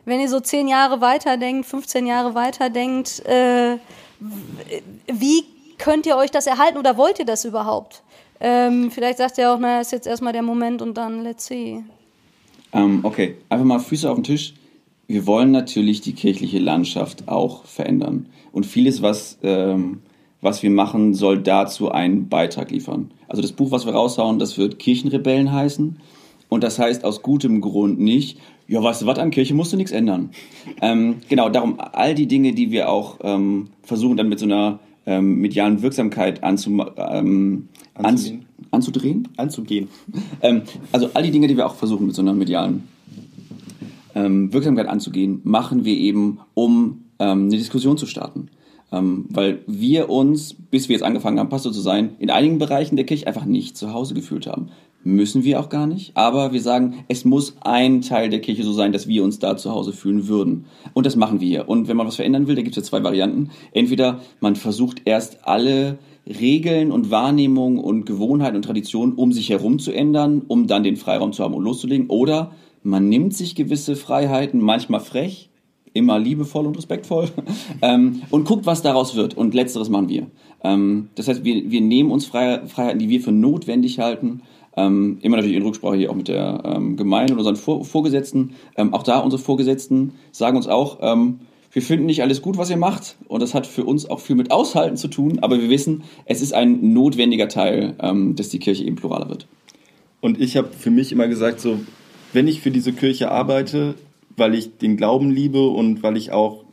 wenn 0.05 0.21
ihr 0.21 0.29
so 0.29 0.39
zehn 0.39 0.69
Jahre 0.69 1.01
weiterdenkt, 1.01 1.67
15 1.67 2.07
Jahre 2.07 2.35
weiterdenkt, 2.35 3.27
äh, 3.27 3.77
wie 5.13 5.45
könnt 5.79 6.07
ihr 6.07 6.17
euch 6.17 6.31
das 6.31 6.47
erhalten 6.47 6.79
oder 6.79 6.97
wollt 6.97 7.19
ihr 7.19 7.25
das 7.25 7.45
überhaupt? 7.45 8.03
Ähm, 8.39 8.91
vielleicht 8.91 9.19
sagt 9.19 9.37
ihr 9.39 9.53
auch, 9.53 9.59
naja, 9.59 9.81
ist 9.81 9.93
jetzt 9.93 10.07
erstmal 10.07 10.33
der 10.33 10.43
Moment 10.43 10.81
und 10.81 10.95
dann 10.95 11.25
let's 11.25 11.47
see. 11.47 11.83
Ähm, 12.73 13.01
okay, 13.03 13.37
einfach 13.49 13.67
mal 13.67 13.81
Füße 13.81 14.09
auf 14.09 14.17
den 14.17 14.25
Tisch. 14.25 14.55
Wir 15.09 15.27
wollen 15.27 15.51
natürlich 15.51 16.03
die 16.03 16.13
kirchliche 16.13 16.61
Landschaft 16.61 17.27
auch 17.27 17.65
verändern. 17.65 18.27
Und 18.53 18.65
vieles, 18.65 19.03
was, 19.03 19.39
ähm, 19.43 20.03
was 20.41 20.63
wir 20.63 20.71
machen, 20.71 21.15
soll 21.15 21.39
dazu 21.39 21.91
einen 21.91 22.29
Beitrag 22.29 22.71
liefern. 22.71 23.11
Also 23.29 23.43
das 23.43 23.53
Buch, 23.53 23.71
was 23.71 23.87
wir 23.87 23.93
raushauen, 23.93 24.39
das 24.39 24.59
wird 24.59 24.79
Kirchenrebellen 24.79 25.53
heißen. 25.53 25.97
Und 26.49 26.63
das 26.63 26.79
heißt 26.79 27.05
aus 27.05 27.23
gutem 27.23 27.61
Grund 27.61 27.99
nicht, 27.99 28.39
ja, 28.69 28.83
weißt 28.83 29.03
du 29.03 29.07
was, 29.07 29.19
an 29.19 29.31
Kirche 29.31 29.55
musst 29.55 29.73
du 29.73 29.77
nichts 29.77 29.93
ändern. 29.93 30.31
Ähm, 30.81 31.17
genau, 31.29 31.49
darum 31.49 31.79
all 31.79 32.15
die 32.15 32.27
Dinge, 32.27 32.53
die 32.53 32.71
wir 32.71 32.89
auch 32.89 33.19
ähm, 33.23 33.69
versuchen 33.83 34.17
dann 34.17 34.29
mit 34.29 34.39
so 34.39 34.47
einer 34.47 34.81
ähm, 35.07 35.37
medialen 35.37 35.83
Wirksamkeit 35.83 36.43
anzum 36.43 36.85
ähm, 36.97 37.69
anz 37.95 38.07
Anzugehen. 38.07 38.47
anzudrehen. 38.71 39.29
Anzugehen. 39.37 39.89
Ähm, 40.43 40.63
also 40.93 41.11
all 41.15 41.23
die 41.23 41.31
Dinge, 41.31 41.47
die 41.47 41.57
wir 41.57 41.67
auch 41.67 41.77
versuchen 41.77 42.07
mit 42.07 42.15
so 42.15 42.23
einer 42.23 42.35
medialen 42.35 42.89
ähm, 44.15 44.53
Wirksamkeit 44.53 44.87
anzugehen, 44.87 45.41
machen 45.45 45.85
wir 45.85 45.97
eben, 45.97 46.41
um 46.55 47.05
ähm, 47.19 47.45
eine 47.45 47.57
Diskussion 47.57 47.97
zu 47.97 48.07
starten. 48.07 48.49
Ähm, 48.93 49.27
weil 49.31 49.61
wir 49.67 50.11
uns, 50.11 50.55
bis 50.55 50.89
wir 50.89 50.95
jetzt 50.95 51.03
angefangen 51.03 51.39
haben, 51.41 51.49
Pastor 51.49 51.73
zu 51.73 51.81
sein, 51.81 52.11
in 52.19 52.31
einigen 52.31 52.59
Bereichen 52.59 52.97
der 52.97 53.05
Kirche 53.05 53.27
einfach 53.27 53.45
nicht 53.45 53.77
zu 53.77 53.93
Hause 53.93 54.15
gefühlt 54.15 54.47
haben. 54.47 54.69
Müssen 55.03 55.45
wir 55.45 55.61
auch 55.61 55.69
gar 55.69 55.87
nicht, 55.87 56.17
aber 56.17 56.53
wir 56.53 56.61
sagen, 56.61 57.05
es 57.07 57.25
muss 57.25 57.57
ein 57.61 58.01
Teil 58.01 58.29
der 58.29 58.41
Kirche 58.41 58.65
so 58.65 58.73
sein, 58.73 58.93
dass 58.93 59.07
wir 59.07 59.23
uns 59.23 59.39
da 59.39 59.57
zu 59.57 59.71
Hause 59.71 59.93
fühlen 59.93 60.27
würden. 60.27 60.65
Und 60.95 61.07
das 61.07 61.15
machen 61.15 61.41
wir 61.41 61.47
hier. 61.47 61.69
Und 61.69 61.87
wenn 61.87 61.97
man 61.97 62.09
was 62.09 62.17
verändern 62.17 62.49
will, 62.49 62.57
da 62.57 62.63
gibt 62.63 62.77
es 62.77 62.83
ja 62.83 62.89
zwei 62.89 63.05
Varianten. 63.05 63.51
Entweder 63.73 64.21
man 64.41 64.57
versucht 64.57 65.03
erst 65.05 65.47
alle 65.47 65.99
Regeln 66.27 66.91
und 66.91 67.11
Wahrnehmungen 67.11 67.79
und 67.79 68.05
Gewohnheiten 68.05 68.57
und 68.57 68.65
Traditionen 68.65 69.15
um 69.15 69.33
sich 69.33 69.49
herum 69.49 69.79
zu 69.79 69.93
ändern, 69.93 70.43
um 70.49 70.67
dann 70.67 70.83
den 70.83 70.97
Freiraum 70.97 71.33
zu 71.33 71.45
haben 71.45 71.55
und 71.55 71.63
loszulegen. 71.63 72.09
Oder 72.09 72.51
man 72.83 73.09
nimmt 73.09 73.35
sich 73.35 73.55
gewisse 73.55 73.95
Freiheiten, 73.95 74.61
manchmal 74.61 75.01
frech, 75.01 75.51
immer 75.97 76.19
liebevoll 76.19 76.67
und 76.67 76.77
respektvoll 76.77 77.29
ähm, 77.83 78.23
und 78.31 78.45
guckt, 78.45 78.67
was 78.67 78.83
daraus 78.83 79.17
wird. 79.17 79.37
Und 79.37 79.55
letzteres 79.55 79.89
machen 79.89 80.09
wir. 80.09 80.27
Ähm, 80.63 81.09
das 81.15 81.29
heißt, 81.29 81.45
wir, 81.45 81.71
wir 81.71 81.81
nehmen 81.81 82.11
uns 82.11 82.27
Freiheiten, 82.27 82.99
die 82.99 83.09
wir 83.09 83.21
für 83.21 83.33
notwendig 83.33 83.99
halten. 83.99 84.43
Ähm, 84.77 85.19
immer 85.23 85.37
natürlich 85.37 85.57
in 85.57 85.63
Rücksprache 85.63 85.97
hier 85.97 86.11
auch 86.11 86.15
mit 86.15 86.29
der 86.29 86.63
ähm, 86.65 86.97
Gemeinde 86.97 87.33
und 87.33 87.39
unseren 87.39 87.57
Vor 87.57 87.85
Vorgesetzten. 87.85 88.53
Ähm, 88.77 88.93
auch 88.93 89.03
da 89.03 89.19
unsere 89.21 89.43
Vorgesetzten 89.43 90.13
sagen 90.33 90.57
uns 90.57 90.69
auch, 90.69 90.99
ähm, 91.01 91.41
wir 91.73 91.83
finden 91.83 92.07
nicht 92.07 92.23
alles 92.23 92.43
gut, 92.43 92.59
was 92.59 92.71
ihr 92.71 92.77
macht. 92.77 93.17
Und 93.29 93.43
das 93.43 93.55
hat 93.55 93.67
für 93.67 93.85
uns 93.85 94.09
auch 94.09 94.21
viel 94.21 94.37
mit 94.37 94.51
Aushalten 94.51 94.97
zu 94.97 95.09
tun. 95.09 95.41
Aber 95.41 95.61
wir 95.61 95.69
wissen, 95.69 96.05
es 96.25 96.41
ist 96.41 96.55
ein 96.55 96.95
notwendiger 96.95 97.49
Teil, 97.49 97.97
dass 98.35 98.49
die 98.49 98.59
Kirche 98.59 98.83
eben 98.85 98.97
pluraler 98.97 99.29
wird. 99.29 99.47
Und 100.23 100.41
ich 100.41 100.57
habe 100.57 100.69
für 100.73 100.91
mich 100.91 101.13
immer 101.13 101.29
gesagt, 101.29 101.61
so, 101.61 101.79
wenn 102.33 102.49
ich 102.49 102.61
für 102.61 102.71
diese 102.71 102.93
Kirche 102.93 103.31
arbeite, 103.31 103.95
weil 104.37 104.55
ich 104.55 104.77
den 104.79 104.97
Glauben 104.97 105.31
liebe 105.31 105.69
und 105.69 106.03
weil 106.03 106.17
ich 106.17 106.33
auch 106.33 106.65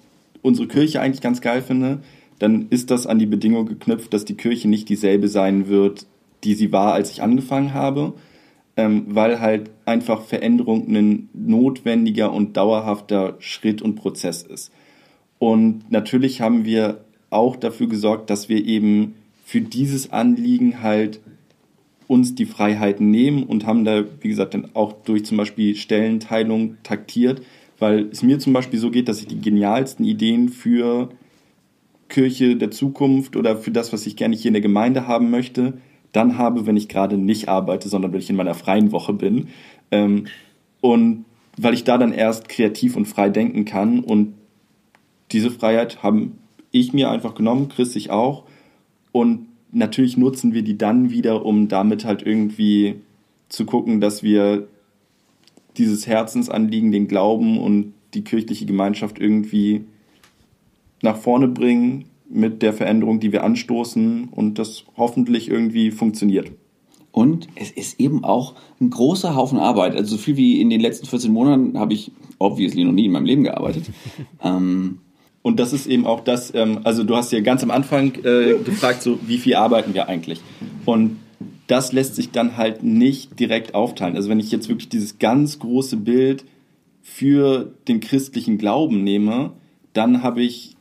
unsere 0.41 0.67
Kirche 0.67 1.01
eigentlich 1.01 1.21
ganz 1.21 1.41
geil 1.41 1.61
finde, 1.61 1.99
dann 2.39 2.67
ist 2.69 2.91
das 2.91 3.07
an 3.07 3.19
die 3.19 3.25
Bedingung 3.25 3.65
geknüpft, 3.65 4.13
dass 4.13 4.25
die 4.25 4.35
Kirche 4.35 4.67
nicht 4.67 4.89
dieselbe 4.89 5.27
sein 5.27 5.67
wird, 5.67 6.05
die 6.43 6.55
sie 6.55 6.71
war, 6.71 6.93
als 6.93 7.11
ich 7.11 7.21
angefangen 7.21 7.73
habe, 7.73 8.13
ähm, 8.75 9.05
weil 9.07 9.39
halt 9.39 9.69
einfach 9.85 10.23
Veränderung 10.23 10.87
ein 10.87 11.29
notwendiger 11.33 12.33
und 12.33 12.57
dauerhafter 12.57 13.35
Schritt 13.39 13.81
und 13.81 13.95
Prozess 13.95 14.43
ist. 14.43 14.71
Und 15.39 15.91
natürlich 15.91 16.41
haben 16.41 16.65
wir 16.65 17.03
auch 17.29 17.55
dafür 17.55 17.87
gesorgt, 17.87 18.29
dass 18.29 18.49
wir 18.49 18.65
eben 18.65 19.15
für 19.45 19.61
dieses 19.61 20.11
Anliegen 20.11 20.81
halt 20.81 21.19
uns 22.13 22.35
die 22.35 22.45
Freiheiten 22.45 23.09
nehmen 23.09 23.43
und 23.43 23.65
haben 23.65 23.85
da, 23.85 24.03
wie 24.21 24.29
gesagt, 24.29 24.53
dann 24.53 24.69
auch 24.75 24.93
durch 24.93 25.25
zum 25.25 25.37
Beispiel 25.37 25.75
Stellenteilung 25.75 26.77
taktiert, 26.83 27.41
weil 27.79 28.07
es 28.11 28.21
mir 28.21 28.37
zum 28.37 28.53
Beispiel 28.53 28.79
so 28.79 28.91
geht, 28.91 29.07
dass 29.07 29.19
ich 29.19 29.27
die 29.27 29.41
genialsten 29.41 30.05
Ideen 30.05 30.49
für 30.49 31.09
Kirche 32.09 32.55
der 32.55 32.69
Zukunft 32.69 33.35
oder 33.35 33.57
für 33.57 33.71
das, 33.71 33.91
was 33.91 34.05
ich 34.05 34.15
gerne 34.15 34.35
hier 34.35 34.49
in 34.49 34.53
der 34.53 34.61
Gemeinde 34.61 35.07
haben 35.07 35.31
möchte, 35.31 35.73
dann 36.11 36.37
habe, 36.37 36.67
wenn 36.67 36.77
ich 36.77 36.87
gerade 36.87 37.17
nicht 37.17 37.49
arbeite, 37.49 37.89
sondern 37.89 38.13
wenn 38.13 38.19
ich 38.19 38.29
in 38.29 38.35
meiner 38.35 38.53
freien 38.53 38.91
Woche 38.91 39.13
bin. 39.13 39.47
Ähm, 39.89 40.27
und 40.79 41.25
weil 41.57 41.73
ich 41.73 41.83
da 41.83 41.97
dann 41.97 42.13
erst 42.13 42.47
kreativ 42.47 42.95
und 42.95 43.07
frei 43.07 43.29
denken 43.29 43.65
kann. 43.65 44.01
Und 44.01 44.35
diese 45.31 45.49
Freiheit 45.49 46.03
haben 46.03 46.37
ich 46.69 46.93
mir 46.93 47.09
einfach 47.09 47.33
genommen, 47.33 47.69
Chris 47.69 47.93
sich 47.93 48.11
auch. 48.11 48.43
Und 49.11 49.47
natürlich 49.73 50.17
nutzen 50.17 50.53
wir 50.53 50.63
die 50.63 50.77
dann 50.77 51.09
wieder, 51.09 51.45
um 51.45 51.67
damit 51.67 52.05
halt 52.05 52.21
irgendwie 52.21 52.95
zu 53.49 53.65
gucken, 53.65 53.99
dass 54.01 54.23
wir 54.23 54.67
dieses 55.77 56.07
Herzensanliegen, 56.07 56.91
den 56.91 57.07
Glauben 57.07 57.59
und 57.59 57.93
die 58.13 58.23
kirchliche 58.23 58.65
Gemeinschaft 58.65 59.19
irgendwie 59.19 59.85
nach 61.01 61.17
vorne 61.17 61.47
bringen 61.47 62.05
mit 62.29 62.61
der 62.61 62.73
Veränderung, 62.73 63.19
die 63.19 63.31
wir 63.31 63.43
anstoßen 63.43 64.29
und 64.29 64.59
das 64.59 64.85
hoffentlich 64.97 65.49
irgendwie 65.49 65.91
funktioniert. 65.91 66.51
Und 67.11 67.47
es 67.55 67.69
ist 67.69 67.99
eben 67.99 68.23
auch 68.23 68.55
ein 68.81 68.89
großer 68.89 69.35
Haufen 69.35 69.59
Arbeit. 69.59 69.95
Also 69.95 70.15
so 70.15 70.17
viel 70.17 70.35
wie 70.35 70.59
in 70.59 70.71
den 70.71 70.79
letzten 70.79 71.05
14 71.05 71.31
Monaten 71.31 71.77
habe 71.77 71.93
ich 71.93 72.11
obviously 72.39 72.83
noch 72.83 72.91
nie 72.91 73.05
in 73.05 73.11
meinem 73.11 73.25
Leben 73.25 73.43
gearbeitet. 73.43 73.85
ähm, 74.43 74.99
und 75.43 75.59
das 75.59 75.73
ist 75.73 75.85
eben 75.87 76.07
auch 76.07 76.21
das, 76.21 76.55
ähm, 76.55 76.79
also 76.83 77.03
du 77.03 77.15
hast 77.15 77.31
ja 77.31 77.41
ganz 77.41 77.61
am 77.61 77.69
Anfang 77.69 78.15
äh, 78.23 78.55
gefragt, 78.63 79.03
so 79.03 79.19
wie 79.27 79.37
viel 79.37 79.55
arbeiten 79.55 79.93
wir 79.93 80.07
eigentlich? 80.07 80.41
Und 80.85 81.19
das 81.67 81.91
lässt 81.91 82.15
sich 82.15 82.31
dann 82.31 82.57
halt 82.57 82.81
nicht 82.81 83.39
direkt 83.39 83.75
aufteilen. 83.75 84.15
Also 84.15 84.29
wenn 84.29 84.39
ich 84.39 84.51
jetzt 84.51 84.69
wirklich 84.69 84.89
dieses 84.89 85.19
ganz 85.19 85.59
große 85.59 85.97
Bild 85.97 86.45
für 87.01 87.73
den 87.87 87.99
christlichen 87.99 88.57
Glauben 88.57 89.03
nehme, 89.03 89.51
dann 89.91 90.23
habe 90.23 90.41
ich 90.41 90.75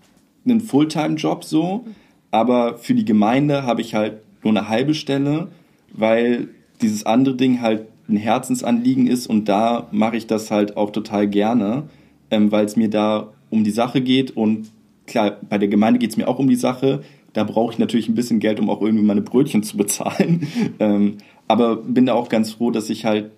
einen 0.44 0.60
Fulltime-Job 0.60 1.44
so, 1.44 1.84
aber 2.30 2.78
für 2.78 2.94
die 2.94 3.04
Gemeinde 3.04 3.64
habe 3.64 3.80
ich 3.80 3.94
halt 3.94 4.18
nur 4.44 4.56
eine 4.56 4.68
halbe 4.68 4.94
Stelle, 4.94 5.48
weil 5.92 6.48
dieses 6.80 7.04
andere 7.04 7.34
Ding 7.36 7.60
halt 7.60 7.86
ein 8.08 8.16
Herzensanliegen 8.16 9.06
ist 9.08 9.26
und 9.26 9.48
da 9.48 9.88
mache 9.90 10.16
ich 10.16 10.26
das 10.26 10.50
halt 10.50 10.76
auch 10.76 10.90
total 10.90 11.28
gerne, 11.28 11.84
ähm, 12.30 12.52
weil 12.52 12.64
es 12.64 12.76
mir 12.76 12.90
da 12.90 13.32
um 13.52 13.64
die 13.64 13.70
Sache 13.70 14.00
geht 14.00 14.36
und 14.36 14.70
klar, 15.06 15.36
bei 15.48 15.58
der 15.58 15.68
Gemeinde 15.68 15.98
geht 15.98 16.10
es 16.10 16.16
mir 16.16 16.26
auch 16.26 16.38
um 16.38 16.48
die 16.48 16.56
Sache. 16.56 17.02
Da 17.34 17.44
brauche 17.44 17.72
ich 17.72 17.78
natürlich 17.78 18.08
ein 18.08 18.14
bisschen 18.14 18.40
Geld, 18.40 18.58
um 18.58 18.70
auch 18.70 18.80
irgendwie 18.80 19.04
meine 19.04 19.22
Brötchen 19.22 19.62
zu 19.62 19.76
bezahlen. 19.76 20.46
ähm, 20.80 21.18
aber 21.46 21.76
bin 21.76 22.06
da 22.06 22.14
auch 22.14 22.28
ganz 22.28 22.52
froh, 22.52 22.70
dass 22.70 22.90
ich 22.90 23.04
halt 23.04 23.30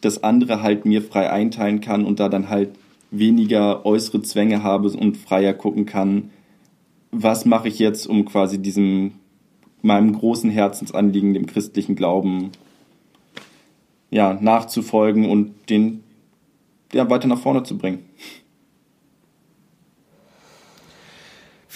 das 0.00 0.24
andere 0.24 0.62
halt 0.62 0.86
mir 0.86 1.02
frei 1.02 1.30
einteilen 1.30 1.80
kann 1.80 2.06
und 2.06 2.20
da 2.20 2.30
dann 2.30 2.48
halt 2.48 2.70
weniger 3.10 3.84
äußere 3.84 4.22
Zwänge 4.22 4.62
habe 4.62 4.88
und 4.88 5.16
freier 5.16 5.52
gucken 5.52 5.84
kann, 5.84 6.30
was 7.10 7.44
mache 7.44 7.68
ich 7.68 7.78
jetzt, 7.78 8.06
um 8.06 8.24
quasi 8.24 8.58
diesem 8.58 9.12
meinem 9.82 10.12
großen 10.12 10.50
Herzensanliegen, 10.50 11.34
dem 11.34 11.46
christlichen 11.46 11.96
Glauben, 11.96 12.50
ja, 14.10 14.38
nachzufolgen 14.40 15.28
und 15.28 15.52
den 15.68 16.02
ja, 16.92 17.08
weiter 17.10 17.28
nach 17.28 17.38
vorne 17.38 17.62
zu 17.62 17.76
bringen. 17.78 18.00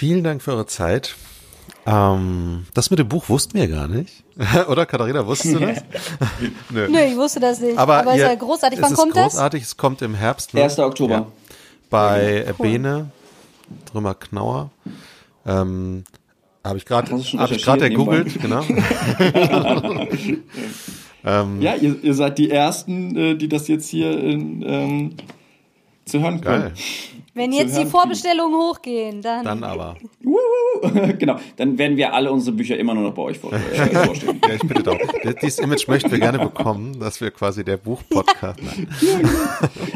Vielen 0.05 0.23
Dank 0.23 0.43
für 0.43 0.53
eure 0.53 0.67
Zeit. 0.67 1.15
Ähm, 1.87 2.67
das 2.75 2.91
mit 2.91 2.99
dem 2.99 3.09
Buch 3.09 3.31
wussten 3.31 3.57
wir 3.57 3.69
gar 3.69 3.89
nicht. 3.89 4.23
Oder 4.69 4.85
Katharina, 4.85 5.27
wusstest 5.27 5.55
du 5.55 5.61
das? 5.61 5.83
Nö. 6.69 6.89
Nö, 6.91 6.99
ich 6.99 7.17
wusste 7.17 7.41
das 7.41 7.59
nicht. 7.61 7.79
Aber, 7.79 8.01
Aber 8.01 8.11
ihr, 8.11 8.17
ist 8.17 8.31
ja 8.31 8.35
großartig. 8.35 8.83
Wann 8.83 8.93
es 8.93 8.99
kommt 8.99 9.17
ist 9.17 9.23
großartig. 9.23 9.63
Es 9.63 9.79
kommt 9.79 10.03
im 10.03 10.15
Herbst. 10.15 10.53
Ne? 10.53 10.63
1. 10.63 10.79
Oktober. 10.81 11.15
Ja. 11.15 11.27
Bei 11.89 12.45
Cool. 12.49 12.55
Bene, 12.69 13.11
Drümmer 13.91 14.15
Knauer. 14.15 14.69
Ähm, 15.47 16.05
habe 16.63 16.77
ich 16.77 16.85
gerade 16.85 17.11
Hast 17.11 17.25
du 17.25 17.27
schon 17.27 17.41
hab 17.41 17.51
ich 17.51 17.65
gerade 17.65 17.85
recherchiert 17.85 17.99
ergoogelt, 17.99 18.43
genau. 18.43 18.63
ähm, 21.25 21.63
Ja, 21.63 21.77
ihr, 21.77 22.05
ihr 22.05 22.13
seid 22.13 22.37
die 22.37 22.51
Ersten, 22.51 23.17
äh, 23.17 23.37
die 23.37 23.49
das 23.49 23.69
jetzt 23.69 23.89
hier 23.89 24.11
in, 24.21 24.63
ähm, 24.67 25.15
zu 26.05 26.21
hören 26.21 26.43
können. 26.43 26.63
geil. 26.65 26.75
Wenn 27.35 27.53
jetzt 27.53 27.75
die 27.75 27.81
hören. 27.81 27.89
Vorbestellungen 27.89 28.55
hochgehen, 28.55 29.21
dann. 29.21 29.45
Dann 29.45 29.65
aber. 29.65 29.97
genau, 31.19 31.37
dann 31.57 31.77
werden 31.79 31.97
wir 31.97 32.15
alle 32.15 32.31
unsere 32.31 32.57
Bücher 32.57 32.77
immer 32.79 32.95
nur 32.95 33.05
noch 33.05 33.15
bei 33.15 33.23
euch 33.23 33.39
vor, 33.39 33.53
äh, 33.53 33.59
vorstellen. 33.59 34.41
Ja, 34.49 34.55
ich 34.55 34.63
bitte 34.63 34.83
doch. 34.83 34.99
Dieses 35.43 35.59
Image 35.59 35.89
möchten 35.89 36.11
wir 36.11 36.19
gerne 36.19 36.39
bekommen, 36.39 36.99
dass 37.01 37.21
wir 37.21 37.31
quasi 37.31 37.65
der 37.65 37.77
Buchpodcast. 37.77 38.61
Nein. 38.63 39.29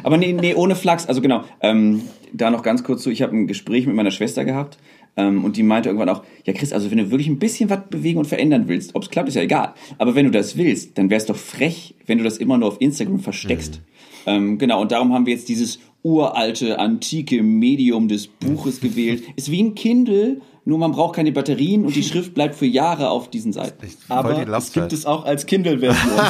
Aber 0.03 0.16
nee, 0.16 0.32
nee, 0.32 0.55
ohne 0.55 0.74
Flachs. 0.74 1.07
Also 1.07 1.20
genau, 1.20 1.45
ähm, 1.61 2.03
da 2.32 2.51
noch 2.51 2.62
ganz 2.62 2.82
kurz 2.82 3.03
zu. 3.03 3.11
Ich 3.11 3.22
habe 3.22 3.36
ein 3.36 3.47
Gespräch 3.47 3.86
mit 3.86 3.95
meiner 3.95 4.11
Schwester 4.11 4.45
gehabt 4.45 4.78
ähm, 5.16 5.45
und 5.45 5.57
die 5.57 5.62
meinte 5.62 5.89
irgendwann 5.89 6.09
auch, 6.09 6.22
ja 6.45 6.53
Chris, 6.53 6.72
also 6.72 6.91
wenn 6.91 6.99
du 6.99 7.11
wirklich 7.11 7.28
ein 7.28 7.39
bisschen 7.39 7.68
was 7.70 7.80
bewegen 7.91 8.18
und 8.18 8.26
verändern 8.26 8.68
willst, 8.68 8.95
ob 8.95 9.03
es 9.03 9.11
klappt, 9.11 9.28
ist 9.28 9.34
ja 9.34 9.43
egal. 9.43 9.74
Aber 9.99 10.14
wenn 10.14 10.24
du 10.24 10.30
das 10.30 10.57
willst, 10.57 10.97
dann 10.97 11.11
wäre 11.11 11.18
es 11.18 11.26
doch 11.26 11.36
frech, 11.36 11.95
wenn 12.07 12.18
du 12.18 12.24
das 12.24 12.39
immer 12.39 12.57
nur 12.57 12.68
auf 12.68 12.80
Instagram 12.80 13.20
versteckst. 13.20 13.80
Ähm, 14.26 14.59
genau, 14.59 14.80
und 14.82 14.93
darum 14.93 15.12
haben 15.12 15.26
wir 15.26 15.32
jetzt 15.32 15.49
dieses 15.49 15.80
uralte, 16.09 16.78
antike 16.78 17.42
Medium 17.42 18.09
des 18.09 18.26
Buches 18.26 18.80
gewählt. 18.80 19.22
Ist 19.36 19.50
wie 19.50 19.62
ein 19.62 19.74
Kindle, 19.74 20.40
nur 20.64 20.78
man 20.78 20.92
braucht 20.92 21.16
keine 21.16 21.32
Batterien 21.32 21.84
und 21.84 21.94
die 21.94 22.02
Schrift 22.02 22.34
bleibt 22.34 22.54
für 22.54 22.66
Jahre 22.66 23.11
auf 23.11 23.30
diesen 23.30 23.52
Seiten. 23.52 23.86
Aber 24.09 24.34
die 24.34 24.50
es 24.50 24.72
gibt 24.72 24.92
es 24.92 25.06
auch 25.06 25.24
als 25.24 25.46
Kindle-Version. 25.46 26.20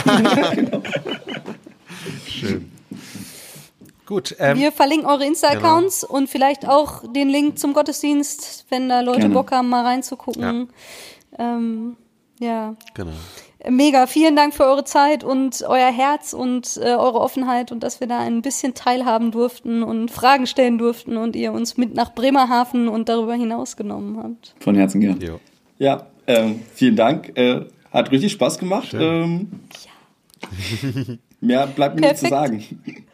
Schön. 2.26 2.72
Gut, 4.06 4.34
ähm, 4.38 4.58
Wir 4.58 4.72
verlinken 4.72 5.06
eure 5.06 5.26
Insta-Accounts 5.26 6.02
und 6.02 6.30
vielleicht 6.30 6.66
auch 6.66 7.02
den 7.12 7.28
Link 7.28 7.58
zum 7.58 7.74
Gottesdienst, 7.74 8.64
wenn 8.70 8.88
da 8.88 9.00
Leute 9.00 9.20
Gerne. 9.20 9.34
Bock 9.34 9.52
haben, 9.52 9.68
mal 9.68 9.84
reinzugucken. 9.84 10.70
Ja. 11.38 11.56
Ähm, 11.56 11.96
ja. 12.40 12.74
genau. 12.94 13.12
Mega, 13.70 14.06
vielen 14.06 14.34
Dank 14.34 14.54
für 14.54 14.64
eure 14.64 14.84
Zeit 14.84 15.24
und 15.24 15.62
euer 15.66 15.92
Herz 15.92 16.32
und 16.32 16.78
äh, 16.78 16.90
eure 16.90 17.20
Offenheit 17.20 17.70
und 17.70 17.82
dass 17.82 18.00
wir 18.00 18.06
da 18.06 18.18
ein 18.20 18.40
bisschen 18.40 18.74
teilhaben 18.74 19.30
durften 19.30 19.82
und 19.82 20.10
Fragen 20.10 20.46
stellen 20.46 20.78
durften 20.78 21.16
und 21.16 21.36
ihr 21.36 21.52
uns 21.52 21.76
mit 21.76 21.94
nach 21.94 22.14
Bremerhaven 22.14 22.88
und 22.88 23.08
darüber 23.08 23.34
hinaus 23.34 23.76
genommen 23.76 24.18
habt. 24.22 24.54
Von 24.60 24.74
Herzen 24.74 25.00
gern. 25.00 25.20
Jo. 25.20 25.38
ja, 25.78 26.06
ähm, 26.26 26.60
vielen 26.74 26.96
Dank. 26.96 27.36
Äh, 27.36 27.66
hat 27.90 28.10
richtig 28.10 28.32
Spaß 28.32 28.58
gemacht. 28.58 28.94
Ähm, 28.94 29.48
Mehr 31.40 31.66
bleibt 31.66 31.96
mir 31.96 32.08
nicht 32.08 32.18
zu 32.18 32.28
sagen. 32.28 32.64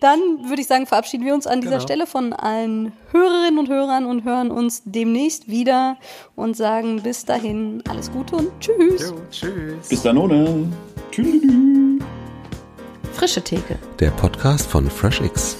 Dann 0.00 0.20
würde 0.48 0.60
ich 0.62 0.68
sagen, 0.68 0.86
verabschieden 0.86 1.24
wir 1.26 1.34
uns 1.34 1.46
an 1.46 1.60
dieser 1.60 1.72
Genau. 1.74 1.82
Stelle 1.82 2.06
von 2.06 2.32
allen 2.32 2.92
Hörerinnen 3.10 3.58
und 3.58 3.68
Hörern 3.68 4.06
und 4.06 4.22
hören 4.24 4.50
uns 4.52 4.82
demnächst 4.84 5.48
wieder 5.48 5.96
und 6.36 6.56
sagen 6.56 7.02
bis 7.02 7.24
dahin 7.24 7.82
alles 7.88 8.12
Gute 8.12 8.36
und 8.36 8.48
tschüss. 8.60 9.10
Jo, 9.10 9.16
tschüss. 9.30 9.88
Bis 9.88 10.02
dann 10.02 10.16
ohne. 10.18 10.68
Tschüss. 11.10 11.42
Frische 13.12 13.42
Theke. 13.42 13.76
Der 13.98 14.10
Podcast 14.12 14.68
von 14.68 14.88
FreshX. 14.88 15.56